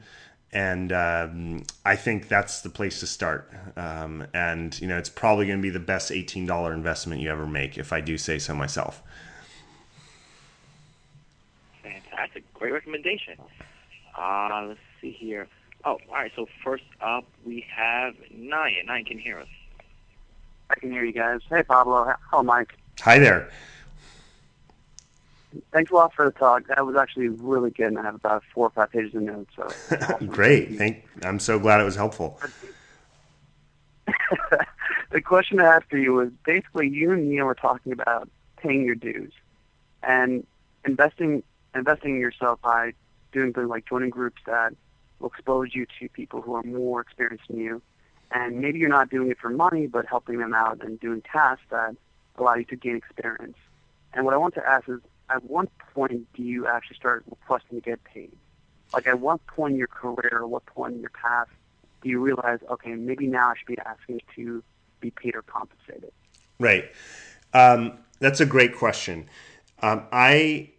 And 0.52 0.92
um, 0.92 1.64
I 1.86 1.96
think 1.96 2.28
that's 2.28 2.62
the 2.62 2.70
place 2.70 3.00
to 3.02 3.08
start. 3.08 3.52
Um, 3.76 4.28
and 4.34 4.80
you 4.80 4.88
know, 4.88 4.98
it's 4.98 5.10
probably 5.10 5.46
going 5.46 5.60
to 5.60 5.64
be 5.64 5.70
the 5.70 5.80
best 5.80 6.12
eighteen 6.12 6.46
dollar 6.46 6.74
investment 6.74 7.22
you 7.22 7.30
ever 7.30 7.46
make, 7.46 7.78
if 7.78 7.92
I 7.92 8.02
do 8.02 8.18
say 8.18 8.40
so 8.40 8.54
myself. 8.54 9.02
Fantastic, 11.84 12.52
great 12.54 12.74
recommendation. 12.74 13.38
Uh, 14.18 14.66
let's 14.70 14.80
see 15.02 15.12
here. 15.12 15.48
Oh, 15.86 16.00
all 16.10 16.16
right. 16.16 16.32
So 16.36 16.48
first 16.64 16.84
up, 17.02 17.26
we 17.46 17.66
have 17.74 18.16
Nyan. 18.36 18.88
Nyan 18.88 19.06
can 19.06 19.20
hear 19.20 19.40
us. 19.40 19.48
I 20.70 20.76
can 20.76 20.92
hear 20.92 21.06
you 21.06 21.14
guys. 21.14 21.42
Hey, 21.50 21.64
Pablo. 21.64 22.14
Hello, 22.30 22.44
Mike. 22.44 22.74
Hi 23.02 23.20
there. 23.20 23.50
Thanks 25.72 25.92
a 25.92 25.96
lot 25.96 26.14
for 26.14 26.26
the 26.26 26.32
talk. 26.32 26.68
That 26.68 26.86
was 26.86 26.96
actually 26.96 27.30
really 27.30 27.72
good, 27.72 27.88
and 27.88 28.00
I 28.00 28.04
have 28.04 28.16
about 28.16 28.44
four 28.54 28.68
or 28.68 28.70
five 28.72 28.92
pages 28.92 29.16
of 29.16 29.22
notes. 29.22 29.52
So 29.56 29.64
awesome. 30.02 30.28
great. 30.28 30.76
Thank. 30.76 31.06
I'm 31.24 31.40
so 31.40 31.60
glad 31.60 31.82
it 31.82 31.86
was 31.86 31.96
helpful. 31.96 32.40
the 35.12 35.22
question 35.22 35.60
I 35.60 35.66
had 35.66 35.84
for 35.86 35.98
you 35.98 36.14
was 36.14 36.30
basically 36.46 36.90
you 36.90 37.12
and 37.12 37.30
Neil 37.30 37.46
were 37.46 37.56
talking 37.56 37.92
about 37.92 38.30
paying 38.58 38.84
your 38.86 38.96
dues 38.96 39.32
and 40.04 40.46
investing 40.86 41.44
investing 41.76 42.16
in 42.16 42.22
yourself 42.22 42.60
by 42.62 42.94
doing 43.32 43.54
things 43.54 43.70
like 43.70 43.86
joining 43.88 44.10
groups 44.10 44.42
that 44.46 44.74
will 45.20 45.30
expose 45.30 45.74
you 45.74 45.86
to 46.00 46.10
people 46.10 46.42
who 46.42 46.56
are 46.56 46.64
more 46.64 47.02
experienced 47.02 47.48
than 47.50 47.58
you. 47.58 47.82
And 48.32 48.60
maybe 48.60 48.80
you're 48.80 48.90
not 48.90 49.10
doing 49.10 49.32
it 49.32 49.38
for 49.40 49.50
money, 49.50 49.88
but 49.88 50.06
helping 50.06 50.40
them 50.40 50.54
out 50.54 50.84
and 50.84 51.00
doing 51.00 51.22
tasks 51.22 51.64
that 51.70 51.96
allow 52.38 52.56
you 52.56 52.66
to 52.66 52.76
gain 52.76 52.98
experience. 52.98 53.58
And 54.14 54.26
what 54.26 54.34
I 54.34 54.38
want 54.38 54.54
to 54.56 54.68
ask 54.68 54.88
is, 54.90 55.00
at 55.30 55.44
what 55.44 55.70
point 55.94 56.28
do 56.34 56.44
you 56.44 56.68
actually 56.68 56.96
start 56.96 57.24
requesting 57.30 57.82
to 57.82 57.90
get 57.90 58.04
paid? 58.04 58.32
Like 58.94 59.08
at 59.08 59.20
what 59.20 59.46
point 59.48 59.74
in 59.74 59.78
your 59.78 59.88
career 59.88 60.32
or 60.34 60.48
what 60.48 60.66
point 60.66 60.96
in 60.96 61.02
your 61.02 61.12
path 61.12 61.48
do 62.02 62.10
you 62.10 62.20
realize, 62.20 62.60
okay, 62.70 62.94
maybe 62.94 63.28
now 63.28 63.50
I 63.50 63.54
should 63.58 63.68
be 63.68 63.78
asking 63.86 64.22
to 64.36 64.64
be 65.02 65.12
paid 65.12 65.36
or 65.36 65.42
compensated? 65.42 66.12
Right. 66.60 66.86
Um, 67.54 68.00
that's 68.20 68.40
a 68.40 68.46
great 68.46 68.76
question. 68.76 69.30
Um, 69.82 70.04
I, 70.12 70.72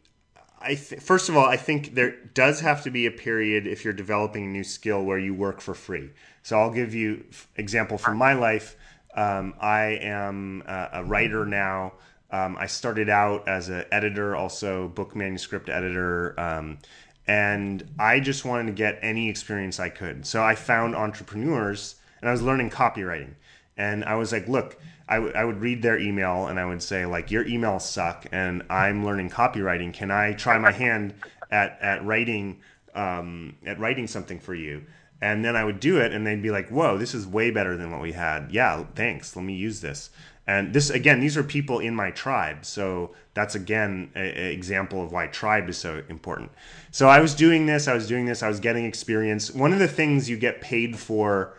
I 0.60 0.74
th- 0.74 1.00
first 1.00 1.28
of 1.28 1.36
all, 1.36 1.46
I 1.46 1.56
think 1.56 1.94
there 1.94 2.16
does 2.34 2.60
have 2.60 2.82
to 2.84 2.90
be 2.90 3.06
a 3.06 3.10
period 3.10 3.66
if 3.66 3.84
you're 3.84 3.92
developing 3.92 4.44
a 4.44 4.48
new 4.48 4.64
skill 4.64 5.04
where 5.04 5.18
you 5.18 5.34
work 5.34 5.60
for 5.60 5.74
free. 5.74 6.10
So 6.42 6.58
I'll 6.58 6.72
give 6.72 6.94
you 6.94 7.24
example 7.56 7.98
from 7.98 8.16
my 8.16 8.32
life. 8.32 8.76
Um, 9.14 9.54
I 9.60 9.98
am 10.00 10.62
a, 10.66 10.88
a 10.94 11.04
writer 11.04 11.44
now. 11.44 11.94
Um, 12.30 12.56
I 12.58 12.66
started 12.66 13.08
out 13.08 13.48
as 13.48 13.68
an 13.68 13.84
editor, 13.90 14.36
also 14.36 14.88
book 14.88 15.16
manuscript 15.16 15.68
editor, 15.68 16.38
um, 16.38 16.78
and 17.26 17.88
I 17.98 18.20
just 18.20 18.44
wanted 18.44 18.66
to 18.66 18.72
get 18.72 18.98
any 19.02 19.28
experience 19.28 19.80
I 19.80 19.88
could. 19.88 20.26
So 20.26 20.42
I 20.42 20.54
found 20.54 20.94
entrepreneurs, 20.94 21.96
and 22.20 22.28
I 22.28 22.32
was 22.32 22.42
learning 22.42 22.70
copywriting. 22.70 23.34
And 23.76 24.04
I 24.04 24.16
was 24.16 24.32
like, 24.32 24.48
look, 24.48 24.78
I, 25.08 25.16
w- 25.16 25.32
I 25.34 25.44
would 25.44 25.60
read 25.60 25.82
their 25.82 25.98
email 25.98 26.48
and 26.48 26.58
I 26.58 26.66
would 26.66 26.82
say, 26.82 27.06
like, 27.06 27.30
your 27.30 27.44
emails 27.44 27.82
suck, 27.82 28.26
and 28.32 28.62
I'm 28.68 29.04
learning 29.04 29.30
copywriting. 29.30 29.94
Can 29.94 30.10
I 30.10 30.32
try 30.32 30.58
my 30.58 30.72
hand 30.72 31.14
at, 31.50 31.78
at 31.80 32.04
writing 32.04 32.60
um, 32.94 33.56
at 33.64 33.78
writing 33.78 34.06
something 34.06 34.40
for 34.40 34.54
you? 34.54 34.84
And 35.20 35.44
then 35.44 35.56
I 35.56 35.64
would 35.64 35.80
do 35.80 35.98
it, 35.98 36.12
and 36.12 36.26
they'd 36.26 36.42
be 36.42 36.50
like, 36.50 36.68
whoa, 36.68 36.96
this 36.98 37.14
is 37.14 37.26
way 37.26 37.50
better 37.50 37.76
than 37.76 37.90
what 37.90 38.00
we 38.00 38.12
had. 38.12 38.52
Yeah, 38.52 38.84
thanks. 38.94 39.34
Let 39.34 39.44
me 39.44 39.54
use 39.54 39.80
this. 39.80 40.10
And 40.48 40.72
this 40.72 40.88
again, 40.88 41.20
these 41.20 41.36
are 41.36 41.44
people 41.44 41.78
in 41.78 41.94
my 41.94 42.10
tribe, 42.10 42.64
so 42.64 43.14
that's 43.34 43.54
again 43.54 44.10
an 44.14 44.24
example 44.24 45.04
of 45.04 45.12
why 45.12 45.26
tribe 45.26 45.68
is 45.68 45.76
so 45.76 46.02
important. 46.08 46.50
So 46.90 47.06
I 47.06 47.20
was 47.20 47.34
doing 47.34 47.66
this, 47.66 47.86
I 47.86 47.92
was 47.92 48.08
doing 48.08 48.24
this, 48.24 48.42
I 48.42 48.48
was 48.48 48.58
getting 48.58 48.86
experience. 48.86 49.50
One 49.50 49.74
of 49.74 49.78
the 49.78 49.86
things 49.86 50.30
you 50.30 50.38
get 50.38 50.62
paid 50.62 50.98
for 50.98 51.54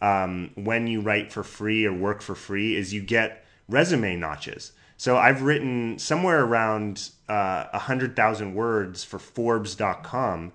um, 0.00 0.50
when 0.56 0.88
you 0.88 1.00
write 1.00 1.32
for 1.32 1.44
free 1.44 1.86
or 1.86 1.92
work 1.92 2.20
for 2.20 2.34
free 2.34 2.74
is 2.74 2.92
you 2.92 3.00
get 3.00 3.44
resume 3.68 4.16
notches. 4.16 4.72
So 4.96 5.16
I've 5.16 5.42
written 5.42 6.00
somewhere 6.00 6.42
around 6.44 7.10
uh, 7.28 7.66
100,000 7.70 8.54
words 8.54 9.04
for 9.04 9.20
Forbes.com. 9.20 10.52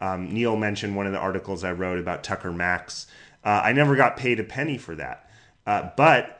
Um, 0.00 0.32
Neil 0.32 0.56
mentioned 0.56 0.96
one 0.96 1.06
of 1.06 1.12
the 1.12 1.18
articles 1.18 1.64
I 1.64 1.72
wrote 1.72 1.98
about 1.98 2.24
Tucker 2.24 2.52
Max. 2.52 3.06
Uh, 3.44 3.60
I 3.62 3.72
never 3.72 3.94
got 3.94 4.16
paid 4.16 4.40
a 4.40 4.44
penny 4.44 4.78
for 4.78 4.94
that. 4.94 5.28
Uh, 5.66 5.90
but 5.96 6.35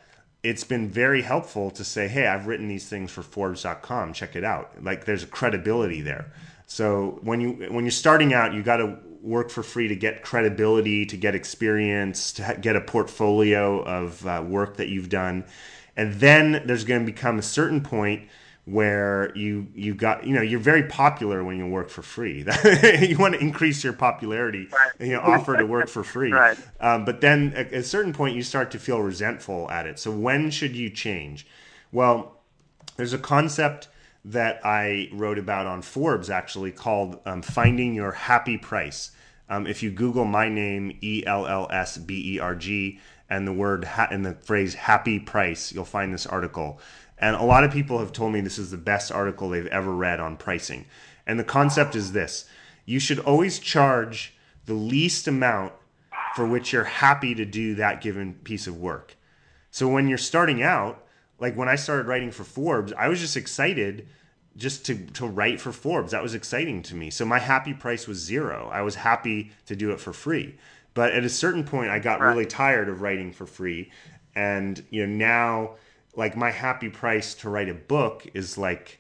it's 0.47 0.63
been 0.63 0.89
very 0.89 1.23
helpful 1.23 1.73
to 1.73 1.83
say, 1.83 2.07
hey, 2.07 2.29
I've 2.29 2.47
written 2.47 2.69
these 2.69 2.89
things 2.89 3.11
for 3.11 3.23
Forbes.com. 3.23 4.13
Check 4.13 4.37
it 4.37 4.45
out. 4.45 4.71
Like 4.81 5.05
there's 5.05 5.25
a 5.25 5.27
credibility 5.27 6.03
there. 6.03 6.33
So 6.69 7.19
when 7.23 7.41
you 7.41 7.51
when 7.71 7.85
you're 7.85 7.91
starting 7.91 8.33
out, 8.33 8.55
you 8.55 8.63
got 8.63 8.77
to 8.77 8.97
work 9.23 9.51
for 9.51 9.65
free 9.65 9.89
to 9.89 9.97
get 9.97 10.23
credibility, 10.23 11.05
to 11.07 11.17
get 11.17 11.35
experience, 11.35 12.33
to 12.35 12.59
get 12.61 12.77
a 12.77 12.81
portfolio 12.81 13.83
of 13.83 14.25
uh, 14.25 14.45
work 14.47 14.77
that 14.77 14.89
you've 14.89 15.09
done, 15.09 15.45
and 15.97 16.15
then 16.15 16.63
there's 16.65 16.85
going 16.85 17.01
to 17.01 17.07
become 17.07 17.39
a 17.39 17.43
certain 17.43 17.81
point 17.81 18.29
where 18.67 19.33
you 19.37 19.69
you 19.75 19.95
got 19.95 20.27
you 20.27 20.35
know 20.35 20.43
you're 20.43 20.61
very 20.61 20.83
popular 20.83 21.45
when 21.45 21.57
you 21.57 21.67
work 21.67 21.89
for 21.89 22.03
free. 22.03 22.45
you 23.01 23.17
want 23.17 23.35
to 23.35 23.41
increase 23.41 23.83
your 23.83 23.93
popularity, 23.93 24.69
right. 24.73 24.91
and, 24.99 25.09
you 25.09 25.15
know, 25.15 25.23
offer 25.23 25.57
to 25.57 25.65
work 25.65 25.89
for 25.89 26.03
free. 26.03 26.33
right. 26.33 26.59
Um, 26.81 27.05
but 27.05 27.21
then 27.21 27.53
at 27.55 27.73
a 27.73 27.83
certain 27.83 28.13
point, 28.13 28.37
you 28.37 28.43
start 28.43 28.73
to 28.73 28.79
feel 28.79 29.01
resentful 29.01 29.71
at 29.71 29.87
it. 29.87 29.99
So 29.99 30.11
when 30.11 30.51
should 30.51 30.75
you 30.75 30.91
change? 30.91 31.47
Well, 31.93 32.41
there's 32.97 33.13
a 33.13 33.19
concept 33.19 33.89
that 34.25 34.61
I 34.65 35.09
wrote 35.13 35.39
about 35.39 35.67
on 35.67 35.83
Forbes 35.83 36.29
actually 36.29 36.73
called 36.73 37.21
um, 37.25 37.43
finding 37.43 37.95
your 37.95 38.11
happy 38.11 38.59
price. 38.59 39.13
Um, 39.49 39.69
if 39.69 39.81
you 39.85 39.93
Google 39.93 40.25
my 40.25 40.49
name 40.49 40.99
E 41.01 41.23
L 41.25 41.47
L 41.47 41.69
S 41.71 41.99
B 41.99 42.35
E 42.35 42.41
R 42.41 42.57
G 42.57 42.99
and 43.31 43.47
the 43.47 43.53
word 43.53 43.85
ha- 43.85 44.09
and 44.11 44.27
the 44.27 44.35
phrase 44.35 44.75
happy 44.75 45.21
price, 45.21 45.73
you'll 45.73 45.85
find 45.85 46.13
this 46.13 46.27
article. 46.27 46.81
And 47.19 47.37
a 47.37 47.43
lot 47.43 47.65
of 47.65 47.73
people 47.73 47.99
have 47.99 48.13
told 48.13 48.33
me 48.33 48.41
this 48.41 48.59
is 48.59 48.71
the 48.71 48.77
best 48.77 49.11
article 49.11 49.49
they've 49.49 49.67
ever 49.69 49.93
read 49.93 50.21
on 50.21 50.37
pricing. 50.37 50.87
And 51.27 51.39
the 51.39 51.45
concept 51.45 51.95
is 51.95 52.13
this 52.13 52.49
you 52.85 53.01
should 53.01 53.19
always 53.19 53.59
charge 53.59 54.35
the 54.67 54.75
least 54.75 55.27
amount 55.27 55.73
for 56.35 56.47
which 56.47 56.73
you're 56.73 56.85
happy 56.85 57.35
to 57.35 57.45
do 57.45 57.75
that 57.77 58.01
given 58.01 58.35
piece 58.35 58.67
of 58.67 58.79
work. 58.79 59.17
So 59.71 59.89
when 59.89 60.09
you're 60.09 60.19
starting 60.19 60.63
out, 60.63 61.05
like 61.39 61.57
when 61.57 61.69
I 61.69 61.77
started 61.77 62.07
writing 62.07 62.31
for 62.31 62.45
Forbes, 62.45 62.93
I 62.93 63.09
was 63.09 63.21
just 63.21 63.37
excited 63.37 64.07
just 64.57 64.87
to, 64.87 64.95
to 64.95 65.27
write 65.27 65.61
for 65.61 65.73
Forbes. 65.73 66.13
That 66.13 66.23
was 66.23 66.35
exciting 66.35 66.83
to 66.85 66.95
me. 66.95 67.11
So 67.11 67.25
my 67.25 67.39
happy 67.39 67.75
price 67.75 68.07
was 68.07 68.19
zero. 68.19 68.71
I 68.73 68.83
was 68.83 68.95
happy 68.95 69.53
to 69.67 69.77
do 69.77 69.91
it 69.91 70.01
for 70.01 70.13
free. 70.13 70.57
But 70.95 71.13
at 71.13 71.25
a 71.25 71.29
certain 71.29 71.65
point, 71.65 71.91
I 71.91 71.99
got 71.99 72.21
really 72.21 72.47
tired 72.47 72.89
of 72.89 73.03
writing 73.03 73.33
for 73.33 73.47
free. 73.47 73.91
And, 74.35 74.83
you 74.91 75.07
know, 75.07 75.15
now 75.15 75.71
like 76.17 76.37
my 76.37 76.51
happy 76.51 76.89
price 76.89 77.35
to 77.35 77.51
write 77.51 77.69
a 77.69 77.75
book 77.75 78.27
is 78.35 78.59
like 78.59 78.99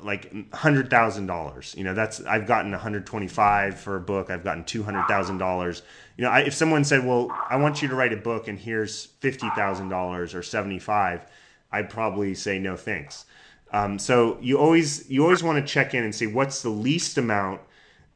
like 0.00 0.32
hundred 0.54 0.88
thousand 0.88 1.26
dollars. 1.26 1.74
You 1.76 1.84
know, 1.84 1.94
that's 1.94 2.20
I've 2.24 2.46
gotten 2.46 2.70
one 2.70 2.80
hundred 2.80 3.06
twenty 3.06 3.28
five 3.28 3.78
for 3.78 3.96
a 3.96 4.00
book. 4.00 4.30
I've 4.30 4.44
gotten 4.44 4.64
two 4.64 4.82
hundred 4.82 5.06
thousand 5.06 5.38
dollars. 5.38 5.82
You 6.16 6.24
know, 6.24 6.30
I, 6.30 6.40
if 6.40 6.54
someone 6.54 6.84
said, 6.84 7.04
"Well, 7.04 7.30
I 7.50 7.56
want 7.56 7.82
you 7.82 7.88
to 7.88 7.94
write 7.94 8.12
a 8.12 8.16
book 8.16 8.48
and 8.48 8.58
here's 8.58 9.06
fifty 9.06 9.48
thousand 9.50 9.88
dollars 9.88 10.34
or 10.34 10.42
seventy 10.42 10.78
five, 10.78 11.26
I'd 11.70 11.90
probably 11.90 12.34
say 12.34 12.58
no 12.58 12.76
thanks. 12.76 13.24
Um, 13.72 13.98
so 13.98 14.38
you 14.40 14.58
always 14.58 15.08
you 15.10 15.22
always 15.22 15.42
want 15.42 15.64
to 15.64 15.72
check 15.72 15.92
in 15.94 16.04
and 16.04 16.14
see 16.14 16.26
what's 16.26 16.62
the 16.62 16.70
least 16.70 17.18
amount 17.18 17.60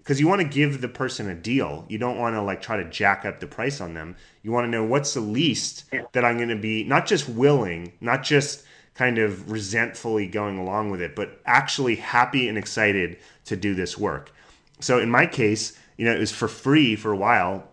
because 0.02 0.18
you 0.18 0.26
want 0.26 0.40
to 0.40 0.48
give 0.48 0.80
the 0.80 0.88
person 0.88 1.28
a 1.28 1.34
deal. 1.34 1.86
You 1.88 1.96
don't 1.96 2.18
want 2.18 2.34
to 2.34 2.42
like 2.42 2.60
try 2.60 2.76
to 2.76 2.90
jack 2.90 3.24
up 3.24 3.38
the 3.38 3.46
price 3.46 3.80
on 3.80 3.94
them. 3.94 4.16
You 4.42 4.50
want 4.50 4.64
to 4.64 4.70
know 4.70 4.82
what's 4.82 5.14
the 5.14 5.20
least 5.20 5.84
that 6.12 6.24
I'm 6.24 6.38
going 6.38 6.48
to 6.48 6.56
be 6.56 6.82
not 6.82 7.06
just 7.06 7.28
willing, 7.28 7.92
not 8.00 8.24
just 8.24 8.64
kind 8.94 9.18
of 9.18 9.50
resentfully 9.50 10.26
going 10.26 10.58
along 10.58 10.90
with 10.90 11.00
it, 11.00 11.14
but 11.14 11.40
actually 11.46 11.94
happy 11.96 12.48
and 12.48 12.58
excited 12.58 13.18
to 13.44 13.56
do 13.56 13.74
this 13.74 13.96
work. 13.96 14.32
So 14.80 14.98
in 14.98 15.08
my 15.08 15.24
case, 15.24 15.78
you 15.96 16.04
know, 16.04 16.12
it 16.12 16.18
was 16.18 16.32
for 16.32 16.48
free 16.48 16.96
for 16.96 17.12
a 17.12 17.16
while. 17.16 17.68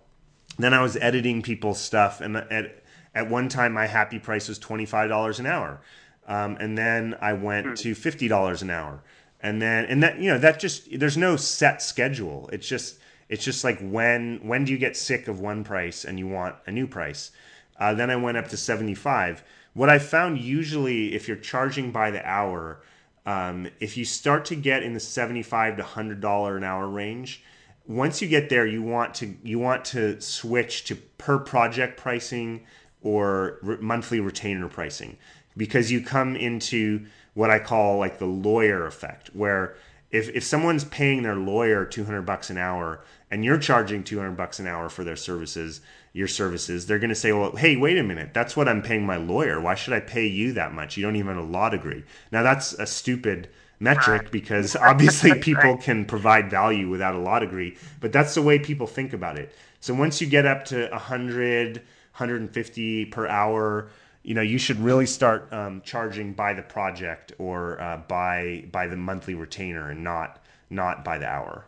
Then 0.59 0.73
I 0.75 0.83
was 0.83 0.97
editing 0.97 1.41
people's 1.41 1.81
stuff, 1.81 2.21
and 2.21 2.37
at 2.37 2.83
at 3.15 3.29
one 3.29 3.49
time 3.49 3.73
my 3.73 3.87
happy 3.87 4.19
price 4.19 4.47
was 4.47 4.59
twenty 4.59 4.85
five 4.85 5.09
dollars 5.09 5.39
an 5.39 5.45
hour, 5.47 5.81
um, 6.27 6.57
and 6.59 6.77
then 6.77 7.15
I 7.21 7.33
went 7.33 7.65
hmm. 7.65 7.73
to 7.75 7.95
fifty 7.95 8.27
dollars 8.27 8.61
an 8.61 8.69
hour 8.69 9.01
and 9.41 9.61
then 9.61 9.85
and 9.85 10.03
that 10.03 10.19
you 10.19 10.29
know 10.29 10.37
that 10.37 10.59
just 10.59 10.99
there's 10.99 11.17
no 11.17 11.35
set 11.35 11.81
schedule. 11.81 12.49
It's 12.51 12.67
just 12.67 12.97
it's 13.29 13.43
just 13.43 13.63
like 13.63 13.79
when 13.79 14.39
when 14.43 14.65
do 14.65 14.71
you 14.71 14.77
get 14.77 14.97
sick 14.97 15.27
of 15.27 15.39
one 15.39 15.63
price 15.63 16.05
and 16.05 16.19
you 16.19 16.27
want 16.27 16.55
a 16.65 16.71
new 16.71 16.87
price? 16.87 17.31
Uh, 17.79 17.93
then 17.93 18.09
i 18.09 18.15
went 18.17 18.35
up 18.35 18.45
to 18.49 18.57
75 18.57 19.41
what 19.73 19.89
i 19.89 19.97
found 19.97 20.37
usually 20.37 21.15
if 21.15 21.29
you're 21.29 21.37
charging 21.37 21.93
by 21.93 22.11
the 22.11 22.21
hour 22.27 22.81
um, 23.25 23.69
if 23.79 23.95
you 23.95 24.03
start 24.03 24.43
to 24.43 24.55
get 24.57 24.83
in 24.83 24.93
the 24.93 24.99
75 24.99 25.77
to 25.77 25.81
100 25.81 26.19
dollar 26.19 26.57
an 26.57 26.65
hour 26.65 26.89
range 26.89 27.41
once 27.87 28.21
you 28.21 28.27
get 28.27 28.49
there 28.49 28.67
you 28.67 28.83
want 28.83 29.13
to 29.13 29.33
you 29.43 29.59
want 29.59 29.85
to 29.85 30.19
switch 30.19 30.83
to 30.83 30.95
per 31.17 31.39
project 31.39 31.97
pricing 31.97 32.65
or 33.01 33.59
re- 33.61 33.77
monthly 33.79 34.19
retainer 34.19 34.67
pricing. 34.67 35.17
Because 35.57 35.91
you 35.91 36.01
come 36.01 36.35
into 36.35 37.05
what 37.39 37.49
I 37.49 37.57
call 37.57 37.97
like 37.97 38.19
the 38.19 38.25
lawyer 38.25 38.85
effect, 38.85 39.29
where 39.33 39.75
if, 40.11 40.27
if 40.35 40.43
someone's 40.43 40.83
paying 40.83 41.23
their 41.23 41.37
lawyer 41.37 41.85
200 41.85 42.23
bucks 42.23 42.49
an 42.49 42.57
hour 42.57 42.99
and 43.31 43.45
you're 43.45 43.57
charging 43.57 44.03
200 44.03 44.35
bucks 44.35 44.59
an 44.59 44.67
hour 44.67 44.89
for 44.89 45.05
their 45.05 45.15
services, 45.15 45.79
your 46.11 46.27
services, 46.27 46.85
they're 46.85 46.99
going 46.99 47.11
to 47.11 47.15
say, 47.15 47.31
well, 47.31 47.55
hey, 47.55 47.77
wait 47.77 47.97
a 47.97 48.03
minute. 48.03 48.33
That's 48.33 48.57
what 48.57 48.67
I'm 48.67 48.81
paying 48.81 49.05
my 49.05 49.15
lawyer. 49.15 49.61
Why 49.61 49.75
should 49.75 49.93
I 49.93 50.01
pay 50.01 50.27
you 50.27 50.51
that 50.53 50.73
much? 50.73 50.97
You 50.97 51.03
don't 51.03 51.15
even 51.15 51.33
have 51.33 51.45
a 51.45 51.47
law 51.47 51.69
degree. 51.69 52.03
Now, 52.29 52.43
that's 52.43 52.73
a 52.73 52.85
stupid 52.85 53.47
metric 53.79 54.31
because 54.31 54.75
obviously 54.75 55.39
people 55.39 55.77
can 55.77 56.03
provide 56.03 56.49
value 56.49 56.89
without 56.89 57.15
a 57.15 57.19
law 57.19 57.39
degree, 57.39 57.77
but 58.01 58.11
that's 58.11 58.35
the 58.35 58.41
way 58.41 58.59
people 58.59 58.85
think 58.85 59.13
about 59.13 59.39
it. 59.39 59.55
So 59.79 59.93
once 59.93 60.19
you 60.19 60.27
get 60.27 60.45
up 60.45 60.65
to 60.65 60.89
100, 60.89 61.77
150 61.77 63.05
per 63.05 63.27
hour, 63.27 63.91
you 64.23 64.33
know 64.33 64.41
you 64.41 64.57
should 64.57 64.79
really 64.79 65.05
start 65.05 65.51
um, 65.53 65.81
charging 65.81 66.33
by 66.33 66.53
the 66.53 66.61
project 66.61 67.33
or 67.37 67.79
uh, 67.81 67.97
by 67.97 68.65
by 68.71 68.87
the 68.87 68.97
monthly 68.97 69.35
retainer 69.35 69.89
and 69.89 70.03
not 70.03 70.43
not 70.69 71.03
by 71.03 71.17
the 71.17 71.27
hour. 71.27 71.65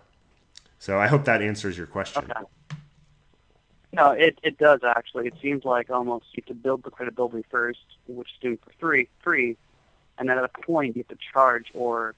So 0.80 1.00
I 1.00 1.08
hope 1.08 1.26
that 1.26 1.42
answers 1.42 1.78
your 1.78 1.88
question. 1.88 2.24
Okay. 2.24 2.78
No, 3.94 4.12
it, 4.12 4.40
it 4.42 4.58
does 4.58 4.82
actually. 4.84 5.28
It 5.28 5.34
seems 5.42 5.66
like 5.66 5.90
almost 5.90 6.26
you 6.34 6.44
have 6.44 6.48
to 6.48 6.54
build 6.54 6.84
the 6.84 6.92
credibility 6.92 7.46
first, 7.50 7.80
which 8.08 8.30
is 8.30 8.34
doing 8.42 8.58
for 8.58 8.72
free, 8.80 9.10
free, 9.22 9.58
and 10.18 10.30
then 10.30 10.38
at 10.38 10.44
a 10.44 10.62
point 10.62 10.96
you 10.96 11.04
have 11.08 11.18
to 11.18 11.24
charge, 11.34 11.68
or 11.74 12.16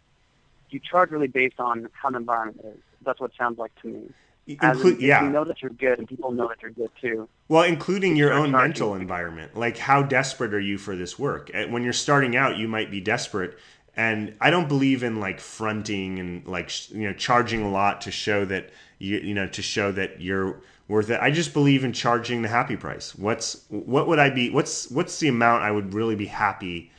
you 0.69 0.79
charge 0.79 1.09
really 1.09 1.27
based 1.27 1.59
on 1.59 1.89
how 1.93 2.11
the 2.11 2.17
environment 2.17 2.61
is. 2.63 2.79
That's 3.03 3.19
what 3.19 3.31
it 3.31 3.37
sounds 3.37 3.57
like 3.57 3.73
to 3.81 3.87
me. 3.87 4.09
Yeah. 4.45 5.23
You 5.23 5.29
know 5.29 5.43
that 5.45 5.61
you're 5.61 5.71
good, 5.71 5.99
and 5.99 6.07
people 6.07 6.31
know 6.31 6.47
that 6.49 6.61
you're 6.61 6.71
good 6.71 6.91
too. 6.99 7.29
Well, 7.47 7.63
including 7.63 8.15
your 8.15 8.33
own 8.33 8.51
mental 8.51 8.95
environment. 8.95 9.55
Like, 9.55 9.77
how 9.77 10.03
desperate 10.03 10.53
are 10.53 10.59
you 10.59 10.77
for 10.77 10.95
this 10.95 11.17
work? 11.17 11.49
Eh, 11.53 11.65
when 11.65 11.83
you're 11.83 11.93
starting 11.93 12.35
out, 12.35 12.57
you 12.57 12.67
might 12.67 12.91
be 12.91 12.99
desperate, 12.99 13.57
and 13.95 14.35
I 14.41 14.49
don't 14.49 14.67
believe 14.67 15.03
in 15.03 15.19
like 15.19 15.39
fronting 15.39 16.19
and 16.19 16.45
like 16.45 16.89
you 16.89 17.07
know 17.07 17.13
charging 17.13 17.63
a 17.63 17.69
lot 17.69 18.01
to 18.01 18.11
show 18.11 18.43
that 18.45 18.71
you 18.99 19.17
you 19.19 19.33
know 19.33 19.47
to 19.47 19.61
show 19.61 19.91
that 19.93 20.21
you're 20.21 20.61
worth 20.87 21.09
it. 21.09 21.19
I 21.21 21.31
just 21.31 21.53
believe 21.53 21.83
in 21.83 21.93
charging 21.93 22.41
the 22.41 22.49
happy 22.49 22.75
price. 22.75 23.15
What's 23.15 23.63
what 23.69 24.07
would 24.07 24.19
I 24.19 24.29
be? 24.29 24.49
What's 24.49 24.89
what's 24.91 25.19
the 25.19 25.29
amount 25.29 25.63
I 25.63 25.71
would 25.71 25.93
really 25.93 26.15
be 26.15 26.25
happy 26.25 26.91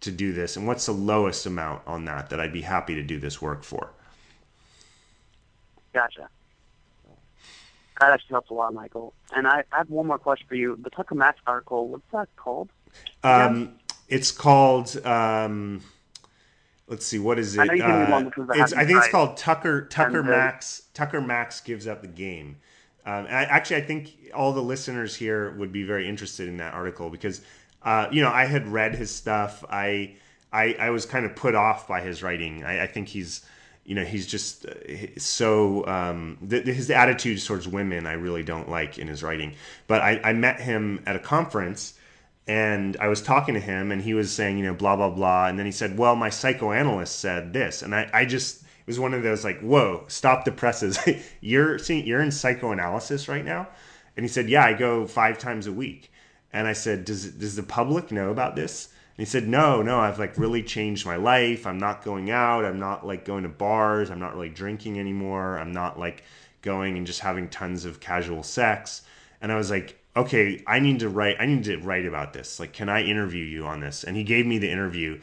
to 0.00 0.10
do 0.10 0.32
this, 0.32 0.56
and 0.56 0.66
what's 0.66 0.86
the 0.86 0.92
lowest 0.92 1.46
amount 1.46 1.82
on 1.86 2.04
that 2.04 2.28
that 2.30 2.40
I'd 2.40 2.52
be 2.52 2.62
happy 2.62 2.94
to 2.96 3.02
do 3.02 3.18
this 3.18 3.40
work 3.40 3.64
for? 3.64 3.92
Gotcha. 5.94 6.28
That 8.00 8.12
actually 8.12 8.32
helps 8.32 8.50
a 8.50 8.54
lot, 8.54 8.74
Michael. 8.74 9.14
And 9.34 9.46
I, 9.46 9.64
I 9.72 9.78
have 9.78 9.90
one 9.90 10.06
more 10.06 10.18
question 10.18 10.46
for 10.48 10.54
you. 10.54 10.78
The 10.82 10.90
Tucker 10.90 11.14
Max 11.14 11.38
article, 11.46 11.88
what's 11.88 12.04
that 12.12 12.28
called? 12.36 12.70
Um, 13.22 13.74
it's 14.08 14.30
called. 14.32 15.04
Um, 15.06 15.82
let's 16.88 17.06
see, 17.06 17.18
what 17.18 17.38
is 17.38 17.56
it? 17.56 17.60
I, 17.60 17.78
uh, 17.78 18.30
it's, 18.54 18.72
I 18.72 18.84
think 18.84 18.98
it's 18.98 19.08
called 19.08 19.36
Tucker 19.36 19.86
Tucker 19.86 20.20
uh, 20.20 20.24
Max 20.24 20.82
Tucker 20.94 21.20
Max 21.20 21.60
gives 21.60 21.86
up 21.86 22.02
the 22.02 22.08
game. 22.08 22.56
Um, 23.04 23.26
I, 23.26 23.44
actually, 23.44 23.76
I 23.76 23.82
think 23.82 24.14
all 24.34 24.52
the 24.52 24.62
listeners 24.62 25.16
here 25.16 25.52
would 25.52 25.72
be 25.72 25.82
very 25.82 26.08
interested 26.08 26.48
in 26.48 26.58
that 26.58 26.72
article 26.74 27.10
because, 27.10 27.40
uh, 27.82 28.06
you 28.12 28.22
know, 28.22 28.30
I 28.30 28.44
had 28.44 28.68
read 28.68 28.94
his 28.94 29.10
stuff. 29.10 29.64
I 29.68 30.16
I, 30.52 30.76
I 30.78 30.90
was 30.90 31.06
kind 31.06 31.24
of 31.24 31.34
put 31.34 31.54
off 31.54 31.88
by 31.88 32.02
his 32.02 32.22
writing. 32.22 32.62
I, 32.62 32.82
I 32.82 32.86
think 32.86 33.08
he's, 33.08 33.44
you 33.84 33.94
know, 33.94 34.04
he's 34.04 34.26
just 34.26 34.66
uh, 34.66 34.74
so 35.18 35.86
um, 35.86 36.38
th- 36.48 36.64
his 36.64 36.90
attitudes 36.90 37.44
towards 37.44 37.66
women 37.66 38.06
I 38.06 38.12
really 38.12 38.42
don't 38.42 38.68
like 38.68 38.98
in 38.98 39.08
his 39.08 39.22
writing. 39.22 39.54
But 39.86 40.02
I, 40.02 40.20
I 40.22 40.32
met 40.32 40.60
him 40.60 41.02
at 41.06 41.16
a 41.16 41.18
conference 41.18 41.94
and 42.46 42.96
I 42.98 43.08
was 43.08 43.22
talking 43.22 43.54
to 43.54 43.60
him 43.60 43.92
and 43.92 44.02
he 44.02 44.14
was 44.14 44.32
saying, 44.32 44.58
you 44.58 44.64
know, 44.64 44.74
blah 44.74 44.96
blah 44.96 45.10
blah, 45.10 45.46
and 45.46 45.58
then 45.58 45.66
he 45.66 45.72
said, 45.72 45.98
well, 45.98 46.16
my 46.16 46.30
psychoanalyst 46.30 47.18
said 47.18 47.52
this, 47.52 47.82
and 47.82 47.94
I, 47.94 48.10
I 48.12 48.24
just 48.24 48.62
it 48.62 48.86
was 48.86 48.98
one 48.98 49.14
of 49.14 49.22
those 49.22 49.44
like, 49.44 49.60
whoa, 49.60 50.04
stop 50.08 50.44
the 50.44 50.52
presses. 50.52 50.98
you're 51.40 51.78
seeing 51.78 52.06
you're 52.06 52.20
in 52.20 52.30
psychoanalysis 52.30 53.28
right 53.28 53.44
now, 53.44 53.68
and 54.16 54.24
he 54.24 54.28
said, 54.28 54.48
yeah, 54.48 54.64
I 54.64 54.72
go 54.74 55.06
five 55.06 55.38
times 55.38 55.66
a 55.66 55.72
week, 55.72 56.12
and 56.52 56.66
I 56.66 56.72
said, 56.72 57.04
does 57.04 57.30
does 57.32 57.56
the 57.56 57.62
public 57.62 58.10
know 58.10 58.30
about 58.30 58.56
this? 58.56 58.88
He 59.16 59.24
said, 59.24 59.46
no, 59.46 59.82
no, 59.82 60.00
I've 60.00 60.18
like 60.18 60.38
really 60.38 60.62
changed 60.62 61.04
my 61.04 61.16
life. 61.16 61.66
I'm 61.66 61.78
not 61.78 62.04
going 62.04 62.30
out. 62.30 62.64
I'm 62.64 62.78
not 62.78 63.06
like 63.06 63.24
going 63.24 63.42
to 63.42 63.48
bars. 63.48 64.10
I'm 64.10 64.18
not 64.18 64.34
really 64.34 64.48
drinking 64.48 64.98
anymore. 64.98 65.58
I'm 65.58 65.72
not 65.72 65.98
like 65.98 66.24
going 66.62 66.96
and 66.96 67.06
just 67.06 67.20
having 67.20 67.48
tons 67.48 67.84
of 67.84 68.00
casual 68.00 68.42
sex. 68.42 69.02
And 69.40 69.52
I 69.52 69.56
was 69.56 69.70
like, 69.70 69.98
okay, 70.16 70.62
I 70.66 70.78
need 70.78 71.00
to 71.00 71.08
write. 71.08 71.36
I 71.38 71.46
need 71.46 71.64
to 71.64 71.76
write 71.78 72.06
about 72.06 72.32
this. 72.32 72.58
Like, 72.58 72.72
can 72.72 72.88
I 72.88 73.02
interview 73.02 73.44
you 73.44 73.66
on 73.66 73.80
this? 73.80 74.04
And 74.04 74.16
he 74.16 74.24
gave 74.24 74.46
me 74.46 74.58
the 74.58 74.70
interview. 74.70 75.20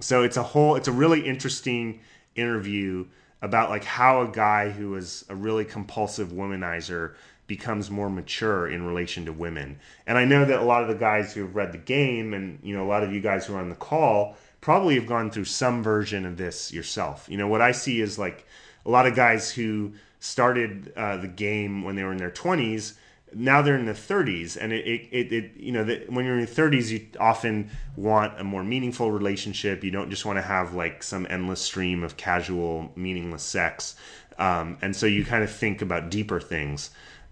So 0.00 0.22
it's 0.22 0.36
a 0.36 0.42
whole. 0.42 0.76
It's 0.76 0.88
a 0.88 0.92
really 0.92 1.26
interesting 1.26 2.00
interview 2.34 3.06
about 3.42 3.70
like 3.70 3.84
how 3.84 4.22
a 4.22 4.28
guy 4.28 4.70
who 4.70 4.90
was 4.90 5.24
a 5.28 5.34
really 5.34 5.64
compulsive 5.64 6.28
womanizer 6.28 7.14
becomes 7.50 7.90
more 7.90 8.08
mature 8.08 8.68
in 8.68 8.86
relation 8.86 9.24
to 9.24 9.32
women. 9.32 9.76
And 10.06 10.16
I 10.16 10.24
know 10.24 10.44
that 10.44 10.60
a 10.60 10.64
lot 10.64 10.82
of 10.82 10.88
the 10.88 10.94
guys 10.94 11.34
who 11.34 11.42
have 11.42 11.56
read 11.56 11.72
the 11.72 11.78
game 11.78 12.32
and 12.32 12.60
you 12.62 12.74
know 12.76 12.84
a 12.84 12.88
lot 12.88 13.02
of 13.02 13.12
you 13.12 13.20
guys 13.20 13.44
who 13.44 13.56
are 13.56 13.60
on 13.60 13.68
the 13.68 13.74
call 13.74 14.36
probably 14.60 14.94
have 14.94 15.06
gone 15.06 15.32
through 15.32 15.46
some 15.46 15.82
version 15.82 16.24
of 16.24 16.36
this 16.36 16.72
yourself. 16.72 17.26
You 17.28 17.38
know 17.38 17.48
what 17.48 17.60
I 17.60 17.72
see 17.72 18.00
is 18.00 18.20
like 18.20 18.46
a 18.86 18.90
lot 18.90 19.08
of 19.08 19.16
guys 19.16 19.50
who 19.50 19.94
started 20.20 20.92
uh, 20.96 21.16
the 21.16 21.26
game 21.26 21.82
when 21.82 21.96
they 21.96 22.04
were 22.04 22.12
in 22.12 22.18
their 22.18 22.30
20s 22.30 22.94
now 23.32 23.62
they're 23.62 23.76
in 23.76 23.86
the 23.86 23.92
30s 23.92 24.56
and 24.60 24.72
it, 24.72 24.84
it, 24.84 25.32
it, 25.32 25.52
you 25.56 25.72
know 25.72 25.84
the, 25.84 26.04
when 26.08 26.24
you're 26.24 26.34
in 26.34 26.40
your 26.40 26.48
30s 26.48 26.90
you 26.90 27.06
often 27.18 27.70
want 27.96 28.38
a 28.40 28.44
more 28.44 28.64
meaningful 28.64 29.12
relationship 29.12 29.84
you 29.84 29.90
don't 29.90 30.10
just 30.10 30.24
want 30.24 30.36
to 30.36 30.42
have 30.42 30.74
like 30.74 31.02
some 31.02 31.26
endless 31.30 31.60
stream 31.60 32.02
of 32.02 32.16
casual 32.16 32.90
meaningless 32.96 33.42
sex 33.42 33.94
um, 34.38 34.78
and 34.82 34.96
so 34.96 35.06
you 35.06 35.24
kind 35.24 35.44
of 35.44 35.50
think 35.50 35.82
about 35.82 36.10
deeper 36.10 36.40
things 36.40 36.90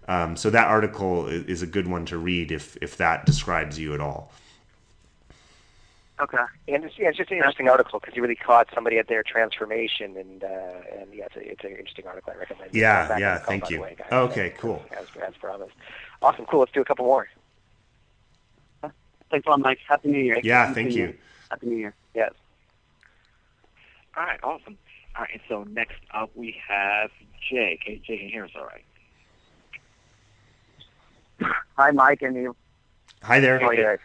um, 0.09 0.35
so 0.35 0.49
that 0.49 0.67
article 0.67 1.27
is 1.27 1.61
a 1.61 1.67
good 1.67 1.87
one 1.87 2.05
to 2.07 2.17
read 2.17 2.51
if 2.51 2.77
if 2.81 2.97
that 2.97 3.25
describes 3.25 3.79
you 3.79 3.93
at 3.93 4.01
all 4.01 4.31
Okay. 6.21 6.37
And 6.67 6.83
it's, 6.83 6.97
yeah, 6.97 7.09
it's 7.09 7.17
just 7.17 7.31
an 7.31 7.37
interesting 7.37 7.69
article 7.69 7.99
because 7.99 8.15
you 8.15 8.21
really 8.21 8.35
caught 8.35 8.67
somebody 8.73 8.97
at 8.97 9.07
their 9.07 9.23
transformation, 9.23 10.17
and 10.17 10.43
uh, 10.43 10.47
and 10.99 11.13
yeah, 11.13 11.25
it's, 11.25 11.35
a, 11.35 11.51
it's 11.51 11.63
an 11.63 11.71
interesting 11.71 12.07
article. 12.07 12.33
I 12.35 12.39
recommend. 12.39 12.71
Yeah, 12.73 13.07
Back 13.07 13.19
yeah, 13.19 13.37
call, 13.37 13.45
thank 13.47 13.69
you. 13.69 13.81
way, 13.81 13.95
guys. 13.97 14.11
Okay, 14.11 14.53
cool. 14.57 14.83
As, 14.91 15.07
as 15.25 15.33
promised. 15.35 15.71
Awesome, 16.21 16.45
cool. 16.45 16.59
Let's 16.59 16.73
do 16.73 16.81
a 16.81 16.85
couple 16.85 17.05
more. 17.05 17.29
Thanks 19.31 19.45
a 19.45 19.49
lot, 19.49 19.59
Mike. 19.59 19.79
Happy 19.87 20.09
New 20.09 20.19
Year. 20.19 20.39
yeah 20.43 20.65
Happy 20.65 20.73
thank 20.73 20.91
you 20.91 20.97
Year. 21.03 21.17
Happy 21.51 21.67
New 21.67 21.75
Year. 21.77 21.93
Yes. 22.15 22.33
All 24.17 24.23
right, 24.23 24.39
awesome. 24.43 24.77
All 25.15 25.21
right, 25.21 25.29
and 25.33 25.41
so 25.47 25.63
next 25.65 25.99
up 26.13 26.31
we 26.35 26.55
have 26.67 27.11
Jay. 27.49 27.79
Okay, 27.81 28.01
Jay 28.05 28.17
can 28.17 28.25
you 28.25 28.31
hear 28.33 28.45
us 28.45 28.51
all 28.55 28.65
right. 28.65 28.83
Hi, 31.77 31.91
Mike 31.91 32.21
and 32.21 32.35
you. 32.35 32.55
hi 33.21 33.39
there 33.39 33.59
How 33.59 33.67
are 33.67 33.73
you? 33.73 33.97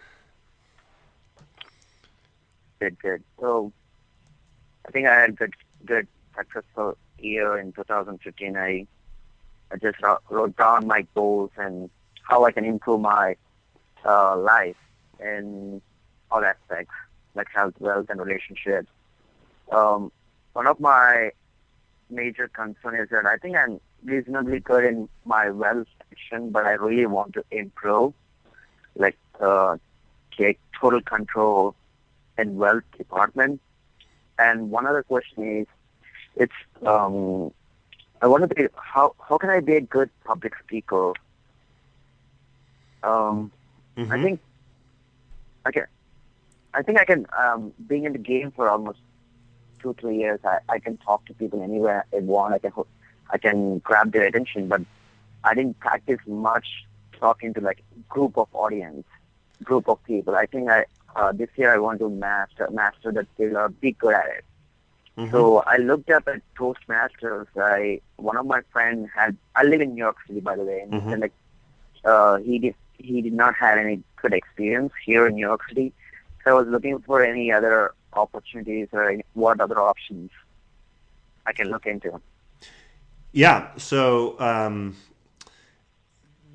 Good, 2.81 2.99
good. 3.01 3.25
So, 3.41 3.73
I 4.87 4.91
think 4.91 5.07
I 5.07 5.15
had 5.21 5.37
good, 5.37 5.55
good 5.85 6.07
successful 6.37 6.97
year 7.19 7.59
in 7.59 7.73
2015. 7.73 8.57
I, 8.57 8.87
I 9.71 9.77
just 9.77 10.03
wrote, 10.03 10.21
wrote 10.29 10.57
down 10.57 10.87
my 10.87 11.07
goals 11.15 11.51
and 11.57 11.91
how 12.23 12.45
I 12.45 12.53
can 12.53 12.65
improve 12.65 13.01
my 13.01 13.37
uh, 14.05 14.37
life 14.37 14.77
in 15.21 15.81
all 16.31 16.45
aspects, 16.45 16.95
like 17.35 17.49
health, 17.55 17.75
wealth, 17.79 18.07
and 18.11 18.21
relationships. 18.21 18.89
Um, 19.73 20.13
one 20.53 20.67
of 20.67 20.79
my 20.81 21.31
major 22.11 22.49
concern 22.49 22.97
is 22.97 23.09
that 23.11 23.27
I 23.27 23.37
think 23.37 23.57
I'm 23.57 23.81
reasonably 24.05 24.61
good 24.61 24.85
in 24.85 25.09
my 25.25 25.51
wealth 25.51 25.87
section, 26.09 26.51
but 26.51 26.65
I 26.67 26.73
really 26.73 27.07
want 27.07 27.35
to 27.35 27.45
improve, 27.51 28.15
like 28.97 29.17
uh, 29.41 29.77
take 30.39 30.59
total 30.81 31.01
control 31.03 31.75
in 32.39 32.57
wealth 32.57 32.85
department. 32.97 33.61
And 34.39 34.71
one 34.71 34.87
other 34.87 35.03
question 35.03 35.61
is, 35.61 35.67
it's 36.37 36.53
um, 36.87 37.53
I 38.23 38.27
want 38.27 38.49
to 38.49 38.55
be 38.55 38.67
how 38.77 39.15
how 39.29 39.39
can 39.39 39.51
I 39.51 39.61
be 39.61 39.77
a 39.77 39.81
good 39.81 40.11
public 40.25 40.53
speaker? 40.65 41.13
Um, 43.03 43.53
I 44.11 44.17
Mhm. 44.17 44.19
think 44.19 44.41
I 45.65 45.73
can. 45.73 45.85
I 46.75 46.83
think 46.83 46.99
I 47.01 47.05
can. 47.05 47.27
Um, 47.39 47.73
being 47.87 48.05
in 48.05 48.13
the 48.13 48.19
game 48.19 48.53
for 48.55 48.69
almost 48.69 48.99
two 49.81 49.95
three 50.01 50.17
years, 50.19 50.41
I, 50.45 50.59
I 50.69 50.79
can 50.79 50.97
talk 50.99 51.25
to 51.27 51.35
people 51.35 51.63
anywhere 51.63 52.07
I 52.15 52.19
want. 52.21 52.55
I 52.55 52.59
can 52.59 52.73
ho- 52.73 52.87
I 53.31 53.39
can 53.39 53.79
grab 53.79 54.13
their 54.13 54.25
attention, 54.25 54.69
but 54.69 54.83
I 55.45 55.55
didn't 55.55 55.79
practice 55.81 56.21
much 56.27 56.67
talking 57.19 57.55
to 57.55 57.61
like 57.61 57.83
group 58.09 58.37
of 58.37 58.49
audience, 58.53 59.07
group 59.63 59.89
of 59.89 60.03
people. 60.05 60.35
I 60.35 60.47
think 60.47 60.71
I 60.71 60.85
uh, 61.17 61.33
this 61.33 61.49
year 61.57 61.73
I 61.73 61.79
want 61.79 61.99
to 62.01 62.11
master 62.11 62.69
master 62.71 63.13
that 63.13 63.27
skill 63.35 63.57
or 63.57 63.69
be 63.69 63.93
good 63.93 64.15
at 64.15 64.27
it. 64.27 64.45
Mhm. 65.17 65.31
So 65.31 65.59
I 65.67 65.77
looked 65.77 66.11
up 66.11 66.27
at 66.29 66.43
Toastmasters. 66.57 67.47
I 67.57 68.01
one 68.17 68.37
of 68.37 68.47
my 68.47 68.61
friends 68.73 69.09
had. 69.15 69.37
I 69.55 69.63
live 69.65 69.81
in 69.81 69.95
New 69.95 70.03
York 70.03 70.17
City, 70.27 70.41
by 70.41 70.57
the 70.57 70.65
way, 70.65 70.81
and 70.81 70.93
he 70.93 71.01
Mhm. 71.01 71.11
said 71.11 71.21
like 71.21 71.33
uh, 72.05 72.37
he 72.39 72.59
did 72.59 72.75
he 72.99 73.23
did 73.23 73.33
not 73.33 73.55
have 73.55 73.79
any 73.79 74.03
good 74.21 74.33
experience 74.33 74.93
here 75.05 75.27
in 75.27 75.35
New 75.35 75.47
York 75.47 75.63
City. 75.69 75.93
So 76.43 76.51
I 76.51 76.55
was 76.55 76.69
looking 76.69 76.99
for 77.01 77.23
any 77.23 77.51
other 77.53 77.93
opportunities 78.13 78.89
or 78.93 79.09
any, 79.11 79.25
what 79.35 79.61
other 79.61 79.79
options 79.81 80.31
I 81.47 81.53
can 81.53 81.69
look 81.69 81.87
into. 81.87 82.21
Yeah. 83.35 83.71
So 83.79 84.39
um, 84.39 84.97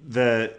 the, 0.07 0.55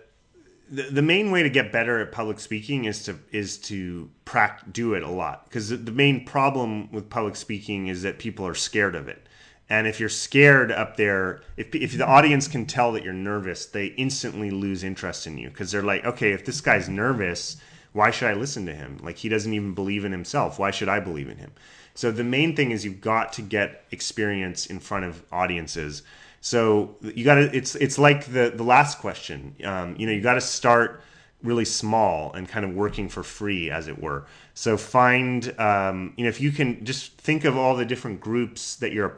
the 0.71 1.01
main 1.01 1.31
way 1.31 1.43
to 1.43 1.49
get 1.49 1.73
better 1.73 1.99
at 1.99 2.13
public 2.13 2.39
speaking 2.39 2.85
is 2.85 3.03
to 3.05 3.19
is 3.33 3.57
to 3.59 4.11
prac- 4.27 4.71
do 4.71 4.93
it 4.93 5.03
a 5.03 5.09
lot 5.09 5.45
because 5.45 5.71
the 5.71 5.91
main 5.91 6.25
problem 6.27 6.93
with 6.93 7.09
public 7.09 7.37
speaking 7.37 7.89
is 7.89 8.03
that 8.03 8.19
people 8.19 8.47
are 8.47 8.55
scared 8.55 8.95
of 8.95 9.09
it. 9.09 9.27
And 9.71 9.87
if 9.87 9.99
you're 9.99 10.09
scared 10.09 10.71
up 10.71 10.97
there, 10.97 11.43
if, 11.57 11.75
if 11.75 11.97
the 11.97 12.07
audience 12.07 12.49
can 12.49 12.67
tell 12.67 12.93
that 12.93 13.05
you're 13.05 13.13
nervous, 13.13 13.67
they 13.67 13.87
instantly 13.87 14.51
lose 14.51 14.85
interest 14.85 15.27
in 15.27 15.39
you 15.39 15.49
because 15.49 15.73
they're 15.73 15.83
like, 15.83 16.05
okay, 16.05 16.33
if 16.33 16.45
this 16.45 16.61
guy's 16.61 16.89
nervous, 16.89 17.57
why 17.93 18.11
should 18.11 18.29
I 18.29 18.35
listen 18.35 18.67
to 18.67 18.75
him? 18.75 18.99
Like 19.03 19.17
he 19.17 19.29
doesn't 19.31 19.55
even 19.55 19.73
believe 19.73 20.05
in 20.05 20.13
himself. 20.13 20.59
Why 20.59 20.71
should 20.71 20.89
I 20.89 21.01
believe 21.01 21.31
in 21.31 21.39
him? 21.39 21.53
So 22.01 22.11
the 22.11 22.25
main 22.25 22.57
thing 22.57 22.71
is 22.71 22.83
you've 22.83 23.03
got 23.03 23.35
to 23.35 23.43
get 23.43 23.85
experience 23.91 24.65
in 24.65 24.81
front 24.81 25.05
of 25.05 25.23
audiences. 25.31 26.03
So 26.41 26.97
you 27.03 27.25
got 27.25 27.35
to. 27.35 27.55
It's 27.55 27.75
it's 27.75 27.99
like 27.99 28.25
the 28.25 28.51
the 28.57 28.63
last 28.63 29.01
question. 29.01 29.55
Um, 29.63 29.97
you 29.99 30.07
know, 30.07 30.13
you 30.15 30.23
got 30.23 30.33
to 30.33 30.41
start 30.41 31.03
really 31.43 31.67
small 31.67 32.33
and 32.33 32.49
kind 32.49 32.65
of 32.65 32.73
working 32.73 33.11
for 33.11 33.23
free, 33.23 33.71
as 33.71 33.87
it 33.87 34.01
were. 34.01 34.25
So 34.55 34.79
find, 34.79 35.55
um, 35.61 36.15
you 36.17 36.25
know, 36.25 36.31
if 36.31 36.41
you 36.41 36.53
can 36.53 36.83
just 36.87 37.19
think 37.19 37.45
of 37.45 37.59
all 37.59 37.77
the 37.77 37.85
different 37.85 38.19
groups 38.19 38.77
that 38.77 38.93
you're 38.93 39.15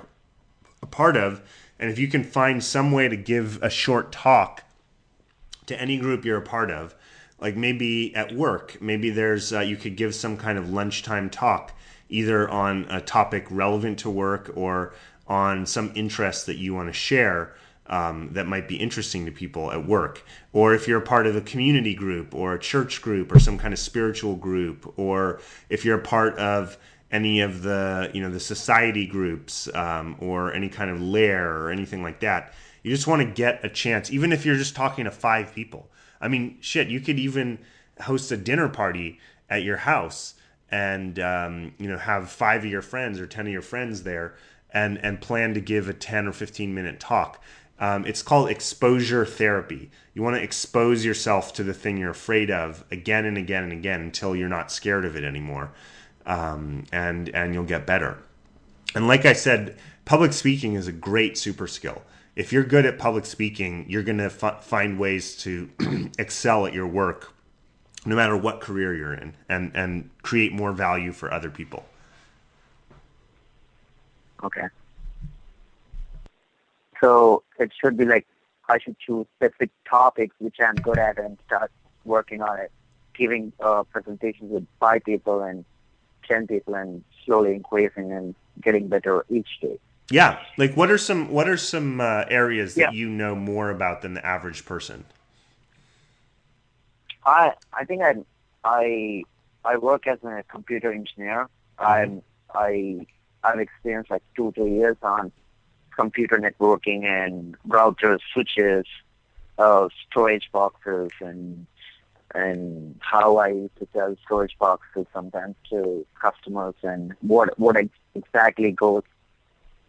a 0.83 0.87
part 0.87 1.17
of, 1.17 1.41
and 1.79 1.89
if 1.89 2.01
you 2.01 2.09
can 2.09 2.25
find 2.25 2.65
some 2.65 2.91
way 2.91 3.07
to 3.07 3.17
give 3.17 3.63
a 3.63 3.71
short 3.71 4.11
talk 4.11 4.65
to 5.67 5.81
any 5.81 5.99
group 5.99 6.25
you're 6.25 6.39
a 6.39 6.43
part 6.43 6.73
of, 6.73 6.97
like 7.41 7.57
maybe 7.57 8.13
at 8.17 8.33
work, 8.33 8.83
maybe 8.83 9.09
there's 9.09 9.53
uh, 9.53 9.61
you 9.61 9.77
could 9.77 9.95
give 9.95 10.17
some 10.17 10.37
kind 10.37 10.59
of 10.59 10.69
lunchtime 10.69 11.31
talk, 11.31 11.73
either 12.13 12.49
on 12.49 12.87
a 12.91 13.01
topic 13.01 13.47
relevant 13.51 13.99
to 14.01 14.11
work 14.11 14.51
or 14.55 14.95
on 15.27 15.67
some 15.67 15.93
interest 15.95 16.47
that 16.47 16.57
you 16.57 16.75
want 16.75 16.89
to 16.89 16.93
share. 16.93 17.55
Um, 17.85 18.31
that 18.33 18.47
might 18.47 18.69
be 18.69 18.77
interesting 18.77 19.27
to 19.27 19.33
people 19.33 19.73
at 19.73 19.85
work, 19.87 20.25
or 20.53 20.73
if 20.73 20.87
you're 20.87 21.01
a 21.01 21.05
part 21.05 21.27
of 21.27 21.35
a 21.35 21.41
community 21.41 21.95
group 21.95 22.33
or 22.33 22.55
a 22.55 22.59
church 22.59 23.03
group 23.03 23.33
or 23.33 23.41
some 23.41 23.59
kind 23.59 23.75
of 23.75 23.79
spiritual 23.79 24.37
group, 24.37 24.95
or 24.97 25.41
if 25.69 25.85
you're 25.85 25.99
a 25.99 26.03
part 26.03 26.39
of 26.39 26.79
any 27.13 27.41
of 27.41 27.63
the 27.63 28.11
you 28.15 28.23
know 28.23 28.31
the 28.31 28.41
society 28.41 29.07
groups 29.07 29.69
um, 29.75 30.17
or 30.19 30.53
any 30.53 30.69
kind 30.69 30.91
of 30.91 31.01
lair 31.01 31.55
or 31.59 31.71
anything 31.71 32.03
like 32.03 32.21
that. 32.21 32.55
You 32.83 32.91
just 32.91 33.07
want 33.07 33.23
to 33.23 33.27
get 33.27 33.65
a 33.65 33.69
chance, 33.69 34.11
even 34.11 34.33
if 34.33 34.45
you're 34.45 34.57
just 34.57 34.75
talking 34.75 35.05
to 35.05 35.11
five 35.11 35.55
people. 35.55 35.89
I 36.21 36.29
mean, 36.29 36.57
shit, 36.61 36.89
you 36.89 37.01
could 37.01 37.19
even 37.19 37.59
host 38.01 38.33
a 38.33 38.37
dinner 38.37 38.69
party 38.69 39.21
at 39.49 39.63
your 39.63 39.77
house 39.77 40.35
and 40.73 41.21
um, 41.21 41.73
you 41.79 41.89
know 41.89 41.99
have 41.99 42.29
five 42.31 42.65
of 42.65 42.71
your 42.71 42.83
friends 42.83 43.21
or 43.21 43.27
ten 43.27 43.47
of 43.47 43.53
your 43.53 43.63
friends 43.63 44.03
there 44.03 44.35
and 44.73 44.99
and 44.99 45.21
plan 45.21 45.55
to 45.55 45.61
give 45.61 45.89
a 45.89 45.93
10 45.93 46.27
or 46.27 46.33
15 46.33 46.75
minute 46.75 46.99
talk 46.99 47.41
um, 47.79 48.05
it's 48.07 48.23
called 48.23 48.49
exposure 48.49 49.25
therapy 49.25 49.91
you 50.15 50.23
want 50.23 50.35
to 50.35 50.43
expose 50.43 51.05
yourself 51.05 51.53
to 51.53 51.63
the 51.63 51.75
thing 51.75 51.97
you're 51.97 52.11
afraid 52.11 52.51
of 52.51 52.85
again 52.91 53.25
and 53.27 53.37
again 53.39 53.63
and 53.63 53.73
again 53.73 54.01
until 54.01 54.35
you're 54.35 54.49
not 54.49 54.73
scared 54.73 55.05
of 55.05 55.15
it 55.15 55.23
anymore 55.25 55.71
um, 56.27 56.85
and 56.93 57.29
and 57.31 57.55
you'll 57.55 57.65
get 57.65 57.87
better. 57.87 58.19
And 58.95 59.09
like 59.09 59.25
I 59.25 59.33
said, 59.33 59.77
public 60.05 60.33
speaking 60.33 60.75
is 60.75 60.87
a 60.87 60.93
great 60.93 61.39
super 61.39 61.67
skill. 61.67 62.03
If 62.37 62.53
you're 62.53 62.65
good 62.65 62.87
at 62.87 62.99
public 62.99 63.27
speaking, 63.27 63.87
you're 63.89 64.03
going 64.03 64.19
to 64.19 64.25
f- 64.25 64.65
find 64.65 64.99
ways 64.99 65.37
to 65.39 65.71
excel 66.19 66.67
at 66.67 66.73
your 66.73 66.87
work, 66.87 67.33
no 68.05 68.17
matter 68.17 68.37
what 68.37 68.61
career 68.61 68.95
you're 68.95 69.15
in, 69.15 69.35
and 69.49 69.73
and 69.75 70.11
create 70.23 70.53
more 70.53 70.73
value 70.73 71.13
for 71.13 71.33
other 71.33 71.51
people. 71.51 71.85
Okay. 74.43 74.67
So 77.01 77.43
it 77.59 77.71
should 77.81 77.97
be 77.97 78.05
like 78.05 78.27
I 78.69 78.79
should 78.79 78.97
choose 78.99 79.27
specific 79.37 79.71
topics 79.89 80.35
which 80.39 80.57
I'm 80.61 80.81
good 80.81 80.99
at 80.99 81.19
and 81.19 81.39
start 81.47 81.71
working 82.05 82.43
on 82.43 82.59
it, 82.61 82.71
giving 83.15 83.53
uh, 83.61 83.85
presentations 83.85 84.51
with 84.51 84.67
five 84.81 85.05
people 85.05 85.43
and 85.43 85.65
10 86.29 86.47
people 86.47 86.75
and 86.75 87.05
slowly 87.25 87.55
increasing 87.55 88.13
and 88.13 88.35
getting 88.61 88.89
better 88.89 89.25
each 89.31 89.49
day. 89.61 89.79
Yeah, 90.11 90.41
like 90.57 90.75
what 90.77 90.91
are 90.91 90.99
some 90.99 91.31
what 91.31 91.49
are 91.49 91.57
some 91.57 92.01
uh, 92.01 92.25
areas 92.29 92.75
that 92.75 92.81
Yeah. 92.81 92.91
you 92.91 93.09
know 93.09 93.35
more 93.35 93.71
about 93.71 94.03
than 94.03 94.15
the 94.15 94.25
average 94.27 94.65
person? 94.65 95.05
I 97.25 97.53
I 97.73 97.85
think 97.85 98.03
I 98.03 98.15
I 98.65 99.23
I 99.65 99.77
work 99.77 100.07
as 100.07 100.19
a 100.25 100.45
computer 100.49 100.93
engineer. 100.93 101.49
I'm 101.79 102.23
I 102.55 103.07
I've 103.45 103.61
experienced 103.61 104.11
like 104.11 104.23
two 104.37 104.53
three 104.53 104.73
years 104.73 104.97
on 105.03 105.33
computer 105.95 106.39
networking 106.39 107.05
and 107.05 107.57
routers, 107.69 108.21
switches, 108.33 108.87
uh, 109.59 109.89
storage 110.09 110.51
boxes, 110.53 111.11
and 111.21 111.67
and 112.35 112.99
how 113.01 113.37
I 113.37 113.49
used 113.49 113.77
to 113.77 113.89
sell 113.93 114.17
storage 114.25 114.57
boxes 114.59 115.07
sometimes 115.13 115.55
to 115.71 116.07
customers, 116.21 116.75
and 116.83 117.15
what 117.21 117.59
what 117.59 117.77
ex- 117.77 117.91
exactly 118.15 118.73
goes 118.73 119.03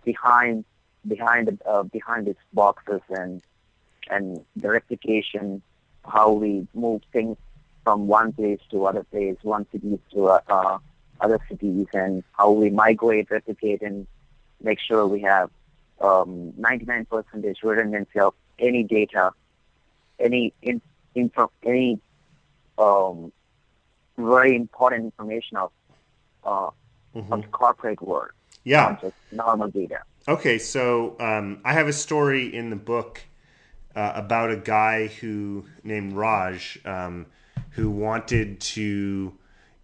behind 0.04 0.66
behind 1.08 1.62
uh, 1.66 1.84
behind 1.84 2.28
these 2.28 2.36
boxes 2.54 3.02
and 3.10 3.42
and 4.10 4.44
the 4.56 4.70
replication, 4.70 5.62
how 6.06 6.32
we 6.32 6.68
move 6.74 7.02
things 7.12 7.38
from 7.84 8.08
one 8.08 8.32
place 8.34 8.60
to 8.72 8.86
other 8.86 9.04
place, 9.04 9.38
one 9.42 9.66
city 9.72 10.00
to 10.14 10.28
uh, 10.28 10.78
other 11.20 11.40
cities, 11.50 11.88
and 11.94 12.24
how 12.34 12.52
we 12.52 12.70
migrate, 12.70 13.30
replicate, 13.30 13.82
and 13.82 14.08
make 14.62 14.80
sure 14.80 15.06
we 15.06 15.22
have 15.22 15.50
um, 16.02 16.54
99% 16.60 17.08
redundancy 17.64 18.20
of 18.20 18.34
any 18.60 18.84
data, 18.84 19.32
any 20.20 20.54
in, 20.62 20.82
info, 21.16 21.52
any 21.64 22.00
um, 22.78 23.32
very 24.18 24.56
important 24.56 25.06
information 25.06 25.58
of 25.58 25.72
uh, 26.46 26.70
of 27.16 27.42
the 27.42 27.48
corporate 27.50 28.02
world, 28.02 28.32
Yeah. 28.64 28.98
just 29.00 29.14
normal 29.32 29.68
data. 29.68 30.00
Okay, 30.28 30.58
so 30.58 31.16
um, 31.20 31.62
I 31.64 31.74
have 31.74 31.88
a 31.88 31.94
story 31.94 32.54
in 32.54 32.70
the 32.72 32.76
book 32.76 33.22
uh, 33.96 34.14
about 34.16 34.52
a 34.52 34.58
guy 34.58 35.08
who 35.08 35.66
named 35.84 36.14
Raj 36.14 36.80
um, 36.86 37.26
who 37.72 37.90
wanted 37.90 38.60
to 38.60 39.34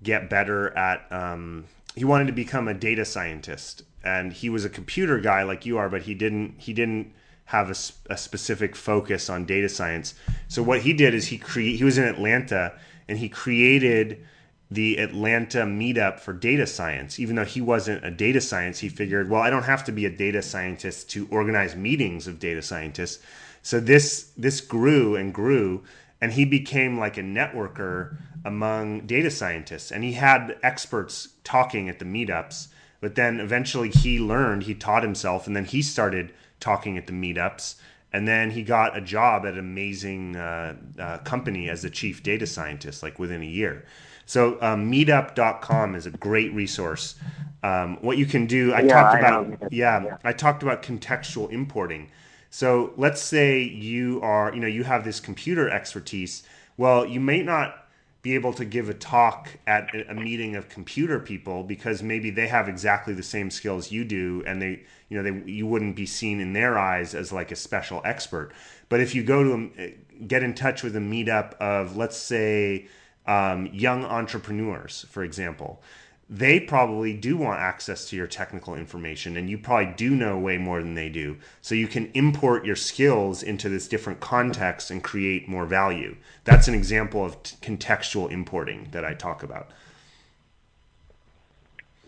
get 0.03 0.29
better 0.29 0.75
at. 0.77 1.05
Um, 1.11 1.65
he 1.95 2.05
wanted 2.05 2.27
to 2.27 2.33
become 2.33 2.67
a 2.67 2.73
data 2.73 3.05
scientist, 3.05 3.83
and 4.03 4.31
he 4.31 4.49
was 4.49 4.65
a 4.65 4.69
computer 4.69 5.19
guy 5.19 5.43
like 5.43 5.65
you 5.65 5.77
are, 5.77 5.89
but 5.89 6.03
he 6.03 6.13
didn't. 6.13 6.55
He 6.57 6.73
didn't 6.73 7.13
have 7.45 7.71
a 7.71 8.17
specific 8.17 8.75
focus 8.75 9.27
on 9.27 9.43
data 9.43 9.67
science. 9.67 10.13
So 10.47 10.61
what 10.61 10.81
he 10.81 10.93
did 10.93 11.15
is 11.15 11.27
he 11.27 11.39
cre- 11.39 11.61
He 11.61 11.83
was 11.83 11.97
in 11.97 12.03
Atlanta, 12.03 12.73
and 13.07 13.17
he 13.17 13.27
created 13.27 14.23
the 14.69 14.97
Atlanta 14.97 15.63
meetup 15.63 16.19
for 16.19 16.31
data 16.31 16.67
science. 16.67 17.19
Even 17.19 17.35
though 17.35 17.45
he 17.45 17.59
wasn't 17.59 18.05
a 18.05 18.11
data 18.11 18.39
science, 18.39 18.79
he 18.79 18.87
figured, 18.87 19.29
well, 19.29 19.41
I 19.41 19.49
don't 19.49 19.63
have 19.63 19.83
to 19.85 19.91
be 19.91 20.05
a 20.05 20.11
data 20.11 20.43
scientist 20.43 21.09
to 21.09 21.27
organize 21.31 21.75
meetings 21.75 22.27
of 22.27 22.37
data 22.37 22.61
scientists. 22.61 23.23
So 23.61 23.79
this 23.79 24.31
this 24.37 24.61
grew 24.61 25.15
and 25.15 25.33
grew, 25.33 25.83
and 26.21 26.33
he 26.33 26.45
became 26.45 26.97
like 26.99 27.17
a 27.17 27.21
networker 27.21 28.17
among 28.45 29.01
data 29.01 29.31
scientists. 29.31 29.91
And 29.91 30.03
he 30.03 30.13
had 30.13 30.57
experts 30.63 31.29
talking 31.43 31.89
at 31.89 31.99
the 31.99 32.05
meetups. 32.05 32.67
But 33.01 33.15
then 33.15 33.39
eventually 33.39 33.89
he 33.89 34.19
learned, 34.19 34.63
he 34.63 34.75
taught 34.75 35.03
himself, 35.03 35.47
and 35.47 35.55
then 35.55 35.65
he 35.65 35.81
started 35.81 36.33
talking 36.59 36.97
at 36.97 37.07
the 37.07 37.13
meetups. 37.13 37.75
And 38.11 38.27
then 38.27 38.51
he 38.51 38.63
got 38.63 38.97
a 38.97 39.01
job 39.01 39.45
at 39.45 39.53
an 39.53 39.59
amazing 39.59 40.35
uh, 40.35 40.75
uh, 40.97 41.17
company 41.19 41.69
as 41.69 41.83
the 41.83 41.89
chief 41.89 42.23
data 42.23 42.47
scientist, 42.47 43.03
like 43.03 43.19
within 43.19 43.41
a 43.41 43.45
year. 43.45 43.85
So 44.25 44.57
um, 44.61 44.91
meetup.com 44.91 45.95
is 45.95 46.05
a 46.05 46.11
great 46.11 46.53
resource. 46.53 47.15
Um, 47.63 47.97
what 48.01 48.17
you 48.17 48.25
can 48.25 48.45
do, 48.47 48.73
I 48.73 48.81
Yeah, 48.81 48.87
talked 48.93 49.15
I 49.15 49.19
about, 49.19 49.71
yeah, 49.71 50.03
yeah. 50.03 50.17
I 50.23 50.33
talked 50.33 50.63
about 50.63 50.81
contextual 50.83 51.51
importing. 51.51 52.09
So 52.49 52.93
let's 52.97 53.21
say 53.21 53.61
you 53.61 54.21
are, 54.21 54.53
you 54.53 54.59
know, 54.59 54.67
you 54.67 54.83
have 54.83 55.03
this 55.03 55.19
computer 55.19 55.69
expertise. 55.69 56.43
Well, 56.77 57.05
you 57.05 57.19
may 57.19 57.43
not 57.43 57.89
be 58.21 58.35
able 58.35 58.51
to 58.53 58.65
give 58.65 58.89
a 58.89 58.93
talk 58.93 59.49
at 59.65 59.89
a 60.09 60.13
meeting 60.13 60.55
of 60.55 60.67
computer 60.67 61.19
people 61.19 61.63
because 61.63 62.03
maybe 62.03 62.29
they 62.29 62.47
have 62.47 62.67
exactly 62.67 63.13
the 63.13 63.23
same 63.23 63.49
skills 63.49 63.91
you 63.91 64.03
do 64.03 64.43
and 64.45 64.61
they 64.61 64.83
you 65.07 65.17
know 65.17 65.23
they 65.23 65.51
you 65.51 65.65
wouldn't 65.65 65.95
be 65.95 66.05
seen 66.05 66.41
in 66.41 66.51
their 66.51 66.77
eyes 66.77 67.15
as 67.15 67.31
like 67.31 67.51
a 67.51 67.55
special 67.55 68.01
expert 68.03 68.51
but 68.89 68.99
if 68.99 69.15
you 69.15 69.23
go 69.23 69.43
to 69.43 69.71
a, 69.79 69.95
get 70.27 70.43
in 70.43 70.53
touch 70.53 70.83
with 70.83 70.95
a 70.97 70.99
meetup 70.99 71.53
of 71.55 71.95
let's 71.95 72.17
say 72.17 72.87
um, 73.25 73.67
young 73.67 74.03
entrepreneurs 74.03 75.05
for 75.09 75.23
example 75.23 75.81
they 76.29 76.59
probably 76.59 77.11
do 77.11 77.35
want 77.35 77.59
access 77.59 78.07
to 78.07 78.15
your 78.15 78.27
technical 78.27 78.75
information 78.75 79.35
and 79.35 79.49
you 79.49 79.57
probably 79.57 79.91
do 79.95 80.11
know 80.11 80.37
way 80.37 80.57
more 80.57 80.81
than 80.81 80.93
they 80.93 81.09
do 81.09 81.35
so 81.61 81.73
you 81.73 81.87
can 81.87 82.09
import 82.13 82.63
your 82.63 82.75
skills 82.75 83.41
into 83.41 83.67
this 83.67 83.87
different 83.87 84.19
context 84.19 84.91
and 84.91 85.03
create 85.03 85.47
more 85.49 85.65
value 85.65 86.15
that's 86.43 86.67
an 86.67 86.75
example 86.75 87.25
of 87.25 87.41
t- 87.41 87.55
contextual 87.61 88.31
importing 88.31 88.87
that 88.91 89.03
i 89.03 89.13
talk 89.13 89.41
about 89.43 89.69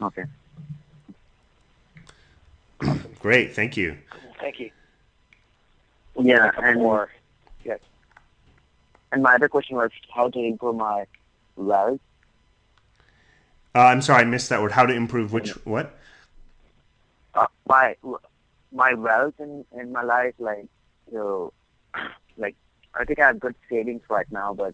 Okay. 0.01 0.23
great 3.19 3.55
thank 3.55 3.75
you 3.75 3.97
Thank 4.39 4.59
you. 4.59 4.71
Yeah, 6.19 6.49
and 6.61 6.79
more. 6.79 7.11
Yeah. 7.63 7.75
and 9.11 9.21
my 9.21 9.35
other 9.35 9.47
question 9.47 9.77
was 9.77 9.91
how 10.13 10.29
to 10.29 10.39
improve 10.39 10.75
my 10.75 11.05
wealth. 11.55 11.99
Uh, 13.73 13.79
I'm 13.79 14.01
sorry, 14.01 14.21
I 14.21 14.25
missed 14.25 14.49
that 14.49 14.61
word. 14.61 14.71
How 14.71 14.85
to 14.85 14.93
improve 14.93 15.31
which 15.31 15.51
what? 15.65 15.97
Uh, 17.33 17.47
my 17.67 17.95
my 18.71 18.93
wealth 18.93 19.35
in 19.39 19.65
in 19.71 19.91
my 19.91 20.03
life, 20.03 20.33
like 20.39 20.67
know, 21.11 21.53
like 22.37 22.55
I 22.93 23.05
think 23.05 23.19
I 23.19 23.27
have 23.27 23.39
good 23.39 23.55
savings 23.69 24.01
right 24.09 24.29
now, 24.31 24.53
but 24.53 24.73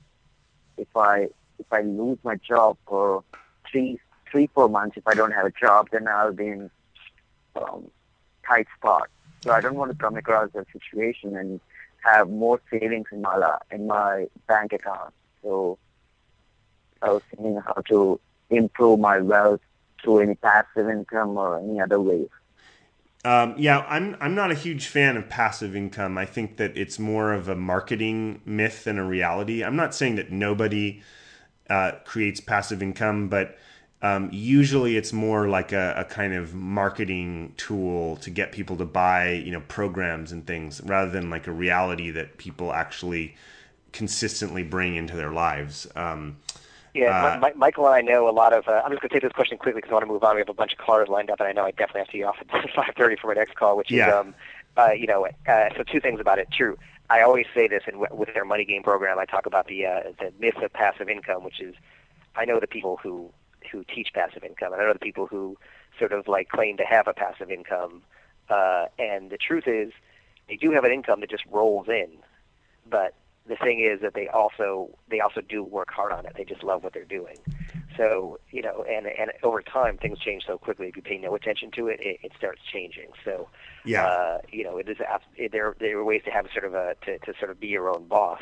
if 0.78 0.88
I 0.96 1.28
if 1.60 1.66
I 1.72 1.82
lose 1.82 2.18
my 2.24 2.36
job 2.36 2.78
for 2.88 3.24
three 3.72 4.00
three 4.32 4.50
four 4.54 4.70
months, 4.70 4.98
if 4.98 5.08
I 5.08 5.14
don't 5.14 5.32
have 5.32 5.46
a 5.46 5.52
job, 5.52 5.90
then 5.92 6.08
I'll 6.08 6.34
be 6.34 6.48
in 6.48 6.72
um, 7.56 7.90
tight 8.48 8.68
spot. 8.78 9.10
So 9.44 9.52
I 9.52 9.62
don't 9.62 9.76
want 9.76 9.92
to 9.92 9.98
come 9.98 10.16
across 10.16 10.50
that 10.54 10.66
situation 10.74 11.38
and 11.38 11.60
have 12.04 12.30
more 12.30 12.60
savings 12.72 13.08
in 13.12 13.22
my 13.22 13.58
in 13.72 13.88
my 13.88 14.28
bank 14.48 14.74
account. 14.74 15.14
So 15.44 15.78
I 17.02 17.12
was 17.12 17.22
thinking 17.30 17.62
how 17.64 17.82
to 17.90 18.20
improve 18.50 19.00
my 19.00 19.20
wealth 19.20 19.62
through 20.02 20.20
any 20.20 20.36
passive 20.36 20.90
income 20.90 21.38
or 21.38 21.60
any 21.60 21.80
other 21.82 22.00
ways. 22.00 22.30
Um, 23.26 23.56
yeah, 23.58 23.80
I'm 23.90 24.16
I'm 24.22 24.36
not 24.36 24.52
a 24.52 24.56
huge 24.56 24.88
fan 24.88 25.18
of 25.18 25.28
passive 25.28 25.76
income. 25.76 26.18
I 26.18 26.26
think 26.26 26.58
that 26.58 26.78
it's 26.78 26.98
more 26.98 27.34
of 27.34 27.50
a 27.50 27.56
marketing 27.56 28.42
myth 28.46 28.86
than 28.86 28.98
a 28.98 29.06
reality. 29.06 29.64
I'm 29.64 29.76
not 29.76 29.94
saying 29.94 30.16
that 30.16 30.32
nobody 30.32 31.02
uh, 31.70 31.94
creates 32.06 32.40
passive 32.40 32.82
income, 32.82 33.28
but 33.28 33.58
um, 34.02 34.30
usually 34.32 34.96
it's 34.96 35.12
more 35.12 35.50
like 35.50 35.74
a, 35.74 35.96
a 35.98 36.06
kind 36.06 36.34
of 36.36 36.54
marketing 36.54 37.54
tool 37.58 38.16
to 38.18 38.30
get 38.30 38.52
people 38.52 38.78
to 38.78 38.86
buy, 38.86 39.32
you 39.32 39.52
know, 39.52 39.64
programs 39.68 40.32
and 40.32 40.46
things, 40.46 40.82
rather 40.86 41.12
than 41.12 41.30
like 41.30 41.48
a 41.48 41.52
reality 41.52 42.12
that 42.12 42.38
people 42.38 42.72
actually 42.72 43.36
consistently 43.92 44.64
bring 44.64 44.96
into 44.96 45.16
their 45.16 45.32
lives. 45.32 45.88
Um, 45.96 46.38
Yeah, 46.98 47.28
Uh, 47.36 47.40
Mi- 47.40 47.54
Michael 47.56 47.86
and 47.86 47.96
I 47.96 48.02
know 48.02 48.28
a 48.28 48.32
lot 48.32 48.54
of. 48.54 48.68
Uh, 48.68 48.82
I'm 48.84 48.92
just 48.92 49.02
going 49.02 49.10
to 49.10 49.16
take 49.16 49.22
this 49.24 49.32
question 49.32 49.58
quickly 49.58 49.80
because 49.82 49.92
I 49.92 49.94
want 49.94 50.04
to 50.06 50.12
move 50.12 50.24
on. 50.24 50.36
We 50.36 50.42
have 50.42 50.50
a 50.50 50.54
bunch 50.54 50.74
of 50.74 50.80
callers 50.80 51.08
lined 51.10 51.30
up, 51.30 51.40
and 51.40 51.48
I 51.48 51.52
know 51.52 51.64
I 51.66 51.72
definitely 51.72 52.00
have 52.02 52.08
to 52.08 52.14
be 52.14 52.24
off 52.24 52.38
at 52.42 52.48
5:30 52.98 53.20
for 53.20 53.28
my 53.28 53.34
next 53.34 53.56
call, 53.56 53.78
which 53.78 53.92
Yeah. 53.92 54.08
is, 54.10 54.14
um, 54.16 54.36
uh, 54.78 54.92
you 54.92 55.06
know, 55.08 55.28
uh, 55.48 55.70
so 55.76 55.84
two 55.84 56.00
things 56.00 56.20
about 56.20 56.40
it. 56.40 56.50
True, 56.52 56.78
I 57.10 57.22
always 57.22 57.46
say 57.54 57.68
this, 57.68 57.84
and 57.88 57.98
with 58.12 58.34
their 58.34 58.46
money 58.46 58.66
game 58.66 58.84
program, 58.84 59.20
I 59.20 59.26
talk 59.26 59.46
about 59.46 59.68
the 59.68 59.86
uh, 59.86 60.00
the 60.20 60.34
myth 60.40 60.58
of 60.62 60.74
passive 60.74 61.08
income, 61.10 61.44
which 61.44 61.60
is, 61.62 61.76
I 62.36 62.46
know 62.46 62.60
the 62.60 62.68
people 62.68 62.98
who 63.02 63.32
who 63.72 63.84
teach 63.84 64.10
passive 64.14 64.44
income, 64.44 64.74
and 64.74 64.82
I 64.82 64.86
know 64.86 64.94
the 64.94 65.00
people 65.00 65.28
who 65.28 65.58
sort 66.00 66.12
of 66.14 66.28
like 66.28 66.50
claim 66.50 66.78
to 66.78 66.86
have 66.86 67.08
a 67.08 67.14
passive 67.14 67.52
income, 67.52 68.02
uh, 68.50 68.86
and 68.98 69.30
the 69.30 69.38
truth 69.38 69.68
is, 69.68 69.92
they 70.48 70.56
do 70.56 70.72
have 70.72 70.84
an 70.84 70.92
income 70.92 71.20
that 71.22 71.30
just 71.30 71.46
rolls 71.52 71.88
in, 71.88 72.10
but 72.90 73.14
the 73.48 73.56
thing 73.56 73.80
is 73.80 74.02
that 74.02 74.14
they 74.14 74.28
also 74.28 74.90
they 75.10 75.20
also 75.20 75.42
do 75.42 75.64
work 75.64 75.90
hard 75.92 76.12
on 76.12 76.26
it. 76.26 76.34
They 76.36 76.44
just 76.44 76.64
love 76.64 76.84
what 76.84 76.94
they're 76.94 77.06
doing. 77.06 77.38
So 77.96 78.40
you 78.52 78.62
know, 78.62 78.84
and 78.84 79.08
and 79.08 79.32
over 79.44 79.62
time 79.62 79.98
things 79.98 80.20
change 80.20 80.44
so 80.46 80.58
quickly. 80.58 80.88
If 80.88 80.96
you 80.96 81.02
pay 81.02 81.18
no 81.18 81.36
attention 81.36 81.72
to 81.72 81.88
it, 81.88 82.00
it, 82.02 82.20
it 82.24 82.32
starts 82.38 82.62
changing. 82.72 83.10
So 83.26 83.50
yeah, 83.86 84.06
uh, 84.06 84.38
you 84.52 84.64
know, 84.64 84.78
it 84.78 84.90
is 84.90 84.98
it, 85.36 85.52
there 85.52 85.76
there 85.80 85.98
are 85.98 86.04
ways 86.04 86.22
to 86.26 86.32
have 86.32 86.48
sort 86.54 86.66
of 86.66 86.74
a 86.74 86.96
to, 87.06 87.20
to 87.20 87.34
sort 87.40 87.52
of 87.52 87.60
be 87.60 87.68
your 87.68 87.90
own 87.90 88.08
boss. 88.08 88.42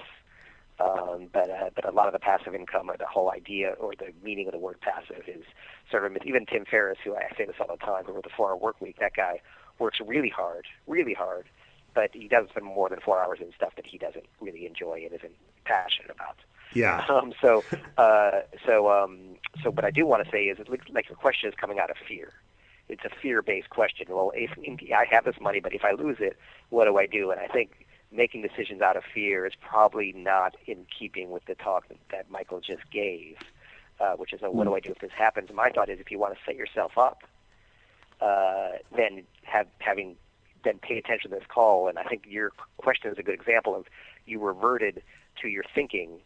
Um, 0.78 1.30
but 1.32 1.50
uh, 1.50 1.70
but 1.74 1.88
a 1.88 1.92
lot 1.92 2.08
of 2.08 2.14
the 2.14 2.20
passive 2.20 2.54
income 2.54 2.90
or 2.90 2.98
the 2.98 3.06
whole 3.06 3.32
idea 3.32 3.76
or 3.80 3.94
the 3.98 4.12
meaning 4.22 4.48
of 4.48 4.52
the 4.52 4.60
word 4.60 4.82
passive 4.82 5.24
is 5.26 5.46
sort 5.90 6.06
of 6.06 6.18
even 6.26 6.46
Tim 6.46 6.66
Ferriss, 6.70 6.98
who 7.02 7.16
I 7.16 7.32
say 7.38 7.46
this 7.46 7.56
all 7.62 7.74
the 7.74 7.86
time, 7.86 8.04
who 8.04 8.12
wrote 8.12 8.26
the 8.26 8.30
Four 8.36 8.50
Hour 8.50 8.58
Work 8.58 8.82
Week. 8.82 8.98
That 9.00 9.14
guy 9.16 9.40
works 9.80 10.00
really 10.06 10.30
hard, 10.30 10.66
really 10.86 11.14
hard, 11.14 11.46
but 11.96 12.12
he 12.14 12.28
doesn't 12.28 12.50
spend 12.50 12.66
more 12.66 12.90
than 12.90 13.00
four 13.00 13.24
hours 13.24 13.40
in 13.42 13.52
stuff 13.56 13.74
that 13.78 13.88
he 13.88 13.98
doesn't 13.98 14.26
really 14.42 14.68
enjoy 14.68 15.02
and 15.04 15.14
isn't 15.14 15.36
passionate 15.64 16.12
about. 16.12 16.36
yeah, 16.74 17.06
Um, 17.10 17.34
so, 17.42 17.64
uh, 17.98 18.42
so, 18.66 18.92
um, 18.92 19.38
so 19.64 19.72
what 19.72 19.86
I 19.86 19.92
do 19.92 20.06
want 20.06 20.24
to 20.24 20.30
say 20.30 20.44
is, 20.44 20.60
it 20.60 20.70
looks 20.70 20.86
like 20.94 21.08
the 21.08 21.16
question 21.16 21.50
is 21.50 21.56
coming 21.56 21.80
out 21.80 21.90
of 21.90 21.96
fear. 22.08 22.34
It's 22.90 23.04
a 23.04 23.10
fear-based 23.10 23.70
question. 23.72 24.08
Well, 24.10 24.32
if 24.36 24.52
I 24.92 25.06
have 25.10 25.26
this 25.26 25.40
money, 25.42 25.60
but 25.60 25.74
if 25.74 25.84
I 25.84 25.94
lose 25.94 26.18
it, 26.20 26.38
what 26.70 26.86
do 26.86 26.98
I 26.98 27.08
do? 27.08 27.32
And 27.32 27.40
I 27.40 27.48
think 27.48 27.88
making 28.12 28.44
decisions 28.44 28.82
out 28.82 28.96
of 28.96 29.04
fear 29.12 29.46
is 29.46 29.54
probably 29.60 30.14
not 30.16 30.56
in 30.68 30.86
keeping 30.98 31.32
with 31.32 31.46
the 31.46 31.56
talk 31.56 31.86
that, 32.12 32.30
Michael 32.30 32.60
just 32.60 32.90
gave, 32.92 33.38
uh, 34.00 34.14
which 34.14 34.34
is, 34.34 34.42
oh, 34.44 34.52
what 34.52 34.66
do 34.66 34.76
I 34.76 34.80
do 34.82 34.92
if 34.92 35.00
this 35.00 35.12
happens? 35.18 35.50
My 35.54 35.70
thought 35.70 35.90
is, 35.90 36.00
if 36.00 36.12
you 36.12 36.20
want 36.20 36.36
to 36.36 36.40
set 36.46 36.56
yourself 36.56 36.98
up, 36.98 37.24
uh, 38.22 38.72
then 38.96 39.24
have 39.44 39.68
having 39.80 40.16
then 40.66 40.80
pay 40.80 40.98
attention 40.98 41.32
to 41.32 41.38
this 41.38 41.48
call. 41.48 41.88
And 41.88 41.98
I 41.98 42.04
think 42.04 42.24
your 42.28 42.52
question 42.78 43.12
is 43.12 43.18
a 43.18 43.24
good 43.24 43.36
example 43.36 43.76
of 43.76 43.86
you 44.26 44.40
reverted 44.40 45.02
to 45.42 45.48
your 45.48 45.64
thinking 45.74 46.20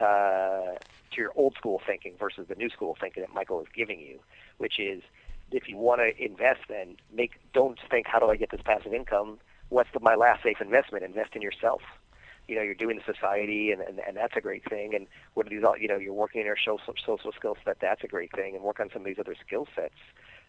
uh, 0.00 0.74
to 1.12 1.16
your 1.18 1.32
old 1.36 1.54
school 1.54 1.80
thinking 1.86 2.14
versus 2.18 2.46
the 2.48 2.54
new 2.54 2.70
school 2.70 2.96
thinking 3.00 3.22
that 3.22 3.32
Michael 3.32 3.60
is 3.60 3.68
giving 3.74 4.00
you, 4.00 4.18
which 4.58 4.80
is 4.80 5.02
if 5.52 5.68
you 5.68 5.76
want 5.76 6.00
to 6.00 6.24
invest, 6.24 6.60
then 6.68 6.96
make 7.14 7.32
don't 7.52 7.78
think 7.90 8.06
how 8.06 8.18
do 8.18 8.26
I 8.26 8.36
get 8.36 8.50
this 8.50 8.62
passive 8.64 8.94
income? 8.94 9.38
What's 9.68 9.90
the, 9.92 10.00
my 10.00 10.14
last 10.14 10.42
safe 10.42 10.60
investment? 10.60 11.04
Invest 11.04 11.36
in 11.36 11.42
yourself. 11.42 11.82
You 12.48 12.56
know, 12.56 12.62
you're 12.62 12.74
doing 12.74 13.00
society, 13.06 13.70
and, 13.70 13.80
and 13.80 14.00
and 14.00 14.16
that's 14.16 14.36
a 14.36 14.40
great 14.40 14.68
thing. 14.68 14.94
And 14.94 15.06
what 15.34 15.46
are 15.46 15.50
these? 15.50 15.62
all 15.62 15.78
You 15.78 15.88
know, 15.88 15.96
you're 15.96 16.12
working 16.12 16.40
in 16.40 16.46
your 16.46 16.56
social 16.56 16.94
social 17.06 17.32
skill 17.32 17.56
set. 17.64 17.78
That's 17.80 18.02
a 18.02 18.08
great 18.08 18.32
thing. 18.32 18.54
And 18.54 18.64
work 18.64 18.80
on 18.80 18.90
some 18.92 19.02
of 19.02 19.06
these 19.06 19.18
other 19.18 19.36
skill 19.46 19.68
sets 19.76 19.94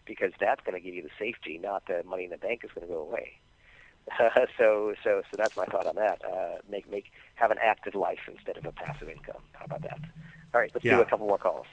because 0.06 0.32
that's 0.40 0.60
going 0.64 0.74
to 0.74 0.84
give 0.84 0.94
you 0.94 1.02
the 1.02 1.10
safety, 1.18 1.58
not 1.62 1.84
the 1.86 2.02
money 2.04 2.24
in 2.24 2.30
the 2.30 2.36
bank 2.36 2.60
is 2.64 2.70
going 2.74 2.86
to 2.86 2.92
go 2.92 3.00
away. 3.00 3.32
so 4.58 4.92
so 5.02 5.22
so 5.30 5.36
that's 5.36 5.56
my 5.56 5.64
thought 5.66 5.86
on 5.86 5.94
that. 5.96 6.20
Uh, 6.24 6.56
make 6.70 6.90
make 6.90 7.06
have 7.36 7.50
an 7.50 7.56
active 7.62 7.94
life 7.94 8.18
instead 8.28 8.56
of 8.58 8.64
a 8.66 8.72
passive 8.72 9.08
income. 9.08 9.40
How 9.52 9.64
about 9.64 9.82
that? 9.82 9.98
All 10.52 10.60
right, 10.60 10.70
let's 10.74 10.84
Yeah. 10.84 10.96
do 10.96 11.02
a 11.02 11.06
couple 11.06 11.26
more 11.26 11.38
calls. 11.38 11.66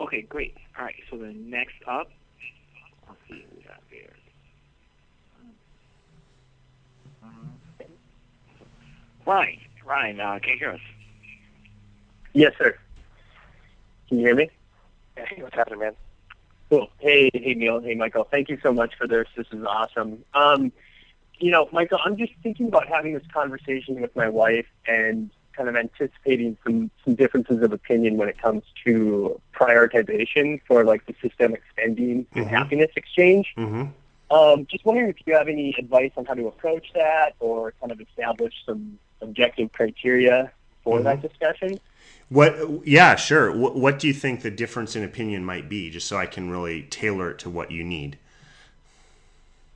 Okay, 0.00 0.22
great. 0.22 0.54
All 0.78 0.84
right, 0.84 0.94
so 1.10 1.16
the 1.16 1.32
next 1.32 1.76
up, 1.86 2.10
let's 3.08 3.20
see 3.28 3.44
who 3.50 3.56
we 3.56 3.62
got 3.64 3.80
here. 3.90 4.12
Uh, 7.24 7.84
Ryan, 9.26 9.58
Ryan, 9.84 10.20
uh, 10.20 10.38
can 10.42 10.52
you 10.52 10.58
hear 10.58 10.70
us? 10.72 10.80
Yes, 12.34 12.52
sir. 12.58 12.76
Can 14.08 14.18
you 14.18 14.26
hear 14.26 14.34
me? 14.36 14.50
Hey, 15.16 15.42
what's 15.42 15.54
happening, 15.56 15.80
man? 15.80 15.96
Cool. 16.70 16.88
Hey, 16.98 17.30
hey, 17.32 17.54
Neil. 17.54 17.80
Hey, 17.80 17.94
Michael. 17.94 18.24
Thank 18.30 18.48
you 18.50 18.58
so 18.62 18.72
much 18.72 18.94
for 18.96 19.06
this. 19.06 19.26
This 19.36 19.46
is 19.52 19.64
awesome. 19.64 20.24
Um, 20.34 20.70
you 21.38 21.50
know, 21.50 21.68
Michael, 21.72 21.98
I'm 22.04 22.16
just 22.16 22.32
thinking 22.42 22.68
about 22.68 22.88
having 22.88 23.14
this 23.14 23.22
conversation 23.32 24.00
with 24.00 24.14
my 24.14 24.28
wife 24.28 24.66
and 24.86 25.30
kind 25.56 25.68
of 25.68 25.76
anticipating 25.76 26.56
some, 26.64 26.90
some 27.04 27.14
differences 27.14 27.62
of 27.62 27.72
opinion 27.72 28.16
when 28.16 28.28
it 28.28 28.40
comes 28.40 28.62
to 28.84 29.40
prioritization 29.54 30.60
for 30.66 30.84
like 30.84 31.06
the 31.06 31.14
systemic 31.22 31.62
spending 31.70 32.26
and 32.34 32.46
Mhm. 32.46 32.48
happiness 32.50 32.90
exchange. 32.96 33.52
hmm 33.56 33.84
Um, 34.30 34.66
just 34.66 34.84
wondering 34.84 35.08
if 35.08 35.16
you 35.26 35.34
have 35.34 35.48
any 35.48 35.74
advice 35.78 36.12
on 36.16 36.26
how 36.26 36.34
to 36.34 36.48
approach 36.48 36.92
that 36.94 37.34
or 37.40 37.72
kind 37.80 37.90
of 37.90 37.98
establish 38.00 38.52
some 38.66 38.98
objective 39.22 39.72
criteria 39.72 40.52
for 40.84 41.00
that 41.00 41.22
discussion. 41.22 41.80
What? 42.28 42.86
Yeah, 42.86 43.16
sure. 43.16 43.50
What, 43.56 43.76
what 43.76 43.98
do 43.98 44.06
you 44.06 44.14
think 44.14 44.42
the 44.42 44.50
difference 44.50 44.94
in 44.94 45.02
opinion 45.02 45.44
might 45.44 45.68
be, 45.68 45.90
just 45.90 46.06
so 46.06 46.16
I 46.16 46.26
can 46.26 46.50
really 46.50 46.82
tailor 46.82 47.30
it 47.30 47.38
to 47.40 47.50
what 47.50 47.70
you 47.70 47.82
need? 47.82 48.18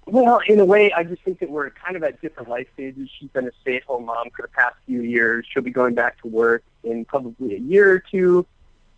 Well, 0.05 0.41
in 0.47 0.59
a 0.59 0.65
way, 0.65 0.93
I 0.93 1.05
just 1.05 1.23
think 1.23 1.39
that 1.39 1.49
we're 1.49 1.71
kind 1.71 1.97
of 1.97 2.03
at 2.03 2.21
different 2.21 2.49
life 2.49 2.67
stages. 2.75 3.09
She's 3.19 3.31
been 3.31 3.47
a 3.47 3.53
stay-at-home 3.63 4.05
mom 4.05 4.31
for 4.37 4.43
the 4.43 4.49
past 4.49 4.75
few 4.85 5.01
years. 5.01 5.47
She'll 5.49 5.63
be 5.63 5.71
going 5.71 5.95
back 5.95 6.21
to 6.23 6.29
work 6.29 6.65
in 6.83 7.05
probably 7.05 7.55
a 7.55 7.59
year 7.59 7.91
or 7.93 8.01
two, 8.01 8.45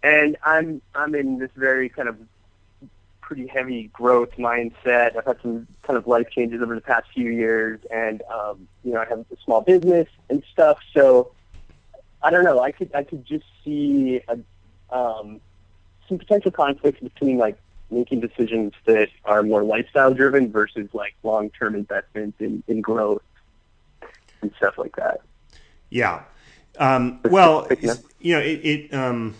and 0.02 0.36
I'm 0.44 0.80
I'm 0.94 1.14
in 1.14 1.38
this 1.38 1.50
very 1.54 1.90
kind 1.90 2.08
of 2.08 2.16
pretty 3.20 3.46
heavy 3.46 3.90
growth 3.92 4.30
mindset. 4.38 5.16
I've 5.16 5.26
had 5.26 5.40
some 5.42 5.66
kind 5.82 5.96
of 5.96 6.06
life 6.06 6.30
changes 6.30 6.62
over 6.62 6.74
the 6.74 6.80
past 6.80 7.06
few 7.14 7.30
years, 7.30 7.80
and 7.90 8.22
um, 8.22 8.66
you 8.82 8.94
know, 8.94 9.00
I 9.00 9.04
have 9.04 9.20
a 9.20 9.36
small 9.44 9.60
business 9.60 10.08
and 10.30 10.42
stuff. 10.52 10.78
So 10.94 11.32
I 12.24 12.30
don't 12.30 12.42
know. 12.42 12.60
I 12.60 12.72
could 12.72 12.90
I 12.94 13.04
could 13.04 13.24
just 13.26 13.44
see 13.62 14.20
a, 14.28 14.38
um, 14.96 15.40
some 16.08 16.18
potential 16.18 16.50
conflicts 16.50 17.00
between 17.00 17.36
like 17.36 17.58
making 17.90 18.20
decisions 18.20 18.72
that 18.86 19.08
are 19.26 19.42
more 19.42 19.62
lifestyle 19.62 20.12
driven 20.14 20.50
versus 20.50 20.88
like 20.94 21.14
long 21.22 21.50
term 21.50 21.74
investments 21.74 22.40
in, 22.40 22.62
in 22.66 22.80
growth 22.80 23.22
and 24.40 24.50
stuff 24.56 24.78
like 24.78 24.96
that. 24.96 25.20
Yeah. 25.90 26.22
Um, 26.78 27.20
well, 27.24 27.68
you 28.20 28.34
know, 28.34 28.40
it 28.40 28.60
it, 28.64 28.94
um, 28.94 29.34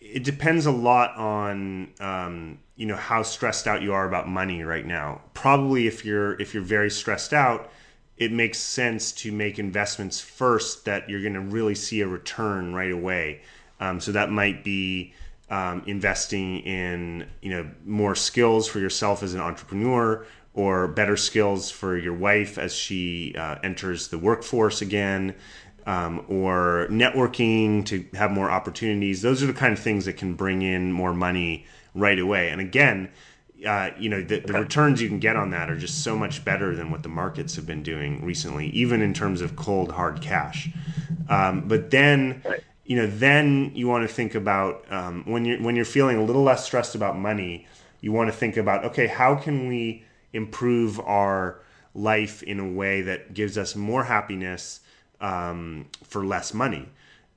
it 0.00 0.24
depends 0.24 0.64
a 0.64 0.72
lot 0.72 1.14
on 1.16 1.92
um, 2.00 2.60
you 2.76 2.86
know 2.86 2.96
how 2.96 3.22
stressed 3.22 3.66
out 3.66 3.82
you 3.82 3.92
are 3.92 4.08
about 4.08 4.26
money 4.26 4.62
right 4.62 4.86
now. 4.86 5.20
Probably 5.34 5.86
if 5.86 6.02
you're 6.02 6.40
if 6.40 6.54
you're 6.54 6.62
very 6.62 6.90
stressed 6.90 7.34
out, 7.34 7.70
it 8.16 8.32
makes 8.32 8.58
sense 8.58 9.12
to 9.12 9.32
make 9.32 9.58
investments 9.58 10.20
first 10.20 10.84
that 10.84 11.08
you're 11.08 11.22
going 11.22 11.34
to 11.34 11.40
really 11.40 11.74
see 11.74 12.00
a 12.00 12.06
return 12.06 12.74
right 12.74 12.92
away. 12.92 13.40
Um, 13.80 14.00
so 14.00 14.12
that 14.12 14.30
might 14.30 14.62
be 14.62 15.12
um, 15.50 15.82
investing 15.86 16.60
in 16.60 17.26
you 17.42 17.50
know 17.50 17.70
more 17.84 18.14
skills 18.14 18.68
for 18.68 18.78
yourself 18.78 19.22
as 19.22 19.34
an 19.34 19.40
entrepreneur, 19.40 20.26
or 20.54 20.88
better 20.88 21.16
skills 21.16 21.70
for 21.70 21.96
your 21.96 22.14
wife 22.14 22.58
as 22.58 22.74
she 22.74 23.34
uh, 23.36 23.56
enters 23.62 24.08
the 24.08 24.18
workforce 24.18 24.80
again, 24.80 25.34
um, 25.86 26.24
or 26.28 26.86
networking 26.90 27.84
to 27.84 28.06
have 28.14 28.30
more 28.30 28.50
opportunities. 28.50 29.22
Those 29.22 29.42
are 29.42 29.46
the 29.46 29.52
kind 29.52 29.72
of 29.72 29.78
things 29.78 30.04
that 30.04 30.16
can 30.16 30.34
bring 30.34 30.62
in 30.62 30.92
more 30.92 31.12
money 31.12 31.66
right 31.94 32.18
away. 32.18 32.50
And 32.50 32.60
again, 32.60 33.10
uh, 33.64 33.90
you 33.98 34.08
know 34.08 34.22
the, 34.22 34.40
the, 34.40 34.52
returns 34.52 35.00
you 35.00 35.08
can 35.08 35.18
get 35.18 35.36
on 35.36 35.50
that 35.50 35.70
are 35.70 35.76
just 35.76 36.02
so 36.02 36.16
much 36.16 36.44
better 36.44 36.74
than 36.74 36.90
what 36.90 37.02
the 37.02 37.08
markets 37.08 37.56
have 37.56 37.66
been 37.66 37.82
doing 37.82 38.24
recently, 38.24 38.68
even 38.68 39.02
in 39.02 39.14
terms 39.14 39.40
of 39.40 39.56
cold 39.56 39.92
hard 39.92 40.20
cash. 40.20 40.68
Um, 41.28 41.66
but 41.66 41.90
then, 41.90 42.42
you 42.84 42.96
know, 42.96 43.06
then 43.06 43.72
you 43.74 43.88
want 43.88 44.08
to 44.08 44.14
think 44.14 44.34
about 44.34 44.84
um, 44.90 45.24
when 45.26 45.44
you're 45.44 45.60
when 45.60 45.76
you're 45.76 45.84
feeling 45.84 46.16
a 46.16 46.24
little 46.24 46.42
less 46.42 46.64
stressed 46.64 46.94
about 46.94 47.18
money. 47.18 47.66
You 48.00 48.12
want 48.12 48.30
to 48.30 48.36
think 48.36 48.56
about 48.56 48.84
okay, 48.86 49.06
how 49.06 49.34
can 49.34 49.68
we 49.68 50.04
improve 50.32 51.00
our 51.00 51.60
life 51.94 52.42
in 52.42 52.58
a 52.58 52.68
way 52.68 53.02
that 53.02 53.32
gives 53.32 53.56
us 53.56 53.76
more 53.76 54.04
happiness 54.04 54.80
um, 55.20 55.86
for 56.02 56.24
less 56.24 56.52
money. 56.52 56.88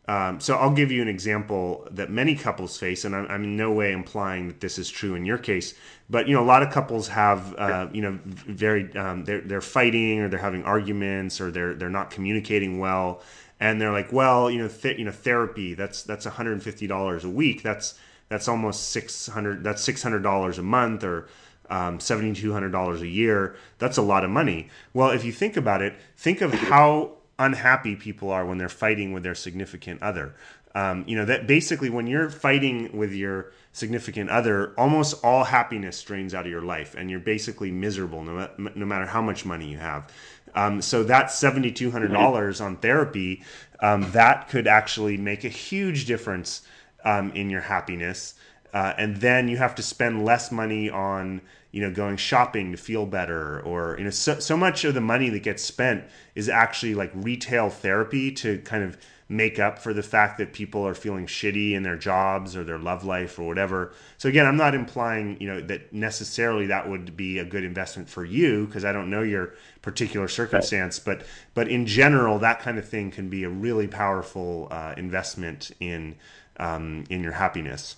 Um, 0.07 0.39
so 0.39 0.55
I'll 0.55 0.71
give 0.71 0.89
you 0.89 1.01
an 1.01 1.09
example 1.09 1.85
that 1.91 2.09
many 2.09 2.35
couples 2.35 2.77
face, 2.77 3.03
and 3.03 3.13
I'm, 3.13 3.27
I'm, 3.27 3.43
in 3.43 3.57
no 3.57 3.73
way 3.73 3.91
implying 3.91 4.47
that 4.47 4.61
this 4.61 4.79
is 4.79 4.89
true 4.89 5.15
in 5.15 5.25
your 5.25 5.38
case. 5.38 5.73
But 6.09 6.29
you 6.29 6.34
know, 6.34 6.41
a 6.41 6.45
lot 6.45 6.63
of 6.63 6.71
couples 6.71 7.09
have, 7.09 7.53
uh, 7.57 7.88
you 7.91 8.01
know, 8.01 8.17
very 8.23 8.95
um, 8.95 9.25
they're 9.25 9.41
they're 9.41 9.59
fighting 9.59 10.21
or 10.21 10.29
they're 10.29 10.39
having 10.39 10.63
arguments 10.63 11.41
or 11.41 11.51
they're 11.51 11.73
they're 11.73 11.89
not 11.89 12.09
communicating 12.09 12.79
well, 12.79 13.21
and 13.59 13.81
they're 13.81 13.91
like, 13.91 14.13
well, 14.13 14.49
you 14.49 14.59
know, 14.59 14.69
th- 14.69 14.97
you 14.97 15.03
know, 15.03 15.11
therapy 15.11 15.73
that's 15.73 16.03
that's 16.03 16.25
150 16.25 16.88
dollars 16.88 17.25
a 17.25 17.29
week. 17.29 17.61
That's 17.61 17.99
that's 18.29 18.47
almost 18.47 18.89
600. 18.89 19.61
That's 19.61 19.84
600 19.84 20.23
dollars 20.23 20.57
a 20.57 20.63
month 20.63 21.03
or 21.03 21.27
um, 21.69 21.99
$7,200 21.99 23.01
a 23.01 23.07
year. 23.07 23.55
That's 23.77 23.97
a 23.97 24.01
lot 24.01 24.23
of 24.23 24.29
money. 24.29 24.69
Well, 24.93 25.09
if 25.11 25.25
you 25.25 25.31
think 25.31 25.57
about 25.57 25.81
it, 25.81 25.95
think 26.15 26.41
of 26.41 26.53
how 26.53 27.16
unhappy 27.39 27.95
people 27.95 28.31
are 28.31 28.45
when 28.45 28.57
they're 28.57 28.69
fighting 28.69 29.14
with 29.14 29.23
their 29.23 29.35
significant 29.35 30.01
other. 30.01 30.35
Um, 30.76 31.03
you 31.07 31.15
know 31.15 31.26
that 31.26 31.47
basically 31.47 31.89
when 31.89 32.05
you're 32.05 32.30
fighting 32.30 32.95
with 32.95 33.11
your 33.11 33.51
significant 33.72 34.30
other, 34.30 34.73
almost 34.77 35.23
all 35.23 35.43
happiness 35.43 36.01
drains 36.03 36.34
out 36.34 36.45
of 36.45 36.51
your 36.51 36.61
life, 36.61 36.93
and 36.95 37.09
you're 37.09 37.19
basically 37.19 37.72
miserable 37.72 38.23
no, 38.23 38.49
no 38.57 38.85
matter 38.85 39.05
how 39.05 39.22
much 39.22 39.45
money 39.45 39.72
you 39.72 39.77
have. 39.77 40.11
Um, 40.53 40.81
so 40.81 41.03
that 41.03 41.31
seventy 41.31 41.72
two 41.72 41.89
hundred 41.91 42.11
dollars 42.11 42.61
on 42.61 42.77
therapy, 42.77 43.43
um, 43.81 44.11
that 44.11 44.49
could 44.49 44.68
actually 44.68 45.18
make 45.18 45.43
a 45.43 45.49
huge 45.49 46.05
difference 46.05 46.61
um, 47.03 47.31
in 47.31 47.49
your 47.49 47.61
happiness. 47.61 48.35
Uh, 48.73 48.93
and 48.97 49.18
then 49.18 49.47
you 49.47 49.57
have 49.57 49.73
to 49.76 49.81
spend 49.81 50.26
less 50.26 50.51
money 50.51 50.89
on 50.89 51.41
you 51.72 51.81
know 51.81 51.91
going 51.91 52.18
shopping 52.18 52.72
to 52.72 52.77
feel 52.77 53.06
better 53.06 53.60
or 53.61 53.95
you 53.98 54.03
know 54.03 54.10
so, 54.10 54.39
so 54.39 54.57
much 54.57 54.84
of 54.84 54.94
the 54.94 55.02
money 55.02 55.30
that 55.30 55.44
gets 55.44 55.64
spent 55.64 56.03
is 56.35 56.49
actually 56.49 56.95
like 56.95 57.11
retail 57.14 57.69
therapy 57.69 58.31
to 58.31 58.60
kind 58.60 58.84
of 58.84 58.98
make 59.30 59.60
up 59.60 59.77
for 59.77 59.94
the 59.94 60.03
fact 60.03 60.38
that 60.38 60.53
people 60.53 60.88
are 60.88 60.94
feeling 60.94 61.26
shitty 61.26 61.73
in 61.73 61.84
their 61.84 61.98
jobs 61.98 62.56
or 62.56 62.64
their 62.64 62.80
love 62.80 63.03
life 63.03 63.38
or 63.38 63.45
whatever 63.45 63.91
so 64.18 64.30
again 64.30 64.45
i'm 64.45 64.56
not 64.56 64.73
implying 64.73 65.35
you 65.41 65.48
know 65.48 65.60
that 65.60 65.91
necessarily 65.91 66.68
that 66.68 66.89
would 66.89 67.18
be 67.18 67.38
a 67.38 67.45
good 67.45 67.64
investment 67.65 68.07
for 68.07 68.23
you 68.23 68.65
because 68.65 68.85
i 68.85 68.94
don't 68.94 69.10
know 69.10 69.22
your 69.22 69.53
particular 69.81 70.30
circumstance 70.30 71.06
right. 71.06 71.19
but 71.19 71.27
but 71.53 71.68
in 71.68 71.85
general 71.85 72.39
that 72.39 72.61
kind 72.61 72.77
of 72.77 72.88
thing 72.88 73.11
can 73.11 73.30
be 73.30 73.44
a 73.44 73.49
really 73.49 73.88
powerful 73.88 74.68
uh, 74.72 74.94
investment 74.95 75.72
in 75.81 76.15
um, 76.57 77.03
in 77.10 77.22
your 77.22 77.34
happiness 77.34 77.98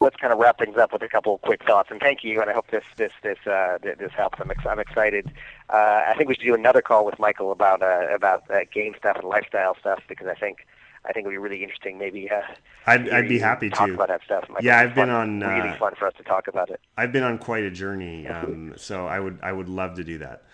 let's 0.00 0.16
kind 0.16 0.32
of 0.32 0.38
wrap 0.38 0.58
things 0.58 0.76
up 0.76 0.92
with 0.92 1.02
a 1.02 1.08
couple 1.08 1.34
of 1.34 1.42
quick 1.42 1.62
thoughts. 1.64 1.90
And 1.90 2.00
thank 2.00 2.24
you, 2.24 2.40
and 2.40 2.50
I 2.50 2.54
hope 2.54 2.70
this 2.70 2.84
this 2.96 3.12
this 3.22 3.38
uh, 3.46 3.78
this 3.82 4.12
helps. 4.16 4.38
I'm, 4.40 4.50
ex- 4.50 4.66
I'm 4.66 4.78
excited. 4.78 5.30
Uh, 5.68 6.02
I 6.08 6.14
think 6.16 6.28
we 6.28 6.34
should 6.34 6.44
do 6.44 6.54
another 6.54 6.82
call 6.82 7.04
with 7.04 7.18
Michael 7.18 7.52
about 7.52 7.82
uh, 7.82 8.06
about 8.14 8.50
uh, 8.50 8.60
game 8.72 8.94
stuff 8.98 9.16
and 9.18 9.28
lifestyle 9.28 9.76
stuff 9.78 10.02
because 10.08 10.26
I 10.26 10.34
think 10.34 10.66
I 11.04 11.12
think 11.12 11.24
it 11.24 11.28
would 11.28 11.34
be 11.34 11.38
really 11.38 11.62
interesting. 11.62 11.98
Maybe 11.98 12.30
uh, 12.30 12.40
I'd, 12.86 13.08
I'd 13.10 13.28
be 13.28 13.38
happy 13.38 13.68
talk 13.68 13.86
to 13.86 13.86
talk 13.86 13.94
about 13.94 14.08
that 14.08 14.22
stuff. 14.24 14.44
yeah, 14.60 14.80
I've 14.80 14.94
been 14.94 15.08
fun, 15.08 15.40
on 15.40 15.40
really 15.40 15.68
uh, 15.68 15.78
fun 15.78 15.94
for 15.94 16.06
us 16.06 16.14
to 16.16 16.22
talk 16.22 16.48
about 16.48 16.70
it. 16.70 16.80
I've 16.96 17.12
been 17.12 17.22
on 17.22 17.38
quite 17.38 17.64
a 17.64 17.70
journey, 17.70 18.26
um, 18.28 18.74
so 18.76 19.06
I 19.06 19.20
would 19.20 19.38
I 19.42 19.52
would 19.52 19.68
love 19.68 19.96
to 19.96 20.04
do 20.04 20.18
that. 20.18 20.44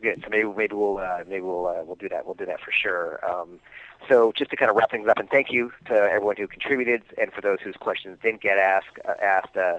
Good. 0.00 0.22
So 0.22 0.30
maybe 0.30 0.48
maybe 0.56 0.74
we'll 0.74 0.98
uh, 0.98 1.22
maybe 1.26 1.42
we'll 1.42 1.66
uh, 1.66 1.84
we'll 1.84 1.96
do 1.96 2.08
that. 2.08 2.24
We'll 2.24 2.34
do 2.34 2.46
that 2.46 2.60
for 2.60 2.72
sure. 2.72 3.20
Um, 3.28 3.60
so 4.08 4.32
just 4.36 4.50
to 4.50 4.56
kind 4.56 4.70
of 4.70 4.76
wrap 4.76 4.90
things 4.90 5.06
up, 5.08 5.18
and 5.18 5.28
thank 5.28 5.50
you 5.50 5.72
to 5.86 5.94
everyone 5.94 6.36
who 6.36 6.46
contributed, 6.46 7.02
and 7.20 7.32
for 7.32 7.40
those 7.40 7.58
whose 7.62 7.76
questions 7.76 8.18
didn't 8.22 8.40
get 8.40 8.58
asked. 8.58 8.98
Uh, 9.04 9.58
uh, 9.58 9.78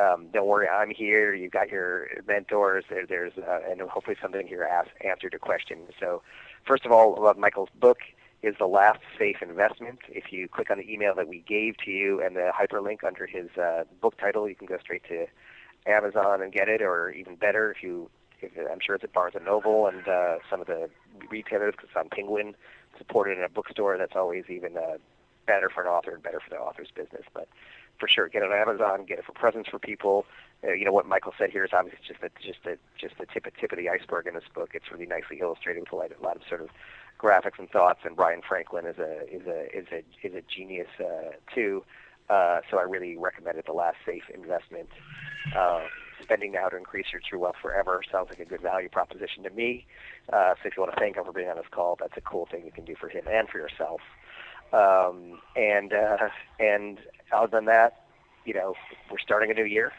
um, 0.00 0.28
don't 0.32 0.46
worry, 0.46 0.68
I'm 0.68 0.90
here. 0.90 1.34
You've 1.34 1.52
got 1.52 1.68
your 1.68 2.08
mentors. 2.26 2.84
There, 2.88 3.04
there's 3.06 3.32
uh, 3.36 3.60
and 3.68 3.80
hopefully 3.82 4.16
something 4.22 4.46
here 4.46 4.66
answered 5.04 5.32
your 5.32 5.40
question. 5.40 5.78
So, 5.98 6.22
first 6.64 6.86
of 6.86 6.92
all, 6.92 7.34
Michael's 7.36 7.70
book 7.78 7.98
is 8.42 8.54
the 8.58 8.66
last 8.66 9.00
safe 9.18 9.42
investment. 9.42 9.98
If 10.08 10.32
you 10.32 10.48
click 10.48 10.70
on 10.70 10.78
the 10.78 10.90
email 10.90 11.14
that 11.16 11.28
we 11.28 11.40
gave 11.46 11.76
to 11.84 11.90
you 11.90 12.22
and 12.22 12.34
the 12.34 12.50
hyperlink 12.58 13.04
under 13.04 13.26
his 13.26 13.48
book 14.00 14.16
title, 14.18 14.48
you 14.48 14.54
can 14.54 14.66
go 14.66 14.78
straight 14.78 15.02
to 15.08 15.26
Amazon 15.86 16.42
and 16.42 16.52
get 16.52 16.68
it, 16.68 16.82
or 16.82 17.10
even 17.10 17.36
better, 17.36 17.70
if 17.72 17.82
you, 17.82 18.10
I'm 18.42 18.80
sure 18.80 18.94
it's 18.94 19.04
at 19.04 19.12
Barnes 19.12 19.34
and 19.34 19.44
Noble 19.44 19.86
and 19.86 20.06
uh, 20.06 20.36
some 20.48 20.60
of 20.60 20.66
the 20.66 20.90
retailers, 21.30 21.74
because 21.76 21.88
it's 21.90 21.96
on 21.96 22.08
Penguin 22.08 22.54
supported 22.98 23.38
in 23.38 23.44
a 23.44 23.48
bookstore, 23.48 23.96
that's 23.96 24.16
always 24.16 24.44
even 24.48 24.76
uh, 24.76 24.98
better 25.46 25.70
for 25.70 25.82
an 25.82 25.88
author 25.88 26.12
and 26.12 26.22
better 26.22 26.40
for 26.40 26.50
the 26.50 26.56
author's 26.56 26.90
business. 26.94 27.24
But 27.32 27.48
for 27.98 28.08
sure, 28.08 28.28
get 28.28 28.42
it 28.42 28.50
on 28.50 28.58
Amazon, 28.58 29.04
get 29.04 29.18
it 29.18 29.24
for 29.24 29.32
presents 29.32 29.68
for 29.68 29.78
people. 29.78 30.26
Uh, 30.62 30.72
you 30.72 30.84
know 30.84 30.92
what 30.92 31.06
Michael 31.06 31.32
said 31.38 31.50
here 31.50 31.64
is 31.64 31.70
obviously 31.72 32.00
just 32.06 32.20
the 32.20 32.30
just 32.40 32.62
the 32.64 32.78
just 32.98 33.18
the 33.18 33.26
tip 33.26 33.46
tip 33.58 33.72
of 33.72 33.78
the 33.78 33.88
iceberg 33.88 34.26
in 34.26 34.34
this 34.34 34.44
book. 34.54 34.70
It's 34.74 34.90
really 34.90 35.06
nicely 35.06 35.38
illustrated 35.40 35.80
with 35.80 35.92
a 35.92 35.96
lot, 35.96 36.10
a 36.18 36.24
lot 36.24 36.36
of 36.36 36.42
sort 36.48 36.60
of 36.60 36.70
graphics 37.18 37.58
and 37.58 37.70
thoughts. 37.70 38.00
And 38.04 38.16
Bryan 38.16 38.42
Franklin 38.46 38.86
is 38.86 38.98
a 38.98 39.22
is 39.32 39.46
a 39.46 39.76
is 39.76 39.86
a 39.92 40.26
is 40.26 40.34
a 40.34 40.42
genius 40.42 40.88
uh, 40.98 41.32
too. 41.54 41.84
Uh, 42.28 42.60
so 42.70 42.78
I 42.78 42.82
really 42.82 43.16
recommend 43.16 43.58
it. 43.58 43.66
The 43.66 43.72
Last 43.72 43.96
Safe 44.06 44.22
Investment. 44.32 44.88
Uh, 45.56 45.82
spending 46.22 46.52
now 46.52 46.68
to 46.68 46.76
increase 46.76 47.06
your 47.12 47.20
true 47.28 47.38
wealth 47.38 47.56
forever 47.60 48.02
sounds 48.10 48.28
like 48.30 48.40
a 48.40 48.44
good 48.44 48.60
value 48.60 48.88
proposition 48.88 49.42
to 49.44 49.50
me. 49.50 49.86
Uh, 50.32 50.54
so 50.62 50.68
if 50.68 50.76
you 50.76 50.82
want 50.82 50.94
to 50.94 51.00
thank 51.00 51.16
him 51.16 51.24
for 51.24 51.32
being 51.32 51.48
on 51.48 51.56
this 51.56 51.66
call, 51.70 51.96
that's 51.98 52.16
a 52.16 52.20
cool 52.20 52.46
thing 52.50 52.64
you 52.64 52.72
can 52.72 52.84
do 52.84 52.94
for 52.98 53.08
him 53.08 53.24
and 53.30 53.48
for 53.48 53.58
yourself. 53.58 54.00
Um, 54.72 55.40
and 55.56 55.92
uh, 55.92 56.28
and 56.58 56.98
other 57.32 57.48
than 57.50 57.64
that, 57.64 58.04
you 58.44 58.54
know, 58.54 58.74
we're 59.10 59.18
starting 59.18 59.50
a 59.50 59.54
new 59.54 59.64
year, 59.64 59.92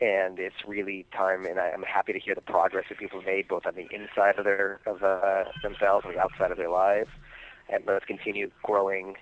and 0.00 0.38
it's 0.38 0.56
really 0.66 1.06
time. 1.16 1.46
And 1.46 1.60
I, 1.60 1.70
I'm 1.70 1.82
happy 1.82 2.12
to 2.12 2.18
hear 2.18 2.34
the 2.34 2.40
progress 2.40 2.86
that 2.88 2.98
people 2.98 3.20
have 3.20 3.26
made, 3.26 3.46
both 3.46 3.66
on 3.66 3.74
the 3.74 3.86
inside 3.94 4.38
of 4.38 4.44
their 4.44 4.80
of 4.86 5.02
uh, 5.02 5.44
themselves 5.62 6.04
and 6.04 6.14
the 6.14 6.20
outside 6.20 6.50
of 6.50 6.56
their 6.56 6.70
lives. 6.70 7.10
And 7.68 7.84
let's 7.86 8.04
continue 8.04 8.50
growing, 8.62 9.16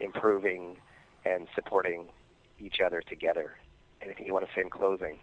improving, 0.00 0.78
and 1.24 1.46
supporting 1.54 2.06
each 2.58 2.80
other 2.84 3.02
together. 3.02 3.56
Anything 4.04 4.26
you 4.26 4.34
want 4.34 4.46
to 4.46 4.54
say 4.54 4.60
in 4.60 4.68
closing? 4.68 5.18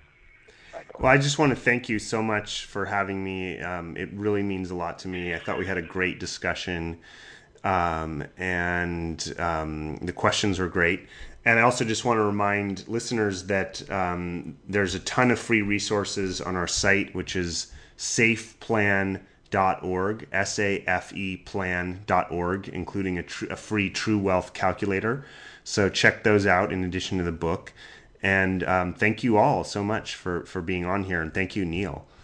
Well, 0.99 1.11
I 1.11 1.17
just 1.17 1.37
want 1.37 1.51
to 1.51 1.55
thank 1.55 1.89
you 1.89 1.99
so 1.99 2.23
much 2.23 2.65
for 2.65 2.85
having 2.85 3.23
me. 3.23 3.59
Um, 3.59 3.95
it 3.97 4.09
really 4.13 4.41
means 4.41 4.71
a 4.71 4.75
lot 4.75 4.97
to 4.99 5.07
me. 5.07 5.35
I 5.35 5.39
thought 5.39 5.59
we 5.59 5.65
had 5.65 5.77
a 5.77 5.81
great 5.81 6.19
discussion, 6.19 6.97
um, 7.63 8.23
and 8.37 9.33
um, 9.37 9.97
the 9.97 10.13
questions 10.13 10.59
were 10.59 10.69
great. 10.69 11.07
And 11.43 11.59
I 11.59 11.63
also 11.63 11.83
just 11.83 12.05
want 12.05 12.17
to 12.17 12.23
remind 12.23 12.87
listeners 12.87 13.45
that 13.47 13.89
um, 13.91 14.57
there's 14.67 14.95
a 14.95 14.99
ton 14.99 15.31
of 15.31 15.39
free 15.39 15.61
resources 15.61 16.39
on 16.39 16.55
our 16.55 16.67
site, 16.67 17.13
which 17.13 17.35
is 17.35 17.71
safeplan.org, 17.97 20.27
S 20.31 20.59
A 20.59 20.83
F 20.87 21.13
E 21.13 21.37
plan.org, 21.37 22.69
including 22.69 23.17
a, 23.17 23.23
tr- 23.23 23.47
a 23.47 23.55
free 23.55 23.89
True 23.89 24.19
Wealth 24.19 24.53
calculator. 24.53 25.25
So 25.63 25.89
check 25.89 26.23
those 26.23 26.45
out 26.45 26.71
in 26.71 26.83
addition 26.83 27.17
to 27.17 27.23
the 27.23 27.31
book. 27.31 27.73
And 28.23 28.63
um, 28.63 28.93
thank 28.93 29.23
you 29.23 29.37
all 29.37 29.63
so 29.63 29.83
much 29.83 30.15
for, 30.15 30.45
for 30.45 30.61
being 30.61 30.85
on 30.85 31.03
here. 31.03 31.21
And 31.21 31.33
thank 31.33 31.55
you, 31.55 31.65
Neil. 31.65 32.05